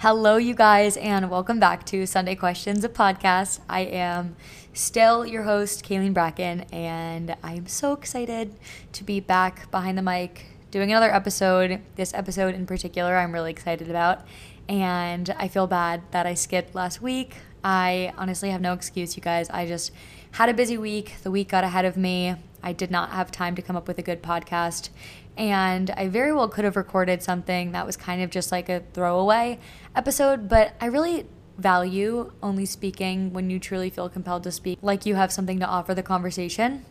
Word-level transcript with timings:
Hello, 0.00 0.36
you 0.36 0.54
guys, 0.54 0.96
and 0.96 1.28
welcome 1.28 1.58
back 1.58 1.84
to 1.86 2.06
Sunday 2.06 2.36
Questions, 2.36 2.84
a 2.84 2.88
podcast. 2.88 3.58
I 3.68 3.80
am 3.80 4.36
still 4.72 5.26
your 5.26 5.42
host, 5.42 5.84
Cailin 5.84 6.14
Bracken, 6.14 6.60
and 6.70 7.34
I'm 7.42 7.66
so 7.66 7.94
excited 7.94 8.54
to 8.92 9.02
be 9.02 9.18
back 9.18 9.68
behind 9.72 9.98
the 9.98 10.02
mic 10.02 10.46
doing 10.70 10.92
another 10.92 11.12
episode. 11.12 11.80
This 11.96 12.14
episode 12.14 12.54
in 12.54 12.64
particular, 12.64 13.16
I'm 13.16 13.32
really 13.32 13.50
excited 13.50 13.90
about, 13.90 14.24
and 14.68 15.30
I 15.36 15.48
feel 15.48 15.66
bad 15.66 16.02
that 16.12 16.26
I 16.26 16.34
skipped 16.34 16.76
last 16.76 17.02
week. 17.02 17.34
I 17.64 18.12
honestly 18.16 18.50
have 18.50 18.60
no 18.60 18.74
excuse, 18.74 19.16
you 19.16 19.20
guys. 19.20 19.50
I 19.50 19.66
just 19.66 19.90
had 20.30 20.48
a 20.48 20.54
busy 20.54 20.78
week. 20.78 21.16
The 21.24 21.30
week 21.32 21.48
got 21.48 21.64
ahead 21.64 21.84
of 21.84 21.96
me. 21.96 22.36
I 22.62 22.72
did 22.72 22.92
not 22.92 23.10
have 23.10 23.32
time 23.32 23.56
to 23.56 23.62
come 23.62 23.74
up 23.74 23.88
with 23.88 23.98
a 23.98 24.02
good 24.02 24.22
podcast. 24.22 24.90
And 25.38 25.90
I 25.90 26.08
very 26.08 26.32
well 26.32 26.48
could 26.48 26.64
have 26.64 26.76
recorded 26.76 27.22
something 27.22 27.72
that 27.72 27.86
was 27.86 27.96
kind 27.96 28.22
of 28.22 28.28
just 28.28 28.50
like 28.50 28.68
a 28.68 28.82
throwaway 28.92 29.60
episode, 29.94 30.48
but 30.48 30.74
I 30.80 30.86
really 30.86 31.26
value 31.56 32.32
only 32.42 32.66
speaking 32.66 33.32
when 33.32 33.48
you 33.48 33.60
truly 33.60 33.88
feel 33.88 34.08
compelled 34.08 34.42
to 34.42 34.52
speak, 34.52 34.78
like 34.82 35.06
you 35.06 35.14
have 35.14 35.32
something 35.32 35.60
to 35.60 35.66
offer 35.66 35.94
the 35.94 36.02
conversation. 36.02 36.84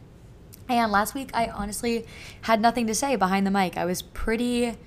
And 0.69 0.91
last 0.91 1.13
week, 1.13 1.29
I 1.33 1.47
honestly 1.47 2.05
had 2.41 2.61
nothing 2.61 2.87
to 2.87 2.95
say 2.95 3.17
behind 3.17 3.45
the 3.45 3.51
mic. 3.51 3.77
I 3.77 3.85
was 3.85 4.01
pretty 4.01 4.77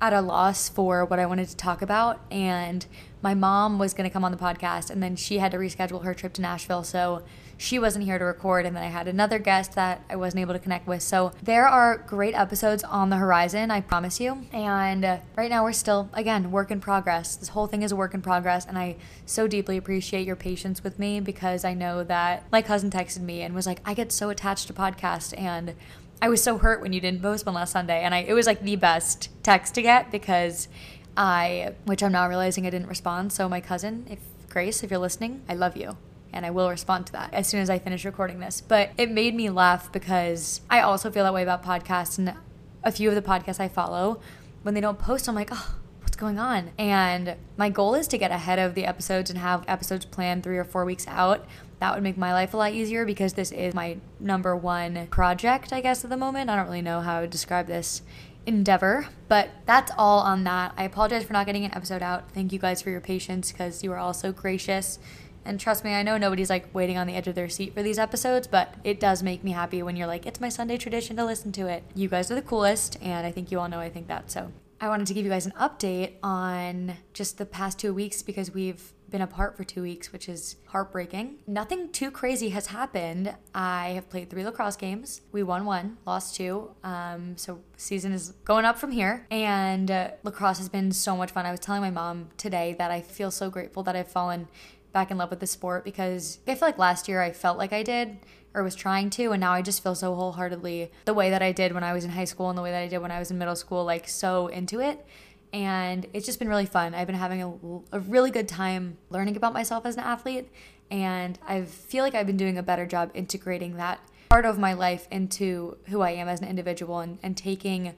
at 0.00 0.12
a 0.12 0.20
loss 0.20 0.68
for 0.68 1.04
what 1.04 1.18
I 1.18 1.26
wanted 1.26 1.48
to 1.48 1.56
talk 1.56 1.80
about. 1.80 2.20
And 2.30 2.84
my 3.22 3.34
mom 3.34 3.78
was 3.78 3.94
going 3.94 4.08
to 4.08 4.12
come 4.12 4.24
on 4.24 4.32
the 4.32 4.38
podcast, 4.38 4.90
and 4.90 5.02
then 5.02 5.16
she 5.16 5.38
had 5.38 5.52
to 5.52 5.58
reschedule 5.58 6.04
her 6.04 6.12
trip 6.12 6.32
to 6.34 6.42
Nashville. 6.42 6.84
So 6.84 7.22
she 7.62 7.78
wasn't 7.78 8.04
here 8.04 8.18
to 8.18 8.24
record. 8.24 8.66
And 8.66 8.74
then 8.74 8.82
I 8.82 8.88
had 8.88 9.06
another 9.06 9.38
guest 9.38 9.76
that 9.76 10.02
I 10.10 10.16
wasn't 10.16 10.40
able 10.40 10.52
to 10.52 10.58
connect 10.58 10.88
with. 10.88 11.00
So 11.00 11.30
there 11.40 11.68
are 11.68 11.96
great 11.96 12.34
episodes 12.34 12.82
on 12.82 13.08
the 13.08 13.16
horizon, 13.16 13.70
I 13.70 13.80
promise 13.80 14.18
you. 14.18 14.46
And 14.52 15.04
uh, 15.04 15.18
right 15.36 15.48
now, 15.48 15.62
we're 15.62 15.72
still, 15.72 16.10
again, 16.12 16.50
work 16.50 16.72
in 16.72 16.80
progress. 16.80 17.36
This 17.36 17.50
whole 17.50 17.68
thing 17.68 17.82
is 17.82 17.92
a 17.92 17.96
work 17.96 18.14
in 18.14 18.20
progress. 18.20 18.66
And 18.66 18.76
I 18.76 18.96
so 19.26 19.46
deeply 19.46 19.76
appreciate 19.76 20.26
your 20.26 20.34
patience 20.34 20.82
with 20.82 20.98
me 20.98 21.20
because 21.20 21.64
I 21.64 21.72
know 21.72 22.02
that 22.02 22.44
my 22.50 22.62
cousin 22.62 22.90
texted 22.90 23.20
me 23.20 23.42
and 23.42 23.54
was 23.54 23.66
like, 23.66 23.80
I 23.84 23.94
get 23.94 24.10
so 24.10 24.28
attached 24.30 24.66
to 24.66 24.72
podcasts. 24.72 25.32
And 25.38 25.76
I 26.20 26.28
was 26.28 26.42
so 26.42 26.58
hurt 26.58 26.82
when 26.82 26.92
you 26.92 27.00
didn't 27.00 27.22
post 27.22 27.46
one 27.46 27.54
last 27.54 27.70
Sunday, 27.70 28.02
and 28.02 28.14
I 28.14 28.18
it 28.18 28.32
was 28.32 28.46
like 28.46 28.62
the 28.62 28.76
best 28.76 29.28
text 29.42 29.74
to 29.74 29.82
get 29.82 30.10
because 30.12 30.68
I, 31.16 31.74
which 31.84 32.02
I'm 32.02 32.12
now 32.12 32.28
realizing 32.28 32.66
I 32.66 32.70
didn't 32.70 32.88
respond. 32.88 33.32
So 33.32 33.48
my 33.48 33.60
cousin, 33.60 34.06
if 34.08 34.20
Grace, 34.48 34.82
if 34.82 34.90
you're 34.90 35.00
listening, 35.00 35.42
I 35.48 35.54
love 35.54 35.76
you. 35.76 35.96
And 36.32 36.46
I 36.46 36.50
will 36.50 36.70
respond 36.70 37.06
to 37.06 37.12
that 37.12 37.32
as 37.34 37.46
soon 37.46 37.60
as 37.60 37.68
I 37.68 37.78
finish 37.78 38.04
recording 38.04 38.40
this. 38.40 38.60
But 38.60 38.90
it 38.96 39.10
made 39.10 39.34
me 39.34 39.50
laugh 39.50 39.92
because 39.92 40.60
I 40.70 40.80
also 40.80 41.10
feel 41.10 41.24
that 41.24 41.34
way 41.34 41.42
about 41.42 41.62
podcasts. 41.62 42.18
And 42.18 42.34
a 42.82 42.92
few 42.92 43.08
of 43.08 43.14
the 43.14 43.22
podcasts 43.22 43.60
I 43.60 43.68
follow, 43.68 44.20
when 44.62 44.74
they 44.74 44.80
don't 44.80 44.98
post, 44.98 45.28
I'm 45.28 45.34
like, 45.34 45.50
oh, 45.52 45.76
what's 46.00 46.16
going 46.16 46.38
on? 46.38 46.70
And 46.78 47.36
my 47.56 47.68
goal 47.68 47.94
is 47.94 48.08
to 48.08 48.18
get 48.18 48.30
ahead 48.30 48.58
of 48.58 48.74
the 48.74 48.84
episodes 48.86 49.28
and 49.28 49.38
have 49.38 49.64
episodes 49.68 50.04
planned 50.04 50.42
three 50.42 50.58
or 50.58 50.64
four 50.64 50.84
weeks 50.84 51.06
out 51.06 51.46
that 51.82 51.94
would 51.94 52.04
make 52.04 52.16
my 52.16 52.32
life 52.32 52.54
a 52.54 52.56
lot 52.56 52.72
easier 52.72 53.04
because 53.04 53.32
this 53.32 53.50
is 53.50 53.74
my 53.74 53.96
number 54.20 54.54
one 54.54 55.08
project, 55.08 55.72
I 55.72 55.80
guess, 55.80 56.04
at 56.04 56.10
the 56.10 56.16
moment. 56.16 56.48
I 56.48 56.54
don't 56.54 56.66
really 56.66 56.80
know 56.80 57.00
how 57.00 57.18
I 57.18 57.20
would 57.22 57.30
describe 57.30 57.66
this 57.66 58.02
endeavor, 58.46 59.08
but 59.26 59.50
that's 59.66 59.90
all 59.98 60.20
on 60.20 60.44
that. 60.44 60.74
I 60.76 60.84
apologize 60.84 61.24
for 61.24 61.32
not 61.32 61.44
getting 61.44 61.64
an 61.64 61.74
episode 61.74 62.00
out. 62.00 62.30
Thank 62.30 62.52
you 62.52 62.60
guys 62.60 62.80
for 62.82 62.90
your 62.90 63.00
patience 63.00 63.50
because 63.50 63.82
you 63.82 63.90
are 63.90 63.98
all 63.98 64.14
so 64.14 64.30
gracious. 64.30 65.00
And 65.44 65.58
trust 65.58 65.84
me, 65.84 65.94
I 65.94 66.02
know 66.02 66.18
nobody's 66.18 66.50
like 66.50 66.72
waiting 66.74 66.98
on 66.98 67.06
the 67.06 67.14
edge 67.14 67.28
of 67.28 67.34
their 67.34 67.48
seat 67.48 67.74
for 67.74 67.82
these 67.82 67.98
episodes, 67.98 68.46
but 68.46 68.74
it 68.84 69.00
does 69.00 69.22
make 69.22 69.42
me 69.42 69.52
happy 69.52 69.82
when 69.82 69.96
you're 69.96 70.06
like, 70.06 70.26
it's 70.26 70.40
my 70.40 70.48
Sunday 70.48 70.76
tradition 70.76 71.16
to 71.16 71.24
listen 71.24 71.52
to 71.52 71.66
it. 71.66 71.82
You 71.94 72.08
guys 72.08 72.30
are 72.30 72.34
the 72.34 72.42
coolest, 72.42 72.96
and 73.02 73.26
I 73.26 73.32
think 73.32 73.50
you 73.50 73.58
all 73.58 73.68
know 73.68 73.80
I 73.80 73.90
think 73.90 74.08
that. 74.08 74.30
So 74.30 74.52
I 74.80 74.88
wanted 74.88 75.06
to 75.06 75.14
give 75.14 75.24
you 75.24 75.30
guys 75.30 75.46
an 75.46 75.52
update 75.52 76.14
on 76.22 76.94
just 77.12 77.38
the 77.38 77.46
past 77.46 77.78
two 77.78 77.94
weeks 77.94 78.22
because 78.22 78.52
we've 78.52 78.92
been 79.12 79.22
apart 79.22 79.56
for 79.56 79.62
two 79.62 79.82
weeks, 79.82 80.12
which 80.12 80.28
is 80.28 80.56
heartbreaking. 80.66 81.36
Nothing 81.46 81.92
too 81.92 82.10
crazy 82.10 82.48
has 82.48 82.68
happened. 82.68 83.32
I 83.54 83.90
have 83.90 84.08
played 84.10 84.30
three 84.30 84.42
lacrosse 84.42 84.76
games. 84.76 85.20
We 85.30 85.42
won 85.42 85.66
one, 85.66 85.98
lost 86.06 86.34
two. 86.34 86.70
Um, 86.82 87.36
so 87.36 87.60
season 87.76 88.12
is 88.12 88.30
going 88.44 88.64
up 88.64 88.78
from 88.78 88.90
here. 88.90 89.26
And 89.30 89.90
uh, 89.90 90.10
lacrosse 90.24 90.58
has 90.58 90.68
been 90.68 90.90
so 90.90 91.16
much 91.16 91.30
fun. 91.30 91.46
I 91.46 91.50
was 91.52 91.60
telling 91.60 91.82
my 91.82 91.90
mom 91.90 92.30
today 92.36 92.74
that 92.78 92.90
I 92.90 93.02
feel 93.02 93.30
so 93.30 93.50
grateful 93.50 93.82
that 93.84 93.94
I've 93.94 94.10
fallen 94.10 94.48
back 94.92 95.10
in 95.10 95.18
love 95.18 95.30
with 95.30 95.40
the 95.40 95.46
sport 95.46 95.84
because 95.84 96.38
I 96.46 96.54
feel 96.54 96.68
like 96.68 96.78
last 96.78 97.08
year 97.08 97.22
I 97.22 97.32
felt 97.32 97.58
like 97.58 97.72
I 97.72 97.82
did 97.82 98.18
or 98.54 98.62
was 98.62 98.74
trying 98.74 99.10
to 99.10 99.32
and 99.32 99.40
now 99.40 99.52
I 99.52 99.62
just 99.62 99.82
feel 99.82 99.94
so 99.94 100.14
wholeheartedly 100.14 100.90
the 101.06 101.14
way 101.14 101.30
that 101.30 101.42
I 101.42 101.52
did 101.52 101.72
when 101.72 101.84
I 101.84 101.92
was 101.92 102.04
in 102.04 102.10
high 102.10 102.24
school 102.24 102.50
and 102.50 102.58
the 102.58 102.62
way 102.62 102.70
that 102.70 102.82
I 102.82 102.88
did 102.88 102.98
when 102.98 103.10
I 103.10 103.18
was 103.18 103.30
in 103.30 103.38
middle 103.38 103.56
school 103.56 103.84
like 103.84 104.06
so 104.08 104.48
into 104.48 104.80
it 104.80 105.04
and 105.52 106.06
it's 106.12 106.26
just 106.26 106.38
been 106.38 106.48
really 106.48 106.66
fun. 106.66 106.94
I've 106.94 107.06
been 107.06 107.16
having 107.16 107.42
a, 107.42 107.96
a, 107.96 108.00
really 108.00 108.30
good 108.30 108.48
time 108.48 108.96
learning 109.10 109.36
about 109.36 109.52
myself 109.52 109.84
as 109.84 109.96
an 109.96 110.02
athlete, 110.02 110.48
and 110.90 111.38
I 111.46 111.62
feel 111.62 112.02
like 112.02 112.14
I've 112.14 112.26
been 112.26 112.36
doing 112.36 112.56
a 112.56 112.62
better 112.62 112.86
job 112.86 113.10
integrating 113.14 113.76
that 113.76 114.00
part 114.30 114.46
of 114.46 114.58
my 114.58 114.72
life 114.72 115.06
into 115.10 115.76
who 115.88 116.00
I 116.00 116.12
am 116.12 116.26
as 116.26 116.40
an 116.40 116.48
individual 116.48 117.00
and, 117.00 117.18
and 117.22 117.36
taking 117.36 117.94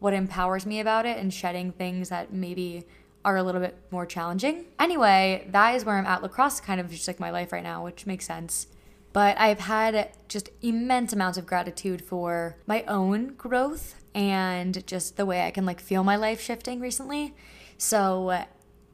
what 0.00 0.12
empowers 0.12 0.66
me 0.66 0.80
about 0.80 1.06
it 1.06 1.16
and 1.16 1.32
shedding 1.32 1.72
things 1.72 2.10
that 2.10 2.32
maybe 2.32 2.84
are 3.28 3.36
a 3.36 3.42
little 3.42 3.60
bit 3.60 3.76
more 3.90 4.06
challenging. 4.06 4.64
Anyway, 4.80 5.46
that 5.50 5.74
is 5.74 5.84
where 5.84 5.98
I'm 5.98 6.06
at. 6.06 6.22
Lacrosse 6.22 6.60
kind 6.60 6.80
of 6.80 6.90
just 6.90 7.06
like 7.06 7.20
my 7.20 7.30
life 7.30 7.52
right 7.52 7.62
now, 7.62 7.84
which 7.84 8.06
makes 8.06 8.26
sense. 8.26 8.68
But 9.12 9.38
I've 9.38 9.60
had 9.60 10.12
just 10.28 10.48
immense 10.62 11.12
amounts 11.12 11.36
of 11.36 11.44
gratitude 11.44 12.02
for 12.02 12.56
my 12.66 12.84
own 12.84 13.34
growth 13.34 13.96
and 14.14 14.86
just 14.86 15.18
the 15.18 15.26
way 15.26 15.46
I 15.46 15.50
can 15.50 15.66
like 15.66 15.78
feel 15.78 16.02
my 16.04 16.16
life 16.16 16.40
shifting 16.40 16.80
recently. 16.80 17.34
So, 17.76 18.44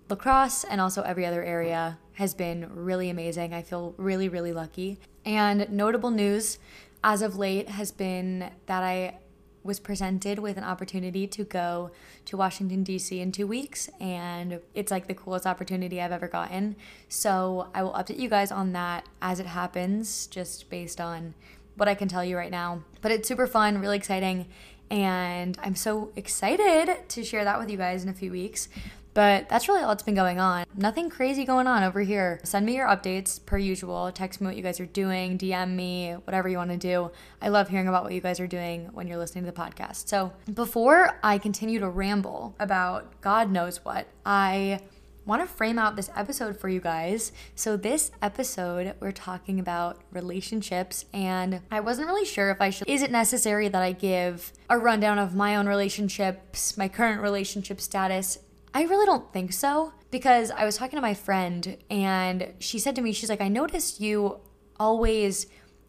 lacrosse 0.08 0.64
and 0.64 0.80
also 0.80 1.02
every 1.02 1.24
other 1.24 1.44
area 1.44 1.98
has 2.14 2.34
been 2.34 2.68
really 2.74 3.10
amazing. 3.10 3.54
I 3.54 3.62
feel 3.62 3.94
really, 3.96 4.28
really 4.28 4.52
lucky. 4.52 4.98
And 5.24 5.70
notable 5.70 6.10
news 6.10 6.58
as 7.04 7.22
of 7.22 7.36
late 7.36 7.68
has 7.68 7.92
been 7.92 8.50
that 8.66 8.82
I 8.82 9.18
was 9.64 9.80
presented 9.80 10.38
with 10.38 10.58
an 10.58 10.62
opportunity 10.62 11.26
to 11.26 11.42
go 11.42 11.90
to 12.26 12.36
Washington, 12.36 12.84
D.C. 12.84 13.18
in 13.18 13.32
two 13.32 13.46
weeks, 13.46 13.88
and 13.98 14.60
it's 14.74 14.90
like 14.90 15.08
the 15.08 15.14
coolest 15.14 15.46
opportunity 15.46 16.00
I've 16.00 16.12
ever 16.12 16.28
gotten. 16.28 16.76
So 17.08 17.68
I 17.74 17.82
will 17.82 17.94
update 17.94 18.18
you 18.18 18.28
guys 18.28 18.52
on 18.52 18.72
that 18.72 19.08
as 19.22 19.40
it 19.40 19.46
happens, 19.46 20.26
just 20.26 20.68
based 20.68 21.00
on 21.00 21.34
what 21.76 21.88
I 21.88 21.94
can 21.94 22.08
tell 22.08 22.24
you 22.24 22.36
right 22.36 22.50
now. 22.50 22.84
But 23.00 23.10
it's 23.10 23.26
super 23.26 23.46
fun, 23.46 23.80
really 23.80 23.96
exciting, 23.96 24.46
and 24.90 25.58
I'm 25.62 25.74
so 25.74 26.12
excited 26.14 27.08
to 27.08 27.24
share 27.24 27.44
that 27.44 27.58
with 27.58 27.70
you 27.70 27.78
guys 27.78 28.04
in 28.04 28.10
a 28.10 28.14
few 28.14 28.30
weeks. 28.30 28.68
But 29.14 29.48
that's 29.48 29.68
really 29.68 29.82
all 29.82 29.88
that's 29.88 30.02
been 30.02 30.14
going 30.14 30.40
on. 30.40 30.66
Nothing 30.76 31.08
crazy 31.08 31.44
going 31.44 31.66
on 31.66 31.84
over 31.84 32.00
here. 32.00 32.40
Send 32.42 32.66
me 32.66 32.76
your 32.76 32.88
updates 32.88 33.44
per 33.44 33.56
usual. 33.56 34.10
Text 34.12 34.40
me 34.40 34.48
what 34.48 34.56
you 34.56 34.62
guys 34.62 34.80
are 34.80 34.86
doing, 34.86 35.38
DM 35.38 35.70
me, 35.70 36.12
whatever 36.24 36.48
you 36.48 36.58
want 36.58 36.70
to 36.70 36.76
do. 36.76 37.10
I 37.40 37.48
love 37.48 37.68
hearing 37.68 37.88
about 37.88 38.02
what 38.04 38.12
you 38.12 38.20
guys 38.20 38.40
are 38.40 38.46
doing 38.46 38.90
when 38.92 39.06
you're 39.06 39.16
listening 39.16 39.44
to 39.44 39.50
the 39.50 39.58
podcast. 39.58 40.08
So 40.08 40.32
before 40.52 41.18
I 41.22 41.38
continue 41.38 41.78
to 41.78 41.88
ramble 41.88 42.56
about 42.58 43.20
God 43.20 43.50
knows 43.50 43.84
what, 43.84 44.08
I 44.26 44.80
want 45.26 45.42
to 45.42 45.46
frame 45.46 45.78
out 45.78 45.96
this 45.96 46.10
episode 46.14 46.58
for 46.58 46.68
you 46.68 46.80
guys. 46.80 47.32
So, 47.54 47.76
this 47.76 48.10
episode, 48.20 48.94
we're 49.00 49.12
talking 49.12 49.58
about 49.58 50.00
relationships, 50.12 51.06
and 51.12 51.62
I 51.70 51.80
wasn't 51.80 52.08
really 52.08 52.24
sure 52.24 52.50
if 52.50 52.60
I 52.60 52.70
should. 52.70 52.88
Is 52.88 53.02
it 53.02 53.10
necessary 53.10 53.68
that 53.68 53.82
I 53.82 53.92
give 53.92 54.52
a 54.68 54.78
rundown 54.78 55.18
of 55.18 55.34
my 55.34 55.56
own 55.56 55.66
relationships, 55.66 56.76
my 56.76 56.88
current 56.88 57.22
relationship 57.22 57.80
status? 57.80 58.38
I 58.76 58.82
really 58.82 59.06
don't 59.06 59.32
think 59.32 59.52
so 59.52 59.92
because 60.10 60.50
I 60.50 60.64
was 60.64 60.76
talking 60.76 60.96
to 60.96 61.00
my 61.00 61.14
friend, 61.14 61.78
and 61.88 62.54
she 62.58 62.80
said 62.80 62.96
to 62.96 63.02
me, 63.02 63.12
She's 63.12 63.30
like, 63.30 63.40
I 63.40 63.48
noticed 63.48 64.00
you 64.00 64.40
always 64.80 65.46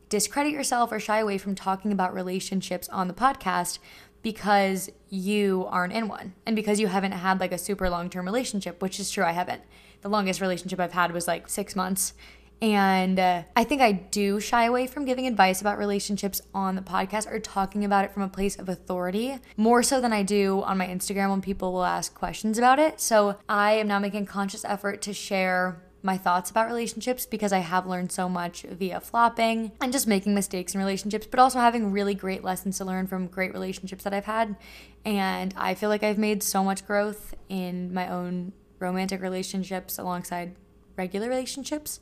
discredit 0.07 0.53
yourself 0.53 0.91
or 0.91 1.00
shy 1.00 1.18
away 1.18 1.40
from 1.40 1.56
talking 1.56 1.91
about 1.91 2.13
relationships 2.13 2.88
on 2.90 3.07
the 3.07 3.13
podcast 3.13 3.79
because 4.22 4.90
you 5.09 5.68
aren't 5.69 5.94
in 5.94 6.07
one 6.07 6.34
and 6.46 6.56
because 6.56 6.79
you 6.79 6.88
haven't 6.88 7.12
had 7.12 7.40
like 7.40 7.51
a 7.51 7.57
super 7.57 7.90
long 7.90 8.07
term 8.09 8.25
relationship, 8.25 8.81
which 8.84 9.00
is 9.00 9.09
true, 9.09 9.23
I 9.23 9.31
haven't. 9.31 9.63
The 10.02 10.09
longest 10.09 10.40
relationship 10.40 10.79
I've 10.79 10.93
had 10.93 11.11
was 11.11 11.28
like 11.28 11.49
six 11.49 11.76
months. 11.76 12.14
And 12.61 13.19
uh, 13.19 13.43
I 13.55 13.63
think 13.63 13.81
I 13.81 13.91
do 13.91 14.40
shy 14.40 14.63
away 14.66 14.87
from 14.87 15.05
giving 15.05 15.28
advice 15.28 15.61
about 15.61 15.78
relationships 15.78 16.41
on 16.53 16.75
the 16.75 16.81
podcast 16.81 17.29
or 17.31 17.40
talking 17.40 17.84
about 17.84 18.05
it 18.05 18.11
from 18.11 18.23
a 18.23 18.29
place 18.29 18.57
of 18.57 18.69
authority 18.69 19.37
more 19.57 19.84
so 19.84 19.99
than 19.99 20.13
I 20.13 20.23
do 20.23 20.61
on 20.63 20.78
my 20.78 20.87
Instagram 20.87 21.29
when 21.29 21.41
people 21.41 21.73
will 21.73 21.85
ask 21.85 22.13
questions 22.13 22.57
about 22.57 22.79
it. 22.79 23.02
So 23.02 23.37
I 23.49 23.73
am 23.73 23.87
now 23.87 23.99
making 23.99 24.25
conscious 24.25 24.63
effort 24.66 25.02
to 25.03 25.13
share 25.13 25.81
my 26.05 26.17
thoughts 26.17 26.52
about 26.52 26.67
relationships 26.67 27.25
because 27.25 27.52
I 27.52 27.59
have 27.59 27.87
learned 27.87 28.11
so 28.11 28.29
much 28.29 28.61
via 28.61 28.99
flopping 28.99 29.72
and 29.81 29.91
just 29.91 30.07
making 30.07 30.35
mistakes 30.35 30.75
in 30.75 30.79
relationships, 30.79 31.25
but 31.25 31.40
also 31.40 31.59
having 31.59 31.91
really 31.91 32.13
great 32.13 32.43
lessons 32.43 32.78
to 32.78 32.85
learn 32.85 33.07
from 33.07 33.25
great 33.25 33.53
relationships 33.53 34.03
that 34.03 34.13
I've 34.13 34.25
had. 34.25 34.55
And 35.03 35.53
I 35.57 35.73
feel 35.73 35.90
like 35.90 36.03
I've 36.03 36.19
made 36.19 36.43
so 36.43 36.63
much 36.63 36.85
growth 36.85 37.34
in 37.49 37.91
my 37.91 38.07
own 38.07 38.53
romantic 38.78 39.22
relationships 39.22 39.97
alongside 39.97 40.55
regular 40.96 41.28
relationships. 41.28 41.99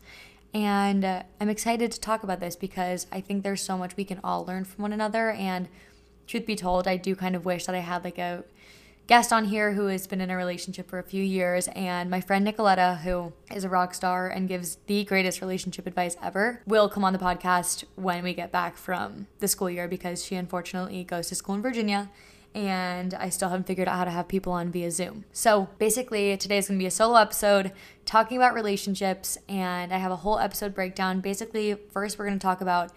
And 0.53 1.03
uh, 1.03 1.23
I'm 1.41 1.50
excited 1.50 1.91
to 1.91 2.00
talk 2.00 2.23
about 2.23 2.39
this 2.39 2.55
because 2.55 3.07
I 3.11 3.21
think 3.21 3.44
there's 3.44 3.61
so 3.61 3.77
much 3.77 3.97
we 3.97 4.05
can 4.05 4.19
all 4.23 4.45
learn 4.45 4.65
from 4.65 4.83
one 4.83 4.94
another. 4.94 5.31
And 5.31 5.67
truth 6.27 6.45
be 6.45 6.55
told, 6.55 6.88
I 6.88 6.97
do 6.97 7.15
kind 7.15 7.35
of 7.35 7.45
wish 7.45 7.65
that 7.65 7.75
I 7.75 7.79
had 7.79 8.03
like 8.03 8.19
a 8.19 8.44
guest 9.07 9.33
on 9.33 9.45
here 9.45 9.73
who 9.73 9.88
has 9.88 10.07
been 10.07 10.21
in 10.21 10.29
a 10.29 10.38
relationship 10.38 10.89
for 10.89 10.97
a 10.97 11.03
few 11.03 11.23
years, 11.23 11.67
and 11.69 12.09
my 12.09 12.21
friend 12.21 12.47
Nicoletta, 12.47 13.01
who 13.01 13.33
is 13.53 13.63
a 13.63 13.69
rock 13.69 13.94
star 13.94 14.29
and 14.29 14.47
gives 14.47 14.77
the 14.88 15.03
greatest 15.03 15.41
relationship 15.41 15.85
advice 15.85 16.15
ever, 16.23 16.61
will 16.65 16.88
come 16.88 17.03
on 17.03 17.11
the 17.11 17.19
podcast 17.19 17.83
when 17.95 18.23
we 18.23 18.33
get 18.33 18.51
back 18.51 18.77
from 18.77 19.27
the 19.39 19.47
school 19.47 19.69
year 19.69 19.88
because 19.88 20.23
she 20.23 20.35
unfortunately 20.35 21.03
goes 21.03 21.27
to 21.27 21.35
school 21.35 21.55
in 21.55 21.61
Virginia 21.61 22.09
and 22.55 23.13
I 23.13 23.29
still 23.29 23.50
haven't 23.50 23.67
figured 23.67 23.88
out 23.88 23.97
how 23.97 24.05
to 24.05 24.11
have 24.11 24.27
people 24.27 24.53
on 24.53 24.71
via 24.71 24.91
Zoom. 24.91 25.25
So 25.31 25.69
basically, 25.77 26.35
today 26.38 26.57
is 26.57 26.67
gonna 26.67 26.79
be 26.79 26.85
a 26.85 26.91
solo 26.91 27.15
episode 27.15 27.71
talking 28.05 28.38
about 28.38 28.53
relationships, 28.53 29.38
and 29.50 29.94
I 29.94 29.97
have 29.97 30.11
a 30.11 30.17
whole 30.17 30.39
episode 30.39 30.73
breakdown. 30.75 31.19
Basically, 31.19 31.75
first, 31.91 32.17
we're 32.17 32.25
gonna 32.25 32.39
talk 32.39 32.61
about 32.61 32.91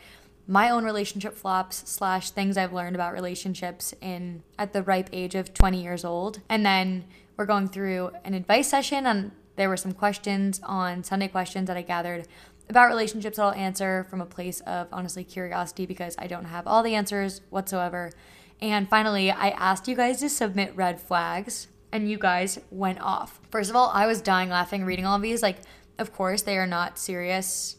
my 0.46 0.70
own 0.70 0.84
relationship 0.84 1.34
flops 1.34 1.88
slash 1.88 2.30
things 2.30 2.56
I've 2.56 2.72
learned 2.72 2.94
about 2.94 3.12
relationships 3.12 3.94
in 4.00 4.42
at 4.58 4.72
the 4.72 4.82
ripe 4.82 5.10
age 5.12 5.34
of 5.34 5.52
20 5.52 5.82
years 5.82 6.04
old. 6.04 6.40
And 6.48 6.64
then 6.64 7.04
we're 7.36 7.46
going 7.46 7.68
through 7.68 8.12
an 8.24 8.34
advice 8.34 8.68
session 8.68 9.06
and 9.06 9.32
there 9.56 9.68
were 9.68 9.76
some 9.76 9.92
questions 9.92 10.60
on 10.62 11.02
Sunday 11.02 11.28
questions 11.28 11.66
that 11.66 11.76
I 11.76 11.82
gathered 11.82 12.28
about 12.68 12.88
relationships 12.88 13.36
that 13.36 13.42
I'll 13.42 13.52
answer 13.52 14.06
from 14.10 14.20
a 14.20 14.26
place 14.26 14.60
of 14.60 14.88
honestly 14.92 15.24
curiosity 15.24 15.86
because 15.86 16.14
I 16.18 16.26
don't 16.26 16.44
have 16.46 16.66
all 16.66 16.82
the 16.82 16.94
answers 16.94 17.40
whatsoever. 17.50 18.12
And 18.60 18.88
finally, 18.88 19.30
I 19.30 19.50
asked 19.50 19.88
you 19.88 19.96
guys 19.96 20.20
to 20.20 20.28
submit 20.28 20.76
red 20.76 21.00
flags 21.00 21.68
and 21.92 22.10
you 22.10 22.18
guys 22.18 22.58
went 22.70 23.00
off. 23.00 23.40
First 23.50 23.70
of 23.70 23.76
all, 23.76 23.90
I 23.90 24.06
was 24.06 24.20
dying 24.20 24.50
laughing 24.50 24.84
reading 24.84 25.06
all 25.06 25.16
of 25.16 25.22
these. 25.22 25.42
Like, 25.42 25.58
of 25.98 26.12
course, 26.12 26.42
they 26.42 26.58
are 26.58 26.66
not 26.66 26.98
serious 26.98 27.76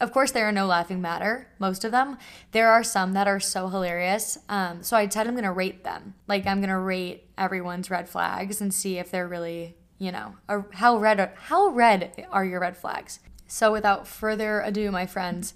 of 0.00 0.12
course, 0.12 0.30
there 0.30 0.46
are 0.46 0.52
no 0.52 0.66
laughing 0.66 1.00
matter, 1.00 1.48
most 1.58 1.84
of 1.84 1.90
them. 1.90 2.18
There 2.52 2.70
are 2.70 2.84
some 2.84 3.14
that 3.14 3.26
are 3.26 3.40
so 3.40 3.68
hilarious. 3.68 4.38
Um, 4.48 4.82
so 4.82 4.96
I 4.96 5.06
decided 5.06 5.30
I'm 5.30 5.34
to 5.44 5.52
rate 5.52 5.84
them. 5.84 6.14
Like, 6.28 6.46
I'm 6.46 6.58
to 6.68 6.78
rate 6.78 7.30
everyone's 7.38 7.90
red 7.90 8.08
flags 8.08 8.60
and 8.60 8.72
see 8.72 8.98
if 8.98 9.10
they're 9.10 9.28
really, 9.28 9.76
you 9.98 10.12
know, 10.12 10.36
how 10.72 10.98
red, 10.98 11.20
are, 11.20 11.32
how 11.36 11.68
red 11.68 12.26
are 12.30 12.44
your 12.44 12.60
red 12.60 12.76
flags. 12.76 13.20
So 13.46 13.72
without 13.72 14.06
further 14.06 14.60
ado, 14.60 14.90
my 14.90 15.06
friends, 15.06 15.54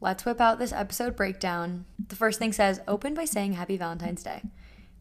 let's 0.00 0.24
whip 0.24 0.40
out 0.40 0.58
this 0.58 0.72
episode 0.72 1.14
breakdown. 1.14 1.84
The 2.08 2.16
first 2.16 2.38
thing 2.38 2.52
says, 2.52 2.80
open 2.88 3.14
by 3.14 3.24
saying 3.26 3.52
Happy 3.52 3.76
Valentine's 3.76 4.22
Day. 4.22 4.42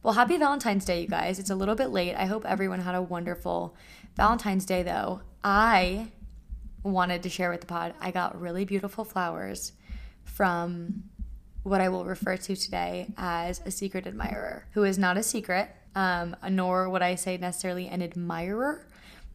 Well, 0.03 0.13
happy 0.13 0.37
Valentine's 0.37 0.85
Day, 0.85 1.01
you 1.01 1.07
guys. 1.07 1.39
It's 1.39 1.49
a 1.49 1.55
little 1.55 1.75
bit 1.75 1.89
late. 1.89 2.15
I 2.15 2.25
hope 2.25 2.45
everyone 2.45 2.81
had 2.81 2.95
a 2.95 3.01
wonderful 3.01 3.75
Valentine's 4.15 4.65
Day, 4.65 4.83
though. 4.83 5.21
I 5.43 6.07
wanted 6.83 7.23
to 7.23 7.29
share 7.29 7.49
with 7.49 7.61
the 7.61 7.67
pod, 7.67 7.93
I 7.99 8.11
got 8.11 8.39
really 8.39 8.65
beautiful 8.65 9.03
flowers 9.03 9.73
from 10.23 11.03
what 11.63 11.81
I 11.81 11.89
will 11.89 12.05
refer 12.05 12.37
to 12.37 12.55
today 12.55 13.13
as 13.17 13.61
a 13.65 13.71
secret 13.71 14.07
admirer, 14.07 14.65
who 14.71 14.83
is 14.83 14.97
not 14.97 15.17
a 15.17 15.23
secret, 15.23 15.69
um, 15.95 16.35
nor 16.49 16.89
would 16.89 17.01
I 17.01 17.15
say 17.15 17.37
necessarily 17.37 17.87
an 17.87 18.01
admirer, 18.01 18.87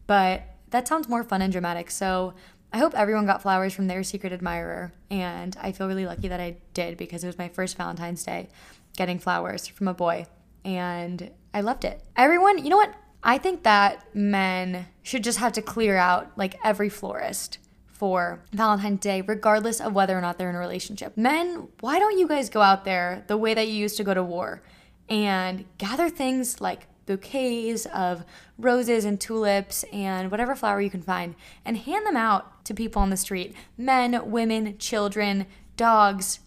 but 0.07 0.43
that 0.71 0.87
sounds 0.87 1.07
more 1.07 1.23
fun 1.23 1.41
and 1.41 1.51
dramatic. 1.51 1.91
So 1.91 2.33
I 2.73 2.77
hope 2.77 2.93
everyone 2.93 3.25
got 3.25 3.41
flowers 3.41 3.73
from 3.73 3.87
their 3.87 4.03
secret 4.03 4.33
admirer, 4.33 4.91
and 5.09 5.55
I 5.61 5.71
feel 5.71 5.87
really 5.87 6.05
lucky 6.05 6.27
that 6.27 6.41
I 6.41 6.57
did 6.73 6.97
because 6.97 7.23
it 7.23 7.27
was 7.27 7.37
my 7.37 7.47
first 7.47 7.77
Valentine's 7.77 8.23
Day 8.23 8.49
getting 8.97 9.19
flowers 9.19 9.67
from 9.67 9.87
a 9.87 9.93
boy, 9.93 10.25
and 10.63 11.31
I 11.53 11.61
loved 11.61 11.85
it. 11.85 12.01
Everyone, 12.17 12.57
you 12.57 12.69
know 12.69 12.77
what? 12.77 12.93
I 13.23 13.37
think 13.37 13.63
that 13.63 14.13
men 14.15 14.87
should 15.03 15.23
just 15.23 15.39
have 15.39 15.53
to 15.53 15.61
clear 15.61 15.97
out 15.97 16.37
like 16.37 16.55
every 16.63 16.89
florist 16.89 17.59
for 17.87 18.43
Valentine's 18.51 18.99
Day, 18.99 19.21
regardless 19.21 19.79
of 19.79 19.93
whether 19.93 20.17
or 20.17 20.21
not 20.21 20.37
they're 20.37 20.49
in 20.49 20.55
a 20.55 20.59
relationship. 20.59 21.17
Men, 21.17 21.69
why 21.79 21.97
don't 21.97 22.19
you 22.19 22.27
guys 22.27 22.49
go 22.49 22.61
out 22.61 22.83
there 22.83 23.23
the 23.27 23.37
way 23.37 23.53
that 23.53 23.67
you 23.67 23.73
used 23.73 23.97
to 23.97 24.03
go 24.03 24.13
to 24.13 24.21
war 24.21 24.61
and 25.07 25.65
gather 25.77 26.09
things 26.09 26.59
like 26.59 26.87
bouquets 27.05 27.85
of 27.87 28.25
roses 28.57 29.05
and 29.05 29.19
tulips 29.19 29.83
and 29.91 30.31
whatever 30.31 30.55
flower 30.55 30.81
you 30.81 30.89
can 30.89 31.01
find 31.01 31.35
and 31.63 31.77
hand 31.77 32.05
them 32.05 32.17
out 32.17 32.65
to 32.65 32.73
people 32.73 33.01
on 33.01 33.09
the 33.09 33.17
street 33.17 33.55
men, 33.77 34.31
women, 34.31 34.77
children, 34.77 35.45
dogs. 35.77 36.39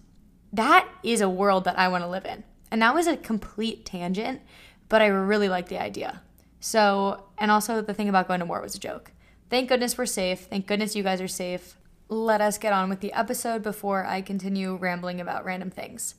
That 0.52 0.88
is 1.02 1.20
a 1.20 1.28
world 1.28 1.64
that 1.64 1.78
I 1.78 1.88
want 1.88 2.04
to 2.04 2.08
live 2.08 2.24
in. 2.24 2.44
And 2.70 2.82
that 2.82 2.94
was 2.94 3.06
a 3.06 3.16
complete 3.16 3.84
tangent, 3.84 4.40
but 4.88 5.02
I 5.02 5.06
really 5.06 5.48
like 5.48 5.68
the 5.68 5.80
idea. 5.80 6.22
So, 6.60 7.24
and 7.38 7.50
also 7.50 7.80
the 7.80 7.94
thing 7.94 8.08
about 8.08 8.28
going 8.28 8.40
to 8.40 8.46
war 8.46 8.60
was 8.60 8.74
a 8.74 8.80
joke. 8.80 9.12
Thank 9.50 9.68
goodness 9.68 9.96
we're 9.96 10.06
safe. 10.06 10.40
Thank 10.40 10.66
goodness 10.66 10.96
you 10.96 11.02
guys 11.02 11.20
are 11.20 11.28
safe. 11.28 11.76
Let 12.08 12.40
us 12.40 12.58
get 12.58 12.72
on 12.72 12.88
with 12.88 13.00
the 13.00 13.12
episode 13.12 13.62
before 13.62 14.04
I 14.04 14.22
continue 14.22 14.76
rambling 14.76 15.20
about 15.20 15.44
random 15.44 15.70
things. 15.70 16.14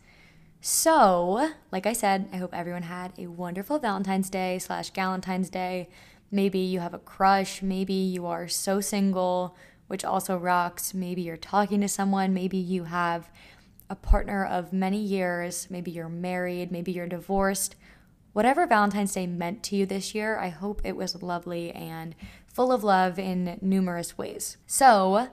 So, 0.62 1.52
like 1.72 1.86
I 1.86 1.94
said, 1.94 2.28
I 2.34 2.38
hope 2.38 2.54
everyone 2.54 2.84
had 2.84 3.14
a 3.18 3.28
wonderful 3.28 3.80
Valentine's 3.80 4.30
Day 4.30 4.60
slash 4.60 4.92
Galentine's 4.92 5.50
Day. 5.50 5.90
Maybe 6.32 6.60
you 6.60 6.80
have 6.82 6.94
a 6.94 7.00
crush. 7.00 7.62
Maybe 7.62 7.94
you 7.94 8.26
are 8.26 8.48
so 8.48 8.82
single, 8.82 9.56
which 9.88 10.04
also 10.04 10.38
rocks. 10.38 10.94
Maybe 10.94 11.22
you're 11.22 11.38
talking 11.38 11.82
to 11.82 11.88
someone. 11.88 12.34
Maybe 12.34 12.58
you 12.58 12.84
have 12.86 13.30
a 13.90 13.96
partner 13.96 14.46
of 14.46 14.74
many 14.74 15.00
years. 15.00 15.68
Maybe 15.70 15.92
you're 15.92 16.10
married. 16.10 16.72
Maybe 16.72 16.92
you're 16.92 17.08
divorced 17.08 17.76
whatever 18.34 18.66
Valentine's 18.66 19.14
Day 19.14 19.28
meant 19.28 19.64
to 19.64 19.76
you 19.76 19.86
this 19.86 20.14
year, 20.14 20.38
I 20.38 20.50
hope 20.50 20.82
it 20.84 20.96
was 20.96 21.22
lovely 21.22 21.72
and 21.72 22.16
full 22.48 22.72
of 22.72 22.84
love 22.84 23.20
in 23.20 23.58
numerous 23.62 24.18
ways. 24.18 24.58
So, 24.68 25.30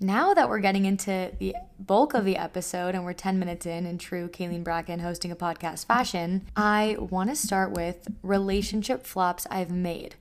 now 0.00 0.32
that 0.34 0.48
we're 0.48 0.60
getting 0.60 0.84
into 0.84 1.32
the 1.38 1.56
bulk 1.78 2.14
of 2.14 2.24
the 2.24 2.36
episode 2.36 2.94
and 2.94 3.04
we're 3.04 3.12
10 3.12 3.38
minutes 3.38 3.66
in 3.66 3.84
in 3.86 3.98
true 3.98 4.28
Cailin 4.28 4.62
Bracken 4.62 5.00
hosting 5.00 5.32
a 5.32 5.36
podcast 5.36 5.86
fashion, 5.86 6.46
I 6.56 6.96
want 6.98 7.30
to 7.30 7.36
start 7.36 7.72
with 7.72 8.06
relationship 8.22 9.04
flops 9.04 9.46
I've 9.50 9.70
made. 9.70 10.14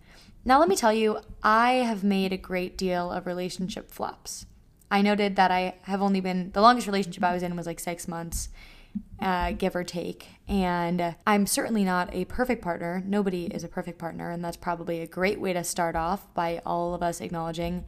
Now, 0.43 0.59
let 0.59 0.69
me 0.69 0.75
tell 0.75 0.93
you, 0.93 1.19
I 1.43 1.73
have 1.73 2.03
made 2.03 2.33
a 2.33 2.37
great 2.37 2.77
deal 2.77 3.11
of 3.11 3.27
relationship 3.27 3.91
flops. 3.91 4.45
I 4.89 5.01
noted 5.01 5.35
that 5.35 5.51
I 5.51 5.75
have 5.83 6.01
only 6.01 6.21
been, 6.21 6.51
the 6.53 6.61
longest 6.61 6.87
relationship 6.87 7.23
I 7.23 7.33
was 7.33 7.43
in 7.43 7.55
was 7.55 7.67
like 7.67 7.79
six 7.79 8.07
months 8.07 8.49
uh, 9.21 9.51
give 9.51 9.75
or 9.75 9.83
take. 9.83 10.27
And 10.47 11.15
I'm 11.25 11.45
certainly 11.45 11.83
not 11.83 12.13
a 12.13 12.25
perfect 12.25 12.61
partner. 12.61 13.03
Nobody 13.05 13.45
is 13.45 13.63
a 13.63 13.67
perfect 13.67 13.97
partner. 13.97 14.31
And 14.31 14.43
that's 14.43 14.57
probably 14.57 15.01
a 15.01 15.07
great 15.07 15.39
way 15.39 15.53
to 15.53 15.63
start 15.63 15.95
off 15.95 16.33
by 16.33 16.61
all 16.65 16.93
of 16.93 17.03
us 17.03 17.19
acknowledging 17.19 17.83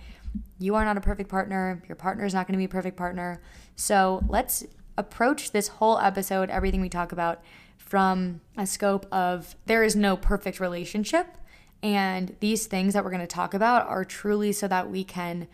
you 0.60 0.76
are 0.76 0.86
not 0.86 0.98
a 0.98 1.02
perfect 1.02 1.30
partner. 1.30 1.81
Your 1.88 1.96
partner 1.96 2.26
is 2.26 2.34
not 2.34 2.48
going 2.48 2.54
to 2.54 2.58
be 2.58 2.66
a 2.66 2.70
perfect 2.70 2.98
partner. 2.98 3.42
So 3.76 4.24
let's 4.28 4.66
approach 4.98 5.52
this 5.52 5.68
whole 5.68 6.00
episode, 6.00 6.50
everything 6.50 6.81
we 6.81 6.90
talk 6.90 7.12
about, 7.12 7.42
from 7.78 8.42
a 8.58 8.68
scope 8.68 9.06
of 9.12 9.56
there 9.66 9.84
is 9.84 9.96
no 9.96 10.18
perfect 10.18 10.60
relationship. 10.60 11.38
And 11.81 12.36
these 12.42 12.68
things 12.68 12.94
that 12.94 13.04
we're 13.04 13.12
going 13.12 13.22
to 13.22 13.28
talk 13.28 13.54
about 13.54 13.88
are 13.88 14.04
truly 14.04 14.52
so 14.52 14.68
that 14.68 14.92
we 14.92 15.04
can 15.04 15.48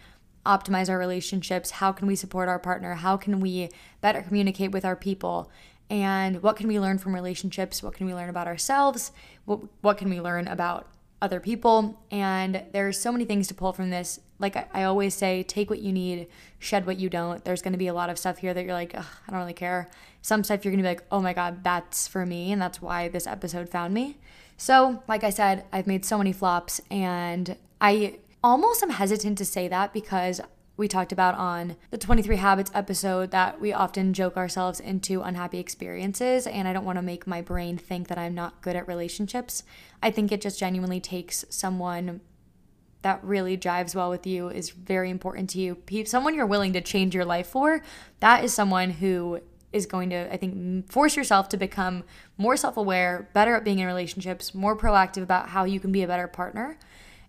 optimize 0.46 0.90
our 0.90 0.98
relationships? 0.98 1.72
How 1.72 1.92
can 1.92 2.08
we 2.08 2.16
support 2.16 2.48
our 2.48 2.60
partner? 2.60 2.96
How 2.96 3.18
can 3.18 3.40
we 3.40 3.70
better 4.02 4.22
communicate 4.22 4.72
with 4.72 4.86
our 4.86 4.96
people? 4.96 5.50
And 5.90 6.42
what 6.42 6.56
can 6.56 6.68
we 6.68 6.80
learn 6.80 6.98
from 6.98 7.14
relationships? 7.14 7.84
What 7.84 7.94
can 7.94 8.06
we 8.06 8.14
learn 8.14 8.30
about 8.30 8.48
ourselves? 8.48 9.12
What, 9.46 9.62
what 9.82 9.98
can 9.98 10.10
we 10.10 10.22
learn 10.22 10.48
about 10.48 10.88
other 11.22 11.40
people? 11.40 12.02
And 12.12 12.64
there's 12.72 13.00
so 13.00 13.12
many 13.12 13.26
things 13.26 13.48
to 13.48 13.54
pull 13.54 13.74
from 13.74 13.90
this. 13.90 14.20
Like 14.40 14.68
I, 14.76 14.84
always 14.84 15.14
say, 15.14 15.44
take 15.44 15.70
what 15.70 15.80
you 15.80 15.94
need, 15.94 16.28
shed 16.60 16.86
what 16.86 17.00
you 17.00 17.10
don't. 17.10 17.44
There's 17.46 17.62
going 17.62 17.72
to 17.72 17.78
be 17.78 17.88
a 17.88 17.94
lot 17.94 18.10
of 18.10 18.18
stuff 18.18 18.38
here 18.40 18.54
that 18.54 18.66
you're 18.66 18.74
like, 18.74 18.94
I 18.96 19.04
don't 19.30 19.40
really 19.40 19.54
care. 19.54 19.90
Some 20.22 20.44
stuff 20.44 20.66
you're 20.66 20.72
going 20.72 20.84
to 20.84 20.90
be 20.90 20.96
like, 20.96 21.04
oh 21.12 21.22
my 21.22 21.34
God, 21.34 21.64
that's 21.64 22.08
for 22.08 22.26
me. 22.26 22.52
And 22.52 22.62
that's 22.62 22.82
why 22.82 23.08
this 23.08 23.28
episode 23.28 23.70
found 23.70 23.94
me. 23.94 24.18
So, 24.58 25.04
like 25.08 25.24
I 25.24 25.30
said, 25.30 25.66
I've 25.72 25.88
made 25.88 26.06
so 26.06 26.18
many 26.18 26.32
flops 26.34 26.82
and 26.90 27.58
I 27.80 28.20
almost 28.44 28.84
am 28.84 28.90
hesitant 28.92 29.38
to 29.38 29.46
say 29.46 29.68
that 29.68 29.94
because 29.94 30.42
we 30.78 30.88
talked 30.88 31.12
about 31.12 31.36
on 31.36 31.78
the 31.90 31.98
23 31.98 32.36
Habits 32.38 32.72
episode 32.74 33.32
that 33.32 33.62
we 33.62 33.72
often 33.72 34.14
joke 34.14 34.36
ourselves 34.36 34.80
into 34.80 35.22
unhappy 35.22 35.60
experiences. 35.60 36.48
And 36.48 36.68
I 36.68 36.74
don't 36.74 36.86
want 36.86 36.98
to 36.98 37.02
make 37.02 37.26
my 37.26 37.42
brain 37.42 37.78
think 37.78 38.08
that 38.10 38.18
I'm 38.18 38.36
not 38.36 38.62
good 38.62 38.76
at 38.76 38.88
relationships. 38.88 39.64
I 40.04 40.12
think 40.12 40.32
it 40.32 40.42
just 40.42 40.60
genuinely 40.60 41.00
takes 41.00 41.46
someone 41.50 42.20
that 43.06 43.24
really 43.24 43.56
jives 43.56 43.94
well 43.94 44.10
with 44.10 44.26
you, 44.26 44.50
is 44.50 44.72
very 44.72 45.12
important 45.12 45.52
to 45.52 45.60
you, 45.60 45.78
someone 46.06 46.34
you're 46.34 46.48
willing 46.48 46.74
to 46.74 46.82
change 46.82 47.14
your 47.14 47.24
life 47.24 47.46
for. 47.46 47.84
That 48.20 48.44
is 48.44 48.52
someone 48.52 48.90
who 48.90 49.42
is 49.72 49.86
going 49.86 50.10
to, 50.10 50.34
I 50.34 50.38
think, 50.38 50.92
force 50.92 51.16
yourself 51.16 51.48
to 51.50 51.58
become 51.58 52.04
more 52.36 52.58
self 52.58 52.78
aware, 52.78 53.30
better 53.32 53.54
at 53.54 53.64
being 53.64 53.78
in 53.78 53.86
relationships, 53.86 54.56
more 54.56 54.76
proactive 54.76 55.22
about 55.22 55.50
how 55.50 55.66
you 55.66 55.80
can 55.80 55.92
be 55.92 56.02
a 56.02 56.08
better 56.08 56.28
partner 56.28 56.80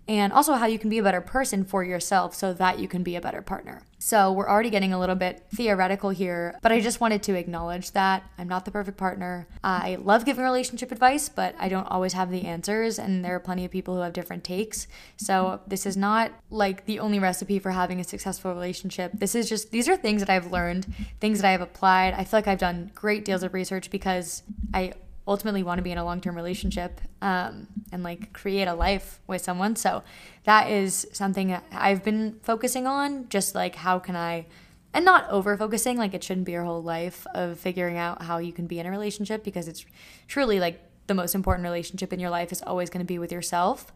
and 0.09 0.33
also 0.33 0.55
how 0.55 0.65
you 0.65 0.79
can 0.79 0.89
be 0.89 0.97
a 0.97 1.03
better 1.03 1.21
person 1.21 1.63
for 1.63 1.85
yourself 1.85 2.35
so 2.35 2.55
that 2.55 2.79
you 2.79 2.89
can 2.89 3.03
be 3.03 3.15
a 3.15 3.21
better 3.21 3.43
partner. 3.43 3.83
So, 4.07 4.31
we're 4.31 4.49
already 4.49 4.71
getting 4.71 4.93
a 4.93 5.01
little 5.01 5.17
bit 5.17 5.45
theoretical 5.53 6.11
here, 6.11 6.57
but 6.63 6.71
I 6.71 6.81
just 6.81 7.01
wanted 7.01 7.25
to 7.25 7.35
acknowledge 7.35 7.91
that 7.91 8.23
I'm 8.39 8.47
not 8.47 8.65
the 8.65 8.71
perfect 8.71 8.97
partner. 8.97 9.49
I 9.65 9.97
love 9.97 10.25
giving 10.25 10.45
relationship 10.45 10.93
advice, 10.93 11.29
but 11.29 11.57
I 11.59 11.69
don't 11.69 11.89
always 11.89 12.13
have 12.13 12.31
the 12.31 12.45
answers, 12.45 13.01
and 13.01 13.25
there 13.25 13.35
are 13.35 13.41
plenty 13.41 13.65
of 13.65 13.73
people 13.73 13.97
who 13.97 14.03
have 14.03 14.13
different 14.13 14.45
takes. 14.45 14.87
So, 15.17 15.61
this 15.67 15.87
is 15.87 15.97
not 15.97 16.31
like 16.51 16.87
the 16.87 17.01
only 17.01 17.19
recipe 17.19 17.59
for 17.59 17.73
having 17.73 17.99
a 17.99 18.05
successful 18.05 18.55
relationship. 18.55 19.11
This 19.13 19.35
is 19.35 19.49
just, 19.49 19.73
these 19.73 19.89
are 19.89 19.97
things 19.97 20.21
that 20.21 20.31
I've 20.31 20.53
learned, 20.53 20.87
things 21.19 21.41
that 21.41 21.49
I 21.49 21.51
have 21.51 21.61
applied. 21.61 22.15
I 22.15 22.23
feel 22.23 22.39
like 22.39 22.47
I've 22.47 22.61
done 22.61 22.93
great 22.95 23.25
deals 23.25 23.43
of 23.43 23.55
research 23.55 23.91
because 23.91 24.45
I 24.73 24.93
ultimately 25.27 25.63
want 25.63 25.79
to 25.79 25.83
be 25.83 25.91
in 25.91 25.99
a 25.99 26.05
long 26.05 26.21
term 26.21 26.37
relationship 26.37 27.01
um, 27.21 27.67
and 27.93 28.03
like 28.03 28.33
create 28.33 28.69
a 28.69 28.75
life 28.75 29.21
with 29.27 29.43
someone. 29.43 29.77
So 29.77 30.03
that 30.45 30.71
is 30.71 31.07
something 31.13 31.59
I've 31.73 32.05
been 32.05 32.39
focusing 32.43 32.87
on. 32.87 33.29
Just 33.29 33.55
like, 33.55 33.77
how 33.77 33.99
can 33.99 34.17
I, 34.17 34.47
and 34.95 35.05
not 35.05 35.29
over 35.31 35.57
focusing, 35.57 35.99
like, 35.99 36.15
it 36.15 36.25
shouldn't 36.25 36.47
be 36.47 36.53
your 36.53 36.65
whole 36.65 36.83
life 36.83 37.27
of 37.35 37.59
figuring 37.59 37.99
out 37.99 38.23
how 38.23 38.39
you 38.39 38.53
can 38.53 38.67
be 38.67 38.79
in 38.79 38.87
a 38.87 38.91
relationship 38.91 39.45
because 39.45 39.69
it's 39.69 39.85
truly 40.29 40.61
like 40.61 40.81
the 41.07 41.15
most 41.15 41.35
important 41.35 41.65
relationship 41.65 42.13
in 42.13 42.21
your 42.21 42.31
life 42.31 42.51
is 42.51 42.63
always 42.63 42.91
going 42.91 43.05
to 43.05 43.07
be 43.07 43.19
with 43.19 43.31
yourself 43.31 43.93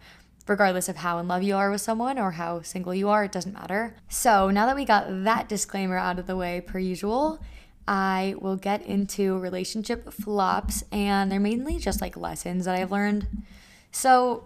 regardless 0.47 0.89
of 0.89 0.97
how 0.97 1.19
in 1.19 1.29
love 1.29 1.43
you 1.43 1.55
are 1.55 1.71
with 1.71 1.81
someone 1.81 2.19
or 2.19 2.33
how 2.33 2.61
single 2.63 2.95
you 2.95 3.09
are, 3.09 3.25
it 3.25 3.33
doesn't 3.33 3.53
matter. 3.53 3.95
So, 4.09 4.51
now 4.51 4.67
that 4.67 4.75
we 4.75 4.85
got 4.85 5.07
that 5.25 5.49
disclaimer 5.49 5.97
out 5.97 6.19
of 6.19 6.27
the 6.27 6.37
way, 6.37 6.61
per 6.61 6.79
usual, 6.79 7.41
I 7.91 8.37
will 8.39 8.55
get 8.55 8.83
into 8.87 9.37
relationship 9.37 10.13
flops, 10.13 10.85
and 10.93 11.31
they're 11.31 11.41
mainly 11.41 11.77
just 11.77 12.01
like 12.01 12.17
lessons 12.17 12.65
that 12.67 12.77
I've 12.77 12.93
learned. 12.93 13.27
So, 13.91 14.45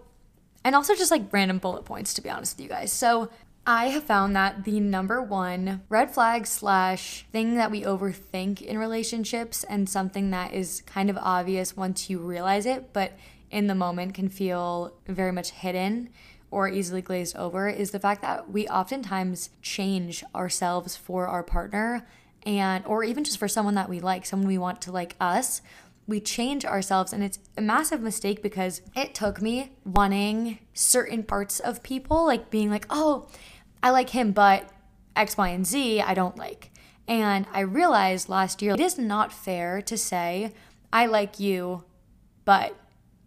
and 0.65 0.75
also 0.75 0.95
just 0.95 1.11
like 1.11 1.31
random 1.31 1.59
bullet 1.59 1.85
points, 1.85 2.15
to 2.15 2.23
be 2.23 2.31
honest 2.31 2.57
with 2.57 2.63
you 2.65 2.71
guys. 2.71 2.91
So, 2.91 3.29
I 3.67 3.87
have 3.89 4.05
found 4.05 4.35
that 4.35 4.65
the 4.65 4.81
number 4.81 5.23
one 5.23 5.83
red 5.91 6.11
flag 6.11 6.47
slash 6.47 7.27
thing 7.33 7.57
that 7.57 7.71
we 7.71 7.83
overthink 7.83 8.63
in 8.63 8.79
relationships 8.79 9.63
and 9.65 9.89
something 9.89 10.31
that 10.31 10.55
is 10.55 10.83
kind 10.87 11.11
of 11.11 11.19
obvious 11.19 11.77
once 11.77 12.09
you 12.09 12.19
realize 12.19 12.65
it, 12.65 12.95
but 12.95 13.13
in 13.51 13.67
the 13.67 13.75
moment 13.75 14.15
can 14.15 14.29
feel 14.31 14.95
very 15.07 15.33
much 15.33 15.51
hidden 15.51 16.11
or 16.51 16.69
easily 16.69 17.03
glazed 17.03 17.37
over 17.37 17.69
is 17.69 17.91
the 17.91 18.01
fact 18.01 18.23
that 18.23 18.51
we 18.51 18.69
oftentimes 18.69 19.51
change 19.61 20.25
ourselves 20.35 20.97
for 20.97 21.27
our 21.27 21.43
partner 21.43 22.07
and 22.47 22.85
or 22.87 23.05
even 23.05 23.25
just 23.25 23.39
for 23.39 23.49
someone 23.49 23.75
that 23.75 23.89
we 23.89 24.01
like, 24.01 24.27
someone 24.27 24.49
we 24.49 24.59
want 24.59 24.83
to 24.83 24.93
like 24.93 25.17
us, 25.21 25.63
we 26.07 26.21
change 26.21 26.65
ourselves 26.65 27.13
and 27.13 27.25
it's 27.25 27.39
a 27.57 27.63
massive 27.63 28.01
mistake 28.01 28.43
because 28.43 28.83
it 28.95 29.15
took 29.15 29.41
me 29.41 29.73
wanting 29.85 30.59
certain 30.75 31.23
parts 31.23 31.61
of 31.61 31.83
people 31.83 32.27
like 32.27 32.51
being 32.51 32.71
like, 32.71 32.87
"Oh, 32.91 33.29
I 33.83 33.91
like 33.91 34.11
him, 34.11 34.33
but 34.33 34.71
X, 35.17 35.37
Y, 35.37 35.49
and 35.49 35.67
Z 35.67 36.01
I 36.01 36.15
don't 36.15 36.37
like." 36.37 36.71
And 37.07 37.47
I 37.53 37.61
realized 37.61 38.29
last 38.29 38.63
year 38.63 38.75
it 38.75 38.81
is 38.81 38.99
not 38.99 39.33
fair 39.33 39.81
to 39.83 39.97
say, 39.97 40.53
"I 40.93 41.07
like 41.07 41.41
you, 41.41 41.85
but 42.45 42.77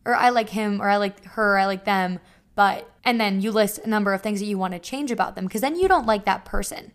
or 0.06 0.16
I 0.16 0.30
like 0.30 0.50
him 0.50 0.82
or 0.82 0.90
I 0.90 0.98
like 0.98 1.24
her, 1.26 1.56
or 1.56 1.58
I 1.58 1.66
like 1.66 1.86
them, 1.86 2.20
but 2.56 2.90
and 3.04 3.20
then 3.20 3.42
you 3.42 3.52
list 3.52 3.80
a 3.80 3.90
number 3.90 4.14
of 4.14 4.22
things 4.22 4.40
that 4.40 4.46
you 4.46 4.58
want 4.58 4.74
to 4.74 4.80
change 4.80 5.12
about 5.12 5.36
them 5.36 5.46
because 5.46 5.62
then 5.62 5.76
you 5.76 5.88
don't 5.88 6.06
like 6.06 6.26
that 6.26 6.46
person 6.46 6.92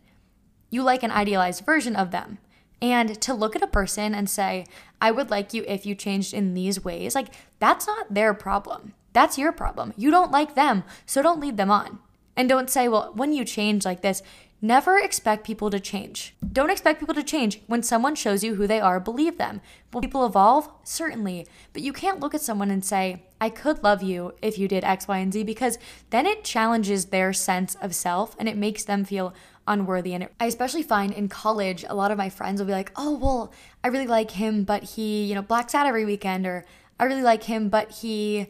you 0.73 0.83
like 0.83 1.05
an 1.05 1.11
idealized 1.13 1.65
version 1.65 1.95
of 1.95 2.11
them. 2.11 2.39
And 2.81 3.21
to 3.21 3.35
look 3.35 3.55
at 3.55 3.63
a 3.63 3.69
person 3.69 4.13
and 4.13 4.29
say, 4.29 4.67
I 5.01 5.13
would 5.13 5.31
like 5.31 5.55
you 5.55 5.65
if 5.69 5.87
you 5.87 5.95
changed 5.95 6.35
in 6.35 6.55
these 6.55 6.83
ways, 6.83 7.15
like 7.15 7.29
that's 7.61 7.87
not 7.87 8.13
their 8.13 8.35
problem. 8.35 8.95
That's 9.13 9.39
your 9.39 9.53
problem. 9.53 9.93
You 9.97 10.11
don't 10.11 10.33
like 10.33 10.55
them, 10.55 10.83
so 11.07 11.23
don't 11.23 11.41
lead 11.41 11.59
them 11.59 11.71
on. 11.71 12.01
And 12.35 12.49
don't 12.49 12.71
say, 12.71 12.89
well, 12.89 13.13
when 13.15 13.33
you 13.33 13.45
change 13.45 13.85
like 13.85 14.01
this, 14.01 14.23
never 14.63 14.97
expect 14.97 15.45
people 15.45 15.71
to 15.71 15.79
change. 15.79 16.35
Don't 16.53 16.71
expect 16.71 17.01
people 17.01 17.15
to 17.15 17.23
change. 17.23 17.61
When 17.67 17.83
someone 17.83 18.15
shows 18.15 18.43
you 18.43 18.55
who 18.55 18.67
they 18.67 18.81
are, 18.81 18.99
believe 18.99 19.37
them. 19.37 19.61
Will 19.93 20.01
people 20.01 20.25
evolve? 20.25 20.71
Certainly. 20.83 21.47
But 21.73 21.83
you 21.83 21.93
can't 21.93 22.21
look 22.21 22.35
at 22.35 22.41
someone 22.41 22.71
and 22.71 22.85
say, 22.85 23.25
I 23.41 23.51
could 23.51 23.83
love 23.83 24.03
you 24.03 24.35
if 24.41 24.57
you 24.57 24.69
did 24.69 24.85
X, 24.85 25.07
Y, 25.07 25.19
and 25.19 25.33
Z, 25.33 25.43
because 25.45 25.79
then 26.11 26.27
it 26.27 26.45
challenges 26.45 27.07
their 27.07 27.33
sense 27.33 27.75
of 27.77 27.95
self 27.95 28.35
and 28.39 28.49
it 28.49 28.57
makes 28.57 28.85
them 28.85 29.05
feel 29.05 29.35
unworthy. 29.67 30.15
And 30.15 30.29
I 30.41 30.47
especially 30.47 30.83
find 30.83 31.13
in 31.13 31.29
college, 31.29 31.85
a 31.89 31.95
lot 31.95 32.11
of 32.11 32.19
my 32.19 32.29
friends 32.29 32.61
will 32.61 32.67
be 32.67 32.73
like, 32.73 32.93
oh, 32.97 33.17
well, 33.17 33.53
I 33.83 33.89
really 33.89 34.07
like 34.07 34.33
him, 34.33 34.65
but 34.65 34.83
he, 34.83 35.25
you 35.25 35.35
know, 35.35 35.43
blacks 35.43 35.75
out 35.75 35.87
every 35.87 36.05
weekend, 36.05 36.47
or 36.47 36.65
I 36.99 37.05
really 37.05 37.23
like 37.23 37.45
him, 37.45 37.69
but 37.69 37.91
he, 37.91 38.47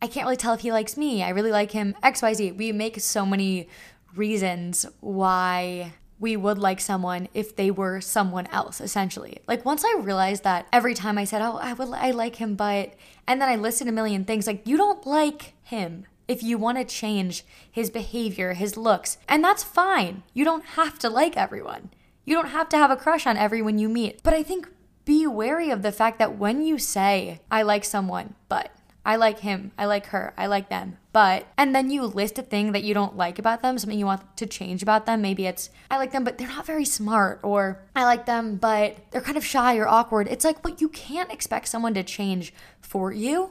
I 0.00 0.06
can't 0.06 0.26
really 0.26 0.36
tell 0.36 0.54
if 0.54 0.60
he 0.60 0.72
likes 0.72 0.96
me. 0.96 1.22
I 1.22 1.30
really 1.30 1.52
like 1.52 1.72
him, 1.72 1.94
XYZ. 2.02 2.56
We 2.56 2.72
make 2.72 3.00
so 3.00 3.24
many 3.24 3.68
reasons 4.14 4.86
why 5.00 5.92
we 6.22 6.36
would 6.36 6.56
like 6.56 6.80
someone 6.80 7.28
if 7.34 7.56
they 7.56 7.68
were 7.70 8.00
someone 8.00 8.46
else 8.48 8.80
essentially 8.80 9.38
like 9.48 9.64
once 9.64 9.84
i 9.84 10.00
realized 10.00 10.44
that 10.44 10.66
every 10.72 10.94
time 10.94 11.18
i 11.18 11.24
said 11.24 11.42
oh 11.42 11.56
i 11.56 11.72
would 11.72 11.88
i 11.88 12.12
like 12.12 12.36
him 12.36 12.54
but 12.54 12.94
and 13.26 13.40
then 13.40 13.48
i 13.48 13.56
listed 13.56 13.88
a 13.88 13.92
million 13.92 14.24
things 14.24 14.46
like 14.46 14.66
you 14.66 14.76
don't 14.76 15.04
like 15.04 15.54
him 15.64 16.06
if 16.32 16.42
you 16.42 16.58
want 16.58 16.78
to 16.78 16.84
change 16.84 17.44
his 17.70 17.90
behavior, 17.90 18.54
his 18.54 18.76
looks. 18.76 19.18
And 19.28 19.44
that's 19.44 19.62
fine. 19.62 20.22
You 20.32 20.44
don't 20.44 20.64
have 20.64 20.98
to 21.00 21.10
like 21.10 21.36
everyone. 21.36 21.90
You 22.24 22.34
don't 22.34 22.48
have 22.48 22.68
to 22.70 22.78
have 22.78 22.90
a 22.90 22.96
crush 22.96 23.26
on 23.26 23.36
everyone 23.36 23.78
you 23.78 23.88
meet. 23.88 24.22
But 24.22 24.32
I 24.32 24.42
think 24.42 24.68
be 25.04 25.26
wary 25.26 25.70
of 25.70 25.82
the 25.82 25.92
fact 25.92 26.18
that 26.18 26.38
when 26.38 26.62
you 26.62 26.78
say, 26.78 27.40
I 27.50 27.62
like 27.62 27.84
someone, 27.84 28.34
but 28.48 28.70
I 29.04 29.16
like 29.16 29.40
him, 29.40 29.72
I 29.76 29.84
like 29.86 30.06
her, 30.06 30.32
I 30.38 30.46
like 30.46 30.68
them, 30.68 30.96
but, 31.12 31.48
and 31.58 31.74
then 31.74 31.90
you 31.90 32.04
list 32.04 32.38
a 32.38 32.42
thing 32.42 32.70
that 32.70 32.84
you 32.84 32.94
don't 32.94 33.16
like 33.16 33.40
about 33.40 33.60
them, 33.60 33.76
something 33.76 33.98
you 33.98 34.06
want 34.06 34.36
to 34.36 34.46
change 34.46 34.80
about 34.80 35.06
them. 35.06 35.20
Maybe 35.20 35.46
it's, 35.46 35.70
I 35.90 35.98
like 35.98 36.12
them, 36.12 36.22
but 36.22 36.38
they're 36.38 36.46
not 36.46 36.66
very 36.66 36.84
smart, 36.84 37.40
or 37.42 37.82
I 37.96 38.04
like 38.04 38.26
them, 38.26 38.56
but 38.56 38.96
they're 39.10 39.20
kind 39.20 39.36
of 39.36 39.44
shy 39.44 39.76
or 39.76 39.88
awkward. 39.88 40.28
It's 40.28 40.44
like, 40.44 40.64
well, 40.64 40.76
you 40.78 40.88
can't 40.88 41.32
expect 41.32 41.66
someone 41.66 41.94
to 41.94 42.04
change 42.04 42.54
for 42.80 43.10
you 43.10 43.50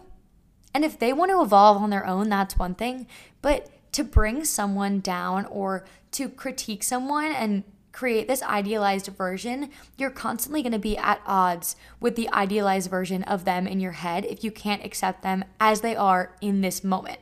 and 0.73 0.85
if 0.85 0.97
they 0.97 1.13
want 1.13 1.31
to 1.31 1.41
evolve 1.41 1.81
on 1.81 1.89
their 1.89 2.05
own, 2.05 2.29
that's 2.29 2.57
one 2.57 2.75
thing. 2.75 3.07
But 3.41 3.69
to 3.93 4.03
bring 4.03 4.45
someone 4.45 4.99
down 4.99 5.45
or 5.45 5.83
to 6.11 6.29
critique 6.29 6.83
someone 6.83 7.31
and 7.31 7.63
create 7.91 8.27
this 8.27 8.41
idealized 8.43 9.07
version, 9.07 9.69
you're 9.97 10.09
constantly 10.09 10.61
going 10.61 10.71
to 10.71 10.79
be 10.79 10.97
at 10.97 11.21
odds 11.25 11.75
with 11.99 12.15
the 12.15 12.29
idealized 12.29 12.89
version 12.89 13.23
of 13.23 13.43
them 13.43 13.67
in 13.67 13.79
your 13.79 13.91
head 13.91 14.25
if 14.25 14.43
you 14.43 14.51
can't 14.51 14.85
accept 14.85 15.23
them 15.23 15.43
as 15.59 15.81
they 15.81 15.95
are 15.95 16.35
in 16.41 16.61
this 16.61 16.83
moment. 16.83 17.19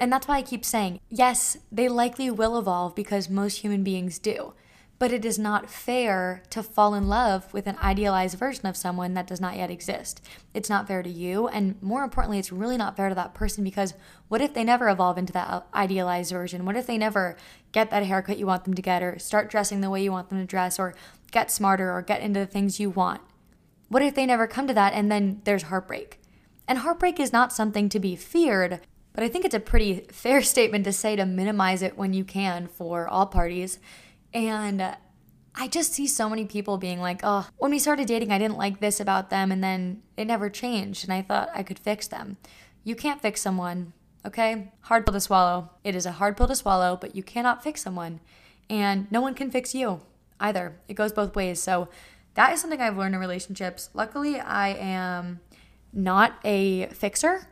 And 0.00 0.12
that's 0.12 0.28
why 0.28 0.38
I 0.38 0.42
keep 0.42 0.64
saying, 0.64 1.00
yes, 1.08 1.56
they 1.72 1.88
likely 1.88 2.30
will 2.30 2.58
evolve 2.58 2.94
because 2.94 3.28
most 3.28 3.58
human 3.58 3.82
beings 3.82 4.18
do. 4.18 4.54
But 4.98 5.12
it 5.12 5.24
is 5.24 5.38
not 5.38 5.70
fair 5.70 6.42
to 6.50 6.62
fall 6.62 6.94
in 6.94 7.06
love 7.06 7.52
with 7.54 7.68
an 7.68 7.78
idealized 7.80 8.36
version 8.36 8.66
of 8.66 8.76
someone 8.76 9.14
that 9.14 9.28
does 9.28 9.40
not 9.40 9.56
yet 9.56 9.70
exist. 9.70 10.20
It's 10.54 10.68
not 10.68 10.88
fair 10.88 11.04
to 11.04 11.08
you. 11.08 11.46
And 11.46 11.80
more 11.80 12.02
importantly, 12.02 12.40
it's 12.40 12.50
really 12.50 12.76
not 12.76 12.96
fair 12.96 13.08
to 13.08 13.14
that 13.14 13.32
person 13.32 13.62
because 13.62 13.94
what 14.26 14.40
if 14.40 14.54
they 14.54 14.64
never 14.64 14.88
evolve 14.88 15.16
into 15.16 15.32
that 15.34 15.66
idealized 15.72 16.32
version? 16.32 16.64
What 16.64 16.76
if 16.76 16.86
they 16.86 16.98
never 16.98 17.36
get 17.70 17.90
that 17.90 18.02
haircut 18.02 18.38
you 18.38 18.46
want 18.46 18.64
them 18.64 18.74
to 18.74 18.82
get, 18.82 19.02
or 19.02 19.18
start 19.18 19.50
dressing 19.50 19.80
the 19.80 19.90
way 19.90 20.02
you 20.02 20.10
want 20.10 20.30
them 20.30 20.40
to 20.40 20.46
dress, 20.46 20.80
or 20.80 20.94
get 21.30 21.50
smarter, 21.50 21.92
or 21.92 22.02
get 22.02 22.20
into 22.20 22.40
the 22.40 22.46
things 22.46 22.80
you 22.80 22.90
want? 22.90 23.20
What 23.88 24.02
if 24.02 24.14
they 24.14 24.26
never 24.26 24.46
come 24.46 24.66
to 24.66 24.74
that 24.74 24.92
and 24.94 25.10
then 25.10 25.40
there's 25.44 25.64
heartbreak? 25.64 26.20
And 26.66 26.78
heartbreak 26.78 27.18
is 27.18 27.32
not 27.32 27.52
something 27.52 27.88
to 27.88 27.98
be 27.98 28.16
feared, 28.16 28.80
but 29.14 29.24
I 29.24 29.28
think 29.28 29.44
it's 29.44 29.54
a 29.54 29.60
pretty 29.60 30.00
fair 30.12 30.42
statement 30.42 30.84
to 30.84 30.92
say 30.92 31.16
to 31.16 31.24
minimize 31.24 31.82
it 31.82 31.96
when 31.96 32.12
you 32.12 32.24
can 32.24 32.66
for 32.66 33.08
all 33.08 33.26
parties. 33.26 33.78
And 34.38 34.96
I 35.56 35.66
just 35.66 35.94
see 35.94 36.06
so 36.06 36.30
many 36.30 36.44
people 36.44 36.78
being 36.78 37.00
like, 37.00 37.22
oh, 37.24 37.48
when 37.56 37.72
we 37.72 37.80
started 37.80 38.06
dating, 38.06 38.30
I 38.30 38.38
didn't 38.38 38.56
like 38.56 38.78
this 38.78 39.00
about 39.00 39.30
them, 39.30 39.50
and 39.50 39.64
then 39.64 40.02
it 40.16 40.26
never 40.26 40.48
changed, 40.48 41.02
and 41.02 41.12
I 41.12 41.22
thought 41.22 41.50
I 41.52 41.64
could 41.64 41.80
fix 41.80 42.06
them. 42.06 42.36
You 42.84 42.94
can't 42.94 43.20
fix 43.20 43.40
someone, 43.40 43.94
okay? 44.24 44.70
Hard 44.82 45.04
pill 45.04 45.14
to 45.14 45.20
swallow. 45.20 45.70
It 45.82 45.96
is 45.96 46.06
a 46.06 46.12
hard 46.12 46.36
pill 46.36 46.46
to 46.46 46.54
swallow, 46.54 46.96
but 46.96 47.16
you 47.16 47.24
cannot 47.24 47.64
fix 47.64 47.82
someone. 47.82 48.20
And 48.70 49.10
no 49.10 49.20
one 49.20 49.34
can 49.34 49.50
fix 49.50 49.74
you 49.74 50.02
either. 50.38 50.76
It 50.86 50.94
goes 50.94 51.12
both 51.12 51.34
ways. 51.34 51.60
So 51.60 51.88
that 52.34 52.52
is 52.52 52.60
something 52.60 52.80
I've 52.80 52.96
learned 52.96 53.16
in 53.16 53.20
relationships. 53.20 53.90
Luckily, 53.92 54.38
I 54.38 54.68
am 54.68 55.40
not 55.92 56.38
a 56.44 56.86
fixer. 56.90 57.48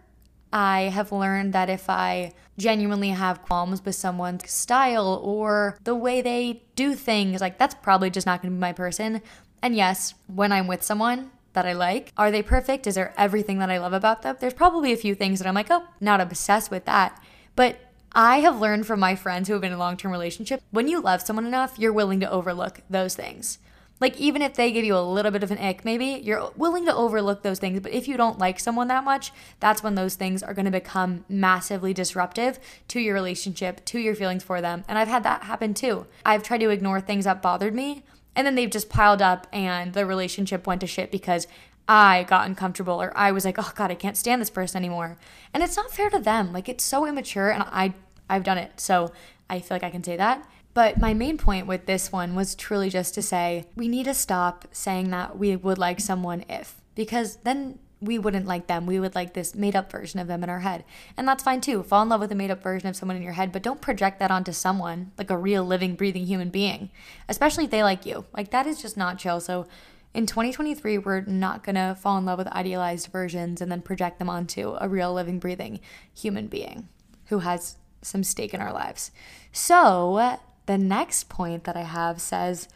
I 0.52 0.82
have 0.82 1.10
learned 1.10 1.52
that 1.52 1.68
if 1.68 1.90
I 1.90 2.32
genuinely 2.58 3.10
have 3.10 3.42
qualms 3.42 3.84
with 3.84 3.94
someone's 3.94 4.50
style 4.50 5.20
or 5.22 5.78
the 5.84 5.94
way 5.94 6.20
they 6.20 6.62
do 6.74 6.94
things, 6.94 7.40
like 7.40 7.58
that's 7.58 7.74
probably 7.74 8.10
just 8.10 8.26
not 8.26 8.42
to 8.42 8.48
be 8.48 8.54
my 8.54 8.72
person. 8.72 9.22
And 9.62 9.74
yes, 9.74 10.14
when 10.26 10.52
I'm 10.52 10.66
with 10.66 10.82
someone 10.82 11.30
that 11.52 11.66
I 11.66 11.72
like, 11.72 12.12
are 12.16 12.30
they 12.30 12.42
perfect? 12.42 12.86
Is 12.86 12.94
there 12.94 13.14
everything 13.16 13.58
that 13.58 13.70
I 13.70 13.78
love 13.78 13.92
about 13.92 14.22
them? 14.22 14.36
There's 14.38 14.54
probably 14.54 14.92
a 14.92 14.96
few 14.96 15.14
things 15.14 15.38
that 15.38 15.48
I'm 15.48 15.54
like, 15.54 15.70
oh, 15.70 15.84
not 16.00 16.20
obsessed 16.20 16.70
with 16.70 16.84
that. 16.84 17.22
But 17.56 17.78
I 18.12 18.40
have 18.40 18.60
learned 18.60 18.86
from 18.86 19.00
my 19.00 19.14
friends 19.14 19.48
who 19.48 19.54
have 19.54 19.62
been 19.62 19.72
in 19.72 19.78
long 19.78 19.96
term 19.96 20.12
relationships 20.12 20.62
when 20.70 20.88
you 20.88 21.00
love 21.00 21.22
someone 21.22 21.46
enough, 21.46 21.78
you're 21.78 21.92
willing 21.92 22.20
to 22.20 22.30
overlook 22.30 22.80
those 22.88 23.14
things. 23.14 23.58
Like, 23.98 24.18
even 24.20 24.42
if 24.42 24.54
they 24.54 24.72
give 24.72 24.84
you 24.84 24.94
a 24.94 25.00
little 25.00 25.30
bit 25.30 25.42
of 25.42 25.50
an 25.50 25.58
ick, 25.58 25.84
maybe 25.84 26.20
you're 26.22 26.50
willing 26.54 26.84
to 26.84 26.94
overlook 26.94 27.42
those 27.42 27.58
things. 27.58 27.80
But 27.80 27.92
if 27.92 28.06
you 28.06 28.18
don't 28.18 28.38
like 28.38 28.60
someone 28.60 28.88
that 28.88 29.04
much, 29.04 29.32
that's 29.58 29.82
when 29.82 29.94
those 29.94 30.16
things 30.16 30.42
are 30.42 30.52
going 30.52 30.66
to 30.66 30.70
become 30.70 31.24
massively 31.30 31.94
disruptive 31.94 32.58
to 32.88 33.00
your 33.00 33.14
relationship, 33.14 33.84
to 33.86 33.98
your 33.98 34.14
feelings 34.14 34.42
for 34.42 34.60
them. 34.60 34.84
And 34.86 34.98
I've 34.98 35.08
had 35.08 35.22
that 35.22 35.44
happen 35.44 35.72
too. 35.72 36.06
I've 36.26 36.42
tried 36.42 36.58
to 36.58 36.68
ignore 36.68 37.00
things 37.00 37.24
that 37.24 37.40
bothered 37.40 37.74
me, 37.74 38.02
and 38.34 38.46
then 38.46 38.54
they've 38.54 38.70
just 38.70 38.90
piled 38.90 39.22
up, 39.22 39.46
and 39.50 39.94
the 39.94 40.04
relationship 40.04 40.66
went 40.66 40.82
to 40.82 40.86
shit 40.86 41.10
because 41.10 41.46
I 41.88 42.24
got 42.24 42.46
uncomfortable 42.46 43.00
or 43.00 43.16
I 43.16 43.32
was 43.32 43.44
like, 43.44 43.58
oh 43.58 43.72
God, 43.74 43.90
I 43.90 43.94
can't 43.94 44.16
stand 44.16 44.42
this 44.42 44.50
person 44.50 44.76
anymore. 44.76 45.16
And 45.54 45.62
it's 45.62 45.76
not 45.76 45.90
fair 45.90 46.10
to 46.10 46.18
them. 46.18 46.52
Like, 46.52 46.68
it's 46.68 46.84
so 46.84 47.06
immature, 47.06 47.50
and 47.50 47.62
I, 47.62 47.94
I've 48.28 48.44
done 48.44 48.58
it. 48.58 48.78
So 48.78 49.12
I 49.48 49.60
feel 49.60 49.76
like 49.76 49.84
I 49.84 49.90
can 49.90 50.04
say 50.04 50.16
that. 50.16 50.46
But 50.76 51.00
my 51.00 51.14
main 51.14 51.38
point 51.38 51.66
with 51.66 51.86
this 51.86 52.12
one 52.12 52.34
was 52.34 52.54
truly 52.54 52.90
just 52.90 53.14
to 53.14 53.22
say 53.22 53.64
we 53.76 53.88
need 53.88 54.04
to 54.04 54.12
stop 54.12 54.68
saying 54.72 55.08
that 55.08 55.38
we 55.38 55.56
would 55.56 55.78
like 55.78 56.00
someone 56.00 56.44
if, 56.50 56.82
because 56.94 57.36
then 57.36 57.78
we 58.02 58.18
wouldn't 58.18 58.44
like 58.44 58.66
them. 58.66 58.84
We 58.84 59.00
would 59.00 59.14
like 59.14 59.32
this 59.32 59.54
made 59.54 59.74
up 59.74 59.90
version 59.90 60.20
of 60.20 60.26
them 60.26 60.44
in 60.44 60.50
our 60.50 60.60
head. 60.60 60.84
And 61.16 61.26
that's 61.26 61.42
fine 61.42 61.62
too. 61.62 61.82
Fall 61.82 62.02
in 62.02 62.10
love 62.10 62.20
with 62.20 62.30
a 62.30 62.34
made 62.34 62.50
up 62.50 62.62
version 62.62 62.90
of 62.90 62.94
someone 62.94 63.16
in 63.16 63.22
your 63.22 63.32
head, 63.32 63.52
but 63.52 63.62
don't 63.62 63.80
project 63.80 64.18
that 64.18 64.30
onto 64.30 64.52
someone, 64.52 65.12
like 65.16 65.30
a 65.30 65.38
real 65.38 65.64
living, 65.64 65.94
breathing 65.94 66.26
human 66.26 66.50
being, 66.50 66.90
especially 67.26 67.64
if 67.64 67.70
they 67.70 67.82
like 67.82 68.04
you. 68.04 68.26
Like 68.36 68.50
that 68.50 68.66
is 68.66 68.82
just 68.82 68.98
not 68.98 69.18
chill. 69.18 69.40
So 69.40 69.66
in 70.12 70.26
2023, 70.26 70.98
we're 70.98 71.22
not 71.22 71.64
to 71.76 71.96
fall 71.98 72.18
in 72.18 72.26
love 72.26 72.36
with 72.36 72.48
idealized 72.48 73.06
versions 73.10 73.62
and 73.62 73.72
then 73.72 73.80
project 73.80 74.18
them 74.18 74.28
onto 74.28 74.76
a 74.78 74.90
real 74.90 75.14
living, 75.14 75.38
breathing 75.38 75.80
human 76.12 76.48
being 76.48 76.90
who 77.28 77.38
has 77.38 77.76
some 78.02 78.22
stake 78.22 78.52
in 78.52 78.60
our 78.60 78.74
lives. 78.74 79.10
So 79.52 80.38
the 80.66 80.78
next 80.78 81.28
point 81.28 81.64
that 81.64 81.76
I 81.76 81.82
have 81.82 82.20
says, 82.20 82.68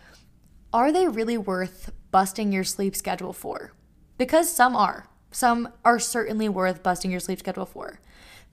are 0.73 0.93
they 0.93 1.09
really 1.09 1.37
worth 1.37 1.93
busting 2.11 2.53
your 2.53 2.65
sleep 2.65 2.95
schedule 2.97 3.33
for? 3.33 3.73
Because 4.19 4.51
some 4.51 4.77
are. 4.77 5.07
Some 5.33 5.69
are 5.85 5.99
certainly 5.99 6.49
worth 6.49 6.83
busting 6.83 7.11
your 7.11 7.21
sleep 7.21 7.41
schedule 7.41 7.67
for. 7.67 8.01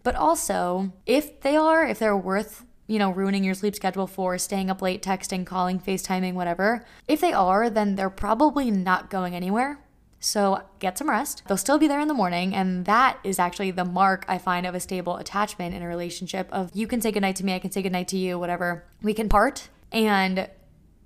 But 0.03 0.15
also, 0.15 0.93
if 1.05 1.41
they 1.41 1.55
are, 1.55 1.85
if 1.85 1.99
they're 1.99 2.17
worth, 2.17 2.65
you 2.87 2.99
know, 2.99 3.11
ruining 3.11 3.43
your 3.43 3.53
sleep 3.53 3.75
schedule 3.75 4.07
for 4.07 4.37
staying 4.37 4.69
up 4.69 4.81
late, 4.81 5.01
texting, 5.03 5.45
calling, 5.45 5.79
FaceTiming, 5.79 6.33
whatever, 6.33 6.85
if 7.07 7.19
they 7.19 7.33
are, 7.33 7.69
then 7.69 7.95
they're 7.95 8.09
probably 8.09 8.71
not 8.71 9.09
going 9.09 9.35
anywhere. 9.35 9.79
So 10.27 10.61
get 10.79 10.97
some 10.97 11.09
rest. 11.09 11.43
They'll 11.47 11.55
still 11.55 11.77
be 11.77 11.87
there 11.87 12.01
in 12.01 12.09
the 12.09 12.13
morning. 12.13 12.53
And 12.53 12.83
that 12.83 13.17
is 13.23 13.39
actually 13.39 13.71
the 13.71 13.85
mark 13.85 14.25
I 14.27 14.37
find 14.37 14.65
of 14.65 14.75
a 14.75 14.79
stable 14.81 15.15
attachment 15.15 15.73
in 15.73 15.81
a 15.81 15.87
relationship 15.87 16.49
of 16.51 16.69
you 16.73 16.85
can 16.85 16.99
say 16.99 17.13
goodnight 17.13 17.37
to 17.37 17.45
me, 17.45 17.55
I 17.55 17.59
can 17.59 17.71
say 17.71 17.81
goodnight 17.81 18.09
to 18.09 18.17
you, 18.17 18.37
whatever. 18.37 18.83
We 19.01 19.13
can 19.13 19.29
part 19.29 19.69
and 19.89 20.49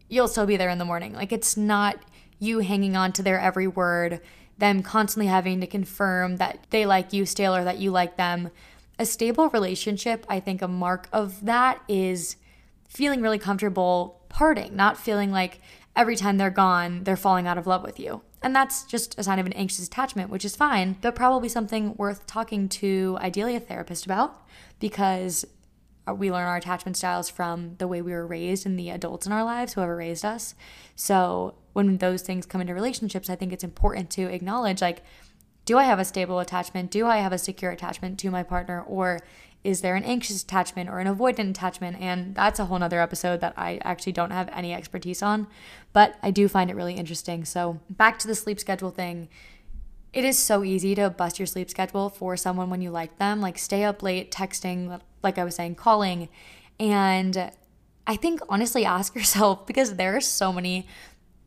you'll 0.09 0.27
still 0.27 0.47
be 0.47 0.57
there 0.57 0.71
in 0.71 0.79
the 0.79 0.85
morning. 0.85 1.13
Like 1.13 1.31
it's 1.31 1.55
not 1.55 1.97
you 2.39 2.59
hanging 2.59 2.97
on 2.97 3.11
to 3.13 3.21
their 3.21 3.39
every 3.39 3.67
word 3.67 4.21
them 4.57 4.81
constantly 4.81 5.27
having 5.27 5.61
to 5.61 5.67
confirm 5.67 6.37
that 6.37 6.65
they 6.71 6.87
like 6.87 7.13
you 7.13 7.27
still 7.27 7.55
or 7.55 7.63
that 7.63 7.77
you 7.77 7.91
like 7.91 8.17
them. 8.17 8.49
A 8.97 9.05
stable 9.05 9.49
relationship, 9.49 10.25
I 10.29 10.39
think 10.39 10.63
a 10.63 10.67
mark 10.67 11.07
of 11.13 11.45
that 11.45 11.79
is 11.87 12.37
feeling 12.87 13.21
really 13.21 13.39
comfortable 13.39 14.19
parting, 14.29 14.75
not 14.75 14.97
feeling 14.97 15.31
like 15.31 15.59
every 15.95 16.15
time 16.15 16.39
they're 16.39 16.49
gone, 16.49 17.03
they're 17.03 17.15
falling 17.15 17.45
out 17.45 17.59
of 17.59 17.67
love 17.67 17.83
with 17.83 17.99
you. 17.99 18.23
And 18.41 18.55
that's 18.55 18.83
just 18.85 19.17
a 19.19 19.23
sign 19.23 19.39
of 19.39 19.45
an 19.45 19.53
anxious 19.53 19.85
attachment, 19.85 20.29
which 20.29 20.45
is 20.45 20.55
fine, 20.55 20.97
but 21.01 21.15
probably 21.15 21.47
something 21.47 21.93
worth 21.95 22.25
talking 22.25 22.67
to 22.69 23.17
ideally 23.21 23.55
a 23.55 23.59
therapist 23.59 24.05
about 24.05 24.41
because 24.79 25.45
we 26.11 26.31
learn 26.31 26.47
our 26.47 26.57
attachment 26.57 26.97
styles 26.97 27.29
from 27.29 27.75
the 27.77 27.87
way 27.87 28.01
we 28.01 28.11
were 28.11 28.25
raised 28.25 28.65
and 28.65 28.79
the 28.79 28.89
adults 28.89 29.27
in 29.27 29.31
our 29.31 29.43
lives, 29.43 29.73
whoever 29.73 29.95
raised 29.95 30.25
us. 30.25 30.55
So 30.95 31.53
when 31.73 31.97
those 31.97 32.23
things 32.23 32.47
come 32.47 32.61
into 32.61 32.73
relationships, 32.73 33.29
I 33.29 33.35
think 33.35 33.53
it's 33.53 33.63
important 33.63 34.09
to 34.11 34.23
acknowledge 34.23 34.81
like, 34.81 35.03
do 35.65 35.77
I 35.77 35.83
have 35.83 35.99
a 35.99 36.05
stable 36.05 36.39
attachment? 36.39 36.89
Do 36.89 37.05
I 37.05 37.17
have 37.17 37.31
a 37.31 37.37
secure 37.37 37.71
attachment 37.71 38.19
to 38.19 38.31
my 38.31 38.41
partner? 38.41 38.81
Or 38.81 39.19
is 39.63 39.81
there 39.81 39.95
an 39.95 40.03
anxious 40.03 40.41
attachment 40.41 40.89
or 40.89 40.99
an 40.99 41.07
avoidant 41.07 41.51
attachment? 41.51 41.99
And 41.99 42.33
that's 42.33 42.59
a 42.59 42.65
whole 42.65 42.79
nother 42.79 42.99
episode 42.99 43.41
that 43.41 43.53
I 43.57 43.79
actually 43.83 44.13
don't 44.13 44.31
have 44.31 44.49
any 44.53 44.73
expertise 44.73 45.21
on, 45.21 45.47
but 45.93 46.15
I 46.23 46.31
do 46.31 46.47
find 46.47 46.69
it 46.69 46.75
really 46.75 46.95
interesting. 46.95 47.45
So, 47.45 47.79
back 47.89 48.17
to 48.19 48.27
the 48.27 48.35
sleep 48.35 48.59
schedule 48.59 48.91
thing. 48.91 49.29
It 50.13 50.25
is 50.25 50.37
so 50.37 50.63
easy 50.63 50.93
to 50.95 51.09
bust 51.09 51.39
your 51.39 51.45
sleep 51.45 51.69
schedule 51.69 52.09
for 52.09 52.35
someone 52.35 52.69
when 52.69 52.81
you 52.81 52.89
like 52.89 53.17
them, 53.17 53.39
like 53.39 53.57
stay 53.57 53.83
up 53.83 54.03
late, 54.03 54.31
texting, 54.31 54.99
like 55.23 55.37
I 55.37 55.45
was 55.45 55.55
saying, 55.55 55.75
calling. 55.75 56.27
And 56.79 57.51
I 58.07 58.15
think 58.17 58.41
honestly, 58.49 58.83
ask 58.83 59.15
yourself 59.15 59.65
because 59.67 59.95
there 59.95 60.15
are 60.15 60.21
so 60.21 60.51
many 60.51 60.87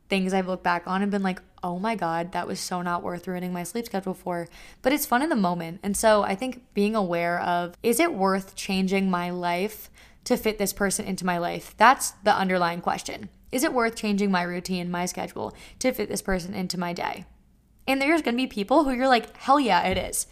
things 0.08 0.32
I've 0.32 0.46
looked 0.46 0.62
back 0.62 0.86
on 0.86 1.02
and 1.02 1.10
been 1.10 1.22
like, 1.22 1.40
oh 1.64 1.78
my 1.78 1.96
God, 1.96 2.32
that 2.32 2.46
was 2.46 2.60
so 2.60 2.82
not 2.82 3.02
worth 3.02 3.26
ruining 3.26 3.52
my 3.52 3.62
sleep 3.62 3.86
schedule 3.86 4.12
for. 4.12 4.46
But 4.82 4.92
it's 4.92 5.06
fun 5.06 5.22
in 5.22 5.30
the 5.30 5.34
moment. 5.34 5.80
And 5.82 5.96
so 5.96 6.22
I 6.22 6.34
think 6.34 6.62
being 6.74 6.94
aware 6.94 7.40
of 7.40 7.74
is 7.82 7.98
it 7.98 8.12
worth 8.12 8.54
changing 8.54 9.10
my 9.10 9.30
life 9.30 9.90
to 10.24 10.36
fit 10.36 10.58
this 10.58 10.74
person 10.74 11.06
into 11.06 11.24
my 11.24 11.38
life? 11.38 11.74
That's 11.78 12.10
the 12.22 12.36
underlying 12.36 12.82
question. 12.82 13.30
Is 13.50 13.64
it 13.64 13.72
worth 13.72 13.96
changing 13.96 14.30
my 14.30 14.42
routine, 14.42 14.90
my 14.90 15.06
schedule 15.06 15.56
to 15.78 15.92
fit 15.92 16.10
this 16.10 16.20
person 16.20 16.52
into 16.52 16.78
my 16.78 16.92
day? 16.92 17.24
And 17.88 18.00
there's 18.00 18.20
gonna 18.20 18.36
be 18.36 18.46
people 18.46 18.84
who 18.84 18.92
you're 18.92 19.08
like, 19.08 19.34
hell 19.38 19.58
yeah, 19.58 19.82
it 19.84 19.96
is. 19.96 20.26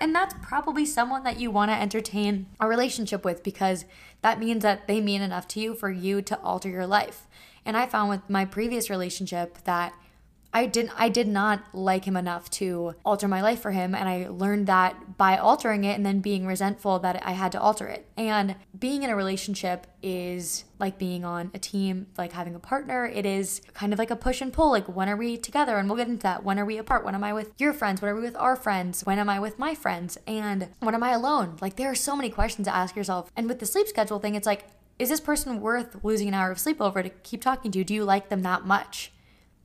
And 0.00 0.14
that's 0.14 0.34
probably 0.40 0.86
someone 0.86 1.22
that 1.24 1.38
you 1.38 1.50
wanna 1.50 1.72
entertain 1.72 2.46
a 2.60 2.66
relationship 2.66 3.26
with 3.26 3.42
because 3.42 3.84
that 4.22 4.40
means 4.40 4.62
that 4.62 4.86
they 4.86 5.02
mean 5.02 5.20
enough 5.20 5.48
to 5.48 5.60
you 5.60 5.74
for 5.74 5.90
you 5.90 6.22
to 6.22 6.40
alter 6.40 6.70
your 6.70 6.86
life. 6.86 7.26
And 7.66 7.76
I 7.76 7.86
found 7.86 8.08
with 8.08 8.30
my 8.30 8.46
previous 8.46 8.88
relationship 8.88 9.58
that 9.64 9.92
I 10.52 10.66
didn't 10.66 10.92
I 10.96 11.08
did 11.08 11.28
not 11.28 11.62
like 11.74 12.04
him 12.04 12.16
enough 12.16 12.48
to 12.52 12.94
alter 13.04 13.28
my 13.28 13.42
life 13.42 13.60
for 13.60 13.70
him 13.70 13.94
and 13.94 14.08
I 14.08 14.28
learned 14.28 14.66
that 14.66 15.18
by 15.18 15.36
altering 15.36 15.84
it 15.84 15.94
and 15.94 16.06
then 16.06 16.20
being 16.20 16.46
resentful 16.46 16.98
that 17.00 17.22
I 17.24 17.32
had 17.32 17.52
to 17.52 17.60
alter 17.60 17.86
it. 17.86 18.06
And 18.16 18.56
being 18.78 19.02
in 19.02 19.10
a 19.10 19.16
relationship 19.16 19.86
is 20.02 20.64
like 20.78 20.98
being 20.98 21.24
on 21.24 21.50
a 21.52 21.58
team, 21.58 22.06
like 22.16 22.32
having 22.32 22.54
a 22.54 22.60
partner. 22.60 23.04
It 23.04 23.26
is 23.26 23.60
kind 23.74 23.92
of 23.92 23.98
like 23.98 24.10
a 24.10 24.16
push 24.16 24.40
and 24.40 24.52
pull 24.52 24.70
like 24.70 24.86
when 24.86 25.08
are 25.08 25.16
we 25.16 25.36
together 25.36 25.76
and 25.76 25.88
we'll 25.88 25.98
get 25.98 26.08
into 26.08 26.22
that. 26.22 26.44
When 26.44 26.58
are 26.58 26.64
we 26.64 26.78
apart? 26.78 27.04
When 27.04 27.14
am 27.14 27.24
I 27.24 27.32
with 27.34 27.52
your 27.58 27.74
friends? 27.74 28.00
When 28.00 28.10
are 28.10 28.14
we 28.14 28.22
with 28.22 28.36
our 28.36 28.56
friends? 28.56 29.04
When 29.04 29.18
am 29.18 29.28
I 29.28 29.38
with 29.38 29.58
my 29.58 29.74
friends? 29.74 30.16
And 30.26 30.68
when 30.80 30.94
am 30.94 31.02
I 31.02 31.10
alone? 31.10 31.56
Like 31.60 31.76
there 31.76 31.90
are 31.90 31.94
so 31.94 32.16
many 32.16 32.30
questions 32.30 32.66
to 32.66 32.74
ask 32.74 32.96
yourself. 32.96 33.30
And 33.36 33.48
with 33.48 33.58
the 33.58 33.66
sleep 33.66 33.86
schedule 33.86 34.18
thing, 34.18 34.34
it's 34.34 34.46
like 34.46 34.64
is 34.98 35.10
this 35.10 35.20
person 35.20 35.60
worth 35.60 36.02
losing 36.02 36.26
an 36.26 36.34
hour 36.34 36.50
of 36.50 36.58
sleep 36.58 36.80
over 36.80 37.02
to 37.02 37.08
keep 37.08 37.40
talking 37.40 37.70
to? 37.70 37.84
Do 37.84 37.94
you 37.94 38.04
like 38.04 38.30
them 38.30 38.42
that 38.42 38.64
much? 38.64 39.12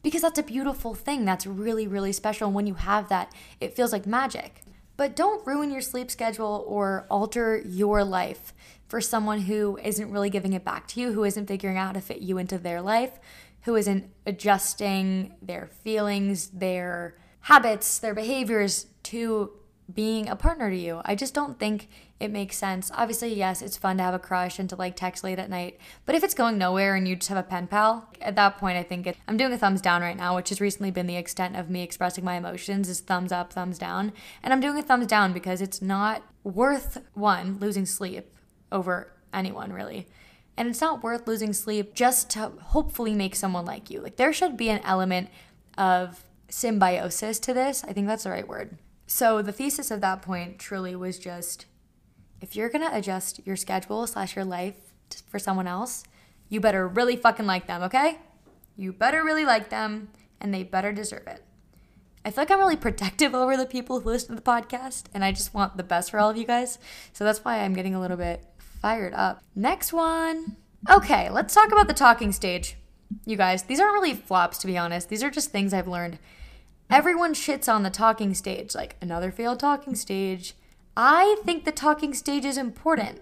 Because 0.04 0.22
that's 0.22 0.38
a 0.38 0.44
beautiful 0.44 0.94
thing. 0.94 1.26
That's 1.26 1.48
really, 1.48 1.88
really 1.88 2.12
special. 2.12 2.48
And 2.48 2.56
when 2.56 2.68
you 2.68 2.76
have 2.76 3.10
that, 3.10 3.34
it 3.60 3.76
feels 3.76 3.92
like 3.92 4.06
magic. 4.06 4.62
But 4.96 5.16
don't 5.16 5.46
ruin 5.48 5.72
your 5.72 5.82
sleep 5.82 6.12
schedule 6.12 6.64
or 6.68 7.08
alter 7.10 7.64
your 7.66 8.04
life 8.04 8.54
for 8.88 9.02
someone 9.02 9.42
who 9.42 9.80
isn't 9.82 10.12
really 10.12 10.30
giving 10.30 10.54
it 10.54 10.64
back 10.64 10.88
to 10.90 11.00
you, 11.00 11.14
who 11.14 11.24
isn't 11.24 11.48
figuring 11.48 11.78
out 11.78 11.88
how 11.88 11.92
to 11.94 12.02
fit 12.02 12.20
you 12.20 12.38
into 12.38 12.60
their 12.60 12.82
life, 12.82 13.18
who 13.62 13.76
isn't 13.76 14.12
adjusting 14.28 15.34
their 15.42 15.68
feelings, 15.68 16.50
their 16.50 17.16
habits, 17.40 17.98
their 17.98 18.14
behaviors 18.14 18.88
to 19.04 19.52
being 19.92 20.30
a 20.30 20.36
partner 20.36 20.70
to 20.70 20.76
you. 20.76 21.02
I 21.04 21.16
just 21.16 21.34
don't 21.34 21.60
think 21.60 21.90
it 22.20 22.32
makes 22.32 22.58
sense. 22.58 22.92
Obviously, 22.96 23.34
yes, 23.34 23.62
it's 23.62 23.76
fun 23.76 23.98
to 23.98 24.04
have 24.04 24.14
a 24.14 24.20
crush 24.20 24.58
and 24.58 24.70
to 24.70 24.76
like 24.76 24.96
text 24.96 25.24
late 25.24 25.40
at 25.40 25.50
night, 25.50 25.78
but 26.06 26.16
if 26.16 26.24
it's 26.24 26.34
going 26.34 26.58
nowhere 26.58 26.96
and 26.96 27.08
you 27.08 27.16
just 27.16 27.30
have 27.30 27.38
a 27.38 27.44
pen 27.44 27.68
pal, 27.68 28.10
at 28.22 28.36
that 28.36 28.58
point, 28.58 28.78
I 28.78 28.84
think 28.84 29.08
it, 29.08 29.18
I'm 29.28 29.36
doing 29.36 29.52
a 29.52 29.58
thumbs 29.58 29.82
down 29.82 30.02
right 30.02 30.16
now, 30.16 30.36
which 30.36 30.50
has 30.50 30.62
recently 30.62 30.92
been 30.92 31.08
the 31.08 31.18
extent 31.18 31.58
of 31.58 31.70
me 31.70 31.84
expressing 31.84 32.24
my 32.24 32.36
emotions 32.36 32.88
is 32.88 33.02
thumbs 33.02 33.32
up, 33.32 33.52
thumbs 33.52 33.78
down. 33.78 34.14
And 34.42 34.54
I'm 34.54 34.62
doing 34.62 34.78
a 34.78 34.82
thumbs 34.82 35.08
down 35.08 35.34
because 35.34 35.62
it's 35.62 35.82
not 35.82 36.24
worth 36.44 37.00
one, 37.14 37.58
losing 37.60 37.86
sleep 37.86 38.34
over 38.72 39.12
anyone 39.34 39.74
really. 39.74 40.08
And 40.56 40.70
it's 40.70 40.82
not 40.82 41.04
worth 41.04 41.28
losing 41.28 41.52
sleep 41.52 41.94
just 41.94 42.30
to 42.32 42.52
hopefully 42.62 43.16
make 43.16 43.36
someone 43.36 43.66
like 43.66 43.90
you. 43.90 44.00
Like 44.00 44.16
there 44.16 44.32
should 44.32 44.56
be 44.56 44.70
an 44.70 44.82
element 44.84 45.30
of 45.78 46.24
symbiosis 46.48 47.40
to 47.40 47.54
this. 47.54 47.84
I 47.84 47.92
think 47.92 48.08
that's 48.08 48.24
the 48.24 48.30
right 48.30 48.48
word 48.48 48.78
so 49.08 49.42
the 49.42 49.52
thesis 49.52 49.92
of 49.92 50.02
that 50.02 50.22
point 50.22 50.60
truly 50.60 50.96
was 50.96 51.20
just 51.20 51.66
if 52.42 52.56
you're 52.56 52.70
gonna 52.70 52.90
adjust 52.92 53.46
your 53.46 53.56
schedule 53.56 54.06
slash 54.06 54.36
your 54.36 54.46
life 54.46 54.76
for 55.28 55.40
someone 55.40 55.68
else, 55.68 56.04
you 56.50 56.60
better 56.60 56.88
really 56.88 57.16
fucking 57.16 57.46
like 57.46 57.68
them, 57.68 57.82
okay? 57.84 58.20
You 58.76 58.92
better 58.92 59.24
really 59.24 59.46
like 59.46 59.70
them 59.70 60.10
and 60.42 60.54
they 60.54 60.64
better 60.64 60.92
deserve 60.92 61.28
it. 61.28 61.44
I 62.26 62.32
feel 62.32 62.42
like 62.44 62.52
I'm 62.52 62.60
really 62.60 62.78
protective 62.78 63.36
over 63.36 63.58
the 63.58 63.66
people 63.66 64.00
who 64.00 64.10
listen 64.10 64.30
to 64.30 64.36
the 64.36 64.42
podcast, 64.42 65.06
and 65.14 65.26
I 65.26 65.34
just 65.34 65.54
want 65.54 65.76
the 65.76 65.84
best 65.84 66.12
for 66.12 66.20
all 66.20 66.30
of 66.30 66.38
you 66.38 66.46
guys. 66.46 66.80
So 67.12 67.26
that's 67.26 67.44
why 67.44 67.60
I'm 67.60 67.74
getting 67.74 67.96
a 67.96 68.00
little 68.00 68.18
bit 68.18 68.46
fired 68.82 69.14
up. 69.14 69.44
Next 69.56 69.92
one. 69.92 70.56
Okay, 70.90 71.30
let's 71.30 71.54
talk 71.54 71.72
about 71.72 71.88
the 71.88 71.94
talking 71.94 72.32
stage. 72.32 72.78
You 73.26 73.36
guys, 73.36 73.64
these 73.64 73.80
aren't 73.80 73.94
really 73.94 74.14
flops, 74.14 74.58
to 74.60 74.68
be 74.68 74.78
honest. 74.78 75.10
These 75.10 75.24
are 75.24 75.30
just 75.30 75.52
things 75.52 75.74
I've 75.74 75.88
learned 75.88 76.18
Everyone 76.94 77.34
shits 77.34 77.68
on 77.68 77.82
the 77.82 77.90
talking 77.90 78.36
stage, 78.36 78.76
like 78.76 78.98
another 79.02 79.32
failed 79.32 79.60
talking 79.60 79.96
stage. 79.96 80.54
I 80.96 81.38
think 81.44 81.66
the 81.66 81.72
talking 81.72 82.14
stage 82.14 82.46
is 82.46 82.56
important. 82.56 83.22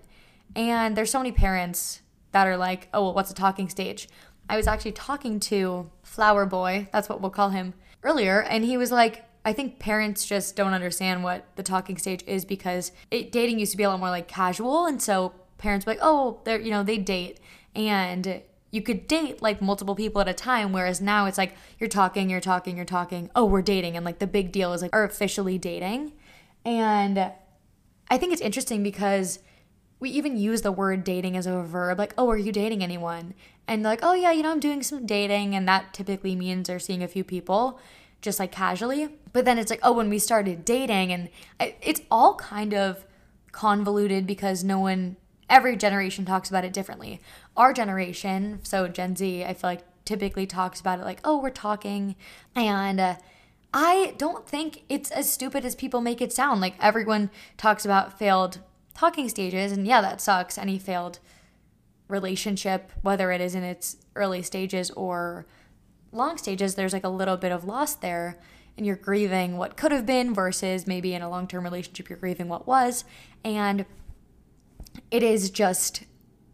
And 0.53 0.97
there's 0.97 1.09
so 1.09 1.19
many 1.19 1.31
parents 1.31 2.01
that 2.33 2.47
are 2.47 2.57
like, 2.57 2.89
oh, 2.93 3.01
well, 3.01 3.13
what's 3.13 3.31
a 3.31 3.33
talking 3.33 3.69
stage? 3.69 4.09
I 4.49 4.57
was 4.57 4.67
actually 4.67 4.91
talking 4.91 5.39
to 5.39 5.89
Flower 6.03 6.45
Boy, 6.45 6.89
that's 6.91 7.07
what 7.07 7.21
we'll 7.21 7.31
call 7.31 7.51
him, 7.51 7.73
earlier, 8.03 8.41
and 8.41 8.65
he 8.65 8.75
was 8.75 8.91
like, 8.91 9.23
I 9.45 9.53
think 9.53 9.79
parents 9.79 10.25
just 10.25 10.57
don't 10.57 10.73
understand 10.73 11.23
what 11.23 11.45
the 11.55 11.63
talking 11.63 11.97
stage 11.97 12.25
is 12.27 12.43
because 12.43 12.91
it, 13.09 13.31
dating 13.31 13.57
used 13.57 13.71
to 13.71 13.77
be 13.77 13.83
a 13.83 13.89
lot 13.89 14.01
more 14.01 14.09
like 14.09 14.27
casual. 14.27 14.85
And 14.85 15.01
so 15.01 15.31
parents 15.57 15.85
were 15.85 15.93
like, 15.93 15.99
oh, 16.01 16.41
they're, 16.43 16.59
you 16.59 16.71
know, 16.71 16.83
they 16.83 16.97
date. 16.97 17.39
And 17.73 18.41
you 18.71 18.81
could 18.81 19.07
date 19.07 19.41
like 19.41 19.61
multiple 19.61 19.95
people 19.95 20.21
at 20.21 20.27
a 20.27 20.33
time 20.33 20.71
whereas 20.71 20.99
now 20.99 21.25
it's 21.25 21.37
like 21.37 21.55
you're 21.79 21.89
talking 21.89 22.29
you're 22.29 22.39
talking 22.39 22.75
you're 22.75 22.85
talking 22.85 23.29
oh 23.35 23.45
we're 23.45 23.61
dating 23.61 23.95
and 23.95 24.05
like 24.05 24.19
the 24.19 24.27
big 24.27 24.51
deal 24.51 24.73
is 24.73 24.81
like 24.81 24.95
are 24.95 25.03
officially 25.03 25.57
dating 25.57 26.11
and 26.65 27.31
i 28.09 28.17
think 28.17 28.31
it's 28.33 28.41
interesting 28.41 28.81
because 28.81 29.39
we 29.99 30.09
even 30.09 30.35
use 30.35 30.61
the 30.61 30.71
word 30.71 31.03
dating 31.03 31.37
as 31.37 31.45
a 31.45 31.61
verb 31.61 31.99
like 31.99 32.13
oh 32.17 32.29
are 32.29 32.37
you 32.37 32.51
dating 32.51 32.83
anyone 32.83 33.33
and 33.67 33.83
like 33.83 33.99
oh 34.01 34.13
yeah 34.13 34.31
you 34.31 34.41
know 34.41 34.51
i'm 34.51 34.59
doing 34.59 34.81
some 34.81 35.05
dating 35.05 35.53
and 35.53 35.67
that 35.67 35.93
typically 35.93 36.35
means 36.35 36.67
they're 36.67 36.79
seeing 36.79 37.03
a 37.03 37.07
few 37.07 37.23
people 37.23 37.79
just 38.21 38.39
like 38.39 38.51
casually. 38.51 39.09
But 39.33 39.45
then 39.45 39.57
it's 39.57 39.69
like, 39.69 39.79
oh, 39.83 39.93
when 39.93 40.09
we 40.09 40.19
started 40.19 40.63
dating, 40.63 41.11
and 41.11 41.29
it's 41.59 42.01
all 42.09 42.35
kind 42.35 42.73
of 42.73 43.05
convoluted 43.51 44.25
because 44.25 44.63
no 44.63 44.79
one, 44.79 45.17
every 45.49 45.75
generation 45.75 46.25
talks 46.25 46.49
about 46.49 46.63
it 46.63 46.73
differently. 46.73 47.19
Our 47.57 47.73
generation, 47.73 48.59
so 48.63 48.87
Gen 48.87 49.15
Z, 49.15 49.43
I 49.43 49.53
feel 49.53 49.69
like 49.69 50.05
typically 50.05 50.45
talks 50.45 50.79
about 50.79 50.99
it 50.99 51.05
like, 51.05 51.19
oh, 51.23 51.41
we're 51.41 51.49
talking. 51.49 52.15
And 52.55 52.99
uh, 52.99 53.15
I 53.73 54.15
don't 54.17 54.47
think 54.47 54.83
it's 54.89 55.11
as 55.11 55.31
stupid 55.31 55.65
as 55.65 55.75
people 55.75 56.01
make 56.01 56.21
it 56.21 56.33
sound. 56.33 56.61
Like 56.61 56.75
everyone 56.79 57.29
talks 57.57 57.85
about 57.85 58.17
failed 58.17 58.59
talking 58.93 59.29
stages, 59.29 59.71
and 59.71 59.87
yeah, 59.87 60.01
that 60.01 60.21
sucks. 60.21 60.57
Any 60.57 60.77
failed 60.77 61.19
relationship, 62.07 62.91
whether 63.01 63.31
it 63.31 63.41
is 63.41 63.55
in 63.55 63.63
its 63.63 63.97
early 64.15 64.41
stages 64.41 64.91
or 64.91 65.45
long 66.11 66.37
stages, 66.37 66.75
there's 66.75 66.93
like 66.93 67.05
a 67.05 67.09
little 67.09 67.37
bit 67.37 67.51
of 67.51 67.63
loss 67.65 67.95
there. 67.95 68.39
And 68.77 68.85
you're 68.85 68.95
grieving 68.95 69.57
what 69.57 69.75
could 69.75 69.91
have 69.91 70.05
been 70.05 70.33
versus 70.33 70.87
maybe 70.87 71.13
in 71.13 71.21
a 71.21 71.29
long 71.29 71.47
term 71.47 71.63
relationship, 71.63 72.09
you're 72.09 72.17
grieving 72.17 72.47
what 72.47 72.67
was. 72.67 73.03
And 73.43 73.85
it 75.09 75.23
is 75.23 75.49
just 75.49 76.03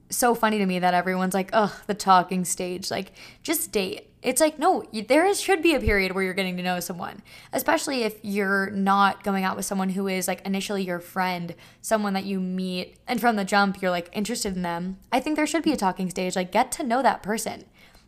so 0.10 0.34
funny 0.34 0.58
to 0.58 0.66
me 0.66 0.80
that 0.80 0.94
everyone's 0.94 1.34
like, 1.34 1.50
oh, 1.54 1.80
the 1.88 1.94
talking 1.94 2.46
stage. 2.46 2.90
Like, 2.90 3.12
just 3.44 3.72
date. 3.72 4.10
It's 4.22 4.42
like, 4.42 4.58
no, 4.58 4.84
there 5.08 5.26
is, 5.26 5.40
should 5.40 5.62
be 5.62 5.76
a 5.76 5.80
period 5.80 6.14
where 6.14 6.24
you're 6.24 6.34
getting 6.34 6.58
to 6.58 6.64
know 6.64 6.80
someone, 6.80 7.22
especially 7.54 8.04
if 8.04 8.18
you're 8.24 8.70
not 8.72 9.24
going 9.24 9.44
out 9.44 9.56
with 9.56 9.66
someone 9.66 9.90
who 9.90 10.08
is 10.08 10.28
like 10.28 10.46
initially 10.46 10.84
your 10.84 11.00
friend, 11.00 11.56
someone 11.82 12.14
that 12.14 12.26
you 12.26 12.40
meet, 12.40 12.98
and 13.08 13.22
from 13.22 13.36
the 13.36 13.46
jump, 13.46 13.82
you're 13.82 13.92
like 13.92 14.10
interested 14.12 14.56
in 14.56 14.64
them. 14.64 14.98
I 15.12 15.20
think 15.20 15.36
there 15.36 15.48
should 15.48 15.64
be 15.64 15.72
a 15.72 15.78
talking 15.78 16.10
stage. 16.10 16.36
Like, 16.36 16.52
get 16.52 16.72
to 16.74 16.84
know 16.84 17.02
that 17.04 17.24
person, 17.24 17.66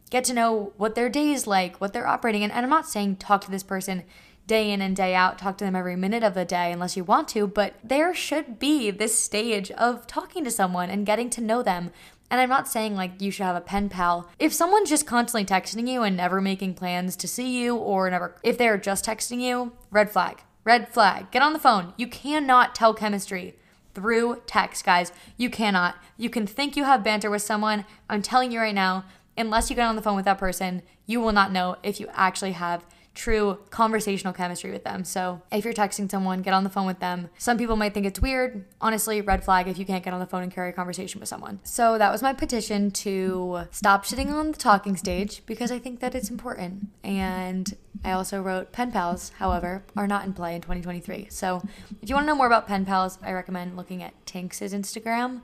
get 0.10 0.24
to 0.26 0.34
know 0.34 0.74
what 0.78 0.96
their 0.96 1.10
day 1.10 1.32
is 1.32 1.48
like, 1.48 1.80
what 1.80 1.94
they're 1.94 2.08
operating. 2.08 2.44
And, 2.44 2.52
and 2.52 2.66
I'm 2.66 2.70
not 2.70 2.90
saying 2.90 3.18
talk 3.18 3.42
to 3.42 3.52
this 3.52 3.64
person 3.64 4.04
day 4.50 4.72
in 4.72 4.82
and 4.82 4.96
day 4.96 5.16
out, 5.16 5.38
talk 5.38 5.58
to 5.60 5.64
them 5.64 5.76
every 5.76 5.96
minute 5.96 6.24
of 6.24 6.34
the 6.34 6.44
day 6.44 6.74
unless 6.74 6.98
you 6.98 7.06
want 7.06 7.30
to, 7.30 7.48
but 7.48 7.76
there 7.82 8.14
should 8.14 8.60
be 8.60 8.92
this 8.92 9.18
stage 9.18 9.72
of 9.72 10.08
talking 10.08 10.44
to 10.44 10.52
someone 10.52 10.90
and 10.90 11.06
getting 11.06 11.30
to 11.30 11.42
know 11.42 11.64
them. 11.64 11.92
And 12.32 12.42
I'm 12.42 12.50
not 12.50 12.68
saying 12.68 12.96
like 12.96 13.22
you 13.22 13.32
should 13.32 13.46
have 13.46 13.56
a 13.56 13.62
pen 13.62 13.90
pal. 13.90 14.30
If 14.40 14.52
someone's 14.52 14.90
just 14.90 15.08
constantly 15.08 15.46
texting 15.46 15.88
you 15.88 16.04
and 16.04 16.18
never 16.18 16.42
making 16.42 16.74
plans 16.74 17.16
to 17.18 17.28
see 17.28 17.62
you, 17.62 17.76
or 17.76 18.10
never, 18.10 18.36
if 18.44 18.58
they're 18.58 18.78
just 18.78 19.06
texting 19.06 19.40
you, 19.40 19.72
red 19.92 20.10
flag. 20.10 20.44
Red 20.64 20.90
flag. 20.90 21.32
Get 21.32 21.42
on 21.42 21.54
the 21.54 21.60
phone. 21.60 21.94
You 21.96 22.08
cannot 22.08 22.76
tell 22.76 22.94
chemistry 22.94 23.56
through 23.96 24.42
text, 24.46 24.84
guys. 24.84 25.12
You 25.38 25.50
cannot. 25.50 25.96
You 26.18 26.30
can 26.30 26.46
think 26.46 26.76
you 26.76 26.84
have 26.84 27.04
banter 27.04 27.30
with 27.30 27.42
someone. 27.42 27.86
I'm 28.10 28.22
telling 28.22 28.52
you 28.52 28.60
right 28.60 28.76
now, 28.76 29.06
unless 29.38 29.70
you 29.70 29.76
get 29.76 29.88
on 29.88 29.96
the 29.96 30.02
phone 30.02 30.16
with 30.16 30.26
that 30.26 30.38
person, 30.38 30.82
you 31.06 31.22
will 31.22 31.32
not 31.32 31.52
know 31.52 31.78
if 31.82 32.00
you 32.00 32.08
actually 32.14 32.52
have 32.52 32.86
true 33.20 33.60
conversational 33.70 34.32
chemistry 34.32 34.72
with 34.72 34.86
them. 34.86 35.04
So 35.04 35.42
if 35.52 35.66
you're 35.66 35.74
texting 35.74 36.10
someone, 36.10 36.42
get 36.42 36.54
on 36.54 36.64
the 36.64 36.70
phone 36.70 36.88
with 36.88 37.00
them. 37.00 37.30
Some 37.38 37.58
people 37.58 37.76
might 37.76 37.94
think 37.94 38.06
it's 38.06 38.22
weird. 38.22 38.64
Honestly, 38.80 39.20
red 39.20 39.44
flag 39.44 39.68
if 39.68 39.78
you 39.78 39.86
can't 39.86 40.04
get 40.04 40.14
on 40.14 40.22
the 40.22 40.26
phone 40.26 40.42
and 40.42 40.52
carry 40.52 40.70
a 40.70 40.74
conversation 40.74 41.20
with 41.20 41.28
someone. 41.28 41.60
So 41.64 41.98
that 41.98 42.14
was 42.14 42.22
my 42.22 42.32
petition 42.32 42.92
to 42.92 43.64
stop 43.72 44.06
sitting 44.06 44.32
on 44.32 44.54
the 44.54 44.58
talking 44.58 44.96
stage 44.96 45.46
because 45.46 45.70
I 45.70 45.80
think 45.80 46.00
that 46.00 46.16
it's 46.16 46.30
important. 46.30 46.88
And 47.04 47.76
I 48.06 48.12
also 48.12 48.42
wrote 48.42 48.72
pen 48.72 48.94
pals, 48.94 49.34
however, 49.38 49.84
are 49.98 50.08
not 50.08 50.24
in 50.24 50.34
play 50.34 50.56
in 50.56 50.62
2023. 50.62 51.28
So 51.30 51.62
if 52.02 52.08
you 52.08 52.16
want 52.16 52.24
to 52.24 52.28
know 52.28 52.36
more 52.36 52.48
about 52.48 52.68
pen 52.68 52.86
pals, 52.86 53.20
I 53.22 53.34
recommend 53.34 53.76
looking 53.76 54.02
at 54.02 54.14
Tinks's 54.26 54.74
Instagram. 54.74 55.42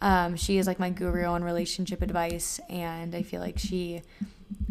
Um, 0.00 0.34
she 0.34 0.58
is 0.58 0.66
like 0.66 0.80
my 0.80 0.90
guru 0.90 1.24
on 1.26 1.44
relationship 1.44 2.02
advice, 2.02 2.58
and 2.68 3.14
I 3.14 3.22
feel 3.22 3.40
like 3.40 3.60
she 3.60 4.02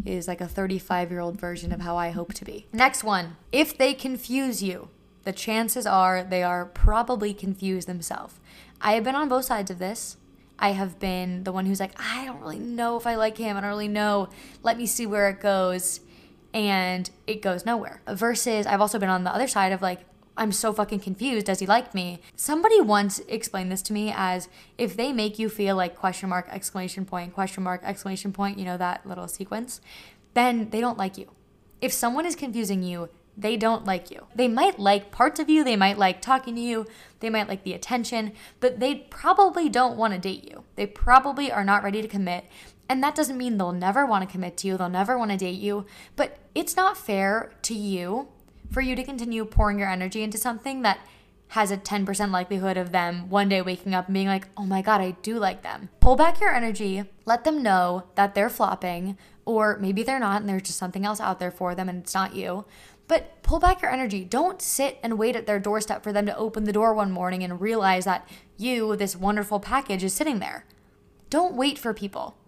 is 0.04 0.28
like 0.28 0.40
a 0.40 0.48
35 0.48 1.10
year 1.10 1.20
old 1.20 1.38
version 1.38 1.72
of 1.72 1.80
how 1.80 1.96
I 1.96 2.10
hope 2.10 2.34
to 2.34 2.44
be. 2.44 2.66
Next 2.72 3.04
one 3.04 3.36
if 3.50 3.76
they 3.76 3.94
confuse 3.94 4.62
you, 4.62 4.88
the 5.24 5.32
chances 5.32 5.86
are 5.86 6.24
they 6.24 6.42
are 6.42 6.66
probably 6.66 7.34
confused 7.34 7.88
themselves. 7.88 8.40
I 8.80 8.92
have 8.94 9.04
been 9.04 9.14
on 9.14 9.28
both 9.28 9.44
sides 9.44 9.70
of 9.70 9.78
this. 9.78 10.16
I 10.58 10.70
have 10.70 10.98
been 10.98 11.44
the 11.44 11.52
one 11.52 11.66
who's 11.66 11.80
like, 11.80 11.92
I 11.98 12.24
don't 12.24 12.40
really 12.40 12.58
know 12.58 12.96
if 12.96 13.06
I 13.06 13.16
like 13.16 13.36
him. 13.36 13.56
I 13.56 13.60
don't 13.60 13.70
really 13.70 13.88
know. 13.88 14.28
Let 14.62 14.78
me 14.78 14.86
see 14.86 15.06
where 15.06 15.28
it 15.28 15.40
goes. 15.40 16.00
And 16.54 17.08
it 17.26 17.42
goes 17.42 17.64
nowhere. 17.64 18.02
Versus, 18.06 18.66
I've 18.66 18.80
also 18.80 18.98
been 18.98 19.08
on 19.08 19.24
the 19.24 19.34
other 19.34 19.48
side 19.48 19.72
of 19.72 19.82
like, 19.82 20.00
I'm 20.36 20.52
so 20.52 20.72
fucking 20.72 21.00
confused. 21.00 21.46
Does 21.46 21.60
he 21.60 21.66
like 21.66 21.94
me? 21.94 22.20
Somebody 22.36 22.80
once 22.80 23.20
explained 23.28 23.70
this 23.70 23.82
to 23.82 23.92
me 23.92 24.12
as 24.14 24.48
if 24.78 24.96
they 24.96 25.12
make 25.12 25.38
you 25.38 25.48
feel 25.48 25.76
like 25.76 25.94
question 25.94 26.28
mark, 26.28 26.48
exclamation 26.50 27.04
point, 27.04 27.34
question 27.34 27.62
mark, 27.62 27.82
exclamation 27.84 28.32
point, 28.32 28.58
you 28.58 28.64
know, 28.64 28.78
that 28.78 29.06
little 29.06 29.28
sequence, 29.28 29.80
then 30.34 30.70
they 30.70 30.80
don't 30.80 30.98
like 30.98 31.18
you. 31.18 31.30
If 31.80 31.92
someone 31.92 32.24
is 32.24 32.36
confusing 32.36 32.82
you, 32.82 33.10
they 33.36 33.56
don't 33.56 33.84
like 33.84 34.10
you. 34.10 34.26
They 34.34 34.48
might 34.48 34.78
like 34.78 35.10
parts 35.10 35.40
of 35.40 35.48
you, 35.48 35.64
they 35.64 35.76
might 35.76 35.98
like 35.98 36.20
talking 36.20 36.54
to 36.54 36.60
you, 36.60 36.86
they 37.20 37.30
might 37.30 37.48
like 37.48 37.64
the 37.64 37.72
attention, 37.72 38.32
but 38.60 38.78
they 38.78 38.94
probably 38.94 39.68
don't 39.68 39.96
want 39.96 40.12
to 40.12 40.18
date 40.18 40.44
you. 40.44 40.64
They 40.76 40.86
probably 40.86 41.50
are 41.50 41.64
not 41.64 41.82
ready 41.82 42.02
to 42.02 42.08
commit. 42.08 42.44
And 42.88 43.02
that 43.02 43.14
doesn't 43.14 43.38
mean 43.38 43.56
they'll 43.56 43.72
never 43.72 44.04
want 44.04 44.26
to 44.26 44.30
commit 44.30 44.56
to 44.58 44.68
you, 44.68 44.76
they'll 44.76 44.88
never 44.88 45.18
want 45.18 45.30
to 45.30 45.36
date 45.36 45.58
you, 45.58 45.86
but 46.14 46.38
it's 46.54 46.76
not 46.76 46.96
fair 46.96 47.52
to 47.62 47.74
you 47.74 48.28
for 48.72 48.80
you 48.80 48.96
to 48.96 49.04
continue 49.04 49.44
pouring 49.44 49.78
your 49.78 49.88
energy 49.88 50.22
into 50.22 50.38
something 50.38 50.82
that 50.82 50.98
has 51.48 51.70
a 51.70 51.76
10% 51.76 52.30
likelihood 52.30 52.78
of 52.78 52.92
them 52.92 53.28
one 53.28 53.50
day 53.50 53.60
waking 53.60 53.94
up 53.94 54.06
and 54.06 54.14
being 54.14 54.26
like, 54.26 54.48
oh 54.56 54.64
my 54.64 54.80
God, 54.80 55.02
I 55.02 55.10
do 55.22 55.38
like 55.38 55.62
them. 55.62 55.90
Pull 56.00 56.16
back 56.16 56.40
your 56.40 56.54
energy, 56.54 57.04
let 57.26 57.44
them 57.44 57.62
know 57.62 58.04
that 58.14 58.34
they're 58.34 58.48
flopping, 58.48 59.18
or 59.44 59.76
maybe 59.78 60.02
they're 60.02 60.18
not 60.18 60.40
and 60.40 60.48
there's 60.48 60.62
just 60.62 60.78
something 60.78 61.04
else 61.04 61.20
out 61.20 61.38
there 61.38 61.50
for 61.50 61.74
them 61.74 61.90
and 61.90 62.02
it's 62.02 62.14
not 62.14 62.34
you. 62.34 62.64
But 63.06 63.42
pull 63.42 63.58
back 63.58 63.82
your 63.82 63.90
energy. 63.90 64.24
Don't 64.24 64.62
sit 64.62 64.98
and 65.02 65.18
wait 65.18 65.36
at 65.36 65.46
their 65.46 65.60
doorstep 65.60 66.02
for 66.02 66.10
them 66.10 66.24
to 66.24 66.36
open 66.38 66.64
the 66.64 66.72
door 66.72 66.94
one 66.94 67.10
morning 67.10 67.44
and 67.44 67.60
realize 67.60 68.06
that 68.06 68.26
you, 68.56 68.96
this 68.96 69.14
wonderful 69.14 69.60
package, 69.60 70.02
is 70.02 70.14
sitting 70.14 70.38
there. 70.38 70.64
Don't 71.28 71.54
wait 71.54 71.78
for 71.78 71.92
people. 71.92 72.38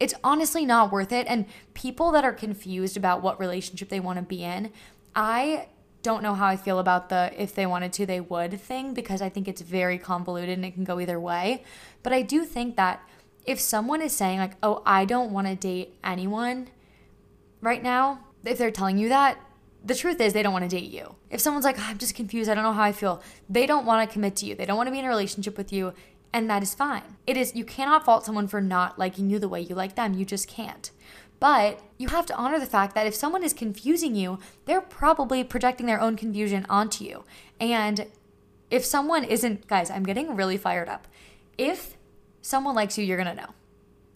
It's 0.00 0.14
honestly 0.24 0.64
not 0.64 0.90
worth 0.90 1.12
it. 1.12 1.26
And 1.28 1.44
people 1.74 2.12
that 2.12 2.24
are 2.24 2.32
confused 2.32 2.96
about 2.96 3.22
what 3.22 3.38
relationship 3.38 3.90
they 3.90 4.00
want 4.00 4.18
to 4.18 4.24
be 4.24 4.42
in, 4.42 4.72
I 5.14 5.68
don't 6.04 6.22
know 6.22 6.34
how 6.34 6.46
I 6.46 6.56
feel 6.56 6.78
about 6.78 7.08
the 7.08 7.32
if 7.36 7.54
they 7.54 7.66
wanted 7.66 7.92
to, 7.94 8.06
they 8.06 8.20
would 8.20 8.60
thing 8.60 8.94
because 8.94 9.20
I 9.20 9.28
think 9.28 9.48
it's 9.48 9.62
very 9.62 9.98
convoluted 9.98 10.50
and 10.50 10.64
it 10.64 10.74
can 10.74 10.84
go 10.84 11.00
either 11.00 11.18
way. 11.18 11.64
But 12.04 12.12
I 12.12 12.22
do 12.22 12.44
think 12.44 12.76
that 12.76 13.02
if 13.44 13.58
someone 13.58 14.00
is 14.00 14.14
saying, 14.14 14.38
like, 14.38 14.56
oh, 14.62 14.82
I 14.86 15.04
don't 15.06 15.32
want 15.32 15.48
to 15.48 15.56
date 15.56 15.96
anyone 16.04 16.68
right 17.60 17.82
now, 17.82 18.20
if 18.44 18.58
they're 18.58 18.70
telling 18.70 18.98
you 18.98 19.08
that, 19.08 19.38
the 19.84 19.94
truth 19.94 20.20
is 20.20 20.32
they 20.32 20.42
don't 20.42 20.52
want 20.52 20.68
to 20.68 20.76
date 20.76 20.90
you. 20.90 21.14
If 21.30 21.40
someone's 21.40 21.64
like, 21.64 21.78
oh, 21.78 21.86
I'm 21.86 21.98
just 21.98 22.14
confused, 22.14 22.48
I 22.48 22.54
don't 22.54 22.64
know 22.64 22.72
how 22.72 22.82
I 22.82 22.92
feel, 22.92 23.22
they 23.48 23.66
don't 23.66 23.86
want 23.86 24.08
to 24.08 24.12
commit 24.12 24.36
to 24.36 24.46
you. 24.46 24.54
They 24.54 24.66
don't 24.66 24.76
want 24.76 24.86
to 24.86 24.92
be 24.92 24.98
in 24.98 25.04
a 25.04 25.08
relationship 25.08 25.58
with 25.58 25.72
you, 25.72 25.94
and 26.32 26.48
that 26.50 26.62
is 26.62 26.74
fine. 26.74 27.16
It 27.26 27.36
is, 27.36 27.54
you 27.54 27.64
cannot 27.64 28.04
fault 28.04 28.24
someone 28.24 28.48
for 28.48 28.60
not 28.60 28.98
liking 28.98 29.30
you 29.30 29.38
the 29.38 29.48
way 29.48 29.60
you 29.60 29.74
like 29.74 29.94
them. 29.94 30.14
You 30.14 30.24
just 30.24 30.48
can't. 30.48 30.90
But 31.40 31.80
you 31.98 32.08
have 32.08 32.26
to 32.26 32.36
honor 32.36 32.58
the 32.58 32.66
fact 32.66 32.94
that 32.94 33.06
if 33.06 33.14
someone 33.14 33.42
is 33.42 33.52
confusing 33.52 34.14
you, 34.14 34.38
they're 34.64 34.80
probably 34.80 35.44
projecting 35.44 35.86
their 35.86 36.00
own 36.00 36.16
confusion 36.16 36.64
onto 36.68 37.04
you. 37.04 37.24
And 37.60 38.06
if 38.70 38.84
someone 38.84 39.24
isn't, 39.24 39.66
guys, 39.66 39.90
I'm 39.90 40.04
getting 40.04 40.36
really 40.36 40.56
fired 40.56 40.88
up. 40.88 41.06
If 41.58 41.96
someone 42.40 42.74
likes 42.74 42.98
you, 42.98 43.04
you're 43.04 43.18
gonna 43.18 43.34
know. 43.34 43.54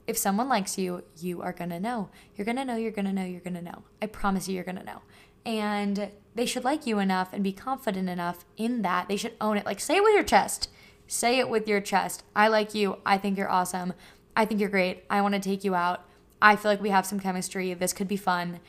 If 0.07 0.17
someone 0.17 0.49
likes 0.49 0.79
you, 0.79 1.05
you 1.21 1.43
are 1.43 1.53
gonna 1.53 1.79
know. 1.79 2.09
You're 2.35 2.47
gonna 2.47 2.65
know, 2.65 2.77
you're 2.77 2.91
gonna 2.91 3.13
know, 3.13 3.25
you're 3.25 3.41
gonna 3.41 3.63
know. 3.63 3.83
I 4.01 4.07
promise 4.07 4.49
you, 4.49 4.55
you're 4.55 4.65
gonna 4.65 4.83
know. 4.83 5.03
And 5.45 6.11
they 6.35 6.47
should 6.47 6.65
like 6.65 6.87
you 6.87 6.99
enough 6.99 7.33
and 7.33 7.45
be 7.45 7.53
confident 7.53 8.09
enough 8.09 8.47
in 8.57 8.83
that. 8.83 9.09
They 9.09 9.17
should 9.17 9.35
own 9.41 9.59
it. 9.59 9.67
Like, 9.67 9.81
say 9.81 9.97
it 9.97 10.03
with 10.03 10.15
your 10.15 10.25
chest. 10.25 10.71
Say 11.07 11.39
it 11.39 11.51
with 11.51 11.69
your 11.69 11.81
chest. 11.81 12.25
I 12.35 12.49
like 12.49 12.75
you. 12.75 12.99
I 13.05 13.19
think 13.19 13.37
you're 13.37 13.51
awesome. 13.51 13.93
I 14.35 14.47
think 14.47 14.61
you're 14.61 14.71
great. 14.71 15.05
I 15.11 15.21
wanna 15.21 15.41
take 15.41 15.63
you 15.63 15.75
out. 15.75 16.08
I 16.41 16.57
feel 16.57 16.71
like 16.71 16.83
we 16.83 16.91
have 16.91 17.07
some 17.07 17.21
chemistry. 17.21 17.75
This 17.75 17.93
could 17.93 18.09
be 18.09 18.17
fun. 18.17 18.61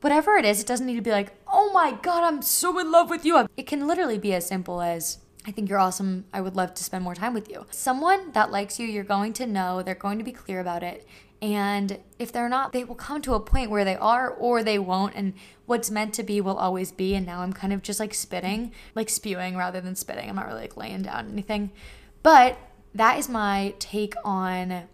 Whatever 0.00 0.36
it 0.36 0.44
is, 0.44 0.60
it 0.60 0.66
doesn't 0.66 0.86
need 0.86 0.96
to 0.96 1.02
be 1.02 1.10
like, 1.10 1.32
oh 1.50 1.72
my 1.72 1.92
God, 2.02 2.24
I'm 2.24 2.42
so 2.42 2.78
in 2.78 2.92
love 2.92 3.08
with 3.08 3.24
you. 3.24 3.48
It 3.56 3.66
can 3.66 3.86
literally 3.86 4.18
be 4.18 4.34
as 4.34 4.46
simple 4.46 4.82
as, 4.82 5.18
I 5.46 5.50
think 5.50 5.68
you're 5.68 5.78
awesome. 5.78 6.26
I 6.32 6.40
would 6.40 6.56
love 6.56 6.74
to 6.74 6.84
spend 6.84 7.04
more 7.04 7.14
time 7.14 7.32
with 7.32 7.50
you. 7.50 7.66
Someone 7.70 8.32
that 8.32 8.50
likes 8.50 8.78
you, 8.78 8.86
you're 8.86 9.04
going 9.04 9.32
to 9.34 9.46
know, 9.46 9.82
they're 9.82 9.94
going 9.94 10.18
to 10.18 10.24
be 10.24 10.32
clear 10.32 10.60
about 10.60 10.82
it. 10.82 11.06
And 11.40 11.98
if 12.18 12.32
they're 12.32 12.48
not, 12.48 12.72
they 12.72 12.84
will 12.84 12.94
come 12.94 13.20
to 13.22 13.34
a 13.34 13.40
point 13.40 13.70
where 13.70 13.84
they 13.84 13.96
are 13.96 14.30
or 14.30 14.62
they 14.62 14.78
won't. 14.78 15.14
And 15.14 15.34
what's 15.66 15.90
meant 15.90 16.14
to 16.14 16.22
be 16.22 16.40
will 16.40 16.56
always 16.56 16.90
be. 16.90 17.14
And 17.14 17.26
now 17.26 17.40
I'm 17.40 17.52
kind 17.52 17.72
of 17.72 17.82
just 17.82 18.00
like 18.00 18.14
spitting, 18.14 18.72
like 18.94 19.10
spewing 19.10 19.56
rather 19.56 19.80
than 19.80 19.94
spitting. 19.94 20.28
I'm 20.28 20.36
not 20.36 20.46
really 20.46 20.62
like 20.62 20.76
laying 20.76 21.02
down 21.02 21.28
anything. 21.30 21.70
But 22.22 22.58
that 22.94 23.18
is 23.18 23.28
my 23.28 23.74
take 23.78 24.14
on 24.24 24.88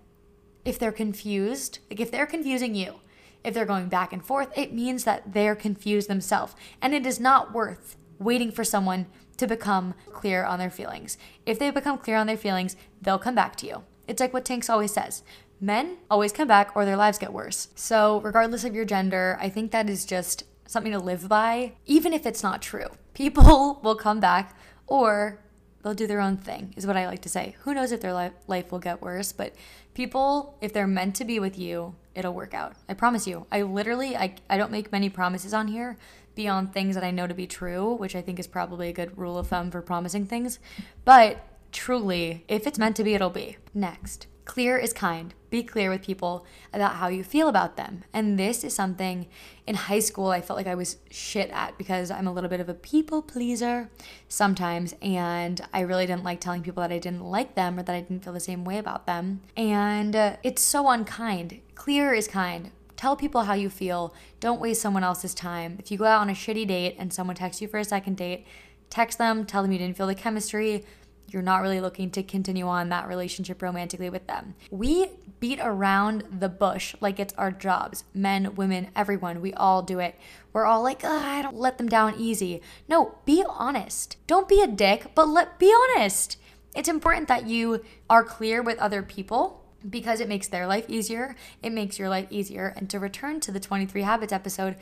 if 0.64 0.79
they're 0.79 0.92
confused, 0.92 1.79
like 1.90 2.01
if 2.01 2.11
they're 2.11 2.27
confusing 2.27 2.75
you, 2.75 3.01
if 3.42 3.55
they're 3.55 3.64
going 3.64 3.88
back 3.88 4.12
and 4.12 4.25
forth, 4.25 4.57
it 4.57 4.73
means 4.73 5.05
that 5.05 5.33
they're 5.33 5.57
confused 5.57 6.09
themselves. 6.09 6.55
And 6.83 6.94
it 6.94 7.07
is 7.07 7.18
not 7.18 7.55
worth 7.55 7.96
waiting 8.18 8.53
for 8.53 8.64
someone 8.64 9.07
to 9.38 9.46
become 9.46 9.94
clear 10.12 10.44
on 10.44 10.59
their 10.59 10.70
feelings. 10.70 11.16
If 11.46 11.59
they 11.59 11.70
become 11.70 11.96
clear 11.96 12.16
on 12.16 12.27
their 12.27 12.37
feelings, 12.37 12.77
they'll 13.01 13.18
come 13.18 13.35
back 13.35 13.57
to 13.57 13.66
you. 13.66 13.85
It's 14.07 14.20
like 14.20 14.35
what 14.35 14.44
Tinks 14.44 14.68
always 14.68 14.92
says 14.92 15.23
men 15.61 15.99
always 16.11 16.33
come 16.33 16.49
back 16.49 16.73
or 16.75 16.85
their 16.85 16.96
lives 16.96 17.18
get 17.18 17.33
worse. 17.33 17.68
So, 17.75 18.20
regardless 18.23 18.64
of 18.64 18.75
your 18.75 18.85
gender, 18.85 19.38
I 19.40 19.49
think 19.49 19.70
that 19.70 19.90
is 19.90 20.05
just 20.05 20.44
something 20.66 20.92
to 20.92 20.99
live 20.99 21.29
by, 21.29 21.75
even 21.87 22.12
if 22.12 22.27
it's 22.27 22.42
not 22.42 22.62
true. 22.62 22.87
People 23.14 23.81
will 23.85 23.94
come 23.94 24.20
back 24.20 24.57
or 24.87 25.40
they'll 25.83 25.94
do 25.94 26.07
their 26.07 26.20
own 26.20 26.37
thing, 26.37 26.75
is 26.77 26.87
what 26.87 26.96
I 26.96 27.07
like 27.07 27.23
to 27.23 27.29
say. 27.29 27.57
Who 27.61 27.75
knows 27.75 27.92
if 27.92 28.01
their 28.01 28.12
life, 28.12 28.33
life 28.46 28.73
will 28.73 28.79
get 28.79 29.03
worse, 29.03 29.33
but 29.33 29.55
people, 30.00 30.56
if 30.62 30.72
they're 30.72 30.86
meant 30.86 31.14
to 31.14 31.26
be 31.26 31.38
with 31.38 31.58
you, 31.58 31.94
it'll 32.14 32.32
work 32.32 32.54
out. 32.54 32.72
I 32.88 32.94
promise 32.94 33.26
you. 33.26 33.46
I 33.52 33.60
literally, 33.60 34.16
I, 34.16 34.34
I 34.48 34.56
don't 34.56 34.72
make 34.72 34.90
many 34.90 35.10
promises 35.10 35.52
on 35.52 35.68
here 35.68 35.98
beyond 36.34 36.72
things 36.72 36.94
that 36.94 37.04
I 37.04 37.10
know 37.10 37.26
to 37.26 37.34
be 37.34 37.46
true, 37.46 37.92
which 37.92 38.16
I 38.16 38.22
think 38.22 38.38
is 38.38 38.46
probably 38.46 38.88
a 38.88 38.94
good 38.94 39.18
rule 39.18 39.36
of 39.36 39.48
thumb 39.48 39.70
for 39.70 39.82
promising 39.82 40.24
things. 40.24 40.58
But 41.04 41.44
truly, 41.70 42.46
if 42.48 42.66
it's 42.66 42.78
meant 42.78 42.96
to 42.96 43.04
be, 43.04 43.12
it'll 43.12 43.28
be. 43.28 43.58
Next. 43.74 44.26
Clear 44.44 44.79
is 44.79 44.92
kind. 44.92 45.35
Be 45.50 45.62
clear 45.62 45.90
with 45.90 46.03
people 46.03 46.46
about 46.72 46.96
how 46.96 47.09
you 47.09 47.24
feel 47.24 47.48
about 47.48 47.76
them. 47.76 48.05
And 48.12 48.38
this 48.38 48.62
is 48.64 48.74
something 48.74 49.26
in 49.66 49.74
high 49.74 49.98
school 49.98 50.29
I 50.29 50.40
felt 50.40 50.57
like 50.57 50.66
I 50.66 50.74
was 50.74 50.96
shit 51.11 51.50
at 51.50 51.76
because 51.76 52.11
I'm 52.11 52.26
a 52.26 52.33
little 52.33 52.50
bit 52.50 52.61
of 52.61 52.68
a 52.68 52.74
people 52.74 53.22
pleaser 53.22 53.90
sometimes. 54.29 54.94
And 55.03 55.61
I 55.72 55.81
really 55.81 56.07
didn't 56.07 56.24
like 56.24 56.40
telling 56.40 56.62
people 56.62 56.81
that 56.83 56.92
I 56.92 56.98
didn't 56.98 57.24
like 57.24 57.55
them 57.55 57.79
or 57.79 57.83
that 57.83 57.94
I 57.94 58.00
didn't 58.00 58.24
feel 58.24 58.33
the 58.33 58.40
same 58.40 58.64
way 58.64 58.79
about 58.79 59.07
them. 59.07 59.40
And 59.57 60.14
uh, 60.14 60.37
it's 60.42 60.62
so 60.62 60.88
unkind. 60.88 61.61
Clear 61.74 62.12
is 62.14 62.29
kind. 62.29 62.70
Tell 62.96 63.16
people 63.16 63.44
how 63.44 63.55
you 63.55 63.70
feel. 63.70 64.14
Don't 64.40 64.61
waste 64.61 64.83
someone 64.83 65.05
else's 65.05 65.35
time. 65.35 65.76
If 65.79 65.90
you 65.90 65.98
go 65.98 66.05
out 66.05 66.20
on 66.20 66.31
a 66.31 66.35
shitty 66.35 66.66
date 66.66 66.96
and 66.98 67.12
someone 67.12 67.35
texts 67.35 67.62
you 67.62 67.66
for 67.66 67.79
a 67.79 67.85
second 67.85 68.16
date, 68.18 68.46
text 68.90 69.16
them, 69.16 69.46
tell 69.46 69.62
them 69.62 69.72
you 69.72 69.79
didn't 69.79 69.96
feel 69.96 70.07
the 70.07 70.14
chemistry, 70.14 70.85
you're 71.33 71.43
not 71.43 71.62
really 71.62 71.81
looking 71.81 72.11
to 72.11 72.23
continue 72.23 72.66
on 72.66 72.88
that 72.88 73.09
relationship 73.09 73.62
romantically 73.62 74.11
with 74.11 74.27
them. 74.27 74.55
We 74.71 75.09
beat 75.38 75.61
around 75.62 76.25
the 76.38 76.49
bush 76.49 76.95
like 77.01 77.19
it's 77.19 77.35
our 77.35 77.51
jobs. 77.51 78.05
Men, 78.14 78.55
women, 78.55 78.88
everyone, 78.95 79.40
we 79.40 79.55
all 79.55 79.83
do 79.83 79.99
it. 79.99 80.16
We're 80.53 80.66
all 80.66 80.83
like, 80.83 81.05
I 81.05 81.43
don't 81.43 81.57
let 81.57 81.79
them 81.79 81.88
down 81.88 82.14
easy. 82.19 82.61
No, 82.88 83.16
be 83.25 83.45
honest. 83.49 84.16
Don't 84.27 84.49
be 84.49 84.61
a 84.61 84.66
dick, 84.66 85.12
but 85.14 85.29
let 85.29 85.59
be 85.59 85.75
honest. 85.75 86.37
It's 86.77 86.88
important 86.88 87.29
that 87.29 87.47
you 87.47 87.85
are 88.09 88.23
clear 88.23 88.62
with 88.62 88.79
other 88.79 89.03
people 89.03 89.60
because 89.88 90.21
it 90.21 90.29
makes 90.29 90.49
their 90.49 90.66
life 90.66 90.85
easier, 90.88 91.35
it 91.62 91.71
makes 91.71 91.99
your 91.99 92.09
life 92.09 92.27
easier. 92.31 92.75
And 92.77 92.90
to 92.90 92.99
return 92.99 93.40
to 93.40 93.53
the 93.53 93.61
23 93.61 94.03
Habits 94.03 94.33
episode, 94.33 94.77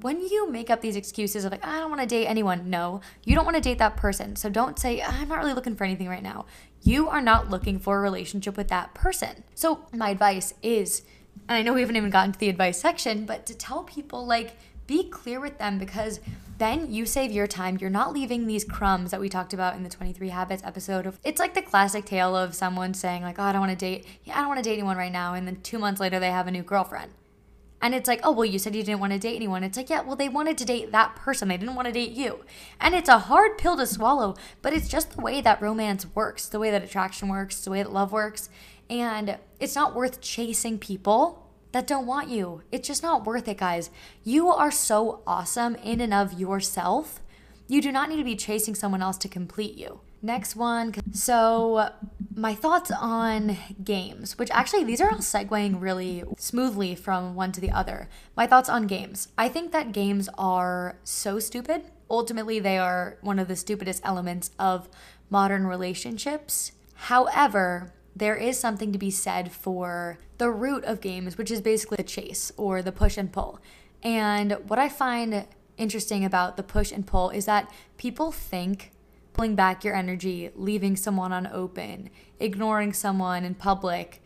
when 0.00 0.20
you 0.20 0.50
make 0.50 0.70
up 0.70 0.80
these 0.80 0.96
excuses 0.96 1.44
of 1.44 1.52
like, 1.52 1.64
I 1.64 1.78
don't 1.78 1.90
want 1.90 2.02
to 2.02 2.06
date 2.06 2.26
anyone, 2.26 2.68
no, 2.68 3.00
you 3.24 3.34
don't 3.34 3.44
want 3.44 3.56
to 3.56 3.62
date 3.62 3.78
that 3.78 3.96
person. 3.96 4.36
So 4.36 4.48
don't 4.48 4.78
say, 4.78 5.02
I'm 5.02 5.28
not 5.28 5.38
really 5.38 5.54
looking 5.54 5.76
for 5.76 5.84
anything 5.84 6.08
right 6.08 6.22
now. 6.22 6.46
You 6.82 7.08
are 7.08 7.22
not 7.22 7.48
looking 7.48 7.78
for 7.78 7.96
a 7.96 8.00
relationship 8.00 8.56
with 8.56 8.68
that 8.68 8.92
person. 8.92 9.44
So, 9.54 9.86
my 9.92 10.10
advice 10.10 10.52
is, 10.62 11.02
and 11.48 11.56
I 11.56 11.62
know 11.62 11.72
we 11.72 11.80
haven't 11.80 11.96
even 11.96 12.10
gotten 12.10 12.32
to 12.32 12.38
the 12.38 12.50
advice 12.50 12.78
section, 12.78 13.24
but 13.24 13.46
to 13.46 13.56
tell 13.56 13.84
people, 13.84 14.26
like, 14.26 14.56
be 14.86 15.08
clear 15.08 15.40
with 15.40 15.56
them 15.56 15.78
because 15.78 16.20
then 16.58 16.92
you 16.92 17.06
save 17.06 17.32
your 17.32 17.46
time. 17.46 17.78
You're 17.80 17.90
not 17.90 18.12
leaving 18.12 18.46
these 18.46 18.64
crumbs 18.64 19.10
that 19.10 19.20
we 19.20 19.28
talked 19.28 19.52
about 19.52 19.76
in 19.76 19.82
the 19.82 19.88
23 19.88 20.28
Habits 20.28 20.62
episode 20.64 21.06
of 21.06 21.18
it's 21.24 21.40
like 21.40 21.54
the 21.54 21.62
classic 21.62 22.04
tale 22.04 22.36
of 22.36 22.54
someone 22.54 22.94
saying, 22.94 23.22
like, 23.22 23.38
oh, 23.38 23.42
I 23.42 23.52
don't 23.52 23.60
want 23.60 23.72
to 23.72 23.76
date 23.76 24.06
yeah, 24.24 24.34
I 24.36 24.40
don't 24.40 24.48
want 24.48 24.62
to 24.62 24.68
date 24.68 24.74
anyone 24.74 24.96
right 24.96 25.12
now. 25.12 25.34
And 25.34 25.46
then 25.46 25.60
two 25.62 25.78
months 25.78 26.00
later 26.00 26.20
they 26.20 26.30
have 26.30 26.46
a 26.46 26.50
new 26.50 26.62
girlfriend. 26.62 27.12
And 27.82 27.94
it's 27.94 28.08
like, 28.08 28.20
oh, 28.22 28.32
well, 28.32 28.46
you 28.46 28.58
said 28.58 28.74
you 28.74 28.82
didn't 28.82 29.00
want 29.00 29.12
to 29.12 29.18
date 29.18 29.36
anyone. 29.36 29.62
It's 29.62 29.76
like, 29.76 29.90
yeah, 29.90 30.00
well, 30.00 30.16
they 30.16 30.30
wanted 30.30 30.56
to 30.56 30.64
date 30.64 30.90
that 30.92 31.16
person. 31.16 31.48
They 31.48 31.58
didn't 31.58 31.74
want 31.74 31.84
to 31.86 31.92
date 31.92 32.12
you. 32.12 32.42
And 32.80 32.94
it's 32.94 33.10
a 33.10 33.18
hard 33.18 33.58
pill 33.58 33.76
to 33.76 33.86
swallow, 33.86 34.36
but 34.62 34.72
it's 34.72 34.88
just 34.88 35.16
the 35.16 35.20
way 35.20 35.42
that 35.42 35.60
romance 35.60 36.06
works, 36.14 36.48
the 36.48 36.58
way 36.58 36.70
that 36.70 36.82
attraction 36.82 37.28
works, 37.28 37.60
the 37.60 37.70
way 37.70 37.82
that 37.82 37.92
love 37.92 38.10
works. 38.10 38.48
And 38.88 39.36
it's 39.60 39.74
not 39.74 39.94
worth 39.94 40.22
chasing 40.22 40.78
people 40.78 41.43
that 41.74 41.88
don't 41.88 42.06
want 42.06 42.28
you. 42.28 42.62
It's 42.70 42.86
just 42.86 43.02
not 43.02 43.26
worth 43.26 43.48
it, 43.48 43.58
guys. 43.58 43.90
You 44.22 44.48
are 44.48 44.70
so 44.70 45.22
awesome 45.26 45.74
in 45.74 46.00
and 46.00 46.14
of 46.14 46.32
yourself. 46.32 47.20
You 47.66 47.82
do 47.82 47.90
not 47.90 48.08
need 48.08 48.18
to 48.18 48.24
be 48.24 48.36
chasing 48.36 48.76
someone 48.76 49.02
else 49.02 49.18
to 49.18 49.28
complete 49.28 49.76
you. 49.76 50.00
Next 50.22 50.54
one. 50.54 50.94
So, 51.12 51.90
my 52.32 52.54
thoughts 52.54 52.92
on 52.92 53.58
games, 53.82 54.38
which 54.38 54.50
actually 54.52 54.84
these 54.84 55.00
are 55.00 55.10
all 55.10 55.18
segueing 55.18 55.80
really 55.80 56.22
smoothly 56.38 56.94
from 56.94 57.34
one 57.34 57.50
to 57.50 57.60
the 57.60 57.72
other. 57.72 58.08
My 58.36 58.46
thoughts 58.46 58.68
on 58.68 58.86
games. 58.86 59.28
I 59.36 59.48
think 59.48 59.72
that 59.72 59.90
games 59.90 60.28
are 60.38 60.96
so 61.02 61.40
stupid. 61.40 61.82
Ultimately, 62.08 62.60
they 62.60 62.78
are 62.78 63.18
one 63.20 63.40
of 63.40 63.48
the 63.48 63.56
stupidest 63.56 64.00
elements 64.04 64.52
of 64.60 64.88
modern 65.28 65.66
relationships. 65.66 66.70
However, 66.94 67.92
there 68.16 68.36
is 68.36 68.58
something 68.58 68.92
to 68.92 68.98
be 68.98 69.10
said 69.10 69.50
for 69.52 70.18
the 70.38 70.50
root 70.50 70.84
of 70.84 71.00
games, 71.00 71.36
which 71.36 71.50
is 71.50 71.60
basically 71.60 71.96
the 71.96 72.02
chase 72.02 72.52
or 72.56 72.82
the 72.82 72.92
push 72.92 73.16
and 73.16 73.32
pull. 73.32 73.60
And 74.02 74.52
what 74.68 74.78
I 74.78 74.88
find 74.88 75.46
interesting 75.76 76.24
about 76.24 76.56
the 76.56 76.62
push 76.62 76.92
and 76.92 77.06
pull 77.06 77.30
is 77.30 77.46
that 77.46 77.72
people 77.96 78.30
think 78.30 78.92
pulling 79.32 79.56
back 79.56 79.82
your 79.84 79.94
energy, 79.94 80.50
leaving 80.54 80.96
someone 80.96 81.32
on 81.32 81.48
open, 81.48 82.08
ignoring 82.38 82.92
someone 82.92 83.44
in 83.44 83.54
public, 83.54 84.22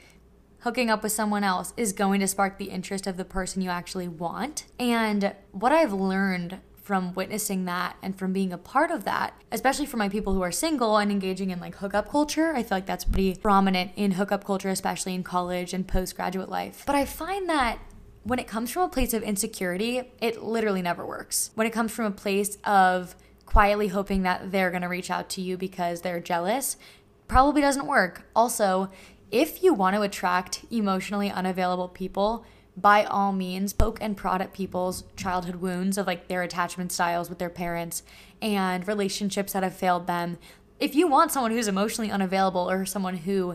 hooking 0.61 0.91
up 0.91 1.03
with 1.03 1.13
someone 1.13 1.45
else 1.45 1.73
is 1.77 1.93
going 1.93 2.21
to 2.21 2.29
spark 2.29 2.59
the 2.59 2.67
interest 2.67 3.07
of 3.07 3.17
the 3.17 3.25
person 3.25 3.63
you 3.63 3.71
actually 3.71 4.09
want. 4.09 4.67
And 4.79 5.35
what 5.53 5.73
I've 5.73 5.93
learned 5.93 6.61
from 6.89 7.13
witnessing 7.13 7.67
that 7.67 7.99
and 8.03 8.19
from 8.19 8.33
being 8.33 8.51
a 8.51 8.57
part 8.57 8.91
of 8.91 9.05
that, 9.05 9.35
especially 9.53 9.85
for 9.85 9.99
my 9.99 10.09
people 10.09 10.33
who 10.33 10.41
are 10.41 10.51
single 10.51 10.97
and 10.97 11.13
engaging 11.13 11.51
in 11.51 11.61
like 11.61 11.75
hookup 11.75 12.09
culture. 12.09 12.55
I 12.55 12.63
feel 12.63 12.79
like 12.79 12.87
that's 12.87 13.05
pretty 13.05 13.35
prominent 13.35 13.91
in 13.95 14.13
hookup 14.13 14.43
culture, 14.43 14.71
especially 14.71 15.15
in 15.15 15.23
college 15.23 15.75
and 15.75 15.87
postgraduate 15.87 16.49
life. 16.49 16.85
But 16.87 16.97
I 16.97 17.05
find 17.05 17.47
that 17.51 17.79
when 18.23 18.39
it 18.39 18.49
comes 18.49 18.71
from 18.71 18.85
a 18.85 18.89
place 18.89 19.13
of 19.13 19.23
insecurity, 19.23 20.01
it 20.23 20.43
literally 20.43 20.81
never 20.81 21.05
works. 21.05 21.51
When 21.57 21.67
it 21.67 21.75
comes 21.75 21.93
from 21.93 22.07
a 22.07 22.11
place 22.11 22.57
of 22.65 23.15
quietly 23.45 23.89
hoping 23.89 24.23
that 24.23 24.51
they're 24.51 24.71
gonna 24.71 24.89
reach 24.89 25.11
out 25.11 25.29
to 25.31 25.43
you 25.43 25.59
because 25.59 26.01
they're 26.01 26.21
jealous, 26.21 26.79
probably 27.27 27.61
doesn't 27.61 27.87
work. 27.87 28.27
Also, 28.35 28.89
if 29.31 29.63
you 29.63 29.75
want 29.75 29.95
to 29.95 30.01
attract 30.01 30.65
emotionally 30.71 31.31
unavailable 31.31 31.89
people, 31.89 32.47
by 32.81 33.05
all 33.05 33.33
means 33.33 33.73
poke 33.73 33.99
and 34.01 34.17
prod 34.17 34.41
at 34.41 34.53
people's 34.53 35.05
childhood 35.17 35.57
wounds 35.57 35.99
of 35.99 36.07
like 36.07 36.29
their 36.29 36.43
attachment 36.43 36.93
styles 36.93 37.29
with 37.29 37.39
their 37.39 37.51
parents 37.51 38.03
and 38.41 38.87
relationships 38.87 39.53
that 39.53 39.63
have 39.63 39.75
failed 39.75 40.07
them. 40.07 40.39
If 40.79 40.95
you 40.95 41.09
want 41.09 41.33
someone 41.33 41.51
who's 41.51 41.69
emotionally 41.69 42.11
unavailable 42.11 42.71
or 42.71 42.87
someone 42.87 43.17
who 43.17 43.55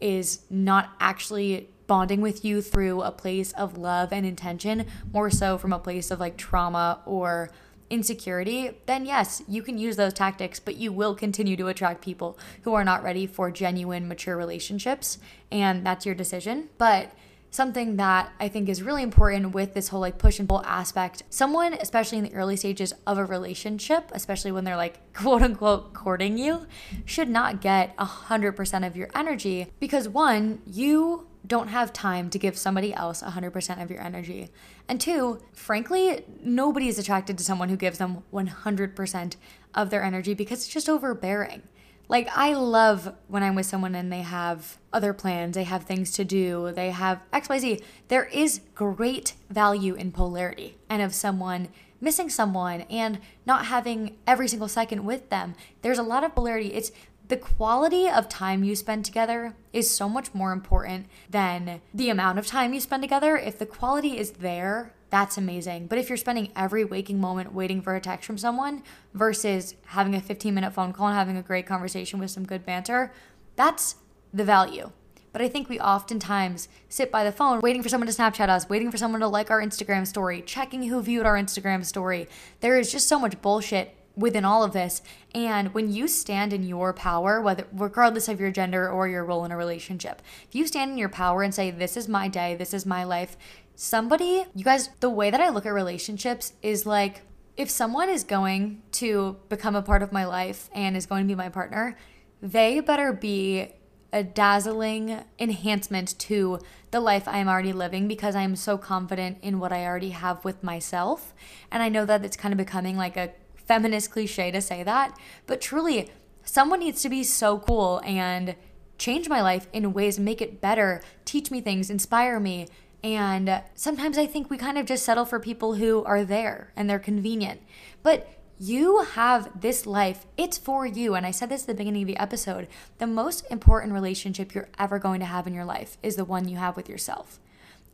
is 0.00 0.42
not 0.48 0.90
actually 1.00 1.68
bonding 1.86 2.20
with 2.20 2.44
you 2.44 2.62
through 2.62 3.02
a 3.02 3.10
place 3.10 3.52
of 3.52 3.76
love 3.76 4.12
and 4.12 4.24
intention, 4.24 4.86
more 5.12 5.30
so 5.30 5.58
from 5.58 5.72
a 5.72 5.78
place 5.78 6.10
of 6.12 6.20
like 6.20 6.36
trauma 6.36 7.00
or 7.04 7.50
insecurity, 7.90 8.70
then 8.86 9.04
yes, 9.04 9.42
you 9.48 9.62
can 9.62 9.76
use 9.76 9.96
those 9.96 10.12
tactics, 10.12 10.60
but 10.60 10.76
you 10.76 10.92
will 10.92 11.16
continue 11.16 11.56
to 11.56 11.66
attract 11.66 12.00
people 12.00 12.38
who 12.62 12.72
are 12.72 12.84
not 12.84 13.02
ready 13.02 13.26
for 13.26 13.50
genuine, 13.50 14.06
mature 14.06 14.36
relationships. 14.36 15.18
And 15.50 15.84
that's 15.84 16.06
your 16.06 16.14
decision. 16.14 16.68
But 16.78 17.10
something 17.50 17.96
that 17.96 18.32
I 18.38 18.48
think 18.48 18.68
is 18.68 18.82
really 18.82 19.02
important 19.02 19.52
with 19.52 19.74
this 19.74 19.88
whole 19.88 20.00
like 20.00 20.18
push 20.18 20.38
and 20.38 20.48
pull 20.48 20.64
aspect. 20.64 21.22
Someone, 21.30 21.74
especially 21.74 22.18
in 22.18 22.24
the 22.24 22.34
early 22.34 22.56
stages 22.56 22.94
of 23.06 23.18
a 23.18 23.24
relationship, 23.24 24.10
especially 24.12 24.52
when 24.52 24.64
they're 24.64 24.76
like 24.76 25.12
quote 25.14 25.42
unquote 25.42 25.92
courting 25.92 26.38
you, 26.38 26.66
should 27.04 27.28
not 27.28 27.60
get 27.60 27.96
100% 27.96 28.86
of 28.86 28.96
your 28.96 29.08
energy 29.14 29.66
because 29.80 30.08
one, 30.08 30.62
you 30.66 31.26
don't 31.46 31.68
have 31.68 31.92
time 31.92 32.28
to 32.30 32.38
give 32.38 32.56
somebody 32.56 32.92
else 32.92 33.22
100% 33.22 33.82
of 33.82 33.90
your 33.90 34.00
energy. 34.00 34.50
And 34.88 35.00
two, 35.00 35.40
frankly, 35.52 36.24
nobody 36.42 36.88
is 36.88 36.98
attracted 36.98 37.38
to 37.38 37.44
someone 37.44 37.70
who 37.70 37.76
gives 37.76 37.98
them 37.98 38.22
100% 38.32 39.36
of 39.74 39.90
their 39.90 40.02
energy 40.02 40.34
because 40.34 40.60
it's 40.60 40.68
just 40.68 40.88
overbearing. 40.88 41.62
Like, 42.10 42.28
I 42.36 42.54
love 42.54 43.14
when 43.28 43.44
I'm 43.44 43.54
with 43.54 43.66
someone 43.66 43.94
and 43.94 44.12
they 44.12 44.22
have 44.22 44.78
other 44.92 45.12
plans, 45.12 45.54
they 45.54 45.62
have 45.62 45.84
things 45.84 46.10
to 46.14 46.24
do, 46.24 46.72
they 46.74 46.90
have 46.90 47.20
XYZ. 47.32 47.84
There 48.08 48.24
is 48.24 48.62
great 48.74 49.34
value 49.48 49.94
in 49.94 50.10
polarity 50.10 50.76
and 50.88 51.02
of 51.02 51.14
someone 51.14 51.68
missing 52.00 52.28
someone 52.28 52.80
and 52.90 53.20
not 53.46 53.66
having 53.66 54.16
every 54.26 54.48
single 54.48 54.66
second 54.66 55.04
with 55.04 55.30
them. 55.30 55.54
There's 55.82 56.00
a 56.00 56.02
lot 56.02 56.24
of 56.24 56.34
polarity. 56.34 56.74
It's 56.74 56.90
the 57.28 57.36
quality 57.36 58.08
of 58.08 58.28
time 58.28 58.64
you 58.64 58.74
spend 58.74 59.04
together 59.04 59.54
is 59.72 59.88
so 59.88 60.08
much 60.08 60.34
more 60.34 60.50
important 60.50 61.06
than 61.30 61.80
the 61.94 62.10
amount 62.10 62.40
of 62.40 62.46
time 62.48 62.74
you 62.74 62.80
spend 62.80 63.04
together. 63.04 63.36
If 63.36 63.56
the 63.56 63.66
quality 63.66 64.18
is 64.18 64.32
there, 64.32 64.94
that's 65.10 65.36
amazing. 65.36 65.88
But 65.88 65.98
if 65.98 66.08
you're 66.08 66.16
spending 66.16 66.50
every 66.56 66.84
waking 66.84 67.20
moment 67.20 67.52
waiting 67.52 67.82
for 67.82 67.96
a 67.96 68.00
text 68.00 68.24
from 68.26 68.38
someone 68.38 68.82
versus 69.12 69.74
having 69.86 70.14
a 70.14 70.20
15 70.20 70.54
minute 70.54 70.72
phone 70.72 70.92
call 70.92 71.08
and 71.08 71.16
having 71.16 71.36
a 71.36 71.42
great 71.42 71.66
conversation 71.66 72.18
with 72.20 72.30
some 72.30 72.46
good 72.46 72.64
banter, 72.64 73.12
that's 73.56 73.96
the 74.32 74.44
value. 74.44 74.90
But 75.32 75.42
I 75.42 75.48
think 75.48 75.68
we 75.68 75.78
oftentimes 75.78 76.68
sit 76.88 77.10
by 77.10 77.24
the 77.24 77.32
phone 77.32 77.60
waiting 77.60 77.82
for 77.82 77.88
someone 77.88 78.08
to 78.08 78.14
Snapchat 78.14 78.48
us, 78.48 78.68
waiting 78.68 78.90
for 78.90 78.96
someone 78.96 79.20
to 79.20 79.28
like 79.28 79.50
our 79.50 79.60
Instagram 79.60 80.06
story, 80.06 80.42
checking 80.42 80.84
who 80.84 81.02
viewed 81.02 81.26
our 81.26 81.36
Instagram 81.36 81.84
story. 81.84 82.28
There 82.60 82.78
is 82.78 82.90
just 82.90 83.08
so 83.08 83.18
much 83.18 83.40
bullshit 83.40 83.96
within 84.16 84.44
all 84.44 84.64
of 84.64 84.72
this. 84.72 85.02
And 85.34 85.72
when 85.72 85.92
you 85.92 86.08
stand 86.08 86.52
in 86.52 86.64
your 86.64 86.92
power, 86.92 87.40
whether 87.40 87.66
regardless 87.72 88.28
of 88.28 88.40
your 88.40 88.50
gender 88.50 88.90
or 88.90 89.08
your 89.08 89.24
role 89.24 89.44
in 89.44 89.52
a 89.52 89.56
relationship, 89.56 90.20
if 90.48 90.54
you 90.54 90.66
stand 90.66 90.90
in 90.90 90.98
your 90.98 91.08
power 91.08 91.42
and 91.42 91.54
say, 91.54 91.70
This 91.70 91.96
is 91.96 92.08
my 92.08 92.28
day, 92.28 92.54
this 92.54 92.74
is 92.74 92.84
my 92.84 93.04
life, 93.04 93.36
somebody, 93.80 94.44
you 94.54 94.62
guys, 94.62 94.90
the 95.00 95.08
way 95.08 95.30
that 95.30 95.40
I 95.40 95.48
look 95.48 95.64
at 95.64 95.72
relationships 95.72 96.52
is 96.60 96.84
like 96.84 97.22
if 97.56 97.70
someone 97.70 98.10
is 98.10 98.24
going 98.24 98.82
to 98.92 99.38
become 99.48 99.74
a 99.74 99.80
part 99.80 100.02
of 100.02 100.12
my 100.12 100.26
life 100.26 100.68
and 100.74 100.94
is 100.94 101.06
going 101.06 101.24
to 101.24 101.28
be 101.28 101.34
my 101.34 101.48
partner, 101.48 101.96
they 102.42 102.80
better 102.80 103.10
be 103.10 103.72
a 104.12 104.22
dazzling 104.22 105.24
enhancement 105.38 106.18
to 106.18 106.58
the 106.90 107.00
life 107.00 107.26
I 107.26 107.38
am 107.38 107.48
already 107.48 107.72
living 107.72 108.06
because 108.06 108.36
I 108.36 108.42
am 108.42 108.54
so 108.54 108.76
confident 108.76 109.38
in 109.40 109.58
what 109.58 109.72
I 109.72 109.86
already 109.86 110.10
have 110.10 110.44
with 110.44 110.62
myself. 110.62 111.32
And 111.70 111.82
I 111.82 111.88
know 111.88 112.04
that 112.04 112.22
it's 112.22 112.36
kind 112.36 112.52
of 112.52 112.58
becoming 112.58 112.98
like 112.98 113.16
a 113.16 113.32
feminist 113.54 114.10
cliche 114.10 114.50
to 114.50 114.60
say 114.60 114.82
that, 114.82 115.18
but 115.46 115.62
truly, 115.62 116.10
someone 116.44 116.80
needs 116.80 117.00
to 117.00 117.08
be 117.08 117.22
so 117.24 117.60
cool 117.60 118.02
and 118.04 118.56
change 118.98 119.30
my 119.30 119.40
life 119.40 119.68
in 119.72 119.94
ways, 119.94 120.18
make 120.18 120.42
it 120.42 120.60
better, 120.60 121.00
teach 121.24 121.50
me 121.50 121.62
things, 121.62 121.88
inspire 121.88 122.38
me. 122.38 122.68
And 123.02 123.62
sometimes 123.74 124.18
I 124.18 124.26
think 124.26 124.50
we 124.50 124.58
kind 124.58 124.76
of 124.76 124.86
just 124.86 125.04
settle 125.04 125.24
for 125.24 125.40
people 125.40 125.74
who 125.74 126.04
are 126.04 126.24
there 126.24 126.72
and 126.76 126.88
they're 126.88 126.98
convenient. 126.98 127.60
But 128.02 128.28
you 128.58 129.00
have 129.12 129.60
this 129.62 129.86
life, 129.86 130.26
it's 130.36 130.58
for 130.58 130.84
you. 130.84 131.14
And 131.14 131.24
I 131.24 131.30
said 131.30 131.48
this 131.48 131.62
at 131.62 131.66
the 131.66 131.74
beginning 131.74 132.02
of 132.02 132.08
the 132.08 132.18
episode 132.18 132.68
the 132.98 133.06
most 133.06 133.46
important 133.50 133.94
relationship 133.94 134.54
you're 134.54 134.68
ever 134.78 134.98
going 134.98 135.20
to 135.20 135.26
have 135.26 135.46
in 135.46 135.54
your 135.54 135.64
life 135.64 135.96
is 136.02 136.16
the 136.16 136.26
one 136.26 136.46
you 136.46 136.58
have 136.58 136.76
with 136.76 136.88
yourself. 136.88 137.40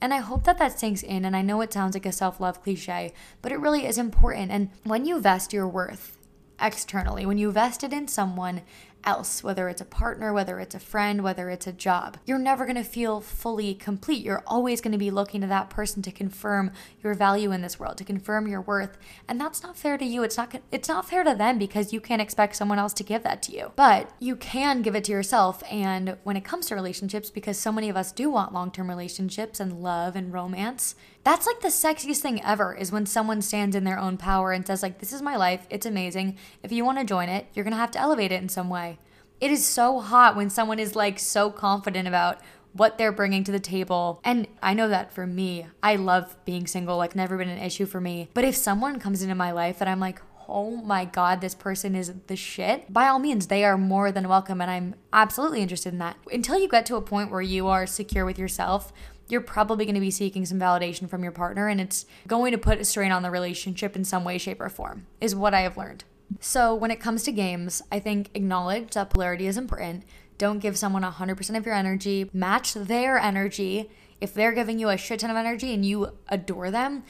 And 0.00 0.12
I 0.12 0.18
hope 0.18 0.44
that 0.44 0.58
that 0.58 0.78
sinks 0.78 1.02
in. 1.02 1.24
And 1.24 1.36
I 1.36 1.42
know 1.42 1.60
it 1.60 1.72
sounds 1.72 1.94
like 1.94 2.04
a 2.04 2.12
self 2.12 2.40
love 2.40 2.62
cliche, 2.62 3.14
but 3.42 3.52
it 3.52 3.60
really 3.60 3.86
is 3.86 3.96
important. 3.96 4.50
And 4.50 4.70
when 4.82 5.06
you 5.06 5.20
vest 5.20 5.52
your 5.52 5.68
worth 5.68 6.18
externally, 6.60 7.24
when 7.24 7.38
you 7.38 7.52
vest 7.52 7.84
it 7.84 7.92
in 7.92 8.08
someone 8.08 8.62
else, 9.06 9.42
whether 9.42 9.68
it's 9.68 9.80
a 9.80 9.86
partner, 9.86 10.32
whether 10.32 10.60
it's 10.60 10.74
a 10.74 10.80
friend, 10.80 11.22
whether 11.22 11.48
it's 11.48 11.66
a 11.66 11.72
job. 11.72 12.18
You're 12.26 12.38
never 12.38 12.64
going 12.66 12.76
to 12.76 12.84
feel 12.84 13.20
fully 13.20 13.74
complete. 13.74 14.24
You're 14.24 14.42
always 14.46 14.80
going 14.80 14.92
to 14.92 14.98
be 14.98 15.10
looking 15.10 15.40
to 15.40 15.46
that 15.46 15.70
person 15.70 16.02
to 16.02 16.12
confirm 16.12 16.72
your 17.02 17.14
value 17.14 17.52
in 17.52 17.62
this 17.62 17.78
world, 17.78 17.96
to 17.98 18.04
confirm 18.04 18.48
your 18.48 18.60
worth. 18.60 18.98
And 19.28 19.40
that's 19.40 19.62
not 19.62 19.76
fair 19.76 19.96
to 19.96 20.04
you. 20.04 20.22
It's 20.22 20.36
not 20.36 20.54
it's 20.72 20.88
not 20.88 21.08
fair 21.08 21.24
to 21.24 21.34
them 21.34 21.58
because 21.58 21.92
you 21.92 22.00
can't 22.00 22.20
expect 22.20 22.56
someone 22.56 22.78
else 22.78 22.92
to 22.94 23.04
give 23.04 23.22
that 23.22 23.42
to 23.42 23.52
you. 23.52 23.72
But 23.76 24.10
you 24.18 24.36
can 24.36 24.82
give 24.82 24.96
it 24.96 25.04
to 25.04 25.12
yourself 25.12 25.62
and 25.70 26.16
when 26.24 26.36
it 26.36 26.44
comes 26.44 26.66
to 26.66 26.74
relationships 26.74 27.30
because 27.30 27.58
so 27.58 27.72
many 27.72 27.88
of 27.88 27.96
us 27.96 28.12
do 28.12 28.28
want 28.30 28.52
long-term 28.52 28.88
relationships 28.88 29.60
and 29.60 29.82
love 29.82 30.16
and 30.16 30.32
romance, 30.32 30.94
that's 31.26 31.44
like 31.44 31.58
the 31.58 31.68
sexiest 31.68 32.18
thing 32.18 32.40
ever 32.44 32.72
is 32.72 32.92
when 32.92 33.04
someone 33.04 33.42
stands 33.42 33.74
in 33.74 33.82
their 33.82 33.98
own 33.98 34.16
power 34.16 34.52
and 34.52 34.64
says 34.64 34.80
like 34.80 35.00
this 35.00 35.12
is 35.12 35.20
my 35.20 35.34
life, 35.34 35.66
it's 35.68 35.84
amazing. 35.84 36.38
If 36.62 36.70
you 36.70 36.84
want 36.84 36.98
to 37.00 37.04
join 37.04 37.28
it, 37.28 37.48
you're 37.52 37.64
going 37.64 37.72
to 37.72 37.80
have 37.80 37.90
to 37.90 37.98
elevate 37.98 38.30
it 38.30 38.40
in 38.40 38.48
some 38.48 38.70
way. 38.70 39.00
It 39.40 39.50
is 39.50 39.66
so 39.66 39.98
hot 39.98 40.36
when 40.36 40.50
someone 40.50 40.78
is 40.78 40.94
like 40.94 41.18
so 41.18 41.50
confident 41.50 42.06
about 42.06 42.40
what 42.74 42.96
they're 42.96 43.10
bringing 43.10 43.42
to 43.42 43.50
the 43.50 43.58
table. 43.58 44.20
And 44.22 44.46
I 44.62 44.72
know 44.72 44.88
that 44.88 45.12
for 45.12 45.26
me, 45.26 45.66
I 45.82 45.96
love 45.96 46.36
being 46.44 46.68
single, 46.68 46.96
like, 46.96 47.16
never 47.16 47.36
been 47.36 47.48
an 47.48 47.58
issue 47.58 47.86
for 47.86 48.00
me. 48.00 48.28
But 48.32 48.44
if 48.44 48.54
someone 48.54 49.00
comes 49.00 49.20
into 49.20 49.34
my 49.34 49.50
life 49.50 49.80
that 49.80 49.88
I'm 49.88 49.98
like, 49.98 50.20
oh 50.48 50.76
my 50.76 51.04
God, 51.04 51.40
this 51.40 51.56
person 51.56 51.96
is 51.96 52.12
the 52.28 52.36
shit, 52.36 52.92
by 52.92 53.08
all 53.08 53.18
means, 53.18 53.48
they 53.48 53.64
are 53.64 53.76
more 53.76 54.12
than 54.12 54.28
welcome. 54.28 54.60
And 54.60 54.70
I'm 54.70 54.94
absolutely 55.12 55.60
interested 55.60 55.92
in 55.92 55.98
that. 55.98 56.18
Until 56.30 56.58
you 56.58 56.68
get 56.68 56.86
to 56.86 56.96
a 56.96 57.02
point 57.02 57.32
where 57.32 57.42
you 57.42 57.66
are 57.66 57.84
secure 57.84 58.24
with 58.24 58.38
yourself, 58.38 58.92
you're 59.28 59.40
probably 59.40 59.84
going 59.84 59.94
to 59.94 60.00
be 60.00 60.10
seeking 60.10 60.46
some 60.46 60.58
validation 60.58 61.08
from 61.08 61.22
your 61.22 61.32
partner, 61.32 61.68
and 61.68 61.80
it's 61.80 62.06
going 62.26 62.52
to 62.52 62.58
put 62.58 62.80
a 62.80 62.84
strain 62.84 63.12
on 63.12 63.22
the 63.22 63.30
relationship 63.30 63.96
in 63.96 64.04
some 64.04 64.24
way, 64.24 64.38
shape, 64.38 64.60
or 64.60 64.68
form, 64.68 65.06
is 65.20 65.34
what 65.34 65.54
I 65.54 65.60
have 65.60 65.76
learned. 65.76 66.04
So, 66.40 66.74
when 66.74 66.90
it 66.90 67.00
comes 67.00 67.22
to 67.24 67.32
games, 67.32 67.82
I 67.90 68.00
think 68.00 68.30
acknowledge 68.34 68.94
that 68.94 69.10
polarity 69.10 69.46
is 69.46 69.56
important. 69.56 70.04
Don't 70.38 70.58
give 70.58 70.76
someone 70.76 71.02
100% 71.02 71.56
of 71.56 71.64
your 71.64 71.74
energy, 71.74 72.30
match 72.32 72.74
their 72.74 73.18
energy. 73.18 73.90
If 74.20 74.34
they're 74.34 74.52
giving 74.52 74.78
you 74.78 74.88
a 74.88 74.96
shit 74.96 75.20
ton 75.20 75.30
of 75.30 75.36
energy 75.36 75.72
and 75.72 75.84
you 75.84 76.12
adore 76.28 76.70
them, 76.70 77.04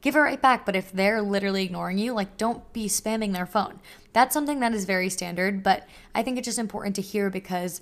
give 0.00 0.16
it 0.16 0.20
right 0.20 0.40
back. 0.40 0.64
But 0.64 0.76
if 0.76 0.92
they're 0.92 1.22
literally 1.22 1.64
ignoring 1.64 1.98
you, 1.98 2.12
like 2.12 2.36
don't 2.36 2.72
be 2.72 2.86
spamming 2.86 3.32
their 3.32 3.46
phone. 3.46 3.80
That's 4.12 4.34
something 4.34 4.60
that 4.60 4.74
is 4.74 4.84
very 4.84 5.10
standard, 5.10 5.62
but 5.62 5.86
I 6.14 6.22
think 6.22 6.38
it's 6.38 6.46
just 6.46 6.58
important 6.58 6.96
to 6.96 7.02
hear 7.02 7.30
because 7.30 7.80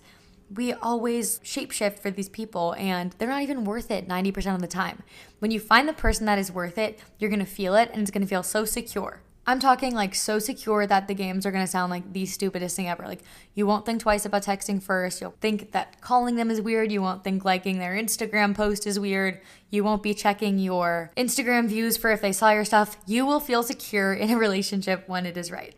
we 0.54 0.72
always 0.72 1.38
shapeshift 1.40 1.98
for 1.98 2.10
these 2.10 2.28
people 2.28 2.74
and 2.78 3.14
they're 3.18 3.28
not 3.28 3.42
even 3.42 3.64
worth 3.64 3.90
it 3.90 4.08
90% 4.08 4.54
of 4.54 4.60
the 4.60 4.66
time. 4.66 5.02
When 5.40 5.50
you 5.50 5.60
find 5.60 5.88
the 5.88 5.92
person 5.92 6.26
that 6.26 6.38
is 6.38 6.50
worth 6.50 6.78
it, 6.78 7.00
you're 7.18 7.30
gonna 7.30 7.46
feel 7.46 7.74
it 7.74 7.90
and 7.92 8.02
it's 8.02 8.10
gonna 8.10 8.26
feel 8.26 8.42
so 8.42 8.64
secure. 8.64 9.20
I'm 9.46 9.60
talking 9.60 9.94
like 9.94 10.14
so 10.14 10.38
secure 10.38 10.86
that 10.86 11.08
the 11.08 11.14
games 11.14 11.46
are 11.46 11.50
gonna 11.50 11.66
sound 11.66 11.90
like 11.90 12.12
the 12.12 12.26
stupidest 12.26 12.76
thing 12.76 12.88
ever. 12.88 13.04
Like 13.04 13.22
you 13.54 13.66
won't 13.66 13.86
think 13.86 14.02
twice 14.02 14.26
about 14.26 14.42
texting 14.42 14.82
first. 14.82 15.20
You'll 15.20 15.34
think 15.40 15.72
that 15.72 16.02
calling 16.02 16.36
them 16.36 16.50
is 16.50 16.60
weird. 16.60 16.92
You 16.92 17.00
won't 17.00 17.24
think 17.24 17.46
liking 17.46 17.78
their 17.78 17.94
Instagram 17.94 18.54
post 18.54 18.86
is 18.86 19.00
weird. 19.00 19.40
You 19.70 19.84
won't 19.84 20.02
be 20.02 20.12
checking 20.12 20.58
your 20.58 21.10
Instagram 21.16 21.66
views 21.66 21.96
for 21.96 22.10
if 22.10 22.20
they 22.20 22.32
saw 22.32 22.50
your 22.50 22.66
stuff. 22.66 22.98
You 23.06 23.24
will 23.24 23.40
feel 23.40 23.62
secure 23.62 24.12
in 24.12 24.30
a 24.30 24.36
relationship 24.36 25.08
when 25.08 25.24
it 25.24 25.38
is 25.38 25.50
right. 25.50 25.74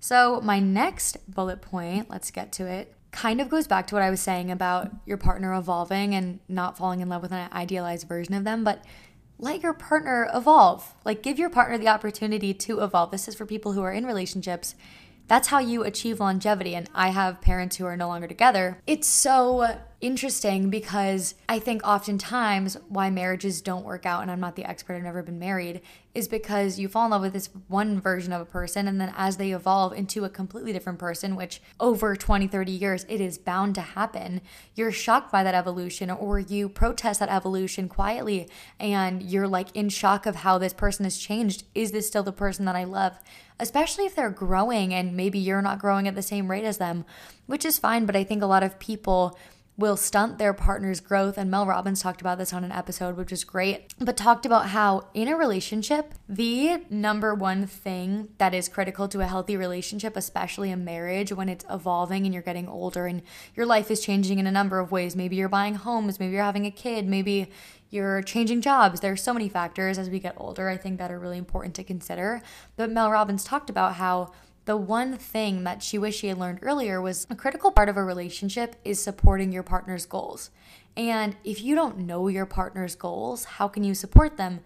So, 0.00 0.40
my 0.40 0.58
next 0.58 1.18
bullet 1.32 1.62
point, 1.62 2.10
let's 2.10 2.32
get 2.32 2.50
to 2.54 2.66
it, 2.66 2.92
kind 3.12 3.40
of 3.40 3.48
goes 3.48 3.66
back 3.66 3.86
to 3.86 3.94
what 3.94 4.02
I 4.02 4.10
was 4.10 4.20
saying 4.20 4.50
about 4.50 4.90
your 5.06 5.18
partner 5.18 5.54
evolving 5.54 6.14
and 6.14 6.40
not 6.48 6.76
falling 6.76 7.00
in 7.00 7.08
love 7.08 7.22
with 7.22 7.32
an 7.32 7.48
idealized 7.52 8.08
version 8.08 8.34
of 8.34 8.44
them, 8.44 8.64
but 8.64 8.82
let 9.38 9.62
your 9.62 9.74
partner 9.74 10.30
evolve. 10.34 10.94
Like, 11.04 11.22
give 11.22 11.38
your 11.38 11.50
partner 11.50 11.76
the 11.76 11.88
opportunity 11.88 12.54
to 12.54 12.80
evolve. 12.80 13.10
This 13.10 13.28
is 13.28 13.34
for 13.34 13.44
people 13.44 13.72
who 13.72 13.82
are 13.82 13.92
in 13.92 14.06
relationships. 14.06 14.74
That's 15.28 15.48
how 15.48 15.58
you 15.58 15.84
achieve 15.84 16.20
longevity. 16.20 16.74
And 16.74 16.88
I 16.94 17.08
have 17.08 17.40
parents 17.40 17.76
who 17.76 17.84
are 17.86 17.96
no 17.96 18.08
longer 18.08 18.26
together. 18.26 18.78
It's 18.86 19.06
so 19.06 19.78
interesting 20.00 20.70
because 20.70 21.34
I 21.48 21.58
think 21.58 21.86
oftentimes 21.86 22.76
why 22.88 23.10
marriages 23.10 23.60
don't 23.62 23.84
work 23.84 24.06
out, 24.06 24.22
and 24.22 24.30
I'm 24.30 24.40
not 24.40 24.56
the 24.56 24.64
expert, 24.64 24.94
I've 24.94 25.02
never 25.02 25.22
been 25.22 25.38
married, 25.38 25.82
is 26.14 26.28
because 26.28 26.78
you 26.78 26.88
fall 26.88 27.06
in 27.06 27.10
love 27.10 27.22
with 27.22 27.32
this 27.32 27.48
one 27.68 28.00
version 28.00 28.32
of 28.32 28.40
a 28.40 28.44
person, 28.44 28.86
and 28.86 29.00
then 29.00 29.12
as 29.16 29.38
they 29.38 29.52
evolve 29.52 29.92
into 29.94 30.24
a 30.24 30.28
completely 30.28 30.72
different 30.72 30.98
person, 30.98 31.36
which 31.36 31.62
over 31.80 32.14
20, 32.14 32.46
30 32.46 32.72
years, 32.72 33.06
it 33.08 33.20
is 33.20 33.38
bound 33.38 33.74
to 33.74 33.80
happen, 33.80 34.42
you're 34.74 34.92
shocked 34.92 35.32
by 35.32 35.42
that 35.42 35.54
evolution, 35.54 36.10
or 36.10 36.38
you 36.38 36.68
protest 36.68 37.20
that 37.20 37.30
evolution 37.30 37.88
quietly, 37.88 38.48
and 38.78 39.22
you're 39.22 39.48
like 39.48 39.68
in 39.74 39.88
shock 39.88 40.26
of 40.26 40.36
how 40.36 40.58
this 40.58 40.74
person 40.74 41.04
has 41.04 41.16
changed. 41.16 41.64
Is 41.74 41.92
this 41.92 42.06
still 42.06 42.22
the 42.22 42.32
person 42.32 42.66
that 42.66 42.76
I 42.76 42.84
love? 42.84 43.18
Especially 43.58 44.04
if 44.04 44.14
they're 44.14 44.30
growing 44.30 44.92
and 44.92 45.16
maybe 45.16 45.38
you're 45.38 45.62
not 45.62 45.78
growing 45.78 46.08
at 46.08 46.14
the 46.14 46.22
same 46.22 46.50
rate 46.50 46.64
as 46.64 46.78
them, 46.78 47.04
which 47.46 47.64
is 47.64 47.78
fine, 47.78 48.06
but 48.06 48.16
I 48.16 48.24
think 48.24 48.42
a 48.42 48.46
lot 48.46 48.62
of 48.62 48.78
people 48.78 49.38
will 49.76 49.96
stunt 49.96 50.38
their 50.38 50.52
partner's 50.52 51.00
growth. 51.00 51.38
And 51.38 51.50
Mel 51.50 51.66
Robbins 51.66 52.02
talked 52.02 52.20
about 52.20 52.38
this 52.38 52.52
on 52.52 52.62
an 52.62 52.72
episode, 52.72 53.16
which 53.16 53.32
is 53.32 53.42
great, 53.42 53.94
but 53.98 54.16
talked 54.16 54.44
about 54.44 54.68
how 54.68 55.08
in 55.14 55.28
a 55.28 55.36
relationship, 55.36 56.14
the 56.28 56.82
number 56.90 57.34
one 57.34 57.66
thing 57.66 58.28
that 58.38 58.54
is 58.54 58.68
critical 58.68 59.08
to 59.08 59.20
a 59.20 59.26
healthy 59.26 59.56
relationship, 59.56 60.16
especially 60.16 60.70
a 60.70 60.76
marriage 60.76 61.32
when 61.32 61.48
it's 61.48 61.64
evolving 61.70 62.24
and 62.24 62.34
you're 62.34 62.42
getting 62.42 62.68
older 62.68 63.06
and 63.06 63.22
your 63.54 63.66
life 63.66 63.90
is 63.90 64.00
changing 64.00 64.38
in 64.38 64.46
a 64.46 64.52
number 64.52 64.78
of 64.78 64.92
ways. 64.92 65.16
Maybe 65.16 65.36
you're 65.36 65.48
buying 65.48 65.76
homes, 65.76 66.20
maybe 66.20 66.34
you're 66.34 66.44
having 66.44 66.66
a 66.66 66.70
kid, 66.70 67.06
maybe 67.06 67.50
you're 67.88 68.22
changing 68.22 68.60
jobs. 68.60 69.00
There's 69.00 69.22
so 69.22 69.34
many 69.34 69.48
factors 69.48 69.98
as 69.98 70.08
we 70.08 70.18
get 70.18 70.34
older, 70.36 70.68
I 70.68 70.76
think, 70.76 70.98
that 70.98 71.10
are 71.10 71.18
really 71.18 71.38
important 71.38 71.74
to 71.76 71.84
consider. 71.84 72.42
But 72.76 72.90
Mel 72.90 73.10
Robbins 73.10 73.44
talked 73.44 73.68
about 73.68 73.94
how 73.94 74.32
the 74.64 74.76
one 74.76 75.16
thing 75.16 75.64
that 75.64 75.82
she 75.82 75.98
wished 75.98 76.20
she 76.20 76.28
had 76.28 76.38
learned 76.38 76.60
earlier 76.62 77.00
was 77.00 77.26
a 77.28 77.34
critical 77.34 77.70
part 77.72 77.88
of 77.88 77.96
a 77.96 78.04
relationship 78.04 78.76
is 78.84 79.02
supporting 79.02 79.52
your 79.52 79.62
partner's 79.62 80.06
goals. 80.06 80.50
And 80.96 81.36
if 81.42 81.62
you 81.62 81.74
don't 81.74 81.98
know 81.98 82.28
your 82.28 82.46
partner's 82.46 82.94
goals, 82.94 83.44
how 83.44 83.66
can 83.66 83.82
you 83.82 83.94
support 83.94 84.36
them? 84.36 84.60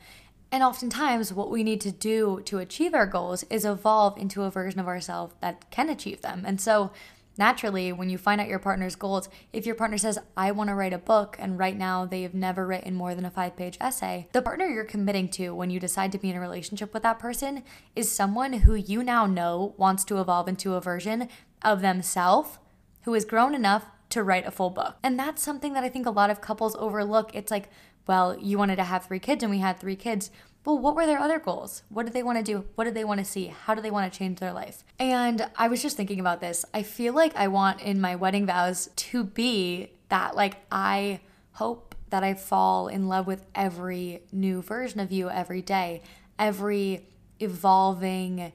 And 0.52 0.62
oftentimes, 0.62 1.32
what 1.32 1.50
we 1.50 1.64
need 1.64 1.80
to 1.82 1.90
do 1.90 2.40
to 2.44 2.59
achieve 2.59 2.94
our 2.94 3.06
goals 3.06 3.44
is 3.44 3.64
evolve 3.64 4.16
into 4.16 4.42
a 4.42 4.50
version 4.50 4.78
of 4.78 4.87
ourselves 4.87 5.35
that 5.40 5.70
can 5.70 5.88
achieve 5.88 6.22
them. 6.22 6.44
And 6.46 6.61
so, 6.61 6.92
naturally, 7.38 7.92
when 7.92 8.11
you 8.11 8.18
find 8.18 8.40
out 8.40 8.49
your 8.49 8.59
partner's 8.59 8.96
goals, 8.96 9.29
if 9.53 9.66
your 9.66 9.75
partner 9.75 9.99
says, 9.99 10.18
I 10.37 10.51
want 10.53 10.68
to 10.68 10.75
write 10.75 10.92
a 10.92 10.99
book, 10.99 11.37
and 11.38 11.59
right 11.59 11.77
now 11.77 12.05
they 12.05 12.22
have 12.22 12.35
never 12.35 12.66
written 12.66 12.94
more 12.94 13.14
than 13.14 13.25
a 13.25 13.31
five 13.31 13.57
page 13.57 13.77
essay, 13.81 14.29
the 14.33 14.42
partner 14.42 14.66
you're 14.66 14.85
committing 14.85 15.29
to 15.31 15.55
when 15.55 15.70
you 15.70 15.81
decide 15.81 16.12
to 16.12 16.18
be 16.18 16.31
in 16.31 16.37
a 16.37 16.40
relationship 16.40 16.94
with 16.94 17.03
that 17.03 17.18
person 17.18 17.62
is 17.94 18.11
someone 18.11 18.53
who 18.53 18.75
you 18.75 19.03
now 19.03 19.27
know 19.27 19.75
wants 19.77 20.05
to 20.05 20.20
evolve 20.20 20.49
into 20.49 20.74
a 20.74 20.80
version 20.80 21.28
of 21.62 21.82
themselves 21.82 22.59
who 23.05 23.14
is 23.14 23.24
grown 23.24 23.55
enough 23.55 23.87
to 24.11 24.22
write 24.22 24.47
a 24.47 24.51
full 24.51 24.70
book. 24.70 24.97
And 25.03 25.18
that's 25.18 25.43
something 25.43 25.72
that 25.72 25.84
I 25.84 25.89
think 25.89 26.07
a 26.07 26.11
lot 26.11 26.30
of 26.30 26.41
couples 26.41 26.76
overlook. 26.76 27.34
It's 27.34 27.51
like, 27.51 27.68
well, 28.07 28.36
you 28.38 28.59
wanted 28.59 28.76
to 28.76 28.84
have 28.84 29.04
three 29.04 29.18
kids 29.18 29.42
and 29.42 29.50
we 29.50 29.59
had 29.59 29.78
three 29.78 29.96
kids 29.96 30.30
well, 30.66 30.78
what 30.78 30.96
were 30.96 31.07
their 31.07 31.20
other 31.20 31.38
goals? 31.38 31.84
What 31.90 32.07
did 32.07 32.12
they 32.12 32.24
want 32.24 32.38
to 32.38 32.44
do? 32.44 32.64
What 32.74 32.84
did 32.84 32.94
they 32.94 33.04
want 33.04 33.20
to 33.20 33.24
see? 33.24 33.46
How 33.46 33.76
do 33.76 33.80
they 33.80 33.90
want 33.92 34.12
to 34.12 34.18
change 34.18 34.40
their 34.40 34.52
life? 34.52 34.82
And 34.98 35.48
I 35.57 35.68
was 35.68 35.80
just 35.80 35.96
thinking 35.96 36.18
about 36.18 36.40
this. 36.40 36.64
I 36.74 36.82
feel 36.82 37.14
like 37.14 37.36
I 37.36 37.46
want 37.46 37.80
in 37.80 38.00
my 38.00 38.16
wedding 38.16 38.46
vows 38.46 38.90
to 38.96 39.22
be 39.22 39.92
that, 40.09 40.34
like, 40.34 40.57
I 40.72 41.20
hope 41.52 41.94
that 42.11 42.24
I 42.24 42.34
fall 42.34 42.88
in 42.88 43.07
love 43.07 43.28
with 43.28 43.46
every 43.54 44.22
new 44.32 44.61
version 44.61 44.98
of 44.98 45.12
you 45.12 45.30
every 45.30 45.62
day, 45.62 46.02
every 46.36 47.07
evolving 47.38 48.52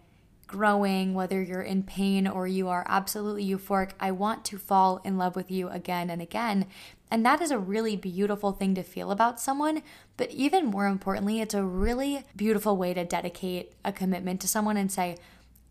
growing, 0.51 1.13
whether 1.13 1.41
you're 1.41 1.61
in 1.61 1.83
pain 1.83 2.27
or 2.27 2.45
you 2.45 2.67
are 2.67 2.85
absolutely 2.87 3.45
euphoric, 3.47 3.91
I 3.99 4.11
want 4.11 4.45
to 4.45 4.57
fall 4.57 5.01
in 5.03 5.17
love 5.17 5.35
with 5.35 5.49
you 5.49 5.69
again 5.69 6.09
and 6.09 6.21
again. 6.21 6.67
And 7.09 7.25
that 7.25 7.41
is 7.41 7.51
a 7.51 7.57
really 7.57 7.95
beautiful 7.95 8.51
thing 8.51 8.75
to 8.75 8.83
feel 8.83 9.11
about 9.11 9.39
someone. 9.39 9.81
But 10.17 10.31
even 10.31 10.67
more 10.67 10.85
importantly, 10.85 11.41
it's 11.41 11.53
a 11.53 11.63
really 11.63 12.23
beautiful 12.35 12.77
way 12.77 12.93
to 12.93 13.03
dedicate 13.03 13.73
a 13.83 13.91
commitment 13.91 14.41
to 14.41 14.47
someone 14.47 14.77
and 14.77 14.91
say, 14.91 15.17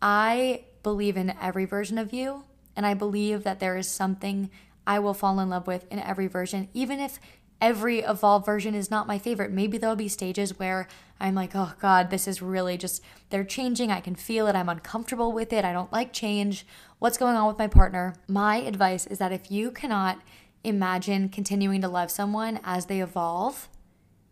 I 0.01 0.65
believe 0.83 1.15
in 1.15 1.35
every 1.39 1.65
version 1.65 1.97
of 1.97 2.11
you. 2.11 2.43
And 2.75 2.85
I 2.85 2.93
believe 2.93 3.43
that 3.43 3.59
there 3.59 3.77
is 3.77 3.87
something 3.87 4.49
I 4.85 4.99
will 4.99 5.13
fall 5.13 5.39
in 5.39 5.49
love 5.49 5.67
with 5.67 5.85
in 5.91 5.99
every 5.99 6.27
version, 6.27 6.69
even 6.73 6.99
if 6.99 7.19
every 7.59 7.99
evolved 7.99 8.45
version 8.45 8.73
is 8.73 8.89
not 8.89 9.07
my 9.07 9.19
favorite. 9.19 9.51
Maybe 9.51 9.77
there'll 9.77 9.95
be 9.95 10.07
stages 10.07 10.57
where 10.57 10.87
I'm 11.21 11.35
like, 11.35 11.51
oh 11.55 11.73
God, 11.79 12.09
this 12.09 12.27
is 12.27 12.41
really 12.41 12.77
just, 12.77 13.03
they're 13.29 13.43
changing. 13.43 13.91
I 13.91 14.01
can 14.01 14.15
feel 14.15 14.47
it. 14.47 14.55
I'm 14.55 14.69
uncomfortable 14.69 15.31
with 15.31 15.53
it. 15.53 15.63
I 15.63 15.71
don't 15.71 15.91
like 15.91 16.11
change. 16.11 16.65
What's 16.97 17.19
going 17.19 17.35
on 17.35 17.47
with 17.47 17.59
my 17.59 17.67
partner? 17.67 18.15
My 18.27 18.57
advice 18.57 19.05
is 19.05 19.19
that 19.19 19.31
if 19.31 19.51
you 19.51 19.69
cannot 19.69 20.19
imagine 20.63 21.29
continuing 21.29 21.81
to 21.81 21.87
love 21.87 22.09
someone 22.09 22.59
as 22.63 22.87
they 22.87 23.01
evolve, 23.01 23.69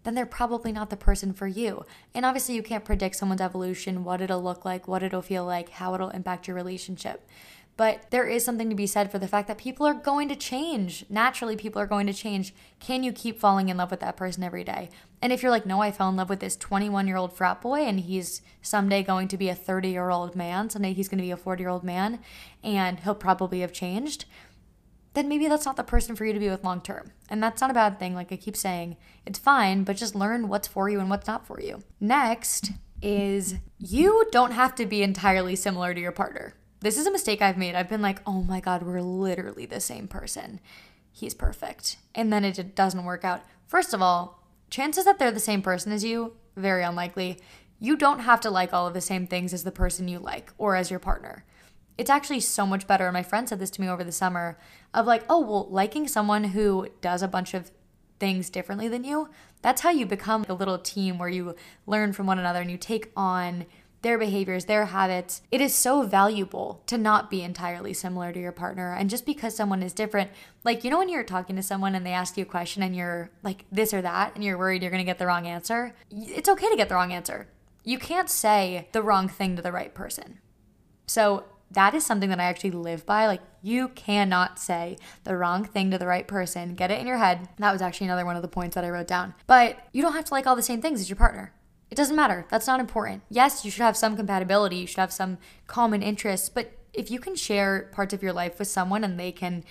then 0.04 0.16
they're 0.16 0.26
probably 0.26 0.72
not 0.72 0.90
the 0.90 0.98
person 0.98 1.32
for 1.32 1.46
you. 1.46 1.86
And 2.16 2.26
obviously, 2.26 2.56
you 2.56 2.64
can't 2.64 2.86
predict 2.86 3.18
someone's 3.18 3.42
evolution, 3.42 4.04
what 4.04 4.22
it'll 4.22 4.42
look 4.42 4.66
like, 4.66 4.88
what 4.88 5.04
it'll 5.04 5.22
feel 5.22 5.46
like, 5.46 5.70
how 5.70 5.94
it'll 5.94 6.10
impact 6.10 6.48
your 6.48 6.56
relationship. 6.56 7.28
But 7.80 8.12
there 8.12 8.28
is 8.28 8.44
something 8.44 8.70
to 8.70 8.76
be 8.76 8.88
said 8.88 9.10
for 9.10 9.20
the 9.20 9.28
fact 9.30 9.48
that 9.48 9.58
people 9.58 9.88
are 9.88 9.94
going 9.94 10.28
to 10.28 10.36
change. 10.36 11.06
Naturally, 11.08 11.56
people 11.56 11.82
are 11.82 11.88
going 11.88 12.08
to 12.08 12.14
change. 12.14 12.54
Can 12.82 13.04
you 13.04 13.14
keep 13.14 13.40
falling 13.40 13.70
in 13.70 13.78
love 13.78 13.90
with 13.90 14.02
that 14.02 14.18
person 14.18 14.44
every 14.44 14.66
day? 14.66 14.90
And 15.22 15.32
if 15.32 15.42
you're 15.42 15.50
like, 15.50 15.66
no, 15.66 15.82
I 15.82 15.90
fell 15.90 16.10
in 16.10 16.18
love 16.18 16.28
with 16.28 16.42
this 16.42 16.58
21 16.58 17.08
year 17.08 17.16
old 17.16 17.32
frat 17.32 17.62
boy 17.62 17.84
and 17.84 18.02
he's 18.02 18.42
someday 18.62 19.02
going 19.02 19.30
to 19.30 19.38
be 19.38 19.48
a 19.48 19.56
30 19.56 19.88
year 19.88 20.10
old 20.10 20.36
man, 20.36 20.70
someday 20.70 20.92
he's 20.92 21.08
going 21.08 21.20
to 21.20 21.24
be 21.24 21.32
a 21.32 21.38
40 21.38 21.64
year 21.64 21.70
old 21.70 21.86
man, 21.86 22.20
and 22.62 23.00
he'll 23.00 23.16
probably 23.16 23.62
have 23.62 23.72
changed, 23.72 24.26
then 25.14 25.30
maybe 25.30 25.48
that's 25.48 25.66
not 25.66 25.78
the 25.78 25.84
person 25.84 26.18
for 26.18 26.26
you 26.26 26.34
to 26.34 26.40
be 26.40 26.50
with 26.50 26.66
long 26.66 26.82
term. 26.82 27.14
And 27.30 27.42
that's 27.42 27.62
not 27.62 27.72
a 27.72 27.74
bad 27.74 27.98
thing. 27.98 28.14
Like 28.14 28.34
I 28.34 28.36
keep 28.36 28.58
saying, 28.58 28.98
it's 29.26 29.40
fine, 29.40 29.86
but 29.86 29.96
just 29.96 30.16
learn 30.16 30.50
what's 30.50 30.68
for 30.68 30.90
you 30.90 31.00
and 31.00 31.10
what's 31.10 31.28
not 31.28 31.48
for 31.48 31.62
you. 31.62 31.82
Next 32.02 32.72
is 33.02 33.56
you 33.78 34.28
don't 34.34 34.52
have 34.52 34.76
to 34.76 34.86
be 34.86 35.02
entirely 35.02 35.56
similar 35.56 35.94
to 35.94 36.02
your 36.02 36.12
partner. 36.12 36.56
This 36.82 36.98
is 36.98 37.06
a 37.06 37.12
mistake 37.12 37.42
I've 37.42 37.58
made. 37.58 37.76
I've 37.76 37.90
been 37.90 38.02
like, 38.02 38.22
oh 38.26 38.42
my 38.42 38.62
God, 38.62 38.84
we're 38.84 39.02
literally 39.02 39.66
the 39.66 39.82
same 39.82 40.08
person. 40.08 40.62
He's 41.12 41.34
perfect. 41.34 41.98
And 42.16 42.32
then 42.32 42.46
it 42.46 42.76
doesn't 42.76 43.04
work 43.04 43.26
out. 43.26 43.42
First 43.68 43.94
of 43.94 44.02
all, 44.02 44.44
chances 44.70 45.06
that 45.06 45.20
they're 45.20 45.32
the 45.32 45.40
same 45.40 45.62
person 45.62 45.92
as 45.92 46.06
you, 46.06 46.34
very 46.56 46.84
unlikely. 46.84 47.40
You 47.80 47.98
don't 47.98 48.20
have 48.20 48.40
to 48.42 48.50
like 48.50 48.74
all 48.74 48.88
of 48.88 48.94
the 48.94 49.02
same 49.02 49.28
things 49.28 49.54
as 49.54 49.64
the 49.64 49.72
person 49.72 50.08
you 50.08 50.20
like 50.20 50.54
or 50.58 50.76
as 50.76 50.90
your 50.90 51.00
partner. 51.00 51.44
It's 51.98 52.10
actually 52.10 52.40
so 52.40 52.66
much 52.66 52.88
better. 52.88 53.08
And 53.08 53.14
my 53.14 53.24
friend 53.24 53.50
said 53.50 53.60
this 53.60 53.72
to 53.72 53.82
me 53.82 53.90
over 53.90 54.06
the 54.06 54.12
summer 54.14 54.58
of 54.94 55.06
like, 55.06 55.24
oh, 55.30 55.40
well, 55.40 55.68
liking 55.70 56.08
someone 56.08 56.46
who 56.46 56.88
does 57.02 57.22
a 57.22 57.28
bunch 57.28 57.54
of 57.54 57.72
things 58.20 58.50
differently 58.50 58.88
than 58.88 59.04
you, 59.04 59.30
that's 59.62 59.82
how 59.82 59.90
you 59.90 60.06
become 60.06 60.46
a 60.48 60.54
little 60.54 60.78
team 60.78 61.18
where 61.18 61.30
you 61.30 61.56
learn 61.86 62.14
from 62.14 62.28
one 62.28 62.40
another 62.40 62.62
and 62.62 62.72
you 62.72 62.78
take 62.78 63.12
on 63.16 63.66
their 64.02 64.18
behaviors, 64.18 64.66
their 64.66 64.86
habits. 64.86 65.41
It 65.52 65.62
is 65.62 65.74
so 65.76 66.04
valuable 66.04 66.82
to 66.88 66.97
not 66.97 67.30
be 67.30 67.41
entirely 67.41 67.93
similar 67.93 68.32
to 68.32 68.39
your 68.39 68.52
partner. 68.52 68.93
And 68.93 69.10
just 69.10 69.26
because 69.26 69.56
someone 69.56 69.84
is 69.84 69.93
different, 69.93 70.32
like, 70.64 70.84
you 70.84 70.91
know, 70.91 71.00
when 71.00 71.10
you're 71.10 71.24
talking 71.24 71.56
to 71.56 71.64
someone 71.64 71.95
and 71.95 72.06
they 72.06 72.14
ask 72.14 72.38
you 72.38 72.43
a 72.43 72.47
question 72.47 72.82
and 72.84 72.95
you're 72.95 73.30
like 73.43 73.66
this 73.72 73.93
or 73.93 74.02
that, 74.02 74.36
and 74.36 74.43
you're 74.43 74.58
worried 74.58 74.82
you're 74.82 74.91
to 74.91 75.04
get 75.04 75.20
the 75.20 75.26
wrong 75.26 75.47
answer, 75.47 75.93
it's 76.10 76.50
okay 76.50 76.70
to 76.70 76.78
get 76.78 76.89
the 76.89 76.95
wrong 76.95 77.12
answer. 77.12 77.47
You 77.84 78.00
can't 78.00 78.30
say 78.30 78.88
the 78.91 79.02
wrong 79.02 79.28
thing 79.28 79.56
to 79.56 79.62
the 79.62 79.72
right 79.72 79.93
person. 79.93 80.39
So, 81.08 81.45
that 81.72 81.93
is 81.93 82.06
something 82.06 82.30
that 82.30 82.39
I 82.39 82.45
actually 82.45 82.72
live 82.72 83.06
by. 83.06 83.28
Like, 83.28 83.41
you 83.62 83.89
cannot 83.89 84.58
say 84.58 84.97
the 85.24 85.38
wrong 85.38 85.64
thing 85.66 85.91
to 85.91 85.97
the 85.97 86.08
right 86.08 86.28
person. 86.28 86.74
Get 86.74 86.91
it 86.91 87.00
in 87.00 87.08
your 87.08 87.18
head. 87.18 87.47
That 87.58 87.72
was 87.72 87.82
actually 87.82 88.08
another 88.08 88.26
one 88.26 88.36
of 88.36 88.41
the 88.41 88.47
points 88.47 88.76
that 88.76 88.84
I 88.84 88.89
wrote 88.89 89.08
down. 89.08 89.36
But 89.45 89.78
you 89.91 90.02
don't 90.02 90.14
have 90.14 90.26
to 90.26 90.34
like 90.34 90.47
all 90.47 90.56
the 90.56 90.64
same 90.64 90.82
things 90.82 91.00
as 91.00 91.10
your 91.10 91.16
partner. 91.16 91.54
It 91.92 91.96
doesn't 91.96 92.16
matter. 92.16 92.46
That's 92.50 92.68
not 92.68 92.80
important. 92.80 93.24
Yes, 93.30 93.66
you 93.66 93.72
should 93.72 93.82
have 93.82 93.98
some 93.98 94.16
compatibility, 94.16 94.78
you 94.78 94.88
should 94.88 95.00
have 95.00 95.14
some 95.14 95.38
common 95.68 96.02
interests, 96.04 96.50
but 96.50 96.72
if 96.94 97.10
you 97.10 97.20
can 97.20 97.36
share 97.36 97.90
parts 97.92 98.14
of 98.14 98.24
your 98.24 98.34
life 98.34 98.60
with 98.60 98.68
someone 98.68 99.04
and 99.04 99.20
they 99.20 99.32
can 99.32 99.64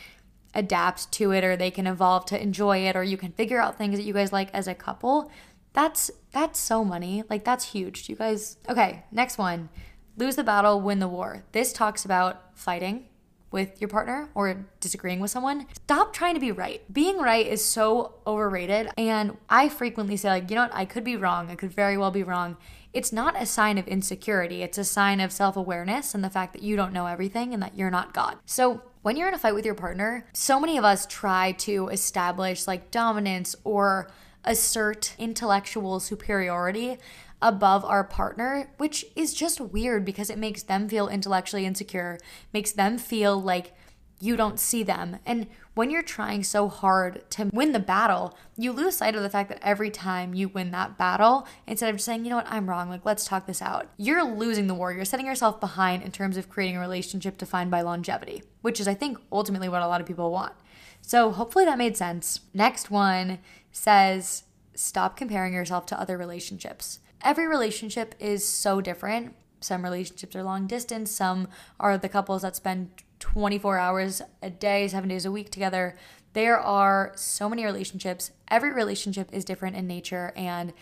adapt 0.54 1.12
to 1.12 1.30
it 1.32 1.44
or 1.44 1.56
they 1.56 1.70
can 1.70 1.86
evolve 1.86 2.24
to 2.26 2.40
enjoy 2.40 2.78
it 2.78 2.96
or 2.96 3.02
you 3.02 3.16
can 3.16 3.32
figure 3.32 3.60
out 3.60 3.76
things 3.76 3.96
that 3.96 4.04
you 4.04 4.12
guys 4.12 4.32
like 4.32 4.52
as 4.54 4.66
a 4.66 4.74
couple, 4.74 5.30
that's 5.72 6.10
that's 6.32 6.58
so 6.58 6.84
money. 6.84 7.22
Like 7.28 7.44
that's 7.44 7.72
huge. 7.72 8.06
Do 8.06 8.12
you 8.12 8.16
guys 8.16 8.56
Okay, 8.68 9.04
next 9.12 9.38
one. 9.38 9.68
Lose 10.16 10.36
the 10.36 10.44
battle, 10.44 10.80
win 10.80 10.98
the 10.98 11.08
war. 11.08 11.44
This 11.52 11.72
talks 11.72 12.04
about 12.04 12.58
fighting 12.58 13.06
with 13.50 13.80
your 13.80 13.88
partner 13.88 14.28
or 14.34 14.66
disagreeing 14.80 15.20
with 15.20 15.30
someone, 15.30 15.66
stop 15.84 16.12
trying 16.12 16.34
to 16.34 16.40
be 16.40 16.52
right. 16.52 16.82
Being 16.92 17.18
right 17.18 17.46
is 17.46 17.64
so 17.64 18.14
overrated. 18.26 18.90
And 18.96 19.36
I 19.48 19.68
frequently 19.68 20.16
say, 20.16 20.28
like, 20.28 20.50
you 20.50 20.56
know 20.56 20.62
what, 20.62 20.74
I 20.74 20.84
could 20.84 21.04
be 21.04 21.16
wrong. 21.16 21.50
I 21.50 21.54
could 21.54 21.72
very 21.72 21.96
well 21.96 22.10
be 22.10 22.22
wrong. 22.22 22.56
It's 22.92 23.12
not 23.12 23.40
a 23.40 23.46
sign 23.46 23.78
of 23.78 23.86
insecurity, 23.86 24.62
it's 24.62 24.78
a 24.78 24.84
sign 24.84 25.20
of 25.20 25.30
self 25.30 25.56
awareness 25.56 26.14
and 26.14 26.24
the 26.24 26.30
fact 26.30 26.52
that 26.54 26.62
you 26.62 26.74
don't 26.74 26.92
know 26.92 27.06
everything 27.06 27.52
and 27.52 27.62
that 27.62 27.76
you're 27.76 27.90
not 27.90 28.14
God. 28.14 28.36
So, 28.46 28.82
when 29.02 29.16
you're 29.16 29.28
in 29.28 29.34
a 29.34 29.38
fight 29.38 29.54
with 29.54 29.64
your 29.64 29.74
partner, 29.74 30.26
so 30.32 30.58
many 30.58 30.76
of 30.76 30.84
us 30.84 31.06
try 31.06 31.52
to 31.52 31.88
establish 31.88 32.66
like 32.66 32.90
dominance 32.90 33.54
or 33.62 34.10
assert 34.44 35.14
intellectual 35.18 36.00
superiority 36.00 36.98
above 37.40 37.84
our 37.84 38.04
partner, 38.04 38.70
which 38.78 39.04
is 39.14 39.34
just 39.34 39.60
weird 39.60 40.04
because 40.04 40.30
it 40.30 40.38
makes 40.38 40.62
them 40.62 40.88
feel 40.88 41.08
intellectually 41.08 41.64
insecure, 41.64 42.18
makes 42.52 42.72
them 42.72 42.98
feel 42.98 43.40
like 43.40 43.74
you 44.20 44.36
don't 44.36 44.58
see 44.58 44.82
them. 44.82 45.18
And 45.24 45.46
when 45.74 45.90
you're 45.90 46.02
trying 46.02 46.42
so 46.42 46.68
hard 46.68 47.30
to 47.30 47.50
win 47.52 47.70
the 47.70 47.78
battle, 47.78 48.36
you 48.56 48.72
lose 48.72 48.96
sight 48.96 49.14
of 49.14 49.22
the 49.22 49.30
fact 49.30 49.48
that 49.48 49.60
every 49.62 49.90
time 49.90 50.34
you 50.34 50.48
win 50.48 50.72
that 50.72 50.98
battle, 50.98 51.46
instead 51.68 51.90
of 51.90 51.96
just 51.96 52.06
saying, 52.06 52.24
you 52.24 52.30
know 52.30 52.36
what, 52.36 52.50
I'm 52.50 52.68
wrong, 52.68 52.88
like 52.88 53.04
let's 53.04 53.24
talk 53.24 53.46
this 53.46 53.62
out, 53.62 53.88
you're 53.96 54.24
losing 54.24 54.66
the 54.66 54.74
war. 54.74 54.92
You're 54.92 55.04
setting 55.04 55.26
yourself 55.26 55.60
behind 55.60 56.02
in 56.02 56.10
terms 56.10 56.36
of 56.36 56.48
creating 56.48 56.76
a 56.76 56.80
relationship 56.80 57.38
defined 57.38 57.70
by 57.70 57.82
longevity, 57.82 58.42
which 58.62 58.80
is, 58.80 58.88
I 58.88 58.94
think, 58.94 59.18
ultimately 59.30 59.68
what 59.68 59.82
a 59.82 59.86
lot 59.86 60.00
of 60.00 60.06
people 60.06 60.32
want. 60.32 60.54
So 61.00 61.30
hopefully 61.30 61.64
that 61.66 61.78
made 61.78 61.96
sense. 61.96 62.40
Next 62.52 62.90
one 62.90 63.38
says, 63.70 64.42
stop 64.74 65.16
comparing 65.16 65.54
yourself 65.54 65.86
to 65.86 66.00
other 66.00 66.18
relationships 66.18 66.98
every 67.22 67.46
relationship 67.46 68.14
is 68.18 68.46
so 68.46 68.80
different. 68.80 69.34
Some 69.60 69.82
relationships 69.82 70.36
are 70.36 70.42
long 70.42 70.66
distance, 70.66 71.10
some 71.10 71.48
are 71.80 71.98
the 71.98 72.08
couples 72.08 72.42
that 72.42 72.56
spend 72.56 72.90
24 73.18 73.78
hours 73.78 74.22
a 74.42 74.50
day, 74.50 74.86
seven 74.88 75.08
days 75.08 75.24
a 75.24 75.32
week 75.32 75.50
together. 75.50 75.96
There 76.32 76.58
are 76.58 77.12
so 77.16 77.48
many 77.48 77.64
relationships. 77.64 78.30
Every 78.48 78.72
relationship 78.72 79.28
is 79.32 79.44
different 79.44 79.76
in 79.76 79.86
nature, 79.86 80.32
and 80.36 80.72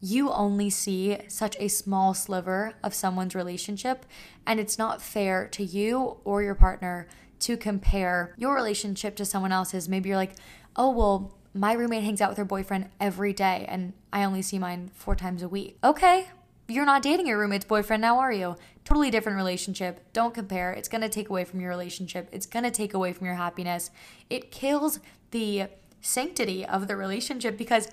you 0.00 0.30
only 0.30 0.70
see 0.70 1.18
such 1.28 1.56
a 1.58 1.68
small 1.68 2.14
sliver 2.14 2.74
of 2.82 2.94
someone's 2.94 3.34
relationship, 3.34 4.06
and 4.46 4.60
it's 4.60 4.78
not 4.78 5.02
fair 5.02 5.48
to 5.48 5.64
you 5.64 6.18
or 6.24 6.42
your 6.42 6.54
partner 6.54 7.08
to 7.40 7.56
compare 7.56 8.34
your 8.38 8.54
relationship 8.54 9.16
to 9.16 9.24
someone 9.24 9.52
else's. 9.52 9.88
Maybe 9.88 10.08
you're 10.08 10.18
like, 10.18 10.36
oh, 10.76 10.90
well, 10.90 11.34
my 11.54 11.72
roommate 11.72 12.04
hangs 12.04 12.20
out 12.20 12.30
with 12.30 12.38
her 12.38 12.44
boyfriend 12.44 12.88
every 13.00 13.32
day 13.32 13.64
and 13.68 13.92
I 14.12 14.24
only 14.24 14.42
see 14.42 14.58
mine 14.58 14.90
four 14.94 15.16
times 15.16 15.42
a 15.42 15.48
week. 15.48 15.78
Okay, 15.82 16.28
you're 16.68 16.86
not 16.86 17.02
dating 17.02 17.26
your 17.26 17.38
roommate's 17.38 17.64
boyfriend 17.64 18.00
now, 18.00 18.18
are 18.18 18.32
you? 18.32 18.56
Totally 18.84 19.10
different 19.10 19.36
relationship. 19.36 20.00
Don't 20.12 20.34
compare. 20.34 20.72
It's 20.72 20.88
to 20.88 21.08
take 21.08 21.28
away 21.28 21.44
from 21.44 21.60
your 21.60 21.70
relationship. 21.70 22.28
It's 22.32 22.46
to 22.46 22.70
take 22.70 22.94
away 22.94 23.12
from 23.12 23.26
your 23.26 23.34
happiness. 23.34 23.90
It 24.28 24.50
kills 24.50 25.00
the 25.32 25.64
sanctity 26.00 26.64
of 26.64 26.88
the 26.88 26.96
relationship 26.96 27.58
because 27.58 27.88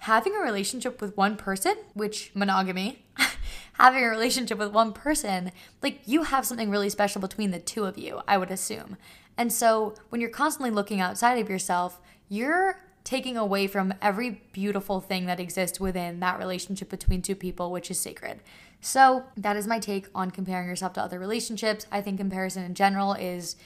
having 0.00 0.34
a 0.34 0.40
relationship 0.40 1.00
with 1.00 1.16
one 1.16 1.36
person, 1.36 1.76
which 1.94 2.30
monogamy, 2.34 3.04
having 3.74 4.04
a 4.04 4.08
relationship 4.08 4.58
with 4.58 4.72
one 4.72 4.92
person, 4.92 5.52
like 5.82 6.00
you 6.06 6.24
have 6.24 6.46
something 6.46 6.70
really 6.70 6.90
special 6.90 7.20
between 7.20 7.50
the 7.50 7.58
two 7.58 7.84
of 7.84 7.98
you, 7.98 8.20
I 8.28 8.38
would 8.38 8.50
assume. 8.50 8.96
And 9.36 9.52
so 9.52 9.94
when 10.10 10.20
you're 10.20 10.30
constantly 10.30 10.70
looking 10.70 11.00
outside 11.00 11.38
of 11.38 11.48
yourself, 11.48 12.00
you're 12.28 12.78
taking 13.10 13.36
away 13.36 13.66
from 13.66 13.92
every 14.00 14.40
beautiful 14.52 15.00
thing 15.00 15.26
that 15.26 15.40
exists 15.40 15.80
within 15.80 16.20
that 16.20 16.38
relationship 16.38 16.88
between 16.88 17.20
two 17.20 17.34
people, 17.34 17.72
which 17.72 17.90
is 17.90 17.98
sacred. 17.98 18.38
So, 18.80 19.24
that 19.36 19.56
is 19.56 19.66
my 19.66 19.80
take 19.80 20.06
on 20.14 20.30
comparing 20.30 20.68
yourself 20.68 20.92
to 20.92 21.02
other 21.02 21.18
relationships. 21.18 21.88
I 21.90 22.02
think 22.02 22.18
comparison 22.18 22.62
in 22.62 22.74
general 22.74 23.14
is 23.14 23.56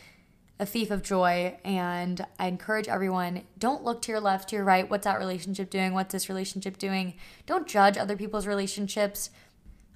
a 0.58 0.64
thief 0.64 0.90
of 0.90 1.02
joy, 1.02 1.58
and 1.62 2.24
I 2.38 2.46
encourage 2.46 2.88
everyone 2.88 3.42
don't 3.58 3.84
look 3.84 4.00
to 4.02 4.12
your 4.12 4.20
left, 4.20 4.48
to 4.48 4.56
your 4.56 4.64
right. 4.64 4.88
What's 4.88 5.04
that 5.04 5.18
relationship 5.18 5.68
doing? 5.68 5.92
What's 5.92 6.12
this 6.12 6.30
relationship 6.30 6.78
doing? 6.78 7.12
Don't 7.44 7.68
judge 7.68 7.98
other 7.98 8.16
people's 8.16 8.46
relationships. 8.46 9.28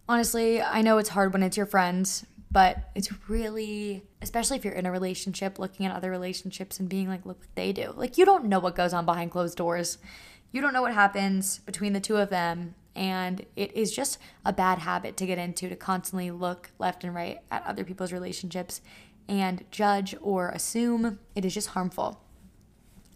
Honestly, 0.06 0.60
I 0.60 0.82
know 0.82 0.98
it's 0.98 1.08
hard 1.08 1.32
when 1.32 1.42
it's 1.42 1.56
your 1.56 1.64
friends, 1.64 2.26
but 2.50 2.90
it's 2.94 3.10
really, 3.28 4.04
especially 4.22 4.56
if 4.56 4.64
you're 4.64 4.74
in 4.74 4.86
a 4.86 4.92
relationship, 4.92 5.58
looking 5.58 5.84
at 5.86 5.94
other 5.94 6.10
relationships 6.10 6.80
and 6.80 6.88
being 6.88 7.08
like, 7.08 7.26
look 7.26 7.38
what 7.38 7.54
they 7.54 7.72
do. 7.72 7.92
Like, 7.96 8.16
you 8.16 8.24
don't 8.24 8.46
know 8.46 8.58
what 8.58 8.74
goes 8.74 8.92
on 8.92 9.04
behind 9.04 9.30
closed 9.30 9.58
doors. 9.58 9.98
You 10.50 10.60
don't 10.62 10.72
know 10.72 10.82
what 10.82 10.94
happens 10.94 11.58
between 11.58 11.92
the 11.92 12.00
two 12.00 12.16
of 12.16 12.30
them. 12.30 12.74
And 12.96 13.44
it 13.54 13.76
is 13.76 13.94
just 13.94 14.18
a 14.44 14.52
bad 14.52 14.78
habit 14.78 15.16
to 15.18 15.26
get 15.26 15.38
into 15.38 15.68
to 15.68 15.76
constantly 15.76 16.30
look 16.30 16.70
left 16.78 17.04
and 17.04 17.14
right 17.14 17.38
at 17.50 17.64
other 17.64 17.84
people's 17.84 18.12
relationships 18.12 18.80
and 19.28 19.64
judge 19.70 20.16
or 20.20 20.48
assume. 20.48 21.18
It 21.34 21.44
is 21.44 21.54
just 21.54 21.68
harmful. 21.68 22.20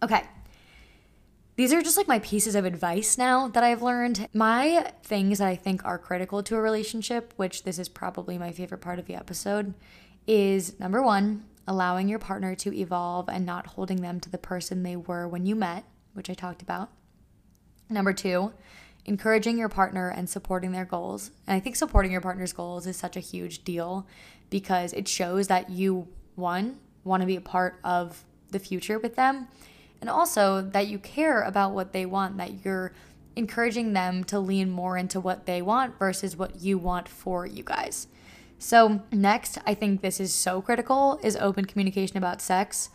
Okay. 0.01 0.23
These 1.55 1.71
are 1.71 1.83
just 1.83 1.97
like 1.97 2.07
my 2.07 2.17
pieces 2.19 2.55
of 2.55 2.65
advice 2.65 3.15
now 3.15 3.47
that 3.49 3.63
I've 3.63 3.83
learned. 3.83 4.27
My 4.33 4.91
things 5.03 5.37
that 5.37 5.47
I 5.47 5.55
think 5.55 5.85
are 5.85 5.99
critical 5.99 6.41
to 6.41 6.55
a 6.55 6.61
relationship, 6.61 7.31
which 7.35 7.63
this 7.63 7.77
is 7.77 7.87
probably 7.87 8.39
my 8.39 8.51
favorite 8.51 8.81
part 8.81 8.97
of 8.97 9.05
the 9.05 9.13
episode, 9.13 9.75
is 10.25 10.79
number 10.79 11.03
one, 11.03 11.45
allowing 11.67 12.09
your 12.09 12.17
partner 12.17 12.55
to 12.55 12.75
evolve 12.75 13.29
and 13.29 13.45
not 13.45 13.67
holding 13.67 14.01
them 14.01 14.19
to 14.21 14.31
the 14.31 14.37
person 14.39 14.81
they 14.81 14.95
were 14.95 15.27
when 15.27 15.45
you 15.45 15.55
met, 15.55 15.85
which 16.13 16.27
I 16.29 16.33
talked 16.33 16.63
about. 16.63 16.89
Number 17.87 18.13
two, 18.13 18.51
encouraging 19.05 19.59
your 19.59 19.69
partner 19.69 20.09
and 20.09 20.27
supporting 20.27 20.71
their 20.71 20.85
goals. 20.85 21.29
And 21.45 21.55
I 21.55 21.59
think 21.59 21.75
supporting 21.75 22.11
your 22.11 22.21
partner's 22.21 22.53
goals 22.53 22.87
is 22.87 22.97
such 22.97 23.15
a 23.15 23.19
huge 23.19 23.63
deal 23.63 24.07
because 24.49 24.91
it 24.93 25.07
shows 25.07 25.49
that 25.49 25.69
you, 25.69 26.07
one, 26.33 26.79
want 27.03 27.21
to 27.21 27.27
be 27.27 27.35
a 27.35 27.41
part 27.41 27.79
of 27.83 28.23
the 28.49 28.59
future 28.59 28.97
with 28.97 29.15
them, 29.15 29.47
and 30.03 30.09
also 30.09 30.61
that 30.61 30.87
you 30.87 30.99
care 30.99 31.43
about 31.43 31.71
what 31.71 31.93
they 31.93 32.05
want, 32.05 32.35
that 32.35 32.65
you're 32.65 32.91
encouraging 33.37 33.93
them 33.93 34.25
to 34.25 34.37
lean 34.37 34.69
more 34.69 34.97
into 34.97 35.17
what 35.17 35.45
they 35.45 35.61
want 35.61 35.97
versus 35.97 36.35
what 36.35 36.61
you 36.61 36.77
want 36.77 37.07
for 37.07 37.45
you 37.45 37.63
guys. 37.63 38.07
So, 38.59 39.01
next, 39.13 39.59
I 39.65 39.73
think 39.73 40.01
this 40.01 40.19
is 40.19 40.33
so 40.33 40.61
critical 40.61 41.21
is 41.23 41.37
open 41.37 41.63
communication 41.63 42.17
about 42.17 42.41
sex. 42.41 42.89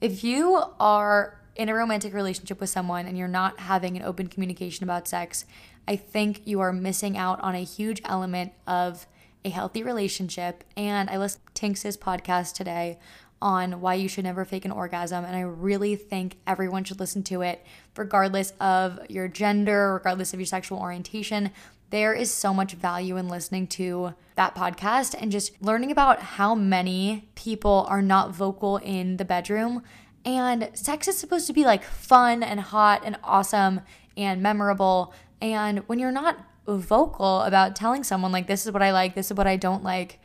If 0.00 0.22
you 0.22 0.62
are 0.78 1.40
in 1.56 1.68
a 1.68 1.74
romantic 1.74 2.14
relationship 2.14 2.60
with 2.60 2.70
someone 2.70 3.06
and 3.06 3.18
you're 3.18 3.26
not 3.26 3.58
having 3.58 3.96
an 3.96 4.04
open 4.04 4.28
communication 4.28 4.84
about 4.84 5.08
sex, 5.08 5.44
I 5.88 5.96
think 5.96 6.42
you 6.44 6.60
are 6.60 6.72
missing 6.72 7.18
out 7.18 7.40
on 7.40 7.56
a 7.56 7.64
huge 7.64 8.00
element 8.04 8.52
of 8.68 9.08
a 9.44 9.48
healthy 9.48 9.82
relationship. 9.82 10.62
And 10.76 11.10
I 11.10 11.18
listened 11.18 11.44
to 11.44 11.60
Tinx's 11.60 11.96
podcast 11.96 12.54
today 12.54 13.00
on 13.42 13.80
why 13.80 13.94
you 13.94 14.08
should 14.08 14.24
never 14.24 14.44
fake 14.44 14.64
an 14.64 14.70
orgasm. 14.70 15.24
And 15.24 15.36
I 15.36 15.40
really 15.40 15.96
think 15.96 16.36
everyone 16.46 16.84
should 16.84 17.00
listen 17.00 17.22
to 17.24 17.42
it, 17.42 17.64
regardless 17.96 18.52
of 18.60 19.00
your 19.10 19.28
gender, 19.28 19.94
regardless 19.94 20.32
of 20.32 20.40
your 20.40 20.46
sexual 20.46 20.78
orientation. 20.78 21.50
There 21.90 22.14
is 22.14 22.30
so 22.30 22.54
much 22.54 22.72
value 22.72 23.18
in 23.18 23.28
listening 23.28 23.66
to 23.68 24.14
that 24.36 24.54
podcast 24.54 25.14
and 25.20 25.30
just 25.30 25.60
learning 25.60 25.90
about 25.90 26.20
how 26.20 26.54
many 26.54 27.28
people 27.34 27.86
are 27.90 28.00
not 28.00 28.34
vocal 28.34 28.78
in 28.78 29.18
the 29.18 29.24
bedroom 29.26 29.82
and 30.24 30.70
sex 30.74 31.08
is 31.08 31.18
supposed 31.18 31.46
to 31.48 31.52
be 31.52 31.64
like 31.64 31.82
fun 31.82 32.42
and 32.42 32.60
hot 32.60 33.02
and 33.04 33.18
awesome 33.24 33.80
and 34.16 34.42
memorable. 34.42 35.12
And 35.40 35.80
when 35.80 35.98
you're 35.98 36.12
not 36.12 36.38
vocal 36.66 37.40
about 37.40 37.74
telling 37.74 38.04
someone, 38.04 38.30
like, 38.30 38.46
this 38.46 38.64
is 38.64 38.72
what 38.72 38.82
I 38.82 38.92
like, 38.92 39.14
this 39.14 39.30
is 39.30 39.36
what 39.36 39.46
I 39.46 39.56
don't 39.56 39.82
like, 39.82 40.20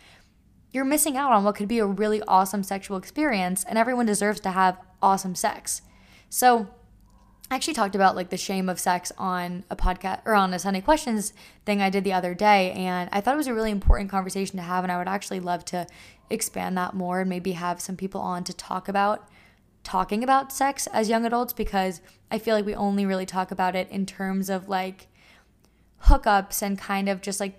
you're 0.78 0.86
missing 0.86 1.18
out 1.18 1.32
on 1.32 1.44
what 1.44 1.56
could 1.56 1.68
be 1.68 1.80
a 1.80 1.86
really 1.86 2.22
awesome 2.28 2.62
sexual 2.62 2.98
experience. 2.98 3.64
And 3.64 3.80
everyone 3.80 4.06
deserves 4.06 4.40
to 4.42 4.52
have 4.52 4.78
awesome 5.02 5.34
sex. 5.34 5.82
So, 6.30 6.68
I 7.50 7.56
actually 7.56 7.76
talked 7.76 7.96
about 7.96 8.16
like 8.16 8.30
the 8.30 8.38
shame 8.38 8.68
of 8.68 8.78
sex 8.78 9.12
on 9.18 9.64
a 9.72 9.76
podcast 9.76 10.20
or 10.26 10.36
on 10.36 10.54
a 10.54 10.60
Sunday 10.60 10.82
questions 10.82 11.34
thing 11.66 11.82
I 11.82 11.90
did 11.90 12.04
the 12.04 12.12
other 12.12 12.36
day. 12.36 12.74
And 12.74 13.10
I 13.12 13.22
thought 13.22 13.36
it 13.36 13.38
was 13.38 13.48
a 13.48 13.54
really 13.54 13.72
important 13.72 14.12
conversation 14.12 14.58
to 14.58 14.64
have. 14.64 14.84
And 14.84 14.92
I 14.92 14.98
would 14.98 15.08
actually 15.08 15.40
love 15.40 15.64
to 15.66 15.88
expand 16.30 16.78
that 16.78 16.94
more 16.94 17.22
and 17.22 17.30
maybe 17.30 17.54
have 17.54 17.80
some 17.80 17.96
people 17.96 18.20
on 18.20 18.44
to 18.44 18.54
talk 18.54 18.90
about 18.90 19.30
talking 19.84 20.24
about 20.26 20.52
sex 20.52 20.88
as 20.88 21.08
young 21.08 21.26
adults 21.26 21.54
because 21.54 22.02
I 22.30 22.38
feel 22.38 22.54
like 22.54 22.66
we 22.66 22.76
only 22.76 23.06
really 23.06 23.26
talk 23.26 23.50
about 23.50 23.76
it 23.76 23.90
in 23.90 24.06
terms 24.06 24.50
of 24.50 24.68
like 24.68 25.08
hookups 26.04 26.62
and 26.62 26.78
kind 26.78 27.08
of 27.08 27.22
just 27.22 27.40
like 27.40 27.56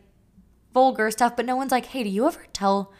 vulgar 0.74 1.10
stuff, 1.10 1.34
but 1.34 1.46
no 1.46 1.56
one's 1.56 1.72
like, 1.72 1.86
hey, 1.86 2.02
do 2.02 2.10
you 2.10 2.26
ever 2.26 2.44
tell 2.52 2.92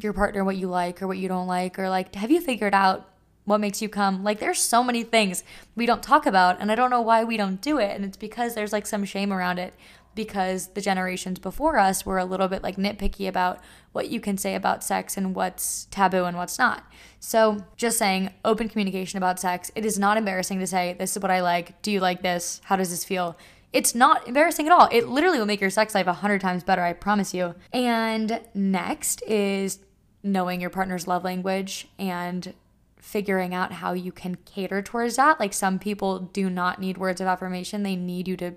your 0.00 0.12
partner 0.12 0.44
what 0.44 0.56
you 0.56 0.68
like 0.68 1.02
or 1.02 1.06
what 1.06 1.18
you 1.18 1.28
don't 1.28 1.46
like? 1.46 1.78
Or 1.78 1.88
like, 1.88 2.14
have 2.14 2.30
you 2.30 2.40
figured 2.40 2.74
out 2.74 3.08
what 3.44 3.58
makes 3.58 3.80
you 3.80 3.88
come? 3.88 4.24
Like, 4.24 4.40
there's 4.40 4.60
so 4.60 4.82
many 4.82 5.02
things 5.04 5.44
we 5.74 5.86
don't 5.86 6.02
talk 6.02 6.26
about, 6.26 6.60
and 6.60 6.70
I 6.70 6.74
don't 6.74 6.90
know 6.90 7.00
why 7.00 7.24
we 7.24 7.36
don't 7.36 7.60
do 7.60 7.78
it. 7.78 7.94
And 7.94 8.04
it's 8.04 8.16
because 8.16 8.54
there's 8.54 8.72
like 8.72 8.86
some 8.86 9.04
shame 9.04 9.32
around 9.32 9.58
it 9.58 9.74
because 10.16 10.68
the 10.68 10.80
generations 10.80 11.38
before 11.38 11.78
us 11.78 12.04
were 12.04 12.18
a 12.18 12.24
little 12.24 12.48
bit 12.48 12.62
like 12.62 12.76
nitpicky 12.76 13.28
about 13.28 13.60
what 13.92 14.08
you 14.08 14.18
can 14.18 14.36
say 14.36 14.54
about 14.54 14.82
sex 14.82 15.16
and 15.16 15.34
what's 15.34 15.84
taboo 15.90 16.24
and 16.24 16.36
what's 16.36 16.58
not. 16.58 16.90
So, 17.20 17.64
just 17.76 17.98
saying, 17.98 18.30
open 18.44 18.68
communication 18.68 19.18
about 19.18 19.38
sex. 19.38 19.70
It 19.74 19.84
is 19.84 19.98
not 19.98 20.16
embarrassing 20.16 20.58
to 20.58 20.66
say, 20.66 20.96
This 20.98 21.16
is 21.16 21.22
what 21.22 21.30
I 21.30 21.40
like. 21.42 21.80
Do 21.82 21.92
you 21.92 22.00
like 22.00 22.22
this? 22.22 22.60
How 22.64 22.76
does 22.76 22.90
this 22.90 23.04
feel? 23.04 23.36
It's 23.72 23.94
not 23.94 24.26
embarrassing 24.26 24.66
at 24.66 24.72
all. 24.72 24.88
It 24.90 25.08
literally 25.08 25.38
will 25.38 25.46
make 25.46 25.60
your 25.60 25.70
sex 25.70 25.94
life 25.94 26.06
a 26.06 26.14
hundred 26.14 26.40
times 26.40 26.64
better, 26.64 26.82
I 26.82 26.94
promise 26.94 27.34
you. 27.34 27.54
And 27.72 28.40
next 28.54 29.22
is 29.24 29.80
knowing 30.26 30.60
your 30.60 30.70
partner's 30.70 31.06
love 31.06 31.24
language 31.24 31.88
and 31.98 32.52
figuring 32.98 33.54
out 33.54 33.72
how 33.72 33.92
you 33.92 34.10
can 34.10 34.34
cater 34.44 34.82
towards 34.82 35.16
that. 35.16 35.38
Like 35.38 35.52
some 35.52 35.78
people 35.78 36.18
do 36.18 36.50
not 36.50 36.80
need 36.80 36.98
words 36.98 37.20
of 37.20 37.28
affirmation, 37.28 37.82
they 37.82 37.96
need 37.96 38.26
you 38.26 38.36
to 38.38 38.52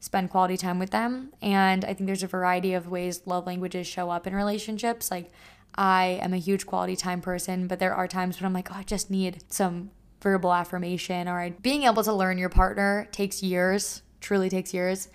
spend 0.00 0.28
quality 0.30 0.56
time 0.56 0.78
with 0.78 0.90
them. 0.90 1.32
And 1.40 1.84
I 1.84 1.94
think 1.94 2.06
there's 2.06 2.22
a 2.22 2.26
variety 2.28 2.74
of 2.74 2.88
ways 2.88 3.22
love 3.24 3.46
languages 3.46 3.86
show 3.86 4.10
up 4.10 4.26
in 4.26 4.34
relationships. 4.34 5.10
Like, 5.10 5.30
I 5.76 6.18
am 6.20 6.34
a 6.34 6.38
huge 6.38 6.66
quality 6.66 6.96
time 6.96 7.20
person, 7.20 7.66
but 7.66 7.78
there 7.78 7.94
are 7.94 8.06
times 8.06 8.38
when 8.38 8.46
I'm 8.46 8.52
like, 8.52 8.70
oh, 8.70 8.76
I 8.76 8.82
just 8.82 9.10
need 9.10 9.42
some 9.48 9.90
verbal 10.20 10.52
affirmation. 10.52 11.28
Or 11.28 11.50
being 11.62 11.84
able 11.84 12.02
to 12.02 12.12
learn 12.12 12.38
your 12.38 12.48
partner 12.48 13.08
takes 13.12 13.42
years, 13.42 14.02
truly 14.20 14.50
takes 14.50 14.74
years. 14.74 15.08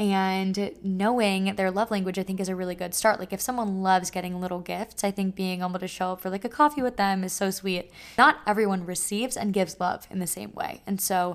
And 0.00 0.76
knowing 0.82 1.56
their 1.56 1.70
love 1.70 1.90
language, 1.90 2.18
I 2.18 2.22
think, 2.22 2.40
is 2.40 2.48
a 2.48 2.56
really 2.56 2.74
good 2.74 2.94
start. 2.94 3.20
Like, 3.20 3.34
if 3.34 3.40
someone 3.40 3.82
loves 3.82 4.10
getting 4.10 4.40
little 4.40 4.60
gifts, 4.60 5.04
I 5.04 5.10
think 5.10 5.34
being 5.34 5.60
able 5.60 5.78
to 5.78 5.86
show 5.86 6.12
up 6.12 6.22
for 6.22 6.30
like 6.30 6.42
a 6.42 6.48
coffee 6.48 6.80
with 6.80 6.96
them 6.96 7.22
is 7.22 7.34
so 7.34 7.50
sweet. 7.50 7.92
Not 8.16 8.38
everyone 8.46 8.86
receives 8.86 9.36
and 9.36 9.52
gives 9.52 9.78
love 9.78 10.06
in 10.10 10.18
the 10.18 10.26
same 10.26 10.52
way. 10.54 10.80
And 10.86 11.02
so, 11.02 11.34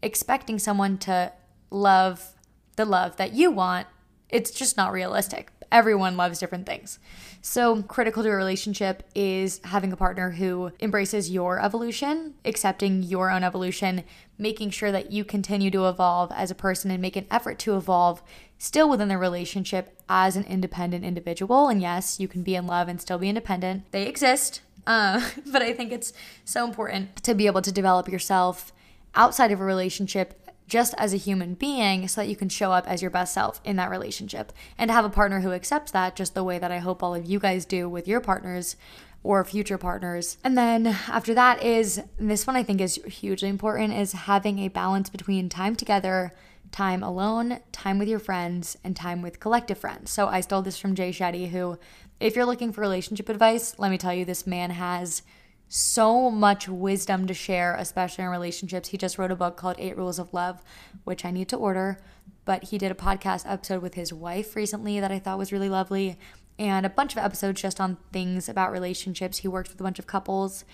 expecting 0.00 0.60
someone 0.60 0.96
to 0.98 1.32
love 1.70 2.36
the 2.76 2.84
love 2.84 3.16
that 3.16 3.32
you 3.32 3.50
want, 3.50 3.88
it's 4.28 4.52
just 4.52 4.76
not 4.76 4.92
realistic. 4.92 5.50
Everyone 5.72 6.16
loves 6.16 6.38
different 6.38 6.66
things. 6.66 7.00
So, 7.46 7.82
critical 7.82 8.22
to 8.22 8.30
a 8.30 8.34
relationship 8.34 9.02
is 9.14 9.60
having 9.64 9.92
a 9.92 9.98
partner 9.98 10.30
who 10.30 10.72
embraces 10.80 11.30
your 11.30 11.62
evolution, 11.62 12.32
accepting 12.42 13.02
your 13.02 13.30
own 13.30 13.44
evolution, 13.44 14.04
making 14.38 14.70
sure 14.70 14.90
that 14.90 15.12
you 15.12 15.26
continue 15.26 15.70
to 15.72 15.86
evolve 15.86 16.32
as 16.32 16.50
a 16.50 16.54
person 16.54 16.90
and 16.90 17.02
make 17.02 17.16
an 17.16 17.26
effort 17.30 17.58
to 17.58 17.76
evolve 17.76 18.22
still 18.56 18.88
within 18.88 19.08
the 19.08 19.18
relationship 19.18 19.94
as 20.08 20.36
an 20.36 20.44
independent 20.44 21.04
individual. 21.04 21.68
And 21.68 21.82
yes, 21.82 22.18
you 22.18 22.28
can 22.28 22.42
be 22.42 22.54
in 22.54 22.66
love 22.66 22.88
and 22.88 22.98
still 22.98 23.18
be 23.18 23.28
independent, 23.28 23.92
they 23.92 24.06
exist. 24.06 24.62
Uh, 24.86 25.28
but 25.52 25.60
I 25.60 25.74
think 25.74 25.92
it's 25.92 26.14
so 26.46 26.64
important 26.64 27.22
to 27.24 27.34
be 27.34 27.46
able 27.46 27.60
to 27.60 27.70
develop 27.70 28.08
yourself 28.08 28.72
outside 29.14 29.52
of 29.52 29.60
a 29.60 29.64
relationship 29.64 30.43
just 30.66 30.94
as 30.96 31.12
a 31.12 31.18
human 31.18 31.54
being 31.54 32.08
so 32.08 32.20
that 32.20 32.28
you 32.28 32.36
can 32.36 32.48
show 32.48 32.72
up 32.72 32.88
as 32.88 33.02
your 33.02 33.10
best 33.10 33.34
self 33.34 33.60
in 33.64 33.76
that 33.76 33.90
relationship 33.90 34.52
and 34.78 34.90
have 34.90 35.04
a 35.04 35.10
partner 35.10 35.40
who 35.40 35.52
accepts 35.52 35.92
that 35.92 36.16
just 36.16 36.34
the 36.34 36.44
way 36.44 36.58
that 36.58 36.72
I 36.72 36.78
hope 36.78 37.02
all 37.02 37.14
of 37.14 37.26
you 37.26 37.38
guys 37.38 37.64
do 37.64 37.88
with 37.88 38.08
your 38.08 38.20
partners 38.20 38.76
or 39.22 39.44
future 39.44 39.78
partners. 39.78 40.36
And 40.44 40.56
then 40.56 40.86
after 40.86 41.34
that 41.34 41.62
is 41.62 42.02
this 42.18 42.46
one 42.46 42.56
I 42.56 42.62
think 42.62 42.80
is 42.80 42.96
hugely 43.06 43.48
important 43.48 43.94
is 43.94 44.12
having 44.12 44.58
a 44.58 44.68
balance 44.68 45.08
between 45.08 45.48
time 45.48 45.76
together, 45.76 46.32
time 46.70 47.02
alone, 47.02 47.60
time 47.72 47.98
with 47.98 48.08
your 48.08 48.18
friends, 48.18 48.76
and 48.84 48.94
time 48.94 49.22
with 49.22 49.40
collective 49.40 49.78
friends. 49.78 50.10
So 50.10 50.28
I 50.28 50.40
stole 50.40 50.62
this 50.62 50.78
from 50.78 50.94
Jay 50.94 51.10
Shetty 51.10 51.50
who 51.50 51.78
if 52.20 52.36
you're 52.36 52.46
looking 52.46 52.72
for 52.72 52.80
relationship 52.80 53.28
advice, 53.28 53.78
let 53.78 53.90
me 53.90 53.98
tell 53.98 54.14
you 54.14 54.24
this 54.24 54.46
man 54.46 54.70
has 54.70 55.22
so 55.68 56.30
much 56.30 56.68
wisdom 56.68 57.26
to 57.26 57.34
share, 57.34 57.74
especially 57.74 58.24
in 58.24 58.30
relationships. 58.30 58.90
He 58.90 58.98
just 58.98 59.18
wrote 59.18 59.30
a 59.30 59.36
book 59.36 59.56
called 59.56 59.76
Eight 59.78 59.96
Rules 59.96 60.18
of 60.18 60.32
Love, 60.32 60.62
which 61.04 61.24
I 61.24 61.30
need 61.30 61.48
to 61.48 61.56
order. 61.56 61.98
But 62.44 62.64
he 62.64 62.78
did 62.78 62.92
a 62.92 62.94
podcast 62.94 63.50
episode 63.50 63.82
with 63.82 63.94
his 63.94 64.12
wife 64.12 64.54
recently 64.54 65.00
that 65.00 65.10
I 65.10 65.18
thought 65.18 65.38
was 65.38 65.52
really 65.52 65.68
lovely, 65.68 66.18
and 66.58 66.86
a 66.86 66.90
bunch 66.90 67.12
of 67.12 67.18
episodes 67.18 67.60
just 67.60 67.80
on 67.80 67.98
things 68.12 68.48
about 68.48 68.70
relationships. 68.70 69.38
He 69.38 69.48
works 69.48 69.70
with 69.70 69.80
a 69.80 69.84
bunch 69.84 69.98
of 69.98 70.06
couples. 70.06 70.64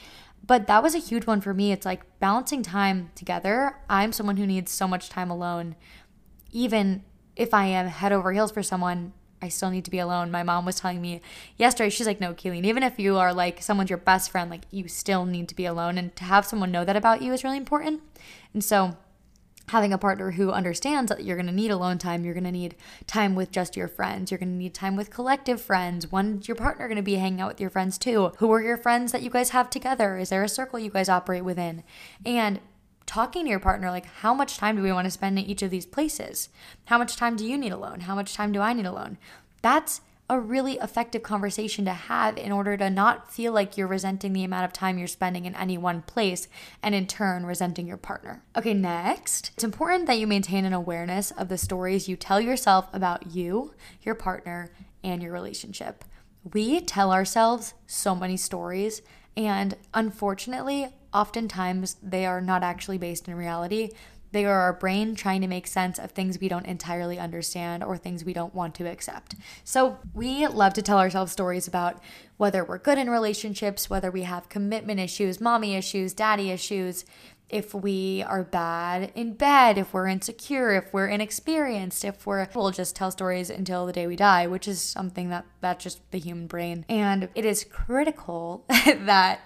But 0.47 0.67
that 0.67 0.83
was 0.83 0.95
a 0.95 0.99
huge 0.99 1.27
one 1.27 1.41
for 1.41 1.55
me. 1.55 1.73
It's 1.73 1.87
like 1.87 2.19
balancing 2.19 2.63
time 2.63 3.11
together. 3.15 3.77
I'm 3.89 4.13
someone 4.13 4.37
who 4.37 4.47
needs 4.47 4.71
so 4.71 4.89
much 4.89 5.09
time 5.09 5.31
alone. 5.31 5.77
Even 6.51 7.05
if 7.37 7.55
I 7.55 7.67
am 7.67 7.87
head 7.87 8.13
over 8.13 8.33
heels 8.33 8.53
for 8.53 8.63
someone, 8.63 9.13
I 9.43 9.49
still 9.49 9.71
need 9.71 9.85
to 9.87 9.91
be 9.91 9.99
alone. 9.99 10.31
My 10.31 10.43
mom 10.43 10.65
was 10.67 10.81
telling 10.81 11.01
me 11.01 11.21
yesterday, 11.57 11.91
she's 11.91 12.07
like, 12.07 12.21
no, 12.21 12.35
Cailin, 12.35 12.65
even 12.65 12.83
if 12.83 12.99
you 12.99 13.17
are 13.17 13.33
like 13.33 13.63
someone's 13.63 13.91
your 13.91 13.99
best 13.99 14.31
friend, 14.31 14.51
like 14.51 14.63
you 14.71 14.89
still 14.89 15.25
need 15.25 15.49
to 15.49 15.55
be 15.55 15.65
alone. 15.65 15.99
And 15.99 16.15
to 16.17 16.25
have 16.25 16.45
someone 16.45 16.71
know 16.71 16.85
that 16.85 16.97
about 16.97 17.23
you 17.23 17.33
is 17.33 17.45
really 17.45 17.57
important. 17.57 18.03
And 18.53 18.63
so 18.63 18.97
having 19.71 19.93
a 19.93 19.99
partner 19.99 20.33
who 20.33 20.51
understands 20.51 21.11
that 21.11 21.25
you're 21.25 21.37
going 21.37 21.47
to 21.47 21.53
need 21.53 21.71
alone 21.71 21.97
time, 21.97 22.25
you're 22.25 22.35
going 22.35 22.45
to 22.45 22.51
need 22.51 22.75
time 23.07 23.35
with 23.35 23.53
just 23.53 23.77
your 23.77 23.89
friends, 23.89 24.31
you're 24.31 24.39
going 24.39 24.51
to 24.53 24.59
need 24.59 24.75
time 24.75 24.97
with 24.97 25.11
collective 25.11 25.61
friends. 25.61 26.11
When's 26.11 26.49
your 26.49 26.57
partner 26.57 26.89
going 26.89 26.97
to 26.97 27.03
be 27.03 27.15
hanging 27.15 27.41
out 27.41 27.49
with 27.49 27.61
your 27.61 27.71
friends 27.71 27.97
too? 27.97 28.33
Who 28.39 28.53
are 28.53 28.61
your 28.61 28.77
friends 28.77 29.13
that 29.13 29.23
you 29.23 29.31
guys 29.31 29.51
have 29.51 29.71
together? 29.71 30.19
Is 30.19 30.31
there 30.31 30.43
a 30.43 30.49
circle 30.49 30.79
you 30.79 30.91
guys 30.91 31.09
operate 31.09 31.45
within? 31.45 31.85
And 32.27 32.61
talking 33.11 33.43
to 33.43 33.51
your 33.51 33.59
partner 33.59 33.91
like 33.91 34.07
how 34.07 34.33
much 34.33 34.57
time 34.57 34.77
do 34.77 34.83
we 34.83 34.93
want 34.93 35.05
to 35.05 35.11
spend 35.11 35.37
in 35.37 35.45
each 35.45 35.63
of 35.63 35.71
these 35.71 35.85
places? 35.85 36.49
How 36.85 36.97
much 36.97 37.17
time 37.17 37.35
do 37.35 37.45
you 37.45 37.59
need 37.59 37.73
alone? 37.73 38.03
How 38.03 38.15
much 38.15 38.35
time 38.35 38.53
do 38.53 38.61
I 38.61 38.73
need 38.73 38.87
alone? 38.87 39.19
That's 39.63 40.01
a 40.29 40.39
really 40.39 40.75
effective 40.75 41.25
conversation 41.25 41.85
to 41.87 41.93
have 41.93 42.39
in 42.39 42.53
order 42.53 42.77
to 42.77 42.89
not 42.89 43.33
feel 43.33 43.53
like 43.53 43.77
you're 43.77 43.89
resenting 43.89 44.33
the 44.33 44.45
amount 44.45 44.65
of 44.65 44.73
time 44.73 44.97
you're 44.97 45.09
spending 45.09 45.45
in 45.45 45.57
any 45.57 45.77
one 45.77 46.03
place 46.03 46.47
and 46.85 46.95
in 46.95 47.09
turn 47.09 47.45
resenting 47.45 47.89
your 47.89 47.97
partner. 47.97 48.45
Okay, 48.55 48.75
next, 48.75 49.51
it's 49.55 49.65
important 49.65 50.07
that 50.07 50.21
you 50.21 50.29
maintain 50.29 50.65
an 50.65 50.73
awareness 50.73 51.33
of 51.33 51.49
the 51.49 51.59
stories 51.59 52.09
you 52.09 52.15
tell 52.15 52.41
yourself 52.41 52.87
about 52.93 53.35
you, 53.35 53.75
your 54.03 54.15
partner, 54.15 54.71
and 55.03 55.21
your 55.21 55.33
relationship. 55.33 56.05
We 56.55 56.81
tell 56.81 57.11
ourselves 57.11 57.75
so 57.89 58.15
many 58.15 58.37
stories, 58.37 59.03
and 59.37 59.77
unfortunately, 59.93 60.91
oftentimes 61.13 61.97
they 62.03 62.27
are 62.27 62.41
not 62.41 62.63
actually 62.63 62.99
based 62.99 63.29
in 63.29 63.35
reality. 63.35 63.91
They 64.33 64.45
are 64.45 64.61
our 64.61 64.73
brain 64.73 65.17
trying 65.17 65.41
to 65.41 65.49
make 65.49 65.67
sense 65.67 65.99
of 65.99 66.13
things 66.13 66.39
we 66.39 66.49
don't 66.49 66.67
entirely 66.67 67.19
understand 67.19 67.83
or 67.83 67.97
things 67.97 68.25
we 68.25 68.33
don't 68.33 68.55
want 68.55 68.77
to 68.77 68.89
accept. 68.89 69.35
So, 69.65 69.99
we 70.15 70.47
love 70.47 70.73
to 70.75 70.83
tell 70.83 70.99
ourselves 70.99 71.33
stories 71.33 71.67
about 71.67 72.01
whether 72.37 72.65
we're 72.65 72.79
good 72.79 72.97
in 72.97 73.11
relationships, 73.11 73.91
whether 73.91 74.11
we 74.11 74.23
have 74.23 74.49
commitment 74.49 75.01
issues, 75.01 75.41
mommy 75.41 75.75
issues, 75.75 76.15
daddy 76.15 76.51
issues, 76.51 77.05
if 77.51 77.75
we 77.75 78.23
are 78.23 78.45
bad 78.45 79.11
in 79.15 79.35
bed, 79.35 79.77
if 79.77 79.93
we're 79.93 80.07
insecure, 80.07 80.73
if 80.73 80.93
we're 80.93 81.09
inexperienced, 81.09 82.05
if 82.05 82.25
we're 82.25 82.47
we'll 82.55 82.71
just 82.71 82.95
tell 82.95 83.11
stories 83.11 83.51
until 83.51 83.87
the 83.87 83.93
day 83.93 84.07
we 84.07 84.17
die, 84.17 84.47
which 84.47 84.69
is 84.69 84.81
something 84.81 85.31
that 85.31 85.45
that's 85.61 85.83
just 85.83 86.09
the 86.13 86.19
human 86.19 86.47
brain. 86.47 86.85
And 86.89 87.29
it 87.35 87.45
is 87.45 87.65
critical 87.65 88.65
that 88.69 89.41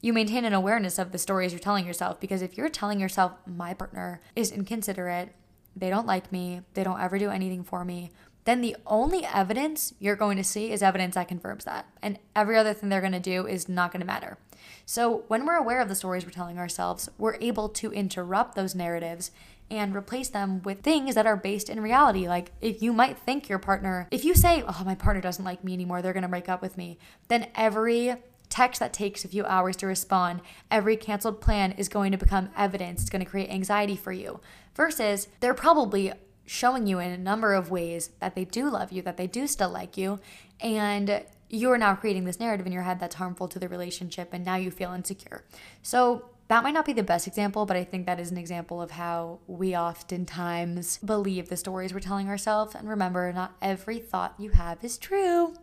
you 0.00 0.12
maintain 0.12 0.44
an 0.44 0.52
awareness 0.52 0.98
of 0.98 1.12
the 1.12 1.18
stories 1.18 1.52
you're 1.52 1.60
telling 1.60 1.86
yourself 1.86 2.20
because 2.20 2.42
if 2.42 2.56
you're 2.56 2.68
telling 2.68 3.00
yourself 3.00 3.32
my 3.46 3.74
partner 3.74 4.20
is 4.34 4.50
inconsiderate, 4.50 5.34
they 5.76 5.90
don't 5.90 6.06
like 6.06 6.32
me, 6.32 6.62
they 6.74 6.84
don't 6.84 7.00
ever 7.00 7.18
do 7.18 7.30
anything 7.30 7.62
for 7.62 7.84
me, 7.84 8.10
then 8.44 8.60
the 8.60 8.76
only 8.86 9.24
evidence 9.24 9.94
you're 9.98 10.16
going 10.16 10.36
to 10.36 10.44
see 10.44 10.72
is 10.72 10.82
evidence 10.82 11.14
that 11.14 11.28
confirms 11.28 11.64
that. 11.64 11.86
And 12.02 12.18
every 12.34 12.56
other 12.56 12.72
thing 12.72 12.88
they're 12.88 13.00
going 13.00 13.12
to 13.12 13.20
do 13.20 13.46
is 13.46 13.68
not 13.68 13.92
going 13.92 14.00
to 14.00 14.06
matter. 14.06 14.38
So, 14.86 15.24
when 15.28 15.46
we're 15.46 15.54
aware 15.54 15.80
of 15.80 15.88
the 15.88 15.94
stories 15.94 16.24
we're 16.24 16.32
telling 16.32 16.58
ourselves, 16.58 17.08
we're 17.16 17.36
able 17.40 17.68
to 17.68 17.92
interrupt 17.92 18.54
those 18.54 18.74
narratives 18.74 19.30
and 19.70 19.94
replace 19.94 20.28
them 20.28 20.62
with 20.62 20.82
things 20.82 21.14
that 21.14 21.26
are 21.26 21.36
based 21.36 21.68
in 21.68 21.80
reality. 21.80 22.26
Like 22.26 22.50
if 22.60 22.82
you 22.82 22.92
might 22.92 23.18
think 23.18 23.48
your 23.48 23.60
partner, 23.60 24.08
if 24.10 24.24
you 24.24 24.34
say, 24.34 24.64
oh, 24.66 24.82
my 24.84 24.96
partner 24.96 25.20
doesn't 25.20 25.44
like 25.44 25.62
me 25.62 25.72
anymore, 25.72 26.02
they're 26.02 26.12
gonna 26.12 26.28
break 26.28 26.48
up 26.48 26.60
with 26.60 26.76
me, 26.76 26.98
then 27.28 27.48
every 27.54 28.16
text 28.50 28.80
that 28.80 28.92
takes 28.92 29.24
a 29.24 29.28
few 29.28 29.46
hours 29.46 29.76
to 29.76 29.86
respond, 29.86 30.42
every 30.70 30.96
canceled 30.96 31.40
plan 31.40 31.72
is 31.72 31.88
going 31.88 32.12
to 32.12 32.18
become 32.18 32.50
evidence. 32.56 33.00
It's 33.00 33.10
going 33.10 33.24
to 33.24 33.30
create 33.30 33.48
anxiety 33.48 33.96
for 33.96 34.12
you. 34.12 34.40
Versus 34.74 35.28
they're 35.40 35.54
probably 35.54 36.12
showing 36.44 36.86
you 36.86 36.98
in 36.98 37.12
a 37.12 37.18
number 37.18 37.54
of 37.54 37.70
ways 37.70 38.10
that 38.18 38.34
they 38.34 38.44
do 38.44 38.68
love 38.68 38.92
you, 38.92 39.00
that 39.02 39.16
they 39.16 39.26
do 39.26 39.46
still 39.46 39.70
like 39.70 39.96
you, 39.96 40.18
and 40.60 41.24
you're 41.48 41.78
now 41.78 41.94
creating 41.94 42.24
this 42.24 42.40
narrative 42.40 42.66
in 42.66 42.72
your 42.72 42.82
head 42.82 43.00
that's 43.00 43.16
harmful 43.16 43.48
to 43.48 43.58
the 43.58 43.68
relationship, 43.68 44.30
and 44.32 44.44
now 44.44 44.56
you 44.56 44.70
feel 44.70 44.92
insecure. 44.92 45.44
So, 45.82 46.26
that 46.48 46.64
might 46.64 46.74
not 46.74 46.84
be 46.84 46.92
the 46.92 47.04
best 47.04 47.28
example, 47.28 47.64
but 47.64 47.76
I 47.76 47.84
think 47.84 48.06
that 48.06 48.18
is 48.18 48.32
an 48.32 48.36
example 48.36 48.82
of 48.82 48.90
how 48.90 49.38
we 49.46 49.76
oftentimes 49.76 50.98
believe 50.98 51.48
the 51.48 51.56
stories 51.56 51.94
we're 51.94 52.00
telling 52.00 52.28
ourselves. 52.28 52.74
And 52.74 52.88
remember, 52.88 53.32
not 53.32 53.54
every 53.62 54.00
thought 54.00 54.34
you 54.36 54.50
have 54.50 54.82
is 54.82 54.98
true 54.98 55.54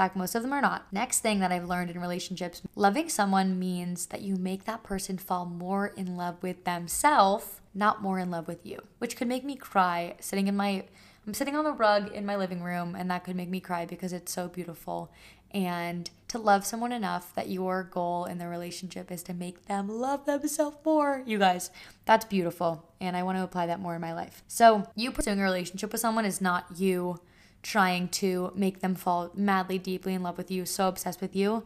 fact, 0.00 0.16
most 0.16 0.34
of 0.34 0.42
them 0.42 0.52
are 0.54 0.62
not. 0.62 0.86
Next 0.92 1.20
thing 1.20 1.40
that 1.40 1.52
I've 1.52 1.68
learned 1.68 1.90
in 1.90 2.00
relationships 2.00 2.62
loving 2.74 3.10
someone 3.10 3.58
means 3.58 4.06
that 4.06 4.22
you 4.22 4.36
make 4.36 4.64
that 4.64 4.82
person 4.82 5.18
fall 5.18 5.44
more 5.44 5.88
in 5.88 6.16
love 6.16 6.42
with 6.42 6.64
themselves, 6.64 7.60
not 7.74 8.00
more 8.00 8.18
in 8.18 8.30
love 8.30 8.48
with 8.48 8.64
you, 8.64 8.80
which 8.96 9.14
could 9.14 9.28
make 9.28 9.44
me 9.44 9.56
cry 9.56 10.14
sitting 10.18 10.48
in 10.48 10.56
my. 10.56 10.84
I'm 11.26 11.34
sitting 11.34 11.54
on 11.54 11.64
the 11.64 11.72
rug 11.72 12.12
in 12.12 12.24
my 12.24 12.34
living 12.36 12.62
room, 12.62 12.94
and 12.94 13.10
that 13.10 13.24
could 13.24 13.36
make 13.36 13.50
me 13.50 13.60
cry 13.60 13.84
because 13.84 14.14
it's 14.14 14.32
so 14.32 14.48
beautiful. 14.48 15.12
And 15.52 16.08
to 16.28 16.38
love 16.38 16.64
someone 16.64 16.92
enough 16.92 17.34
that 17.34 17.50
your 17.50 17.82
goal 17.82 18.24
in 18.24 18.38
the 18.38 18.48
relationship 18.48 19.10
is 19.10 19.22
to 19.24 19.34
make 19.34 19.66
them 19.66 19.88
love 19.88 20.24
themselves 20.24 20.78
more. 20.82 21.22
You 21.26 21.38
guys, 21.38 21.70
that's 22.06 22.24
beautiful. 22.24 22.88
And 23.00 23.16
I 23.16 23.22
want 23.22 23.36
to 23.36 23.44
apply 23.44 23.66
that 23.66 23.80
more 23.80 23.96
in 23.96 24.00
my 24.00 24.14
life. 24.14 24.42
So, 24.48 24.88
you 24.94 25.10
pursuing 25.10 25.40
a 25.40 25.42
relationship 25.42 25.92
with 25.92 26.00
someone 26.00 26.24
is 26.24 26.40
not 26.40 26.78
you 26.78 27.20
trying 27.62 28.08
to 28.08 28.52
make 28.54 28.80
them 28.80 28.94
fall 28.94 29.30
madly 29.34 29.78
deeply 29.78 30.14
in 30.14 30.22
love 30.22 30.38
with 30.38 30.50
you, 30.50 30.64
so 30.64 30.88
obsessed 30.88 31.20
with 31.20 31.36
you. 31.36 31.64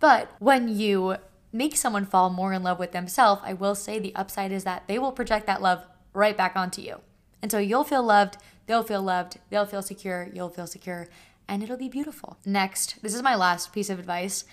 But 0.00 0.30
when 0.38 0.68
you 0.68 1.16
make 1.52 1.76
someone 1.76 2.04
fall 2.04 2.30
more 2.30 2.52
in 2.52 2.62
love 2.62 2.78
with 2.78 2.92
themselves, 2.92 3.42
I 3.44 3.52
will 3.52 3.74
say 3.74 3.98
the 3.98 4.14
upside 4.14 4.52
is 4.52 4.64
that 4.64 4.88
they 4.88 4.98
will 4.98 5.12
project 5.12 5.46
that 5.46 5.62
love 5.62 5.84
right 6.12 6.36
back 6.36 6.56
onto 6.56 6.82
you. 6.82 7.00
And 7.40 7.50
so 7.50 7.58
you'll 7.58 7.84
feel 7.84 8.02
loved, 8.02 8.36
they'll 8.66 8.82
feel 8.82 9.02
loved, 9.02 9.38
they'll 9.50 9.66
feel 9.66 9.82
secure, 9.82 10.28
you'll 10.32 10.48
feel 10.48 10.66
secure, 10.66 11.08
and 11.48 11.62
it'll 11.62 11.76
be 11.76 11.88
beautiful. 11.88 12.38
Next, 12.46 13.02
this 13.02 13.14
is 13.14 13.22
my 13.22 13.34
last 13.34 13.72
piece 13.72 13.90
of 13.90 13.98
advice 13.98 14.44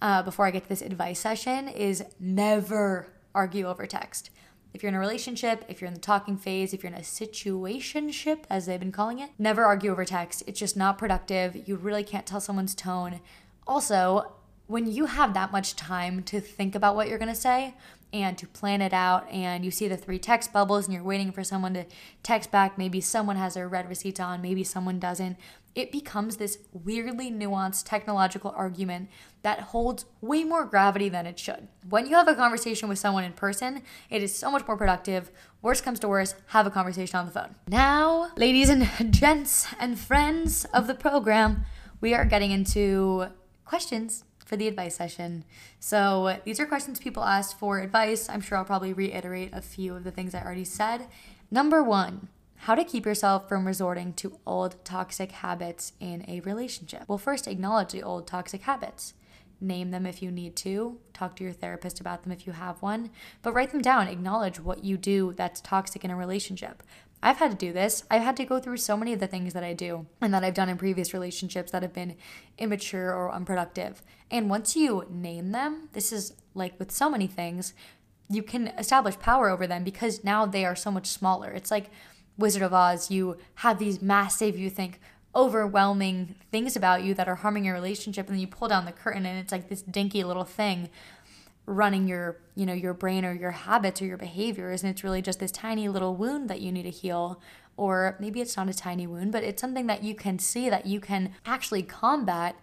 uh, 0.00 0.22
before 0.22 0.46
I 0.46 0.50
get 0.50 0.64
to 0.64 0.68
this 0.68 0.82
advice 0.82 1.18
session 1.18 1.68
is 1.68 2.04
never 2.18 3.12
argue 3.34 3.66
over 3.66 3.86
text. 3.86 4.30
If 4.78 4.84
you're 4.84 4.90
in 4.90 4.94
a 4.94 5.00
relationship, 5.00 5.64
if 5.66 5.80
you're 5.80 5.88
in 5.88 5.94
the 5.94 5.98
talking 5.98 6.36
phase, 6.36 6.72
if 6.72 6.84
you're 6.84 6.92
in 6.92 6.96
a 6.96 7.02
situationship, 7.02 8.44
as 8.48 8.66
they've 8.66 8.78
been 8.78 8.92
calling 8.92 9.18
it, 9.18 9.30
never 9.36 9.64
argue 9.64 9.90
over 9.90 10.04
text. 10.04 10.44
It's 10.46 10.60
just 10.60 10.76
not 10.76 10.98
productive. 10.98 11.66
You 11.66 11.74
really 11.74 12.04
can't 12.04 12.24
tell 12.24 12.40
someone's 12.40 12.76
tone. 12.76 13.18
Also, 13.66 14.34
when 14.68 14.86
you 14.86 15.06
have 15.06 15.34
that 15.34 15.50
much 15.50 15.74
time 15.74 16.22
to 16.22 16.40
think 16.40 16.76
about 16.76 16.94
what 16.94 17.08
you're 17.08 17.18
gonna 17.18 17.34
say 17.34 17.74
and 18.12 18.38
to 18.38 18.46
plan 18.46 18.80
it 18.80 18.92
out, 18.92 19.28
and 19.32 19.64
you 19.64 19.72
see 19.72 19.88
the 19.88 19.96
three 19.96 20.20
text 20.20 20.52
bubbles 20.52 20.84
and 20.84 20.94
you're 20.94 21.02
waiting 21.02 21.32
for 21.32 21.42
someone 21.42 21.74
to 21.74 21.84
text 22.22 22.52
back, 22.52 22.78
maybe 22.78 23.00
someone 23.00 23.34
has 23.34 23.54
their 23.54 23.66
read 23.66 23.88
receipts 23.88 24.20
on, 24.20 24.40
maybe 24.40 24.62
someone 24.62 25.00
doesn't, 25.00 25.36
it 25.78 25.92
becomes 25.92 26.38
this 26.38 26.58
weirdly 26.72 27.30
nuanced 27.30 27.84
technological 27.86 28.52
argument 28.56 29.08
that 29.42 29.60
holds 29.60 30.06
way 30.20 30.42
more 30.42 30.64
gravity 30.64 31.08
than 31.08 31.24
it 31.24 31.38
should. 31.38 31.68
When 31.88 32.08
you 32.08 32.16
have 32.16 32.26
a 32.26 32.34
conversation 32.34 32.88
with 32.88 32.98
someone 32.98 33.22
in 33.22 33.32
person, 33.32 33.82
it 34.10 34.20
is 34.20 34.34
so 34.34 34.50
much 34.50 34.66
more 34.66 34.76
productive. 34.76 35.30
Worst 35.62 35.84
comes 35.84 36.00
to 36.00 36.08
worst, 36.08 36.34
have 36.48 36.66
a 36.66 36.70
conversation 36.70 37.16
on 37.16 37.26
the 37.26 37.30
phone. 37.30 37.54
Now, 37.68 38.32
ladies 38.36 38.68
and 38.68 38.88
gents 39.14 39.68
and 39.78 39.96
friends 39.96 40.64
of 40.74 40.88
the 40.88 40.94
program, 40.94 41.64
we 42.00 42.12
are 42.12 42.24
getting 42.24 42.50
into 42.50 43.28
questions 43.64 44.24
for 44.44 44.56
the 44.56 44.66
advice 44.66 44.96
session. 44.96 45.44
So, 45.78 46.40
these 46.44 46.58
are 46.58 46.66
questions 46.66 46.98
people 46.98 47.22
asked 47.22 47.56
for 47.56 47.78
advice. 47.78 48.28
I'm 48.28 48.40
sure 48.40 48.58
I'll 48.58 48.64
probably 48.64 48.92
reiterate 48.92 49.50
a 49.52 49.62
few 49.62 49.94
of 49.94 50.02
the 50.02 50.10
things 50.10 50.34
I 50.34 50.42
already 50.42 50.64
said. 50.64 51.06
Number 51.52 51.84
one, 51.84 52.28
how 52.62 52.74
to 52.74 52.84
keep 52.84 53.06
yourself 53.06 53.48
from 53.48 53.66
resorting 53.66 54.12
to 54.14 54.38
old 54.46 54.84
toxic 54.84 55.32
habits 55.32 55.92
in 56.00 56.24
a 56.28 56.40
relationship. 56.40 57.04
Well, 57.06 57.18
first, 57.18 57.46
acknowledge 57.46 57.92
the 57.92 58.02
old 58.02 58.26
toxic 58.26 58.62
habits. 58.62 59.14
Name 59.60 59.90
them 59.90 60.06
if 60.06 60.22
you 60.22 60.30
need 60.30 60.56
to. 60.56 60.98
Talk 61.12 61.36
to 61.36 61.44
your 61.44 61.52
therapist 61.52 62.00
about 62.00 62.22
them 62.22 62.32
if 62.32 62.46
you 62.46 62.52
have 62.52 62.80
one. 62.82 63.10
But 63.42 63.54
write 63.54 63.70
them 63.70 63.82
down. 63.82 64.08
Acknowledge 64.08 64.60
what 64.60 64.84
you 64.84 64.96
do 64.96 65.34
that's 65.36 65.60
toxic 65.60 66.04
in 66.04 66.10
a 66.10 66.16
relationship. 66.16 66.82
I've 67.22 67.38
had 67.38 67.50
to 67.50 67.56
do 67.56 67.72
this. 67.72 68.04
I've 68.10 68.22
had 68.22 68.36
to 68.36 68.44
go 68.44 68.60
through 68.60 68.76
so 68.76 68.96
many 68.96 69.12
of 69.12 69.18
the 69.18 69.26
things 69.26 69.52
that 69.54 69.64
I 69.64 69.72
do 69.72 70.06
and 70.20 70.32
that 70.32 70.44
I've 70.44 70.54
done 70.54 70.68
in 70.68 70.76
previous 70.76 71.12
relationships 71.12 71.72
that 71.72 71.82
have 71.82 71.92
been 71.92 72.16
immature 72.58 73.12
or 73.12 73.32
unproductive. 73.32 74.02
And 74.30 74.48
once 74.48 74.76
you 74.76 75.04
name 75.10 75.50
them, 75.50 75.88
this 75.92 76.12
is 76.12 76.34
like 76.54 76.78
with 76.78 76.92
so 76.92 77.10
many 77.10 77.26
things, 77.26 77.74
you 78.30 78.42
can 78.42 78.68
establish 78.78 79.18
power 79.18 79.48
over 79.48 79.66
them 79.66 79.82
because 79.82 80.22
now 80.22 80.46
they 80.46 80.64
are 80.64 80.76
so 80.76 80.90
much 80.90 81.06
smaller. 81.06 81.50
It's 81.50 81.70
like 81.70 81.90
Wizard 82.38 82.62
of 82.62 82.72
Oz, 82.72 83.10
you 83.10 83.36
have 83.56 83.78
these 83.78 84.00
massive, 84.00 84.56
you 84.56 84.70
think, 84.70 85.00
overwhelming 85.34 86.36
things 86.50 86.76
about 86.76 87.02
you 87.02 87.12
that 87.14 87.28
are 87.28 87.34
harming 87.34 87.64
your 87.64 87.74
relationship, 87.74 88.26
and 88.26 88.36
then 88.36 88.40
you 88.40 88.46
pull 88.46 88.68
down 88.68 88.86
the 88.86 88.92
curtain 88.92 89.26
and 89.26 89.38
it's 89.38 89.52
like 89.52 89.68
this 89.68 89.82
dinky 89.82 90.24
little 90.24 90.44
thing 90.44 90.88
running 91.66 92.08
your 92.08 92.38
you 92.54 92.64
know 92.64 92.72
your 92.72 92.94
brain 92.94 93.26
or 93.26 93.34
your 93.34 93.50
habits 93.50 94.00
or 94.00 94.06
your 94.06 94.16
behaviors 94.16 94.82
and 94.82 94.90
it's 94.90 95.04
really 95.04 95.20
just 95.20 95.38
this 95.38 95.52
tiny 95.52 95.86
little 95.86 96.16
wound 96.16 96.48
that 96.48 96.60
you 96.60 96.72
need 96.72 96.84
to 96.84 96.90
heal. 96.90 97.40
Or 97.76 98.16
maybe 98.18 98.40
it's 98.40 98.56
not 98.56 98.68
a 98.68 98.74
tiny 98.74 99.06
wound 99.06 99.32
but 99.32 99.44
it's 99.44 99.60
something 99.60 99.86
that 99.86 100.02
you 100.02 100.14
can 100.14 100.38
see 100.38 100.70
that 100.70 100.86
you 100.86 100.98
can 100.98 101.34
actually 101.44 101.82
combat 101.82 102.56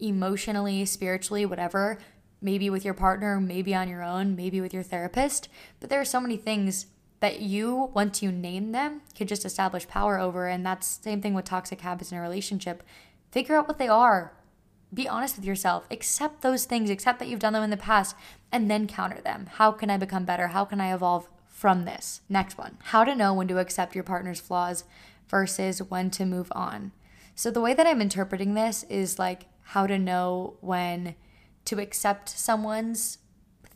emotionally 0.00 0.84
spiritually 0.84 1.46
whatever 1.46 1.98
maybe 2.40 2.68
with 2.68 2.84
your 2.84 2.94
partner 2.94 3.40
maybe 3.40 3.74
on 3.74 3.88
your 3.88 4.02
own 4.02 4.34
maybe 4.34 4.60
with 4.60 4.74
your 4.74 4.82
therapist. 4.82 5.48
But 5.78 5.88
there 5.88 6.00
are 6.00 6.04
so 6.04 6.20
many 6.20 6.36
things 6.36 6.86
that 7.20 7.40
you, 7.40 7.90
once 7.94 8.22
you 8.22 8.30
name 8.30 8.72
them, 8.72 9.02
can 9.14 9.26
just 9.26 9.44
establish 9.44 9.88
power 9.88 10.18
over. 10.18 10.46
And 10.46 10.64
that's 10.64 10.86
same 10.86 11.20
thing 11.20 11.34
with 11.34 11.44
toxic 11.44 11.80
habits 11.80 12.12
in 12.12 12.18
a 12.18 12.22
relationship. 12.22 12.82
Figure 13.30 13.56
out 13.56 13.68
what 13.68 13.78
they 13.78 13.88
are. 13.88 14.32
Be 14.94 15.08
honest 15.08 15.36
with 15.36 15.44
yourself. 15.44 15.86
Accept 15.90 16.42
those 16.42 16.64
things. 16.64 16.90
Accept 16.90 17.18
that 17.18 17.28
you've 17.28 17.40
done 17.40 17.52
them 17.52 17.62
in 17.62 17.70
the 17.70 17.76
past 17.76 18.16
and 18.50 18.70
then 18.70 18.86
counter 18.86 19.20
them. 19.20 19.48
How 19.54 19.72
can 19.72 19.90
I 19.90 19.96
become 19.96 20.24
better? 20.24 20.48
How 20.48 20.64
can 20.64 20.80
I 20.80 20.94
evolve 20.94 21.28
from 21.46 21.84
this? 21.84 22.22
Next 22.28 22.56
one. 22.56 22.78
How 22.84 23.04
to 23.04 23.14
know 23.14 23.34
when 23.34 23.48
to 23.48 23.58
accept 23.58 23.94
your 23.94 24.04
partner's 24.04 24.40
flaws 24.40 24.84
versus 25.28 25.82
when 25.82 26.10
to 26.12 26.24
move 26.24 26.50
on. 26.52 26.92
So 27.34 27.50
the 27.50 27.60
way 27.60 27.74
that 27.74 27.86
I'm 27.86 28.00
interpreting 28.00 28.54
this 28.54 28.84
is 28.84 29.18
like 29.18 29.46
how 29.62 29.86
to 29.86 29.98
know 29.98 30.56
when 30.60 31.16
to 31.66 31.78
accept 31.78 32.28
someone's 32.30 33.18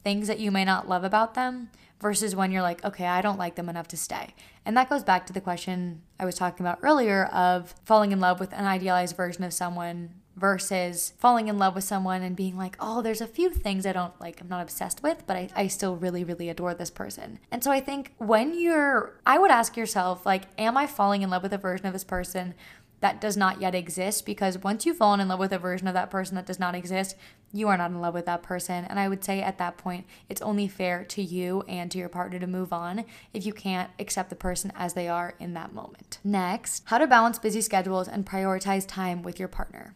things 0.02 0.26
that 0.28 0.40
you 0.40 0.50
may 0.50 0.64
not 0.64 0.88
love 0.88 1.04
about 1.04 1.34
them 1.34 1.70
versus 2.02 2.34
when 2.34 2.50
you're 2.50 2.62
like, 2.62 2.84
okay, 2.84 3.06
I 3.06 3.22
don't 3.22 3.38
like 3.38 3.54
them 3.54 3.68
enough 3.68 3.88
to 3.88 3.96
stay. 3.96 4.34
And 4.66 4.76
that 4.76 4.90
goes 4.90 5.04
back 5.04 5.24
to 5.26 5.32
the 5.32 5.40
question 5.40 6.02
I 6.18 6.24
was 6.24 6.34
talking 6.34 6.66
about 6.66 6.80
earlier 6.82 7.26
of 7.26 7.74
falling 7.84 8.10
in 8.10 8.20
love 8.20 8.40
with 8.40 8.52
an 8.52 8.66
idealized 8.66 9.16
version 9.16 9.44
of 9.44 9.52
someone 9.52 10.10
versus 10.34 11.12
falling 11.18 11.48
in 11.48 11.58
love 11.58 11.74
with 11.74 11.84
someone 11.84 12.22
and 12.22 12.34
being 12.34 12.56
like, 12.56 12.76
oh, 12.80 13.02
there's 13.02 13.20
a 13.20 13.26
few 13.26 13.50
things 13.50 13.86
I 13.86 13.92
don't 13.92 14.18
like, 14.20 14.40
I'm 14.40 14.48
not 14.48 14.62
obsessed 14.62 15.02
with, 15.02 15.24
but 15.26 15.36
I, 15.36 15.48
I 15.54 15.66
still 15.68 15.94
really, 15.94 16.24
really 16.24 16.48
adore 16.48 16.74
this 16.74 16.90
person. 16.90 17.38
And 17.50 17.62
so 17.62 17.70
I 17.70 17.80
think 17.80 18.14
when 18.18 18.58
you're, 18.58 19.20
I 19.24 19.38
would 19.38 19.50
ask 19.50 19.76
yourself, 19.76 20.26
like, 20.26 20.44
am 20.58 20.76
I 20.76 20.86
falling 20.86 21.22
in 21.22 21.30
love 21.30 21.42
with 21.42 21.52
a 21.52 21.58
version 21.58 21.86
of 21.86 21.92
this 21.92 22.04
person 22.04 22.54
that 23.00 23.20
does 23.20 23.36
not 23.36 23.60
yet 23.60 23.74
exist 23.74 24.24
because 24.24 24.58
once 24.58 24.86
you've 24.86 24.96
fallen 24.96 25.20
in 25.20 25.28
love 25.28 25.40
with 25.40 25.52
a 25.52 25.58
version 25.58 25.86
of 25.86 25.94
that 25.94 26.10
person 26.10 26.34
that 26.36 26.46
does 26.46 26.58
not 26.58 26.74
exist, 26.74 27.16
you 27.52 27.68
are 27.68 27.76
not 27.76 27.90
in 27.90 28.00
love 28.00 28.14
with 28.14 28.26
that 28.26 28.42
person. 28.42 28.84
And 28.84 28.98
I 28.98 29.08
would 29.08 29.22
say 29.22 29.42
at 29.42 29.58
that 29.58 29.76
point, 29.76 30.06
it's 30.28 30.42
only 30.42 30.68
fair 30.68 31.04
to 31.04 31.22
you 31.22 31.62
and 31.68 31.90
to 31.90 31.98
your 31.98 32.08
partner 32.08 32.38
to 32.38 32.46
move 32.46 32.72
on 32.72 33.04
if 33.32 33.44
you 33.44 33.52
can't 33.52 33.90
accept 33.98 34.30
the 34.30 34.36
person 34.36 34.72
as 34.74 34.94
they 34.94 35.08
are 35.08 35.34
in 35.38 35.54
that 35.54 35.72
moment. 35.72 36.18
Next, 36.24 36.82
how 36.86 36.98
to 36.98 37.06
balance 37.06 37.38
busy 37.38 37.60
schedules 37.60 38.08
and 38.08 38.26
prioritize 38.26 38.86
time 38.86 39.22
with 39.22 39.38
your 39.38 39.48
partner. 39.48 39.94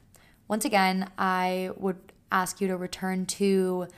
Once 0.49 0.65
again, 0.65 1.11
I 1.19 1.71
would 1.77 2.13
ask 2.31 2.61
you 2.61 2.69
to 2.69 2.77
return 2.77 3.27
to 3.27 3.89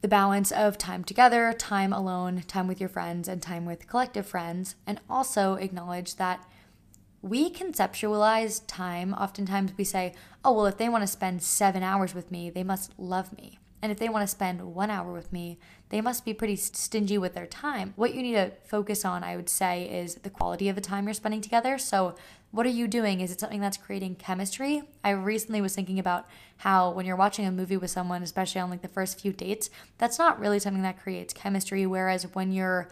the 0.00 0.08
balance 0.08 0.52
of 0.52 0.76
time 0.76 1.02
together, 1.02 1.52
time 1.54 1.92
alone, 1.92 2.44
time 2.46 2.66
with 2.66 2.78
your 2.78 2.90
friends, 2.90 3.26
and 3.26 3.40
time 3.40 3.64
with 3.64 3.88
collective 3.88 4.26
friends, 4.26 4.76
and 4.86 5.00
also 5.08 5.54
acknowledge 5.54 6.16
that 6.16 6.46
we 7.24 7.50
conceptualize 7.50 8.60
time. 8.66 9.14
Oftentimes 9.14 9.72
we 9.78 9.84
say, 9.84 10.12
oh, 10.44 10.52
well, 10.52 10.66
if 10.66 10.76
they 10.76 10.90
want 10.90 11.02
to 11.02 11.06
spend 11.06 11.42
seven 11.42 11.82
hours 11.82 12.14
with 12.14 12.30
me, 12.30 12.50
they 12.50 12.62
must 12.62 12.92
love 12.98 13.34
me. 13.38 13.58
And 13.80 13.90
if 13.90 13.98
they 13.98 14.10
want 14.10 14.24
to 14.24 14.26
spend 14.30 14.74
one 14.74 14.90
hour 14.90 15.10
with 15.10 15.32
me, 15.32 15.58
they 15.88 16.02
must 16.02 16.26
be 16.26 16.34
pretty 16.34 16.56
stingy 16.56 17.16
with 17.16 17.32
their 17.32 17.46
time. 17.46 17.94
What 17.96 18.14
you 18.14 18.22
need 18.22 18.34
to 18.34 18.52
focus 18.64 19.06
on, 19.06 19.24
I 19.24 19.36
would 19.36 19.48
say, 19.48 19.84
is 19.84 20.16
the 20.16 20.28
quality 20.28 20.68
of 20.68 20.74
the 20.74 20.82
time 20.82 21.06
you're 21.06 21.14
spending 21.14 21.40
together. 21.40 21.78
So, 21.78 22.14
what 22.50 22.66
are 22.66 22.70
you 22.70 22.86
doing? 22.86 23.20
Is 23.20 23.32
it 23.32 23.40
something 23.40 23.60
that's 23.60 23.78
creating 23.78 24.16
chemistry? 24.16 24.82
I 25.02 25.10
recently 25.10 25.62
was 25.62 25.74
thinking 25.74 25.98
about 25.98 26.26
how 26.58 26.90
when 26.90 27.06
you're 27.06 27.16
watching 27.16 27.46
a 27.46 27.50
movie 27.50 27.78
with 27.78 27.90
someone, 27.90 28.22
especially 28.22 28.60
on 28.60 28.70
like 28.70 28.82
the 28.82 28.88
first 28.88 29.20
few 29.20 29.32
dates, 29.32 29.70
that's 29.96 30.18
not 30.18 30.38
really 30.38 30.58
something 30.58 30.82
that 30.82 31.02
creates 31.02 31.32
chemistry. 31.32 31.86
Whereas 31.86 32.24
when 32.34 32.52
you're 32.52 32.88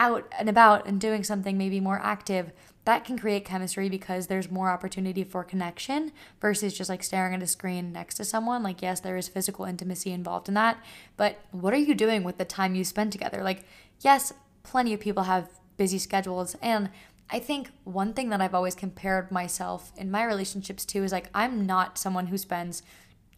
out 0.00 0.26
and 0.36 0.48
about 0.48 0.86
and 0.86 1.00
doing 1.00 1.22
something 1.22 1.56
maybe 1.56 1.78
more 1.78 2.00
active, 2.02 2.50
that 2.86 3.04
can 3.04 3.18
create 3.18 3.44
chemistry 3.44 3.88
because 3.88 4.26
there's 4.26 4.50
more 4.50 4.70
opportunity 4.70 5.22
for 5.22 5.44
connection 5.44 6.10
versus 6.40 6.76
just 6.76 6.88
like 6.88 7.02
staring 7.02 7.34
at 7.34 7.42
a 7.42 7.46
screen 7.46 7.92
next 7.92 8.14
to 8.14 8.24
someone. 8.24 8.62
Like, 8.62 8.80
yes, 8.80 9.00
there 9.00 9.18
is 9.18 9.28
physical 9.28 9.66
intimacy 9.66 10.10
involved 10.10 10.48
in 10.48 10.54
that, 10.54 10.82
but 11.16 11.38
what 11.52 11.74
are 11.74 11.76
you 11.76 11.94
doing 11.94 12.24
with 12.24 12.38
the 12.38 12.44
time 12.46 12.74
you 12.74 12.82
spend 12.82 13.12
together? 13.12 13.42
Like, 13.44 13.64
yes, 14.00 14.32
plenty 14.62 14.94
of 14.94 15.00
people 15.00 15.24
have 15.24 15.50
busy 15.76 15.98
schedules. 15.98 16.56
And 16.62 16.88
I 17.28 17.38
think 17.38 17.70
one 17.84 18.14
thing 18.14 18.30
that 18.30 18.40
I've 18.40 18.54
always 18.54 18.74
compared 18.74 19.30
myself 19.30 19.92
in 19.96 20.10
my 20.10 20.24
relationships 20.24 20.86
to 20.86 21.04
is 21.04 21.12
like, 21.12 21.28
I'm 21.34 21.66
not 21.66 21.98
someone 21.98 22.28
who 22.28 22.38
spends 22.38 22.82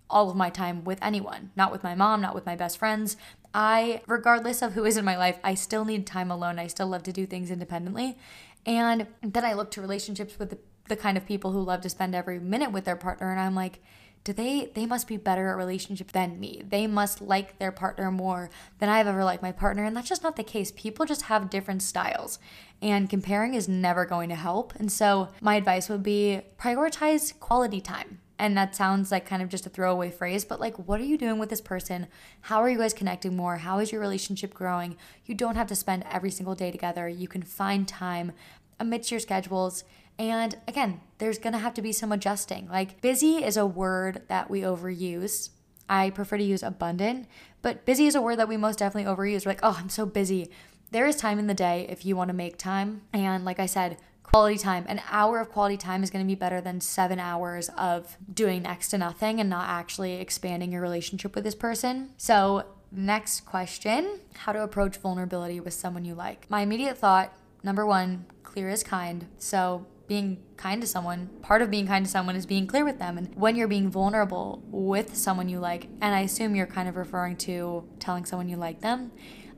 all 0.09 0.31
of 0.31 0.37
my 0.37 0.51
time 0.51 0.85
with 0.85 0.99
anyone, 1.03 1.51
not 1.57 1.73
with 1.73 1.83
my 1.83 1.95
mom, 1.95 2.21
not 2.21 2.35
with 2.35 2.47
my 2.47 2.55
best 2.55 2.79
friends. 2.79 3.17
I, 3.55 4.03
regardless 4.07 4.62
of 4.62 4.72
who 4.72 4.84
is 4.84 4.96
in 4.96 5.05
my 5.05 5.16
life, 5.16 5.38
I 5.44 5.55
still 5.55 5.84
need 5.84 6.07
time 6.07 6.30
alone. 6.30 6.59
I 6.59 6.66
still 6.66 6.86
love 6.86 7.03
to 7.05 7.12
do 7.12 7.26
things 7.26 7.50
independently. 7.50 8.16
And 8.64 9.07
then 9.22 9.44
I 9.44 9.53
look 9.53 9.70
to 9.72 9.80
relationships 9.80 10.38
with 10.38 10.50
the, 10.50 10.59
the 10.88 10.96
kind 10.96 11.16
of 11.16 11.26
people 11.26 11.53
who 11.53 11.61
love 11.61 11.80
to 11.82 11.88
spend 11.88 12.14
every 12.14 12.38
minute 12.38 12.72
with 12.72 12.84
their 12.84 12.96
partner, 12.96 13.30
and 13.30 13.40
I'm 13.40 13.55
like, 13.55 13.80
do 14.24 14.32
they 14.32 14.70
they 14.74 14.86
must 14.86 15.09
be 15.09 15.16
better 15.16 15.50
at 15.50 15.57
relationships 15.57 16.12
than 16.12 16.38
me 16.38 16.62
they 16.68 16.86
must 16.86 17.20
like 17.20 17.59
their 17.59 17.72
partner 17.72 18.11
more 18.11 18.50
than 18.78 18.88
i've 18.88 19.07
ever 19.07 19.24
liked 19.24 19.42
my 19.42 19.53
partner 19.53 19.84
and 19.84 19.96
that's 19.96 20.09
just 20.09 20.22
not 20.22 20.36
the 20.36 20.44
case 20.44 20.72
people 20.76 21.05
just 21.05 21.22
have 21.22 21.50
different 21.50 21.82
styles 21.82 22.38
and 22.80 23.11
comparing 23.11 23.55
is 23.55 23.68
never 23.68 24.05
going 24.05 24.28
to 24.28 24.34
help 24.34 24.72
and 24.76 24.92
so 24.92 25.28
my 25.40 25.57
advice 25.57 25.88
would 25.88 26.03
be 26.03 26.40
prioritize 26.59 27.38
quality 27.40 27.80
time 27.80 28.20
and 28.43 28.57
that 28.57 28.74
sounds 28.74 29.12
like 29.12 29.24
kind 29.24 29.40
of 29.40 29.49
just 29.49 29.66
a 29.66 29.70
throwaway 29.70 30.11
phrase, 30.11 30.45
but 30.45 30.59
like, 30.59 30.76
what 30.76 31.01
are 31.01 31.05
you 31.05 31.16
doing 31.16 31.38
with 31.38 31.49
this 31.49 31.61
person? 31.61 32.09
How 32.40 32.61
are 32.61 32.68
you 32.68 32.76
guys 32.76 32.93
connecting 32.93 33.36
more? 33.36 33.59
How 33.59 33.78
is 33.78 33.93
your 33.93 34.01
relationship 34.01 34.53
growing? 34.53 34.97
You 35.24 35.36
don't 35.36 35.55
have 35.55 35.68
to 35.68 35.76
spend 35.76 36.05
every 36.11 36.32
single 36.32 36.57
day 36.57 36.72
together. 36.72 37.09
You 37.09 37.28
can 37.28 37.43
find 37.43 37.86
time 37.86 38.32
amidst 38.80 39.12
your 39.12 39.20
schedules. 39.20 39.84
And 40.18 40.57
again, 40.66 41.03
there's 41.18 41.38
gonna 41.38 41.61
have 41.61 41.74
to 41.74 41.82
be 41.82 41.93
some 41.93 42.11
adjusting. 42.11 42.66
Like, 42.68 43.01
busy 43.01 43.45
is 43.45 43.57
a 43.57 43.64
word 43.64 44.22
that 44.26 44.51
we 44.51 44.62
overuse. 44.62 45.51
I 45.88 46.11
prefer 46.11 46.36
to 46.36 46.43
use 46.43 46.64
abundant, 46.64 47.28
but 47.62 47.84
busy 47.84 48.09
is 48.09 48.16
a 48.16 48.20
word 48.20 48.40
that 48.40 48.49
we 48.49 48.57
most 48.57 48.80
definitely 48.80 49.09
overuse. 49.09 49.47
We're 49.47 49.53
like, 49.53 49.61
oh, 49.62 49.78
I'm 49.78 49.88
so 49.88 50.05
busy. 50.05 50.51
There 50.90 51.07
is 51.07 51.14
time 51.14 51.38
in 51.38 51.47
the 51.47 51.55
day 51.55 51.86
if 51.88 52.05
you 52.05 52.16
wanna 52.16 52.32
make 52.32 52.59
time. 52.59 53.03
And 53.12 53.45
like 53.45 53.61
I 53.61 53.66
said, 53.66 53.99
quality 54.23 54.59
time. 54.59 54.85
An 54.89 55.01
hour 55.11 55.41
of 55.41 55.51
quality 55.51 55.77
time 55.77 56.03
is 56.03 56.11
going 56.11 56.25
to 56.25 56.29
be 56.29 56.35
better 56.35 56.61
than 56.61 56.81
seven 56.81 57.18
hours 57.18 57.68
of 57.77 58.16
doing 58.33 58.62
next 58.62 58.89
to 58.89 58.99
nothing 58.99 59.41
and 59.41 59.51
not 59.51 59.68
actually 59.68 60.14
expanding 60.14 60.73
your 60.73 60.81
relationship 60.81 61.35
with 61.35 61.45
this 61.45 61.55
person. 61.55 62.11
So, 62.16 62.64
next 62.91 63.47
question 63.47 64.20
How 64.35 64.53
to 64.53 64.62
approach 64.62 64.97
vulnerability 64.97 65.61
with 65.61 65.75
someone 65.75 66.05
you 66.05 66.14
like? 66.14 66.49
My 66.49 66.62
immediate 66.62 66.99
thought 66.99 67.35
number 67.62 67.87
one, 67.87 68.27
clear 68.43 68.68
is 68.68 68.83
kind. 68.83 69.27
So, 69.39 69.87
being 70.09 70.43
kind 70.57 70.81
to 70.83 70.87
someone, 70.87 71.29
part 71.41 71.62
of 71.62 71.70
being 71.70 71.87
kind 71.87 72.05
to 72.05 72.11
someone 72.11 72.37
is 72.37 72.45
being 72.45 72.66
clear 72.66 72.85
with 72.85 72.99
them. 72.99 73.16
And 73.16 73.35
when 73.35 73.57
you're 73.57 73.68
being 73.68 73.89
vulnerable 73.89 74.62
with 74.66 75.16
someone 75.16 75.49
you 75.49 75.59
like, 75.59 75.85
and 76.01 76.14
I 76.14 76.20
assume 76.20 76.55
you're 76.55 76.66
kind 76.66 76.89
of 76.89 76.97
referring 76.97 77.37
to 77.39 77.89
telling 77.99 78.25
someone 78.25 78.49
you 78.49 78.57
like 78.57 78.81
them, 78.81 79.12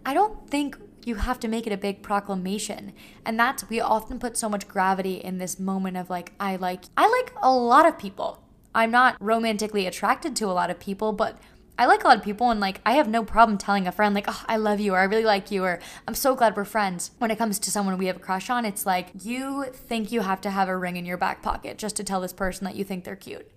I 0.06 0.14
don't 0.14 0.48
think 0.48 0.78
you 1.06 1.16
have 1.16 1.38
to 1.40 1.48
make 1.48 1.66
it 1.66 1.72
a 1.72 1.76
big 1.76 2.02
proclamation. 2.02 2.92
And 3.24 3.38
that's 3.38 3.68
we 3.68 3.80
often 3.80 4.18
put 4.18 4.36
so 4.36 4.48
much 4.48 4.68
gravity 4.68 5.14
in 5.14 5.38
this 5.38 5.58
moment 5.58 5.96
of 5.96 6.10
like 6.10 6.32
I 6.40 6.56
like 6.56 6.84
I 6.96 7.08
like 7.08 7.34
a 7.42 7.52
lot 7.52 7.86
of 7.86 7.98
people. 7.98 8.42
I'm 8.74 8.90
not 8.90 9.16
romantically 9.20 9.86
attracted 9.86 10.34
to 10.36 10.46
a 10.46 10.52
lot 10.52 10.70
of 10.70 10.80
people, 10.80 11.12
but 11.12 11.38
I 11.76 11.86
like 11.86 12.04
a 12.04 12.06
lot 12.06 12.18
of 12.18 12.22
people 12.22 12.50
and 12.50 12.60
like 12.60 12.80
I 12.86 12.92
have 12.92 13.08
no 13.08 13.24
problem 13.24 13.58
telling 13.58 13.86
a 13.86 13.92
friend 13.92 14.14
like, 14.14 14.26
"Oh, 14.28 14.44
I 14.48 14.56
love 14.56 14.78
you," 14.78 14.94
or 14.94 14.98
"I 14.98 15.04
really 15.04 15.24
like 15.24 15.50
you," 15.50 15.64
or 15.64 15.80
"I'm 16.06 16.14
so 16.14 16.36
glad 16.36 16.56
we're 16.56 16.64
friends." 16.64 17.10
When 17.18 17.30
it 17.30 17.38
comes 17.38 17.58
to 17.58 17.70
someone 17.70 17.98
we 17.98 18.06
have 18.06 18.16
a 18.16 18.20
crush 18.20 18.48
on, 18.48 18.64
it's 18.64 18.86
like 18.86 19.10
you 19.22 19.64
think 19.72 20.12
you 20.12 20.20
have 20.20 20.40
to 20.42 20.50
have 20.50 20.68
a 20.68 20.76
ring 20.76 20.96
in 20.96 21.04
your 21.04 21.16
back 21.16 21.42
pocket 21.42 21.78
just 21.78 21.96
to 21.96 22.04
tell 22.04 22.20
this 22.20 22.32
person 22.32 22.64
that 22.64 22.76
you 22.76 22.84
think 22.84 23.04
they're 23.04 23.16
cute. 23.16 23.50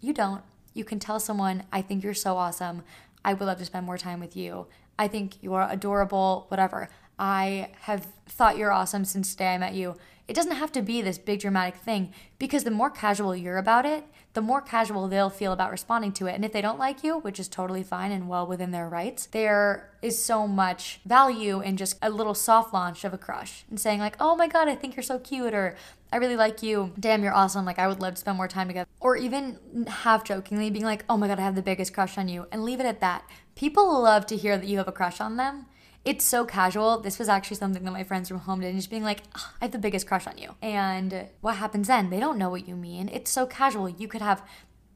You 0.00 0.14
don't. 0.14 0.42
You 0.72 0.84
can 0.84 0.98
tell 0.98 1.20
someone, 1.20 1.64
"I 1.72 1.82
think 1.82 2.02
you're 2.02 2.14
so 2.14 2.36
awesome. 2.38 2.84
I 3.24 3.34
would 3.34 3.44
love 3.44 3.58
to 3.58 3.66
spend 3.66 3.84
more 3.84 3.98
time 3.98 4.20
with 4.20 4.36
you. 4.36 4.66
I 4.98 5.08
think 5.08 5.42
you're 5.42 5.66
adorable, 5.70 6.46
whatever. 6.48 6.88
I 7.18 7.70
have 7.82 8.06
thought 8.26 8.58
you're 8.58 8.72
awesome 8.72 9.04
since 9.04 9.34
the 9.34 9.38
day 9.38 9.54
I 9.54 9.58
met 9.58 9.74
you. 9.74 9.96
It 10.28 10.34
doesn't 10.34 10.56
have 10.56 10.72
to 10.72 10.82
be 10.82 11.00
this 11.00 11.16
big 11.16 11.40
dramatic 11.40 11.76
thing 11.76 12.12
because 12.38 12.64
the 12.64 12.70
more 12.70 12.90
casual 12.90 13.34
you're 13.34 13.56
about 13.56 13.86
it, 13.86 14.04
the 14.34 14.42
more 14.42 14.60
casual 14.60 15.08
they'll 15.08 15.30
feel 15.30 15.52
about 15.52 15.70
responding 15.70 16.12
to 16.12 16.26
it. 16.26 16.34
And 16.34 16.44
if 16.44 16.52
they 16.52 16.60
don't 16.60 16.78
like 16.78 17.02
you, 17.02 17.18
which 17.18 17.40
is 17.40 17.48
totally 17.48 17.82
fine 17.82 18.12
and 18.12 18.28
well 18.28 18.46
within 18.46 18.70
their 18.70 18.88
rights, 18.88 19.26
there 19.26 19.90
is 20.02 20.22
so 20.22 20.46
much 20.46 21.00
value 21.06 21.60
in 21.60 21.78
just 21.78 21.96
a 22.02 22.10
little 22.10 22.34
soft 22.34 22.74
launch 22.74 23.04
of 23.04 23.14
a 23.14 23.18
crush 23.18 23.64
and 23.70 23.80
saying, 23.80 24.00
like, 24.00 24.16
oh 24.20 24.36
my 24.36 24.46
God, 24.46 24.68
I 24.68 24.74
think 24.74 24.96
you're 24.96 25.02
so 25.02 25.18
cute, 25.18 25.54
or 25.54 25.76
I 26.12 26.18
really 26.18 26.36
like 26.36 26.62
you. 26.62 26.92
Damn, 27.00 27.22
you're 27.22 27.34
awesome. 27.34 27.64
Like, 27.64 27.78
I 27.78 27.88
would 27.88 28.00
love 28.00 28.14
to 28.14 28.20
spend 28.20 28.36
more 28.36 28.48
time 28.48 28.68
together. 28.68 28.88
Or 29.00 29.16
even 29.16 29.86
half 29.88 30.24
jokingly 30.24 30.70
being 30.70 30.84
like, 30.84 31.04
oh 31.08 31.16
my 31.16 31.26
God, 31.26 31.38
I 31.38 31.42
have 31.42 31.56
the 31.56 31.62
biggest 31.62 31.94
crush 31.94 32.18
on 32.18 32.28
you, 32.28 32.46
and 32.52 32.64
leave 32.64 32.80
it 32.80 32.86
at 32.86 33.00
that. 33.00 33.24
People 33.58 34.02
love 34.02 34.24
to 34.26 34.36
hear 34.36 34.56
that 34.56 34.66
you 34.66 34.78
have 34.78 34.88
a 34.88 34.92
crush 34.92 35.20
on 35.20 35.36
them 35.36 35.66
it's 36.08 36.24
so 36.24 36.46
casual. 36.46 37.00
This 37.00 37.18
was 37.18 37.28
actually 37.28 37.58
something 37.58 37.84
that 37.84 37.90
my 37.90 38.02
friends 38.02 38.30
from 38.30 38.38
home 38.38 38.60
did, 38.60 38.74
just 38.74 38.88
being 38.88 39.02
like, 39.02 39.22
oh, 39.36 39.52
I 39.60 39.66
have 39.66 39.72
the 39.72 39.78
biggest 39.78 40.06
crush 40.06 40.26
on 40.26 40.38
you. 40.38 40.54
And 40.62 41.26
what 41.42 41.56
happens 41.56 41.88
then? 41.88 42.08
They 42.08 42.18
don't 42.18 42.38
know 42.38 42.48
what 42.48 42.66
you 42.66 42.76
mean. 42.76 43.10
It's 43.12 43.30
so 43.30 43.44
casual. 43.44 43.90
You 43.90 44.08
could 44.08 44.22
have 44.22 44.42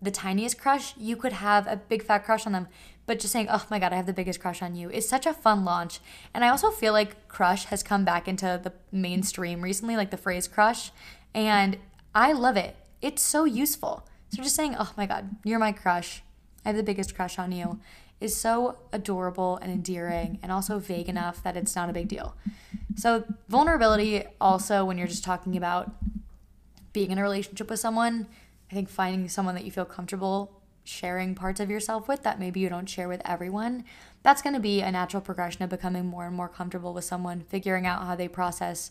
the 0.00 0.10
tiniest 0.10 0.58
crush, 0.58 0.96
you 0.96 1.16
could 1.16 1.34
have 1.34 1.66
a 1.66 1.76
big 1.76 2.02
fat 2.02 2.24
crush 2.24 2.46
on 2.46 2.52
them. 2.52 2.66
But 3.06 3.20
just 3.20 3.32
saying, 3.32 3.48
oh 3.50 3.66
my 3.70 3.78
God, 3.78 3.92
I 3.92 3.96
have 3.96 4.06
the 4.06 4.12
biggest 4.12 4.40
crush 4.40 4.62
on 4.62 4.74
you 4.74 4.90
is 4.90 5.08
such 5.08 5.26
a 5.26 5.34
fun 5.34 5.64
launch. 5.64 6.00
And 6.32 6.44
I 6.44 6.48
also 6.48 6.70
feel 6.70 6.92
like 6.92 7.28
crush 7.28 7.66
has 7.66 7.82
come 7.82 8.04
back 8.04 8.26
into 8.26 8.58
the 8.62 8.72
mainstream 8.90 9.60
recently, 9.60 9.96
like 9.96 10.10
the 10.10 10.16
phrase 10.16 10.48
crush. 10.48 10.92
And 11.34 11.76
I 12.14 12.32
love 12.32 12.56
it. 12.56 12.74
It's 13.00 13.22
so 13.22 13.44
useful. 13.44 14.08
So 14.30 14.42
just 14.42 14.56
saying, 14.56 14.76
oh 14.78 14.92
my 14.96 15.06
God, 15.06 15.36
you're 15.44 15.58
my 15.58 15.72
crush. 15.72 16.22
I 16.64 16.70
have 16.70 16.76
the 16.76 16.82
biggest 16.82 17.14
crush 17.14 17.38
on 17.38 17.52
you 17.52 17.80
is 18.22 18.36
so 18.36 18.78
adorable 18.92 19.58
and 19.60 19.72
endearing 19.72 20.38
and 20.42 20.52
also 20.52 20.78
vague 20.78 21.08
enough 21.08 21.42
that 21.42 21.56
it's 21.56 21.74
not 21.74 21.90
a 21.90 21.92
big 21.92 22.08
deal. 22.08 22.34
So, 22.96 23.24
vulnerability 23.48 24.24
also, 24.40 24.84
when 24.84 24.98
you're 24.98 25.08
just 25.08 25.24
talking 25.24 25.56
about 25.56 25.90
being 26.92 27.10
in 27.10 27.18
a 27.18 27.22
relationship 27.22 27.70
with 27.70 27.80
someone, 27.80 28.26
I 28.70 28.74
think 28.74 28.88
finding 28.88 29.28
someone 29.28 29.54
that 29.54 29.64
you 29.64 29.70
feel 29.70 29.84
comfortable 29.84 30.62
sharing 30.84 31.34
parts 31.34 31.60
of 31.60 31.70
yourself 31.70 32.08
with 32.08 32.22
that 32.22 32.40
maybe 32.40 32.60
you 32.60 32.68
don't 32.68 32.88
share 32.88 33.08
with 33.08 33.22
everyone, 33.24 33.84
that's 34.22 34.42
going 34.42 34.54
to 34.54 34.60
be 34.60 34.80
a 34.80 34.90
natural 34.90 35.20
progression 35.20 35.62
of 35.62 35.70
becoming 35.70 36.06
more 36.06 36.26
and 36.26 36.34
more 36.34 36.48
comfortable 36.48 36.92
with 36.92 37.04
someone, 37.04 37.40
figuring 37.48 37.86
out 37.86 38.04
how 38.04 38.14
they 38.14 38.28
process 38.28 38.90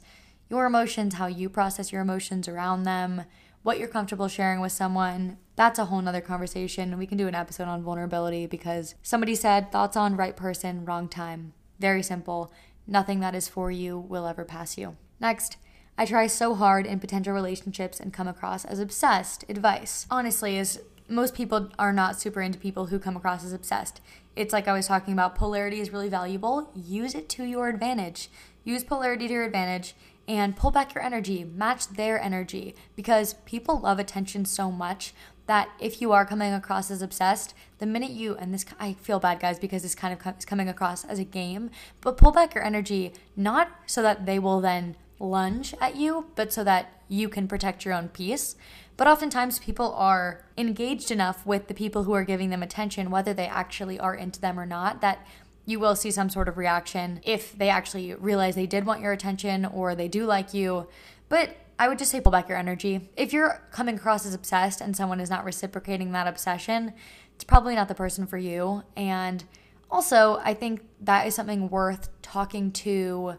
your 0.50 0.66
emotions, 0.66 1.16
how 1.16 1.28
you 1.28 1.50
process 1.50 1.92
your 1.92 2.02
emotions 2.02 2.48
around 2.48 2.84
them, 2.84 3.24
what 3.64 3.78
you're 3.78 3.88
comfortable 3.88 4.28
sharing 4.28 4.60
with 4.60 4.72
someone, 4.72 5.38
that's 5.62 5.78
a 5.78 5.86
whole 5.86 6.02
nother 6.02 6.22
conversation. 6.22 6.98
We 6.98 7.06
can 7.06 7.20
do 7.20 7.28
an 7.28 7.36
episode 7.36 7.68
on 7.68 7.84
vulnerability 7.84 8.48
because 8.48 8.96
somebody 9.04 9.36
said 9.36 9.72
thoughts 9.72 9.96
on 9.96 10.18
right 10.18 10.36
person, 10.36 10.86
wrong 10.86 11.08
time. 11.08 11.54
Very 11.80 12.02
simple. 12.02 12.52
Nothing 12.88 13.20
that 13.20 13.36
is 13.36 13.48
for 13.48 13.70
you 13.70 14.00
will 14.00 14.26
ever 14.26 14.44
pass 14.44 14.76
you. 14.76 14.98
Next, 15.20 15.58
I 16.00 16.08
try 16.08 16.26
so 16.26 16.56
hard 16.56 16.88
in 16.88 17.00
potential 17.00 17.32
relationships 17.32 18.00
and 18.00 18.12
come 18.12 18.28
across 18.28 18.66
as 18.66 18.80
obsessed. 18.80 19.46
Advice. 19.50 20.08
Honestly, 20.10 20.58
is 20.58 20.82
most 21.08 21.36
people 21.36 21.70
are 21.78 21.94
not 21.94 22.20
super 22.20 22.42
into 22.42 22.58
people 22.58 22.88
who 22.88 22.98
come 22.98 23.16
across 23.16 23.46
as 23.46 23.54
obsessed. 23.54 24.02
It's 24.36 24.54
like 24.54 24.68
I 24.68 24.74
was 24.74 24.88
talking 24.88 25.14
about, 25.14 25.36
polarity 25.36 25.80
is 25.80 25.94
really 25.94 26.10
valuable. 26.10 26.72
Use 26.74 27.14
it 27.14 27.30
to 27.30 27.44
your 27.44 27.70
advantage. 27.70 28.32
Use 28.64 28.84
polarity 28.84 29.28
to 29.28 29.34
your 29.34 29.44
advantage 29.44 29.94
and 30.32 30.56
pull 30.56 30.72
back 30.72 30.96
your 30.96 31.04
energy, 31.04 31.44
match 31.44 31.90
their 31.90 32.18
energy 32.18 32.74
because 32.96 33.34
people 33.46 33.82
love 33.82 34.00
attention 34.00 34.46
so 34.46 34.72
much 34.72 35.14
that 35.46 35.68
if 35.78 36.00
you 36.00 36.14
are 36.14 36.26
coming 36.26 36.54
across 36.54 36.90
as 36.90 37.02
obsessed, 37.02 37.54
the 37.80 37.86
minute 37.86 38.12
you 38.12 38.38
and 38.38 38.54
this 38.54 38.64
I 38.80 38.94
feel 38.94 39.20
bad 39.20 39.42
guys 39.42 39.60
because 39.60 39.84
this 39.84 39.94
kind 39.94 40.18
of 40.18 40.38
is 40.38 40.46
coming 40.46 40.70
across 40.70 41.04
as 41.04 41.20
a 41.20 41.26
game, 41.26 41.70
but 42.00 42.16
pull 42.16 42.32
back 42.32 42.56
your 42.56 42.64
energy 42.64 43.12
not 43.36 43.72
so 43.86 44.02
that 44.04 44.26
they 44.26 44.40
will 44.40 44.62
then 44.62 44.96
lunge 45.20 45.76
at 45.82 45.98
you, 45.98 46.28
but 46.36 46.54
so 46.54 46.64
that 46.64 47.02
you 47.10 47.28
can 47.28 47.46
protect 47.46 47.84
your 47.84 47.94
own 47.94 48.08
peace. 48.08 48.56
But 48.96 49.08
oftentimes, 49.08 49.60
people 49.60 49.94
are 49.96 50.46
engaged 50.58 51.12
enough 51.12 51.46
with 51.46 51.68
the 51.68 51.74
people 51.74 52.04
who 52.04 52.14
are 52.14 52.24
giving 52.24 52.52
them 52.52 52.64
attention, 52.64 53.12
whether 53.12 53.34
they 53.34 53.48
actually 53.48 54.00
are 54.00 54.16
into 54.16 54.40
them 54.40 54.58
or 54.58 54.66
not, 54.66 55.02
that 55.02 55.26
you 55.66 55.80
will 55.80 55.96
see 55.96 56.12
some 56.12 56.30
sort 56.30 56.48
of 56.48 56.58
reaction 56.58 57.22
if 57.24 57.58
they 57.58 57.70
actually 57.70 58.14
realize 58.16 58.56
they 58.56 58.66
did 58.66 58.86
want 58.86 59.02
your 59.02 59.12
attention 59.12 59.66
or 59.66 59.96
they 59.96 60.08
do 60.08 60.26
like 60.26 60.54
you. 60.54 60.88
But 61.30 61.56
I 61.78 61.88
would 61.88 61.98
just 61.98 62.12
say 62.12 62.22
pull 62.22 62.32
back 62.32 62.50
your 62.50 62.58
energy. 62.58 63.10
If 63.16 63.34
you're 63.34 63.68
coming 63.72 63.96
across 63.96 64.26
as 64.26 64.34
obsessed 64.34 64.82
and 64.82 64.96
someone 64.96 65.20
is 65.20 65.30
not 65.30 65.46
reciprocating 65.46 66.12
that 66.12 66.28
obsession, 66.28 66.94
it's 67.36 67.44
probably 67.44 67.76
not 67.76 67.88
the 67.88 67.96
person 67.96 68.28
for 68.28 68.38
you. 68.38 68.84
And 68.96 69.44
also, 69.90 70.40
I 70.44 70.54
think 70.54 70.82
that 71.02 71.28
is 71.28 71.36
something 71.36 71.70
worth 71.70 72.10
talking 72.22 72.72
to 72.72 73.36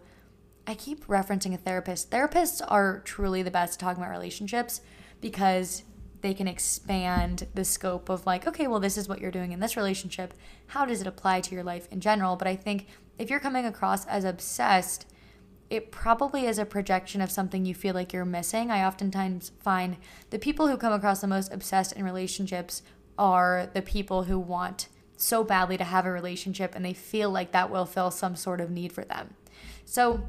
I 0.66 0.75
keep 0.75 1.07
referencing 1.07 1.55
a 1.55 1.57
therapist. 1.57 2.11
Therapists 2.11 2.62
are 2.66 3.01
truly 3.01 3.43
the 3.43 3.51
best 3.51 3.81
talking 3.81 4.03
about 4.03 4.12
relationships 4.12 4.81
because 5.20 5.83
they 6.23 6.33
can 6.33 6.49
expand 6.49 7.49
the 7.55 7.64
scope 7.64 8.09
of 8.09 8.25
like, 8.25 8.47
okay, 8.47 8.66
well, 8.66 8.81
this 8.81 8.97
is 8.97 9.09
what 9.09 9.20
you're 9.20 9.31
doing 9.31 9.53
in 9.53 9.61
this 9.61 9.77
relationship. 9.77 10.33
How 10.68 10.85
does 10.85 11.01
it 11.01 11.07
apply 11.07 11.41
to 11.43 11.55
your 11.55 11.64
life 11.64 11.89
in 11.91 12.01
general? 12.01 12.37
But 12.37 12.49
I 12.49 12.57
think 12.57 12.87
if 13.18 13.29
you're 13.29 13.41
coming 13.41 13.66
across 13.66 14.07
as 14.07 14.25
obsessed, 14.25 15.07
it 15.68 15.91
probably 15.91 16.47
is 16.47 16.59
a 16.59 16.64
projection 16.64 17.20
of 17.20 17.31
something 17.31 17.64
you 17.64 17.75
feel 17.75 17.95
like 17.95 18.12
you're 18.12 18.25
missing. 18.25 18.70
I 18.70 18.85
oftentimes 18.85 19.53
find 19.61 19.97
the 20.31 20.39
people 20.39 20.68
who 20.68 20.77
come 20.77 20.93
across 20.93 21.20
the 21.20 21.27
most 21.27 21.53
obsessed 21.53 21.93
in 21.93 22.05
relationships 22.05 22.83
are 23.18 23.68
the 23.73 23.83
people 23.83 24.25
who 24.25 24.39
want 24.39 24.89
so 25.16 25.43
badly 25.43 25.77
to 25.77 25.85
have 25.85 26.05
a 26.05 26.11
relationship 26.11 26.75
and 26.75 26.85
they 26.85 26.93
feel 26.93 27.31
like 27.31 27.53
that 27.53 27.70
will 27.70 27.87
fill 27.87 28.11
some 28.11 28.37
sort 28.37 28.61
of 28.61 28.70
need 28.70 28.93
for 28.93 29.05
them. 29.05 29.35
So, 29.85 30.29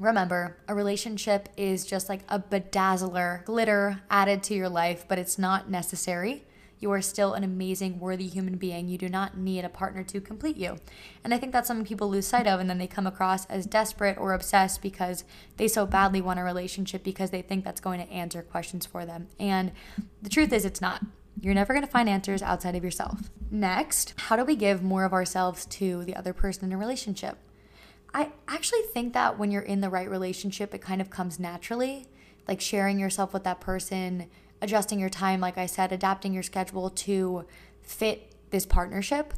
Remember, 0.00 0.56
a 0.66 0.74
relationship 0.74 1.50
is 1.58 1.84
just 1.84 2.08
like 2.08 2.22
a 2.26 2.40
bedazzler, 2.40 3.44
glitter 3.44 4.00
added 4.08 4.42
to 4.44 4.54
your 4.54 4.70
life, 4.70 5.04
but 5.06 5.18
it's 5.18 5.38
not 5.38 5.68
necessary. 5.68 6.46
You 6.78 6.90
are 6.92 7.02
still 7.02 7.34
an 7.34 7.44
amazing, 7.44 8.00
worthy 8.00 8.26
human 8.26 8.56
being. 8.56 8.88
You 8.88 8.96
do 8.96 9.10
not 9.10 9.36
need 9.36 9.62
a 9.62 9.68
partner 9.68 10.02
to 10.04 10.18
complete 10.22 10.56
you. 10.56 10.78
And 11.22 11.34
I 11.34 11.38
think 11.38 11.52
that's 11.52 11.68
something 11.68 11.84
people 11.84 12.08
lose 12.08 12.26
sight 12.26 12.46
of, 12.46 12.60
and 12.60 12.70
then 12.70 12.78
they 12.78 12.86
come 12.86 13.06
across 13.06 13.44
as 13.46 13.66
desperate 13.66 14.16
or 14.16 14.32
obsessed 14.32 14.80
because 14.80 15.24
they 15.58 15.68
so 15.68 15.84
badly 15.84 16.22
want 16.22 16.40
a 16.40 16.44
relationship 16.44 17.04
because 17.04 17.28
they 17.28 17.42
think 17.42 17.62
that's 17.62 17.82
going 17.82 18.00
to 18.00 18.10
answer 18.10 18.40
questions 18.40 18.86
for 18.86 19.04
them. 19.04 19.26
And 19.38 19.70
the 20.22 20.30
truth 20.30 20.50
is, 20.54 20.64
it's 20.64 20.80
not. 20.80 21.04
You're 21.42 21.52
never 21.52 21.74
going 21.74 21.84
to 21.84 21.92
find 21.92 22.08
answers 22.08 22.40
outside 22.40 22.74
of 22.74 22.82
yourself. 22.82 23.28
Next, 23.50 24.14
how 24.16 24.36
do 24.36 24.46
we 24.46 24.56
give 24.56 24.82
more 24.82 25.04
of 25.04 25.12
ourselves 25.12 25.66
to 25.66 26.04
the 26.04 26.16
other 26.16 26.32
person 26.32 26.64
in 26.64 26.72
a 26.72 26.78
relationship? 26.78 27.36
I 28.12 28.30
actually 28.48 28.82
think 28.92 29.12
that 29.14 29.38
when 29.38 29.50
you're 29.50 29.62
in 29.62 29.80
the 29.80 29.90
right 29.90 30.10
relationship, 30.10 30.74
it 30.74 30.80
kind 30.80 31.00
of 31.00 31.10
comes 31.10 31.38
naturally. 31.38 32.06
Like 32.48 32.60
sharing 32.60 32.98
yourself 32.98 33.32
with 33.32 33.44
that 33.44 33.60
person, 33.60 34.26
adjusting 34.60 34.98
your 34.98 35.08
time, 35.08 35.40
like 35.40 35.58
I 35.58 35.66
said, 35.66 35.92
adapting 35.92 36.32
your 36.32 36.42
schedule 36.42 36.90
to 36.90 37.46
fit 37.82 38.32
this 38.50 38.66
partnership. 38.66 39.34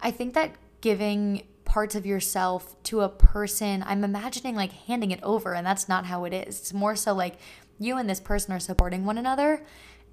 I 0.00 0.10
think 0.10 0.34
that 0.34 0.56
giving 0.80 1.46
parts 1.64 1.94
of 1.94 2.04
yourself 2.04 2.74
to 2.82 3.02
a 3.02 3.08
person, 3.08 3.84
I'm 3.86 4.02
imagining 4.02 4.56
like 4.56 4.72
handing 4.72 5.12
it 5.12 5.22
over, 5.22 5.54
and 5.54 5.64
that's 5.64 5.88
not 5.88 6.06
how 6.06 6.24
it 6.24 6.32
is. 6.32 6.58
It's 6.58 6.72
more 6.72 6.96
so 6.96 7.14
like 7.14 7.36
you 7.78 7.96
and 7.96 8.10
this 8.10 8.20
person 8.20 8.52
are 8.52 8.60
supporting 8.60 9.04
one 9.04 9.18
another 9.18 9.64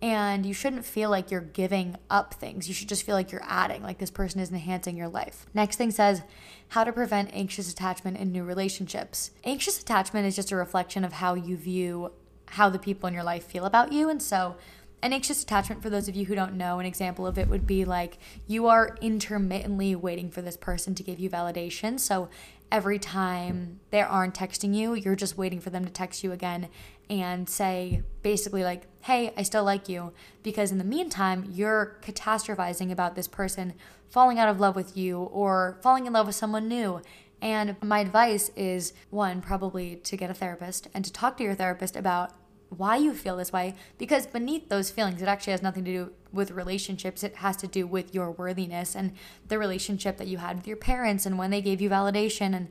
and 0.01 0.45
you 0.45 0.53
shouldn't 0.53 0.85
feel 0.85 1.09
like 1.09 1.31
you're 1.31 1.41
giving 1.41 1.97
up 2.09 2.33
things. 2.33 2.67
You 2.67 2.73
should 2.73 2.89
just 2.89 3.03
feel 3.03 3.15
like 3.15 3.31
you're 3.31 3.43
adding, 3.45 3.81
like 3.83 3.97
this 3.97 4.11
person 4.11 4.39
is 4.39 4.51
enhancing 4.51 4.95
your 4.95 5.07
life. 5.07 5.45
Next 5.53 5.77
thing 5.77 5.91
says 5.91 6.21
how 6.69 6.83
to 6.83 6.91
prevent 6.91 7.29
anxious 7.33 7.71
attachment 7.71 8.17
in 8.17 8.31
new 8.31 8.43
relationships. 8.43 9.31
Anxious 9.43 9.81
attachment 9.81 10.27
is 10.27 10.35
just 10.35 10.51
a 10.51 10.55
reflection 10.55 11.03
of 11.03 11.13
how 11.13 11.33
you 11.33 11.57
view 11.57 12.11
how 12.51 12.69
the 12.69 12.79
people 12.79 13.07
in 13.07 13.13
your 13.13 13.23
life 13.23 13.43
feel 13.43 13.65
about 13.65 13.91
you. 13.91 14.09
And 14.09 14.21
so, 14.21 14.55
an 15.01 15.13
anxious 15.13 15.43
attachment, 15.43 15.81
for 15.81 15.89
those 15.89 16.07
of 16.07 16.15
you 16.15 16.25
who 16.25 16.35
don't 16.35 16.55
know, 16.55 16.79
an 16.79 16.85
example 16.85 17.27
of 17.27 17.37
it 17.37 17.47
would 17.47 17.67
be 17.67 17.85
like 17.85 18.17
you 18.47 18.67
are 18.67 18.97
intermittently 19.01 19.95
waiting 19.95 20.31
for 20.31 20.41
this 20.41 20.57
person 20.57 20.95
to 20.95 21.03
give 21.03 21.19
you 21.19 21.29
validation. 21.29 21.99
So, 21.99 22.29
every 22.71 22.99
time 22.99 23.79
they 23.91 24.01
aren't 24.01 24.33
texting 24.33 24.75
you, 24.75 24.93
you're 24.93 25.15
just 25.15 25.37
waiting 25.37 25.61
for 25.61 25.69
them 25.69 25.85
to 25.85 25.91
text 25.91 26.23
you 26.23 26.31
again 26.31 26.67
and 27.09 27.47
say 27.47 28.01
basically 28.21 28.63
like, 28.63 28.87
"Hey, 29.01 29.33
I 29.37 29.43
still 29.43 29.63
like 29.63 29.87
you," 29.87 30.13
because 30.43 30.71
in 30.71 30.77
the 30.77 30.83
meantime, 30.83 31.47
you're 31.49 31.97
catastrophizing 32.01 32.91
about 32.91 33.15
this 33.15 33.27
person 33.27 33.73
falling 34.09 34.39
out 34.39 34.49
of 34.49 34.59
love 34.59 34.75
with 34.75 34.97
you 34.97 35.19
or 35.19 35.77
falling 35.81 36.05
in 36.07 36.13
love 36.13 36.27
with 36.27 36.35
someone 36.35 36.67
new. 36.67 37.01
And 37.41 37.75
my 37.83 37.99
advice 37.99 38.49
is 38.55 38.93
one, 39.11 39.41
probably 39.41 39.97
to 39.97 40.17
get 40.17 40.31
a 40.31 40.33
therapist 40.33 40.87
and 40.93 41.05
to 41.05 41.13
talk 41.13 41.37
to 41.37 41.43
your 41.43 41.55
therapist 41.55 41.95
about 41.95 42.31
why 42.69 42.97
you 42.97 43.13
feel 43.13 43.37
this 43.37 43.53
way 43.53 43.73
because 43.97 44.27
beneath 44.27 44.67
those 44.69 44.89
feelings 44.89 45.21
it 45.21 45.27
actually 45.27 45.51
has 45.51 45.61
nothing 45.61 45.85
to 45.85 45.91
do 45.91 46.11
with 46.33 46.51
relationships 46.51 47.23
it 47.23 47.37
has 47.37 47.55
to 47.55 47.67
do 47.67 47.87
with 47.87 48.13
your 48.13 48.31
worthiness 48.31 48.95
and 48.95 49.13
the 49.47 49.57
relationship 49.57 50.17
that 50.17 50.27
you 50.27 50.37
had 50.37 50.57
with 50.57 50.67
your 50.67 50.77
parents 50.77 51.25
and 51.25 51.37
when 51.37 51.49
they 51.49 51.61
gave 51.61 51.79
you 51.79 51.89
validation 51.89 52.55
and 52.55 52.67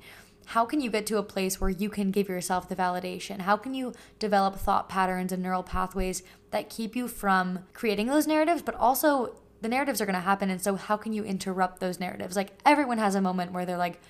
how 0.51 0.65
can 0.65 0.81
you 0.81 0.91
get 0.91 1.07
to 1.07 1.19
a 1.19 1.25
place 1.25 1.61
where 1.61 1.71
you 1.71 1.89
can 1.91 2.13
give 2.13 2.29
yourself 2.29 2.69
the 2.69 2.77
validation? 2.77 3.41
How 3.41 3.57
can 3.57 3.75
you 3.75 3.93
develop 4.21 4.55
thought 4.55 4.89
patterns 4.89 5.33
and 5.33 5.43
neural 5.43 5.65
pathways 5.65 6.23
that 6.53 6.71
keep 6.71 6.95
you 6.95 7.09
from 7.09 7.61
creating 7.73 8.07
those 8.07 8.29
narratives, 8.29 8.63
but 8.63 8.77
also 8.77 9.35
the 9.61 9.69
narratives 9.69 10.01
are 10.01 10.07
going 10.07 10.15
to 10.15 10.21
happen. 10.21 10.51
And 10.51 10.61
so, 10.61 10.77
how 10.77 10.97
can 10.97 11.13
you 11.13 11.25
interrupt 11.25 11.81
those 11.81 12.01
narratives? 12.01 12.37
Like, 12.37 12.59
everyone 12.65 12.99
has 12.99 13.15
a 13.15 13.21
moment 13.21 13.53
where 13.53 13.67
they're 13.67 13.77
like, 13.77 14.01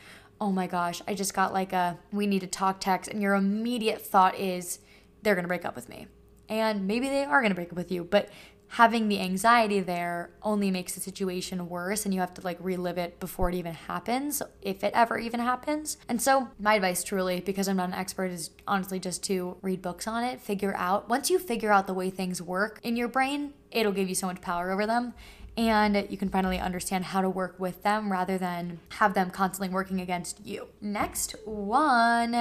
oh 0.41 0.53
my 0.53 0.67
gosh, 0.67 1.01
I 1.09 1.15
just 1.15 1.33
got 1.35 1.53
like 1.53 1.73
a 1.73 1.99
we 2.13 2.27
need 2.27 2.41
to 2.41 2.47
talk 2.47 2.81
text. 2.81 3.11
And 3.11 3.23
your 3.23 3.35
immediate 3.35 4.03
thought 4.03 4.39
is, 4.39 4.81
they're 5.23 5.35
going 5.35 5.45
to 5.45 5.49
break 5.49 5.65
up 5.65 5.77
with 5.77 5.89
me. 5.89 6.07
And 6.49 6.87
maybe 6.87 7.09
they 7.09 7.25
are 7.25 7.41
going 7.41 7.51
to 7.51 7.57
break 7.57 7.71
up 7.71 7.77
with 7.77 7.91
you, 7.91 8.05
but 8.05 8.29
having 8.69 9.09
the 9.09 9.21
anxiety 9.21 9.81
there 9.81 10.31
only 10.43 10.71
makes 10.71 10.95
the 10.95 11.01
situation 11.01 11.69
worse 11.69 12.05
and 12.05 12.13
you 12.13 12.21
have 12.21 12.35
to 12.35 12.41
like 12.43 12.59
relive 12.61 12.99
it 12.99 13.19
before 13.21 13.49
it 13.49 13.55
even 13.55 13.73
happens 13.73 14.43
if 14.61 14.83
it 14.83 14.93
ever 14.95 15.19
even 15.19 15.41
happens. 15.41 15.97
And 16.09 16.21
so 16.21 16.49
my 16.59 16.75
advice 16.75 17.05
truly 17.05 17.41
because 17.41 17.69
i'm 17.69 17.77
not 17.77 17.89
an 17.89 17.95
expert 17.95 18.27
is 18.27 18.51
honestly 18.67 18.99
just 18.99 19.23
to 19.25 19.57
read 19.63 19.83
books 19.83 20.09
on 20.09 20.25
it 20.25 20.41
figure 20.41 20.75
out 20.77 21.09
once 21.09 21.31
you 21.31 21.39
figure 21.39 21.73
out 21.73 21.87
the 21.87 21.95
way 21.95 22.11
things 22.11 22.43
work 22.43 22.81
in 22.83 22.97
your 22.97 23.09
brain 23.09 23.53
it'll 23.71 23.93
give 23.93 24.09
you 24.09 24.15
so 24.15 24.27
much 24.27 24.41
power 24.41 24.71
over 24.71 24.87
them. 24.87 25.15
And 25.57 26.07
you 26.11 26.19
can 26.19 26.29
finally 26.29 26.59
understand 26.59 27.07
how 27.07 27.23
to 27.23 27.31
work 27.31 27.59
with 27.59 27.83
them 27.83 28.13
rather 28.13 28.37
than 28.37 28.81
have 28.91 29.15
them 29.15 29.31
constantly 29.31 29.73
working 29.73 30.01
against 30.01 30.45
you. 30.45 30.69
Next 30.83 31.35
one. 31.45 32.33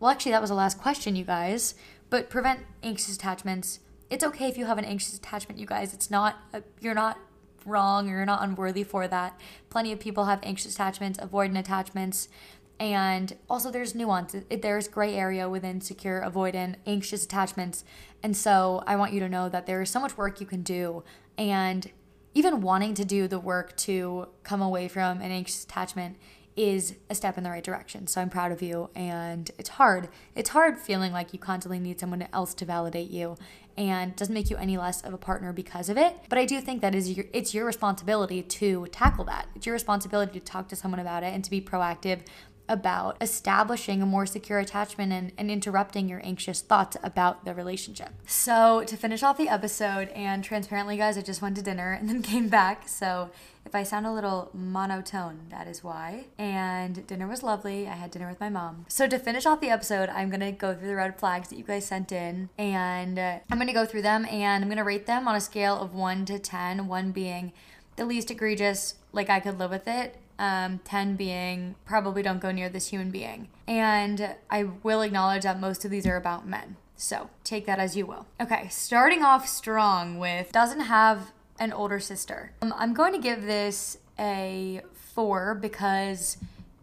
Well 0.00 0.10
actually 0.10 0.32
that 0.32 0.40
was 0.40 0.50
the 0.50 0.56
last 0.56 0.78
question 0.78 1.16
you 1.16 1.24
guys 1.24 1.74
but 2.10 2.30
prevent 2.30 2.60
anxious 2.82 3.14
attachments 3.14 3.80
it's 4.10 4.24
okay 4.24 4.48
if 4.48 4.56
you 4.56 4.66
have 4.66 4.78
an 4.78 4.84
anxious 4.84 5.16
attachment, 5.16 5.58
you 5.58 5.66
guys. 5.66 5.94
It's 5.94 6.10
not, 6.10 6.36
a, 6.52 6.62
you're 6.80 6.94
not 6.94 7.18
wrong 7.64 8.08
or 8.08 8.12
you're 8.12 8.26
not 8.26 8.42
unworthy 8.42 8.84
for 8.84 9.08
that. 9.08 9.38
Plenty 9.70 9.92
of 9.92 10.00
people 10.00 10.26
have 10.26 10.40
anxious 10.42 10.74
attachments, 10.74 11.18
avoidant 11.18 11.58
attachments. 11.58 12.28
And 12.78 13.36
also, 13.48 13.70
there's 13.70 13.94
nuance. 13.94 14.34
There's 14.50 14.88
gray 14.88 15.14
area 15.14 15.48
within 15.48 15.80
secure, 15.80 16.22
avoidant, 16.22 16.76
anxious 16.86 17.24
attachments. 17.24 17.84
And 18.22 18.36
so, 18.36 18.82
I 18.86 18.96
want 18.96 19.12
you 19.12 19.20
to 19.20 19.28
know 19.28 19.48
that 19.48 19.66
there 19.66 19.80
is 19.80 19.90
so 19.90 20.00
much 20.00 20.16
work 20.16 20.40
you 20.40 20.46
can 20.46 20.62
do. 20.62 21.04
And 21.38 21.90
even 22.34 22.60
wanting 22.60 22.94
to 22.94 23.04
do 23.04 23.28
the 23.28 23.38
work 23.38 23.76
to 23.78 24.28
come 24.42 24.60
away 24.60 24.88
from 24.88 25.20
an 25.20 25.30
anxious 25.30 25.64
attachment 25.64 26.16
is 26.56 26.94
a 27.10 27.14
step 27.14 27.36
in 27.36 27.44
the 27.44 27.50
right 27.50 27.64
direction. 27.64 28.06
So 28.06 28.20
I'm 28.20 28.30
proud 28.30 28.52
of 28.52 28.62
you. 28.62 28.90
And 28.94 29.50
it's 29.58 29.70
hard. 29.70 30.08
It's 30.34 30.50
hard 30.50 30.78
feeling 30.78 31.12
like 31.12 31.32
you 31.32 31.38
constantly 31.38 31.78
need 31.78 31.98
someone 31.98 32.26
else 32.32 32.54
to 32.54 32.64
validate 32.64 33.10
you 33.10 33.36
and 33.76 34.14
doesn't 34.14 34.34
make 34.34 34.50
you 34.50 34.56
any 34.56 34.76
less 34.78 35.02
of 35.02 35.12
a 35.12 35.18
partner 35.18 35.52
because 35.52 35.88
of 35.88 35.96
it. 35.96 36.16
But 36.28 36.38
I 36.38 36.44
do 36.44 36.60
think 36.60 36.80
that 36.82 36.94
is 36.94 37.10
your, 37.10 37.26
it's 37.32 37.54
your 37.54 37.66
responsibility 37.66 38.42
to 38.42 38.86
tackle 38.92 39.24
that. 39.24 39.48
It's 39.56 39.66
your 39.66 39.72
responsibility 39.72 40.38
to 40.38 40.44
talk 40.44 40.68
to 40.68 40.76
someone 40.76 41.00
about 41.00 41.24
it 41.24 41.34
and 41.34 41.42
to 41.42 41.50
be 41.50 41.60
proactive 41.60 42.20
about 42.68 43.16
establishing 43.20 44.00
a 44.02 44.06
more 44.06 44.26
secure 44.26 44.58
attachment 44.58 45.12
and, 45.12 45.32
and 45.36 45.50
interrupting 45.50 46.08
your 46.08 46.20
anxious 46.24 46.60
thoughts 46.60 46.96
about 47.02 47.44
the 47.44 47.54
relationship. 47.54 48.10
So, 48.26 48.84
to 48.86 48.96
finish 48.96 49.22
off 49.22 49.38
the 49.38 49.48
episode, 49.48 50.08
and 50.10 50.42
transparently, 50.42 50.96
guys, 50.96 51.18
I 51.18 51.22
just 51.22 51.42
went 51.42 51.56
to 51.56 51.62
dinner 51.62 51.92
and 51.92 52.08
then 52.08 52.22
came 52.34 52.48
back. 52.48 52.88
So, 52.88 53.30
if 53.66 53.74
I 53.74 53.82
sound 53.82 54.06
a 54.06 54.12
little 54.12 54.50
monotone, 54.52 55.46
that 55.50 55.66
is 55.66 55.82
why. 55.82 56.26
And 56.36 57.06
dinner 57.06 57.26
was 57.26 57.42
lovely. 57.42 57.88
I 57.88 57.94
had 57.94 58.10
dinner 58.10 58.28
with 58.28 58.40
my 58.40 58.50
mom. 58.50 58.86
So, 58.88 59.06
to 59.06 59.18
finish 59.18 59.46
off 59.46 59.60
the 59.60 59.70
episode, 59.70 60.08
I'm 60.08 60.30
gonna 60.30 60.52
go 60.52 60.74
through 60.74 60.88
the 60.88 60.96
red 60.96 61.18
flags 61.18 61.48
that 61.48 61.56
you 61.56 61.64
guys 61.64 61.86
sent 61.86 62.12
in, 62.12 62.48
and 62.58 63.18
uh, 63.18 63.38
I'm 63.50 63.58
gonna 63.58 63.72
go 63.72 63.86
through 63.86 64.02
them 64.02 64.26
and 64.26 64.64
I'm 64.64 64.68
gonna 64.68 64.84
rate 64.84 65.06
them 65.06 65.28
on 65.28 65.34
a 65.34 65.40
scale 65.40 65.78
of 65.78 65.94
1 65.94 66.24
to 66.26 66.38
10, 66.38 66.86
1 66.86 67.12
being 67.12 67.52
the 67.96 68.04
least 68.04 68.30
egregious, 68.30 68.96
like 69.12 69.30
I 69.30 69.40
could 69.40 69.58
live 69.58 69.70
with 69.70 69.86
it, 69.86 70.16
um, 70.38 70.80
10 70.84 71.16
being 71.16 71.74
probably 71.84 72.22
don't 72.22 72.40
go 72.40 72.50
near 72.50 72.68
this 72.68 72.88
human 72.88 73.10
being. 73.10 73.48
And 73.66 74.34
I 74.50 74.64
will 74.64 75.02
acknowledge 75.02 75.44
that 75.44 75.60
most 75.60 75.84
of 75.84 75.90
these 75.90 76.06
are 76.06 76.16
about 76.16 76.46
men. 76.46 76.76
So 76.96 77.30
take 77.42 77.66
that 77.66 77.78
as 77.78 77.96
you 77.96 78.06
will. 78.06 78.26
Okay, 78.40 78.68
starting 78.68 79.22
off 79.22 79.48
strong 79.48 80.18
with 80.18 80.52
doesn't 80.52 80.80
have 80.80 81.32
an 81.58 81.72
older 81.72 82.00
sister. 82.00 82.52
Um, 82.62 82.74
I'm 82.76 82.94
going 82.94 83.12
to 83.12 83.18
give 83.18 83.42
this 83.42 83.98
a 84.18 84.80
four 84.92 85.54
because 85.54 86.36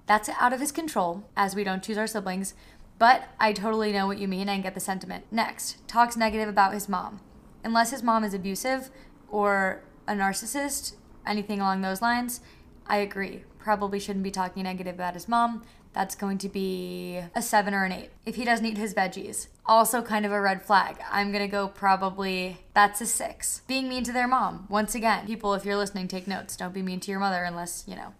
that's 0.05 0.29
out 0.29 0.53
of 0.53 0.59
his 0.59 0.71
control 0.71 1.23
as 1.35 1.55
we 1.55 1.63
don't 1.63 1.83
choose 1.83 1.97
our 1.97 2.07
siblings. 2.07 2.53
But 2.99 3.29
I 3.39 3.51
totally 3.51 3.91
know 3.91 4.05
what 4.05 4.19
you 4.19 4.27
mean 4.27 4.47
and 4.47 4.61
get 4.61 4.75
the 4.75 4.79
sentiment. 4.79 5.25
Next, 5.31 5.87
talks 5.87 6.15
negative 6.15 6.47
about 6.47 6.73
his 6.73 6.87
mom. 6.87 7.19
Unless 7.63 7.91
his 7.91 8.03
mom 8.03 8.23
is 8.23 8.33
abusive 8.33 8.91
or 9.27 9.81
a 10.07 10.13
narcissist, 10.13 10.93
anything 11.25 11.59
along 11.59 11.81
those 11.81 12.01
lines, 12.01 12.41
I 12.87 12.97
agree. 12.97 13.43
Probably 13.59 13.99
shouldn't 13.99 14.23
be 14.23 14.31
talking 14.31 14.63
negative 14.63 14.95
about 14.95 15.13
his 15.13 15.27
mom. 15.27 15.63
That's 15.93 16.15
going 16.15 16.37
to 16.39 16.49
be 16.49 17.21
a 17.35 17.41
seven 17.41 17.73
or 17.73 17.83
an 17.83 17.91
eight. 17.91 18.11
If 18.25 18.35
he 18.35 18.45
doesn't 18.45 18.65
eat 18.65 18.77
his 18.77 18.93
veggies, 18.93 19.47
also 19.65 20.01
kind 20.01 20.25
of 20.25 20.31
a 20.31 20.39
red 20.39 20.61
flag. 20.61 20.97
I'm 21.11 21.31
gonna 21.31 21.49
go 21.49 21.67
probably 21.67 22.59
that's 22.73 23.01
a 23.01 23.05
six. 23.05 23.61
Being 23.67 23.89
mean 23.89 24.03
to 24.05 24.13
their 24.13 24.27
mom. 24.27 24.67
Once 24.69 24.95
again, 24.95 25.27
people, 25.27 25.53
if 25.53 25.65
you're 25.65 25.75
listening, 25.75 26.07
take 26.07 26.27
notes. 26.27 26.55
Don't 26.55 26.73
be 26.73 26.81
mean 26.81 27.01
to 27.01 27.11
your 27.11 27.19
mother 27.19 27.43
unless, 27.43 27.83
you 27.87 27.95
know, 27.95 28.13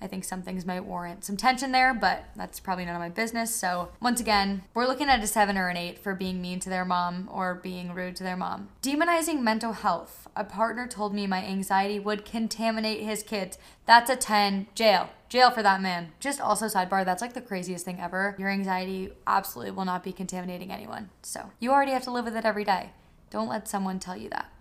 I 0.00 0.06
think 0.06 0.22
some 0.22 0.42
things 0.42 0.64
might 0.64 0.84
warrant 0.84 1.24
some 1.24 1.36
tension 1.36 1.72
there, 1.72 1.92
but 1.92 2.26
that's 2.36 2.60
probably 2.60 2.84
none 2.84 2.94
of 2.94 3.00
my 3.00 3.08
business. 3.08 3.52
So, 3.52 3.88
once 4.00 4.20
again, 4.20 4.62
we're 4.72 4.86
looking 4.86 5.08
at 5.08 5.22
a 5.22 5.26
seven 5.26 5.58
or 5.58 5.68
an 5.68 5.76
eight 5.76 5.98
for 5.98 6.14
being 6.14 6.40
mean 6.40 6.60
to 6.60 6.70
their 6.70 6.84
mom 6.84 7.28
or 7.32 7.56
being 7.56 7.92
rude 7.92 8.14
to 8.16 8.22
their 8.22 8.36
mom. 8.36 8.68
Demonizing 8.80 9.40
mental 9.40 9.72
health. 9.72 10.28
A 10.36 10.44
partner 10.44 10.86
told 10.86 11.14
me 11.14 11.26
my 11.26 11.44
anxiety 11.44 11.98
would 11.98 12.24
contaminate 12.24 13.00
his 13.00 13.24
kids. 13.24 13.58
That's 13.86 14.08
a 14.08 14.14
10. 14.14 14.68
Jail. 14.76 15.10
Jail 15.28 15.50
for 15.50 15.64
that 15.64 15.82
man. 15.82 16.12
Just 16.20 16.40
also, 16.40 16.66
sidebar, 16.66 17.04
that's 17.04 17.20
like 17.20 17.34
the 17.34 17.40
craziest 17.40 17.84
thing 17.84 17.98
ever. 18.00 18.36
Your 18.38 18.50
anxiety 18.50 19.10
absolutely 19.26 19.72
will 19.72 19.84
not 19.84 20.04
be 20.04 20.12
contaminating 20.12 20.70
anyone. 20.70 21.10
So, 21.22 21.50
you 21.58 21.72
already 21.72 21.92
have 21.92 22.04
to 22.04 22.12
live 22.12 22.26
with 22.26 22.36
it 22.36 22.44
every 22.44 22.64
day. 22.64 22.90
Don't 23.30 23.48
let 23.48 23.66
someone 23.66 23.98
tell 23.98 24.16
you 24.16 24.30
that. 24.30 24.52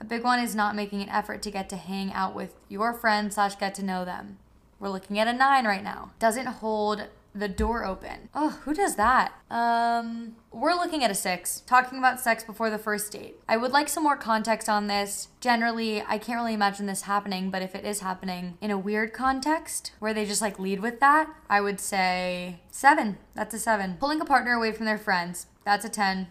A 0.00 0.04
big 0.04 0.24
one 0.24 0.40
is 0.40 0.54
not 0.54 0.74
making 0.74 1.02
an 1.02 1.08
effort 1.08 1.42
to 1.42 1.50
get 1.50 1.68
to 1.68 1.76
hang 1.76 2.12
out 2.12 2.34
with 2.34 2.54
your 2.68 2.92
friends 2.92 3.34
slash 3.36 3.56
get 3.56 3.74
to 3.76 3.84
know 3.84 4.04
them. 4.04 4.38
We're 4.84 4.90
looking 4.90 5.18
at 5.18 5.26
a 5.26 5.32
nine 5.32 5.64
right 5.64 5.82
now. 5.82 6.10
Doesn't 6.18 6.44
hold 6.44 7.06
the 7.34 7.48
door 7.48 7.86
open. 7.86 8.28
Oh, 8.34 8.50
who 8.64 8.74
does 8.74 8.96
that? 8.96 9.32
Um, 9.50 10.36
we're 10.52 10.74
looking 10.74 11.02
at 11.02 11.10
a 11.10 11.14
six, 11.14 11.60
talking 11.60 11.98
about 11.98 12.20
sex 12.20 12.44
before 12.44 12.68
the 12.68 12.76
first 12.76 13.10
date. 13.10 13.36
I 13.48 13.56
would 13.56 13.72
like 13.72 13.88
some 13.88 14.02
more 14.02 14.18
context 14.18 14.68
on 14.68 14.86
this. 14.86 15.28
Generally, 15.40 16.02
I 16.02 16.18
can't 16.18 16.38
really 16.38 16.52
imagine 16.52 16.84
this 16.84 17.02
happening, 17.02 17.50
but 17.50 17.62
if 17.62 17.74
it 17.74 17.86
is 17.86 18.00
happening 18.00 18.58
in 18.60 18.70
a 18.70 18.76
weird 18.76 19.14
context 19.14 19.92
where 20.00 20.12
they 20.12 20.26
just 20.26 20.42
like 20.42 20.58
lead 20.58 20.80
with 20.80 21.00
that, 21.00 21.30
I 21.48 21.62
would 21.62 21.80
say 21.80 22.60
seven. 22.70 23.16
That's 23.34 23.54
a 23.54 23.58
seven. 23.58 23.96
Pulling 23.98 24.20
a 24.20 24.26
partner 24.26 24.52
away 24.52 24.72
from 24.72 24.84
their 24.84 24.98
friends. 24.98 25.46
That's 25.64 25.86
a 25.86 25.88
10. 25.88 26.28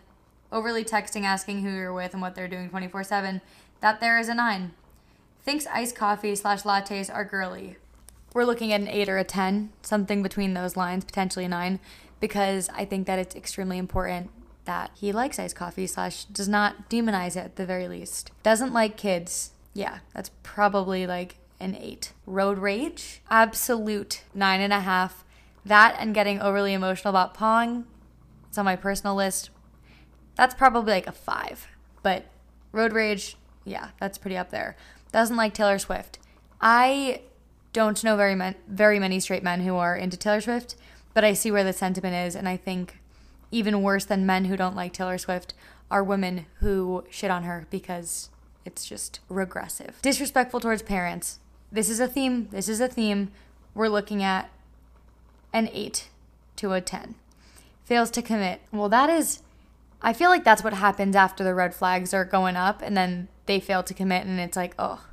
Overly 0.51 0.85
texting, 0.85 1.23
asking 1.23 1.63
who 1.63 1.71
you're 1.71 1.91
with 1.91 2.13
and 2.13 2.21
what 2.21 2.35
they're 2.35 2.47
doing 2.47 2.69
24 2.69 3.03
7. 3.03 3.41
That 3.79 3.99
there 3.99 4.19
is 4.19 4.29
a 4.29 4.35
nine. 4.35 4.73
Thinks 5.41 5.65
iced 5.65 5.95
coffee 5.95 6.35
slash 6.35 6.61
lattes 6.61 7.11
are 7.11 7.25
girly 7.25 7.77
we're 8.33 8.45
looking 8.45 8.73
at 8.73 8.81
an 8.81 8.87
eight 8.87 9.09
or 9.09 9.17
a 9.17 9.23
10, 9.23 9.71
something 9.81 10.23
between 10.23 10.53
those 10.53 10.75
lines, 10.75 11.05
potentially 11.05 11.45
a 11.45 11.49
nine, 11.49 11.79
because 12.19 12.69
I 12.69 12.85
think 12.85 13.07
that 13.07 13.19
it's 13.19 13.35
extremely 13.35 13.77
important 13.77 14.29
that 14.65 14.91
he 14.95 15.11
likes 15.11 15.39
iced 15.39 15.55
coffee 15.55 15.87
slash 15.87 16.25
does 16.25 16.47
not 16.47 16.89
demonize 16.89 17.35
it 17.35 17.45
at 17.45 17.55
the 17.57 17.65
very 17.65 17.87
least. 17.87 18.31
Doesn't 18.43 18.73
like 18.73 18.97
kids. 18.97 19.51
Yeah, 19.73 19.99
that's 20.13 20.31
probably 20.41 21.05
like 21.05 21.37
an 21.59 21.75
eight. 21.75 22.13
Road 22.25 22.57
rage, 22.57 23.21
absolute 23.29 24.23
nine 24.33 24.61
and 24.61 24.73
a 24.73 24.81
half. 24.81 25.23
That 25.65 25.95
and 25.99 26.13
getting 26.13 26.41
overly 26.41 26.73
emotional 26.73 27.11
about 27.11 27.33
Pong, 27.33 27.85
it's 28.47 28.57
on 28.57 28.65
my 28.65 28.75
personal 28.75 29.15
list. 29.15 29.49
That's 30.35 30.55
probably 30.55 30.93
like 30.93 31.07
a 31.07 31.11
five. 31.11 31.67
But 32.01 32.25
road 32.71 32.93
rage, 32.93 33.37
yeah, 33.65 33.89
that's 33.99 34.17
pretty 34.17 34.37
up 34.37 34.49
there. 34.49 34.75
Doesn't 35.11 35.35
like 35.37 35.53
Taylor 35.53 35.79
Swift. 35.79 36.19
I 36.59 37.21
don't 37.73 38.03
know 38.03 38.15
very 38.15 38.35
men, 38.35 38.55
very 38.67 38.99
many 38.99 39.19
straight 39.19 39.43
men 39.43 39.61
who 39.61 39.75
are 39.75 39.95
into 39.95 40.15
Taylor 40.15 40.41
Swift, 40.41 40.75
but 41.13 41.23
I 41.23 41.33
see 41.33 41.51
where 41.51 41.63
the 41.63 41.73
sentiment 41.73 42.15
is, 42.15 42.35
and 42.35 42.47
I 42.47 42.55
think 42.55 42.99
even 43.51 43.81
worse 43.81 44.05
than 44.05 44.25
men 44.25 44.45
who 44.45 44.55
don't 44.55 44.75
like 44.75 44.93
Taylor 44.93 45.17
Swift 45.17 45.53
are 45.91 46.03
women 46.03 46.45
who 46.59 47.03
shit 47.09 47.29
on 47.29 47.43
her 47.43 47.67
because 47.69 48.29
it's 48.65 48.85
just 48.85 49.19
regressive. 49.29 49.99
Disrespectful 50.01 50.59
towards 50.59 50.81
parents. 50.81 51.39
This 51.71 51.89
is 51.89 51.99
a 51.99 52.07
theme. 52.07 52.47
This 52.51 52.69
is 52.69 52.79
a 52.79 52.87
theme. 52.87 53.31
We're 53.75 53.89
looking 53.89 54.23
at 54.23 54.49
an 55.51 55.69
8 55.71 56.09
to 56.57 56.73
a 56.73 56.81
10. 56.81 57.15
Fails 57.85 58.09
to 58.11 58.21
commit. 58.21 58.61
Well, 58.71 58.89
that 58.89 59.09
is 59.09 59.41
I 60.01 60.11
feel 60.13 60.29
like 60.29 60.43
that's 60.43 60.63
what 60.63 60.73
happens 60.73 61.15
after 61.15 61.43
the 61.43 61.55
red 61.55 61.73
flags 61.73 62.13
are 62.13 62.25
going 62.25 62.57
up 62.57 62.81
and 62.81 62.95
then 62.95 63.29
they 63.45 63.59
fail 63.59 63.83
to 63.83 63.93
commit 63.93 64.25
and 64.25 64.39
it's 64.39 64.57
like, 64.57 64.75
"Oh, 64.77 65.05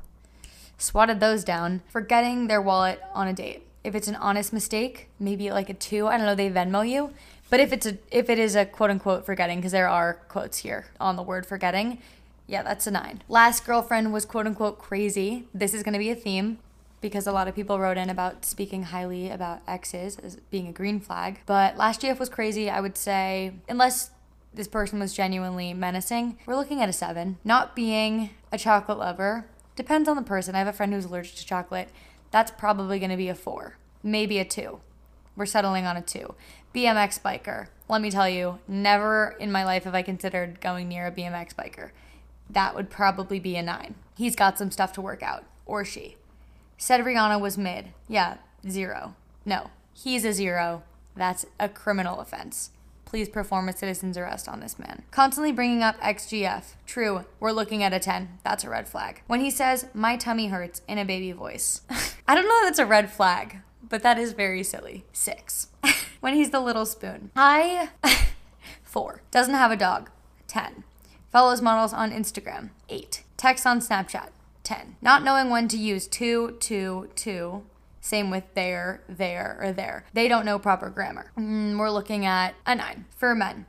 swatted 0.80 1.20
those 1.20 1.44
down. 1.44 1.82
Forgetting 1.88 2.46
their 2.46 2.60
wallet 2.60 3.00
on 3.14 3.28
a 3.28 3.32
date. 3.32 3.66
If 3.82 3.94
it's 3.94 4.08
an 4.08 4.16
honest 4.16 4.52
mistake, 4.52 5.08
maybe 5.18 5.50
like 5.50 5.70
a 5.70 5.74
two. 5.74 6.06
I 6.06 6.16
don't 6.16 6.26
know. 6.26 6.34
They 6.34 6.50
Venmo 6.50 6.88
you, 6.88 7.12
but 7.48 7.60
if 7.60 7.72
it's 7.72 7.86
a 7.86 7.98
if 8.10 8.28
it 8.28 8.38
is 8.38 8.54
a 8.54 8.64
quote 8.64 8.90
unquote 8.90 9.24
forgetting, 9.24 9.58
because 9.58 9.72
there 9.72 9.88
are 9.88 10.14
quotes 10.28 10.58
here 10.58 10.86
on 11.00 11.16
the 11.16 11.22
word 11.22 11.46
forgetting, 11.46 11.98
yeah, 12.46 12.62
that's 12.62 12.86
a 12.86 12.90
nine. 12.90 13.22
Last 13.28 13.64
girlfriend 13.64 14.12
was 14.12 14.24
quote 14.24 14.46
unquote 14.46 14.78
crazy. 14.78 15.46
This 15.54 15.72
is 15.72 15.82
to 15.82 15.98
be 15.98 16.10
a 16.10 16.14
theme 16.14 16.58
because 17.00 17.26
a 17.26 17.32
lot 17.32 17.48
of 17.48 17.54
people 17.54 17.78
wrote 17.78 17.96
in 17.96 18.10
about 18.10 18.44
speaking 18.44 18.84
highly 18.84 19.30
about 19.30 19.60
exes 19.66 20.18
as 20.18 20.36
being 20.50 20.68
a 20.68 20.72
green 20.72 21.00
flag. 21.00 21.40
But 21.46 21.76
last 21.76 22.02
GF 22.02 22.18
was 22.18 22.28
crazy. 22.28 22.68
I 22.68 22.80
would 22.80 22.96
say, 22.96 23.52
unless 23.68 24.10
this 24.52 24.68
person 24.68 24.98
was 24.98 25.14
genuinely 25.14 25.72
menacing, 25.72 26.38
we're 26.46 26.56
looking 26.56 26.82
at 26.82 26.88
a 26.88 26.92
seven. 26.92 27.38
Not 27.44 27.74
being 27.74 28.30
a 28.52 28.58
chocolate 28.58 28.98
lover, 28.98 29.46
Depends 29.80 30.10
on 30.10 30.16
the 30.16 30.20
person. 30.20 30.54
I 30.54 30.58
have 30.58 30.66
a 30.66 30.74
friend 30.74 30.92
who's 30.92 31.06
allergic 31.06 31.36
to 31.36 31.46
chocolate. 31.46 31.88
That's 32.30 32.50
probably 32.50 32.98
going 32.98 33.12
to 33.12 33.16
be 33.16 33.30
a 33.30 33.34
four, 33.34 33.78
maybe 34.02 34.38
a 34.38 34.44
two. 34.44 34.80
We're 35.34 35.46
settling 35.46 35.86
on 35.86 35.96
a 35.96 36.02
two. 36.02 36.34
BMX 36.74 37.18
biker. 37.18 37.68
Let 37.88 38.02
me 38.02 38.10
tell 38.10 38.28
you, 38.28 38.58
never 38.68 39.34
in 39.40 39.50
my 39.50 39.64
life 39.64 39.84
have 39.84 39.94
I 39.94 40.02
considered 40.02 40.60
going 40.60 40.86
near 40.86 41.06
a 41.06 41.10
BMX 41.10 41.54
biker. 41.54 41.92
That 42.50 42.74
would 42.74 42.90
probably 42.90 43.40
be 43.40 43.56
a 43.56 43.62
nine. 43.62 43.94
He's 44.18 44.36
got 44.36 44.58
some 44.58 44.70
stuff 44.70 44.92
to 44.92 45.00
work 45.00 45.22
out, 45.22 45.44
or 45.64 45.82
she. 45.82 46.16
Said 46.76 47.00
Rihanna 47.00 47.40
was 47.40 47.56
mid. 47.56 47.94
Yeah, 48.06 48.36
zero. 48.68 49.14
No, 49.46 49.70
he's 49.94 50.26
a 50.26 50.34
zero. 50.34 50.82
That's 51.16 51.46
a 51.58 51.70
criminal 51.70 52.20
offense. 52.20 52.68
Please 53.10 53.28
perform 53.28 53.68
a 53.68 53.76
citizen's 53.76 54.16
arrest 54.16 54.48
on 54.48 54.60
this 54.60 54.78
man. 54.78 55.02
Constantly 55.10 55.50
bringing 55.50 55.82
up 55.82 55.98
XGF. 55.98 56.74
True, 56.86 57.24
we're 57.40 57.50
looking 57.50 57.82
at 57.82 57.92
a 57.92 57.98
10. 57.98 58.38
That's 58.44 58.62
a 58.62 58.70
red 58.70 58.86
flag. 58.86 59.22
When 59.26 59.40
he 59.40 59.50
says, 59.50 59.86
my 59.92 60.16
tummy 60.16 60.46
hurts 60.46 60.82
in 60.86 60.96
a 60.96 61.04
baby 61.04 61.32
voice. 61.32 61.80
I 62.28 62.36
don't 62.36 62.46
know 62.46 62.60
that's 62.62 62.78
a 62.78 62.86
red 62.86 63.10
flag, 63.10 63.62
but 63.82 64.04
that 64.04 64.16
is 64.16 64.32
very 64.32 64.62
silly. 64.62 65.06
Six. 65.12 65.70
when 66.20 66.34
he's 66.34 66.50
the 66.50 66.60
little 66.60 66.86
spoon. 66.86 67.32
I. 67.34 67.88
Four. 68.84 69.22
Doesn't 69.32 69.54
have 69.54 69.72
a 69.72 69.76
dog. 69.76 70.08
10. 70.46 70.84
Follows 71.32 71.60
models 71.60 71.92
on 71.92 72.12
Instagram. 72.12 72.70
8. 72.88 73.24
Text 73.36 73.66
on 73.66 73.80
Snapchat. 73.80 74.28
10. 74.62 74.98
Not 75.02 75.24
knowing 75.24 75.50
when 75.50 75.66
to 75.66 75.76
use 75.76 76.06
two, 76.06 76.56
two, 76.60 77.08
two, 77.16 77.64
same 78.00 78.30
with 78.30 78.44
there, 78.54 79.02
there, 79.08 79.58
or 79.60 79.72
there. 79.72 80.04
They 80.12 80.26
don't 80.26 80.46
know 80.46 80.58
proper 80.58 80.88
grammar. 80.88 81.32
Mm, 81.38 81.78
we're 81.78 81.90
looking 81.90 82.24
at 82.24 82.54
a 82.66 82.74
nine 82.74 83.04
for 83.14 83.34
men. 83.34 83.66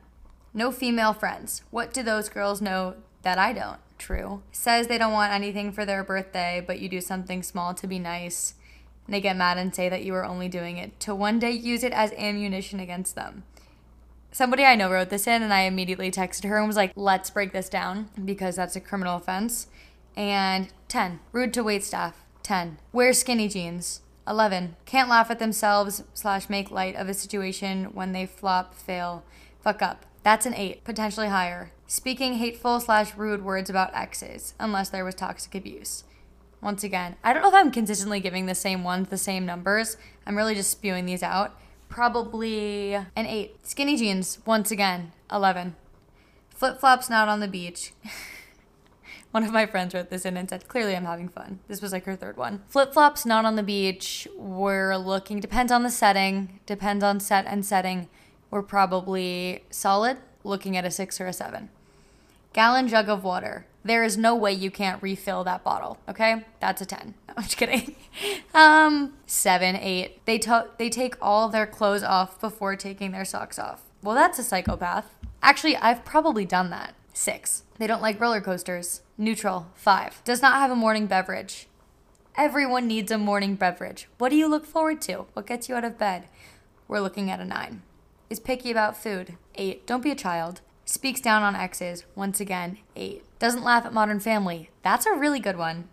No 0.54 0.72
female 0.72 1.12
friends. 1.12 1.62
What 1.70 1.92
do 1.92 2.02
those 2.02 2.28
girls 2.28 2.60
know 2.60 2.94
that 3.22 3.38
I 3.38 3.52
don't? 3.52 3.78
True. 3.98 4.42
Says 4.50 4.86
they 4.86 4.98
don't 4.98 5.12
want 5.12 5.32
anything 5.32 5.70
for 5.70 5.84
their 5.84 6.02
birthday, 6.02 6.64
but 6.66 6.80
you 6.80 6.88
do 6.88 7.00
something 7.00 7.42
small 7.42 7.74
to 7.74 7.86
be 7.86 7.98
nice. 7.98 8.54
And 9.06 9.14
they 9.14 9.20
get 9.20 9.36
mad 9.36 9.58
and 9.58 9.74
say 9.74 9.88
that 9.88 10.02
you 10.02 10.14
are 10.14 10.24
only 10.24 10.48
doing 10.48 10.76
it 10.78 10.98
to 11.00 11.14
one 11.14 11.38
day 11.38 11.52
use 11.52 11.84
it 11.84 11.92
as 11.92 12.12
ammunition 12.12 12.80
against 12.80 13.14
them. 13.14 13.44
Somebody 14.32 14.64
I 14.64 14.76
know 14.76 14.90
wrote 14.90 15.10
this 15.10 15.26
in, 15.26 15.42
and 15.42 15.52
I 15.52 15.62
immediately 15.62 16.10
texted 16.10 16.48
her 16.48 16.56
and 16.56 16.66
was 16.66 16.76
like, 16.76 16.92
let's 16.96 17.28
break 17.28 17.52
this 17.52 17.68
down 17.68 18.08
because 18.24 18.56
that's 18.56 18.76
a 18.76 18.80
criminal 18.80 19.16
offense. 19.16 19.66
And 20.16 20.72
10. 20.88 21.20
Rude 21.32 21.52
to 21.52 21.62
wait 21.62 21.84
staff. 21.84 22.24
10. 22.42 22.78
Wear 22.92 23.12
skinny 23.12 23.48
jeans 23.48 24.00
11. 24.26 24.76
Can't 24.84 25.08
laugh 25.08 25.30
at 25.30 25.38
themselves 25.38 26.04
slash 26.14 26.48
make 26.48 26.70
light 26.70 26.96
of 26.96 27.08
a 27.08 27.14
situation 27.14 27.86
when 27.92 28.12
they 28.12 28.26
flop, 28.26 28.74
fail, 28.74 29.24
fuck 29.60 29.82
up. 29.82 30.06
That's 30.22 30.46
an 30.46 30.54
8, 30.54 30.84
potentially 30.84 31.28
higher. 31.28 31.72
Speaking 31.86 32.34
hateful 32.34 32.78
slash 32.80 33.16
rude 33.16 33.44
words 33.44 33.68
about 33.68 33.94
exes, 33.94 34.54
unless 34.58 34.88
there 34.88 35.04
was 35.04 35.14
toxic 35.14 35.54
abuse. 35.54 36.04
Once 36.60 36.84
again, 36.84 37.16
I 37.24 37.32
don't 37.32 37.42
know 37.42 37.48
if 37.48 37.54
I'm 37.54 37.72
consistently 37.72 38.20
giving 38.20 38.46
the 38.46 38.54
same 38.54 38.84
ones 38.84 39.08
the 39.08 39.18
same 39.18 39.44
numbers. 39.44 39.96
I'm 40.24 40.36
really 40.36 40.54
just 40.54 40.70
spewing 40.70 41.06
these 41.06 41.22
out. 41.22 41.58
Probably 41.88 42.94
an 42.94 43.08
8. 43.16 43.66
Skinny 43.66 43.96
jeans, 43.96 44.38
once 44.46 44.70
again, 44.70 45.12
11. 45.30 45.74
Flip 46.50 46.78
flops 46.78 47.10
not 47.10 47.28
on 47.28 47.40
the 47.40 47.48
beach. 47.48 47.92
One 49.32 49.44
of 49.44 49.52
my 49.52 49.64
friends 49.66 49.94
wrote 49.94 50.10
this 50.10 50.26
in 50.26 50.36
and 50.36 50.48
said, 50.48 50.68
Clearly 50.68 50.94
I'm 50.94 51.06
having 51.06 51.28
fun. 51.28 51.60
This 51.66 51.80
was 51.80 51.90
like 51.92 52.04
her 52.04 52.16
third 52.16 52.36
one. 52.36 52.62
Flip 52.68 52.92
flops 52.92 53.24
not 53.26 53.44
on 53.46 53.56
the 53.56 53.62
beach. 53.62 54.28
We're 54.36 54.96
looking, 54.96 55.40
depends 55.40 55.72
on 55.72 55.82
the 55.82 55.90
setting, 55.90 56.60
depends 56.66 57.02
on 57.02 57.18
set 57.18 57.46
and 57.46 57.64
setting. 57.64 58.08
We're 58.50 58.62
probably 58.62 59.64
solid, 59.70 60.18
looking 60.44 60.76
at 60.76 60.84
a 60.84 60.90
six 60.90 61.18
or 61.20 61.26
a 61.26 61.32
seven. 61.32 61.70
Gallon 62.52 62.88
jug 62.88 63.08
of 63.08 63.24
water. 63.24 63.64
There 63.84 64.04
is 64.04 64.16
no 64.18 64.34
way 64.36 64.52
you 64.52 64.70
can't 64.70 65.02
refill 65.02 65.42
that 65.44 65.64
bottle, 65.64 65.98
okay? 66.08 66.44
That's 66.60 66.82
a 66.82 66.86
10. 66.86 67.14
No, 67.28 67.34
I'm 67.38 67.42
just 67.44 67.56
kidding. 67.56 67.96
Um, 68.54 69.14
seven, 69.26 69.74
eight. 69.76 70.24
They, 70.26 70.36
to- 70.40 70.68
they 70.76 70.90
take 70.90 71.14
all 71.22 71.48
their 71.48 71.66
clothes 71.66 72.02
off 72.02 72.38
before 72.38 72.76
taking 72.76 73.12
their 73.12 73.24
socks 73.24 73.58
off. 73.58 73.84
Well, 74.02 74.14
that's 74.14 74.38
a 74.38 74.42
psychopath. 74.42 75.14
Actually, 75.42 75.76
I've 75.78 76.04
probably 76.04 76.44
done 76.44 76.68
that. 76.68 76.94
Six. 77.14 77.62
They 77.78 77.86
don't 77.86 78.02
like 78.02 78.20
roller 78.20 78.42
coasters. 78.42 79.00
Neutral. 79.22 79.68
Five. 79.76 80.20
Does 80.24 80.42
not 80.42 80.54
have 80.54 80.72
a 80.72 80.74
morning 80.74 81.06
beverage. 81.06 81.68
Everyone 82.36 82.88
needs 82.88 83.12
a 83.12 83.18
morning 83.18 83.54
beverage. 83.54 84.08
What 84.18 84.30
do 84.30 84.36
you 84.36 84.48
look 84.48 84.66
forward 84.66 85.00
to? 85.02 85.26
What 85.32 85.46
gets 85.46 85.68
you 85.68 85.76
out 85.76 85.84
of 85.84 85.96
bed? 85.96 86.24
We're 86.88 86.98
looking 86.98 87.30
at 87.30 87.38
a 87.38 87.44
nine. 87.44 87.82
Is 88.28 88.40
picky 88.40 88.72
about 88.72 89.00
food. 89.00 89.36
Eight. 89.54 89.86
Don't 89.86 90.02
be 90.02 90.10
a 90.10 90.16
child. 90.16 90.60
Speaks 90.84 91.20
down 91.20 91.44
on 91.44 91.54
exes. 91.54 92.04
Once 92.16 92.40
again, 92.40 92.78
eight. 92.96 93.22
Doesn't 93.38 93.62
laugh 93.62 93.86
at 93.86 93.92
Modern 93.92 94.18
Family. 94.18 94.70
That's 94.82 95.06
a 95.06 95.14
really 95.14 95.38
good 95.38 95.56
one. 95.56 95.88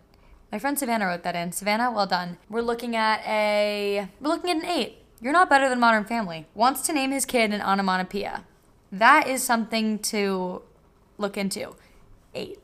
My 0.50 0.58
friend 0.58 0.76
Savannah 0.76 1.06
wrote 1.06 1.22
that 1.22 1.36
in. 1.36 1.52
Savannah, 1.52 1.92
well 1.92 2.06
done. 2.08 2.36
We're 2.48 2.62
looking 2.62 2.96
at 2.96 3.22
a. 3.24 4.08
We're 4.20 4.30
looking 4.30 4.50
at 4.50 4.56
an 4.56 4.64
eight. 4.64 5.04
You're 5.20 5.32
not 5.32 5.48
better 5.48 5.68
than 5.68 5.78
Modern 5.78 6.04
Family. 6.04 6.46
Wants 6.52 6.80
to 6.82 6.92
name 6.92 7.12
his 7.12 7.24
kid 7.24 7.52
an 7.52 7.62
onomatopoeia. 7.62 8.42
That 8.90 9.28
is 9.28 9.44
something 9.44 10.00
to 10.00 10.62
look 11.16 11.36
into. 11.36 11.76
Eight. 12.34 12.58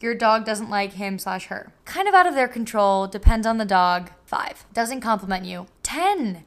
Your 0.00 0.14
dog 0.14 0.44
doesn't 0.44 0.70
like 0.70 0.92
him 0.92 1.18
slash 1.18 1.46
her. 1.46 1.72
Kind 1.84 2.06
of 2.06 2.14
out 2.14 2.26
of 2.26 2.34
their 2.34 2.48
control, 2.48 3.06
depends 3.06 3.46
on 3.46 3.58
the 3.58 3.64
dog. 3.64 4.10
Five. 4.24 4.64
Doesn't 4.72 5.00
compliment 5.00 5.44
you. 5.44 5.66
10. 5.82 6.44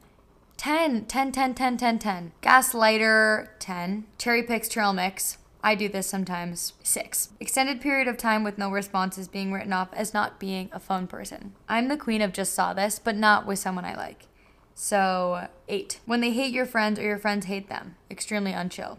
10, 0.56 1.04
10, 1.06 1.32
10, 1.32 1.54
10, 1.54 1.76
10, 1.76 1.98
10. 1.98 2.32
Gaslighter, 2.42 3.48
10. 3.58 4.04
Cherry 4.16 4.42
picks 4.42 4.68
trail 4.68 4.92
mix. 4.92 5.38
I 5.62 5.74
do 5.74 5.88
this 5.88 6.06
sometimes. 6.06 6.72
Six. 6.82 7.30
Extended 7.40 7.80
period 7.80 8.08
of 8.08 8.16
time 8.16 8.42
with 8.42 8.58
no 8.58 8.70
responses 8.70 9.28
being 9.28 9.52
written 9.52 9.72
off 9.72 9.92
as 9.92 10.14
not 10.14 10.40
being 10.40 10.70
a 10.72 10.80
phone 10.80 11.06
person. 11.06 11.52
I'm 11.68 11.88
the 11.88 11.96
queen 11.96 12.22
of 12.22 12.32
just 12.32 12.54
saw 12.54 12.72
this, 12.72 12.98
but 12.98 13.16
not 13.16 13.46
with 13.46 13.58
someone 13.58 13.84
I 13.84 13.94
like. 13.94 14.26
So, 14.74 15.48
eight. 15.68 16.00
When 16.06 16.20
they 16.20 16.32
hate 16.32 16.54
your 16.54 16.66
friends 16.66 16.98
or 16.98 17.02
your 17.02 17.18
friends 17.18 17.46
hate 17.46 17.68
them. 17.68 17.96
Extremely 18.10 18.52
unchill. 18.52 18.98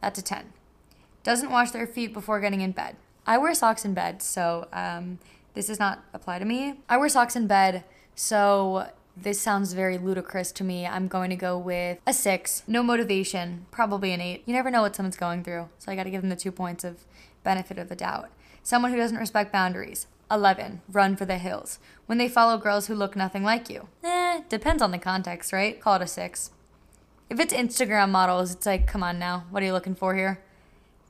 That's 0.00 0.18
a 0.18 0.22
10. 0.22 0.52
Doesn't 1.22 1.50
wash 1.50 1.70
their 1.70 1.86
feet 1.86 2.12
before 2.12 2.40
getting 2.40 2.60
in 2.60 2.72
bed. 2.72 2.96
I 3.26 3.38
wear 3.38 3.54
socks 3.54 3.84
in 3.84 3.94
bed, 3.94 4.22
so 4.22 4.68
um, 4.72 5.18
this 5.54 5.68
does 5.68 5.78
not 5.78 6.04
apply 6.12 6.38
to 6.38 6.44
me. 6.44 6.80
I 6.88 6.96
wear 6.96 7.08
socks 7.08 7.36
in 7.36 7.46
bed, 7.46 7.84
so 8.14 8.88
this 9.16 9.40
sounds 9.40 9.72
very 9.72 9.96
ludicrous 9.96 10.52
to 10.52 10.64
me. 10.64 10.86
I'm 10.86 11.08
going 11.08 11.30
to 11.30 11.36
go 11.36 11.56
with 11.56 11.98
a 12.06 12.12
six. 12.12 12.62
No 12.66 12.82
motivation, 12.82 13.66
probably 13.70 14.12
an 14.12 14.20
eight. 14.20 14.42
You 14.46 14.52
never 14.52 14.70
know 14.70 14.82
what 14.82 14.94
someone's 14.94 15.16
going 15.16 15.44
through, 15.44 15.68
so 15.78 15.90
I 15.90 15.96
got 15.96 16.04
to 16.04 16.10
give 16.10 16.20
them 16.20 16.30
the 16.30 16.36
two 16.36 16.52
points 16.52 16.84
of 16.84 17.04
benefit 17.42 17.78
of 17.78 17.88
the 17.88 17.96
doubt. 17.96 18.30
Someone 18.62 18.90
who 18.90 18.96
doesn't 18.96 19.18
respect 19.18 19.52
boundaries. 19.52 20.06
11. 20.30 20.80
Run 20.90 21.16
for 21.16 21.26
the 21.26 21.38
hills. 21.38 21.78
When 22.06 22.18
they 22.18 22.28
follow 22.28 22.58
girls 22.58 22.86
who 22.86 22.94
look 22.94 23.14
nothing 23.14 23.44
like 23.44 23.68
you. 23.68 23.88
Eh, 24.02 24.40
depends 24.48 24.82
on 24.82 24.90
the 24.90 24.98
context, 24.98 25.52
right? 25.52 25.80
Call 25.80 25.96
it 25.96 26.02
a 26.02 26.06
six. 26.06 26.50
If 27.30 27.40
it's 27.40 27.54
Instagram 27.54 28.10
models, 28.10 28.52
it's 28.52 28.66
like, 28.66 28.86
come 28.86 29.02
on 29.02 29.18
now, 29.18 29.44
what 29.50 29.62
are 29.62 29.66
you 29.66 29.72
looking 29.72 29.94
for 29.94 30.14
here? 30.14 30.43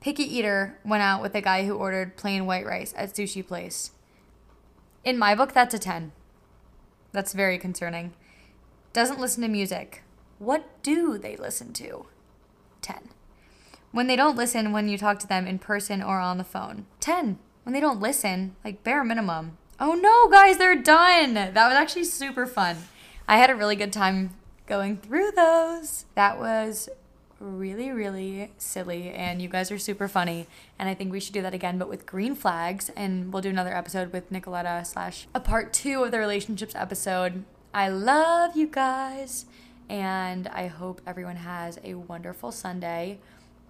Picky 0.05 0.37
eater 0.37 0.77
went 0.85 1.01
out 1.01 1.23
with 1.23 1.33
a 1.33 1.41
guy 1.41 1.65
who 1.65 1.73
ordered 1.73 2.15
plain 2.15 2.45
white 2.45 2.63
rice 2.63 2.93
at 2.95 3.15
sushi 3.15 3.43
place. 3.43 3.89
In 5.03 5.17
my 5.17 5.33
book, 5.33 5.51
that's 5.51 5.73
a 5.73 5.79
10. 5.79 6.11
That's 7.11 7.33
very 7.33 7.57
concerning. 7.57 8.13
Doesn't 8.93 9.19
listen 9.19 9.41
to 9.41 9.47
music. 9.47 10.03
What 10.37 10.83
do 10.83 11.17
they 11.17 11.35
listen 11.35 11.73
to? 11.73 12.05
10. 12.83 13.09
When 13.91 14.05
they 14.05 14.15
don't 14.15 14.37
listen 14.37 14.71
when 14.71 14.87
you 14.87 14.99
talk 14.99 15.17
to 15.21 15.27
them 15.27 15.47
in 15.47 15.57
person 15.57 16.03
or 16.03 16.19
on 16.19 16.37
the 16.37 16.43
phone. 16.43 16.85
10. 16.99 17.39
When 17.63 17.73
they 17.73 17.79
don't 17.79 17.99
listen, 17.99 18.55
like 18.63 18.83
bare 18.83 19.03
minimum. 19.03 19.57
Oh 19.79 19.95
no, 19.95 20.29
guys, 20.29 20.59
they're 20.59 20.75
done. 20.75 21.33
That 21.33 21.55
was 21.55 21.73
actually 21.73 22.03
super 22.03 22.45
fun. 22.45 22.77
I 23.27 23.37
had 23.37 23.49
a 23.49 23.55
really 23.55 23.75
good 23.75 23.91
time 23.91 24.35
going 24.67 24.97
through 24.97 25.31
those. 25.31 26.05
That 26.13 26.37
was 26.37 26.89
really, 27.39 27.91
really 27.91 28.51
silly, 28.57 29.09
and 29.09 29.41
you 29.41 29.49
guys 29.49 29.71
are 29.71 29.77
super 29.77 30.07
funny. 30.07 30.47
And 30.79 30.89
I 30.89 30.93
think 30.93 31.11
we 31.11 31.19
should 31.19 31.33
do 31.33 31.41
that 31.41 31.53
again, 31.53 31.77
but 31.77 31.89
with 31.89 32.05
green 32.05 32.35
flags. 32.35 32.89
And 32.95 33.31
we'll 33.31 33.41
do 33.41 33.49
another 33.49 33.75
episode 33.75 34.13
with 34.13 34.31
Nicoletta 34.31 34.85
slash 34.85 35.27
a 35.33 35.39
part 35.39 35.73
two 35.73 36.03
of 36.03 36.11
the 36.11 36.19
relationships 36.19 36.75
episode. 36.75 37.43
I 37.73 37.89
love 37.89 38.55
you 38.55 38.67
guys, 38.67 39.45
and 39.89 40.47
I 40.47 40.67
hope 40.67 41.01
everyone 41.05 41.37
has 41.37 41.77
a 41.83 41.95
wonderful 41.95 42.51
Sunday. 42.51 43.19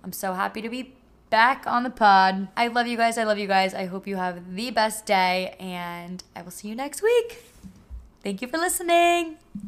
I'm 0.03 0.13
so 0.13 0.33
happy 0.33 0.61
to 0.61 0.69
be 0.69 0.93
back 1.31 1.65
on 1.65 1.83
the 1.83 1.89
pod. 1.89 2.47
I 2.55 2.67
love 2.67 2.87
you 2.87 2.97
guys. 2.97 3.17
I 3.17 3.23
love 3.23 3.39
you 3.39 3.47
guys. 3.47 3.73
I 3.73 3.85
hope 3.85 4.05
you 4.05 4.15
have 4.15 4.55
the 4.55 4.69
best 4.69 5.05
day, 5.05 5.55
and 5.59 6.23
I 6.35 6.43
will 6.43 6.51
see 6.51 6.67
you 6.67 6.75
next 6.75 7.01
week. 7.01 7.43
Thank 8.23 8.41
you 8.41 8.47
for 8.47 8.57
listening. 8.57 9.37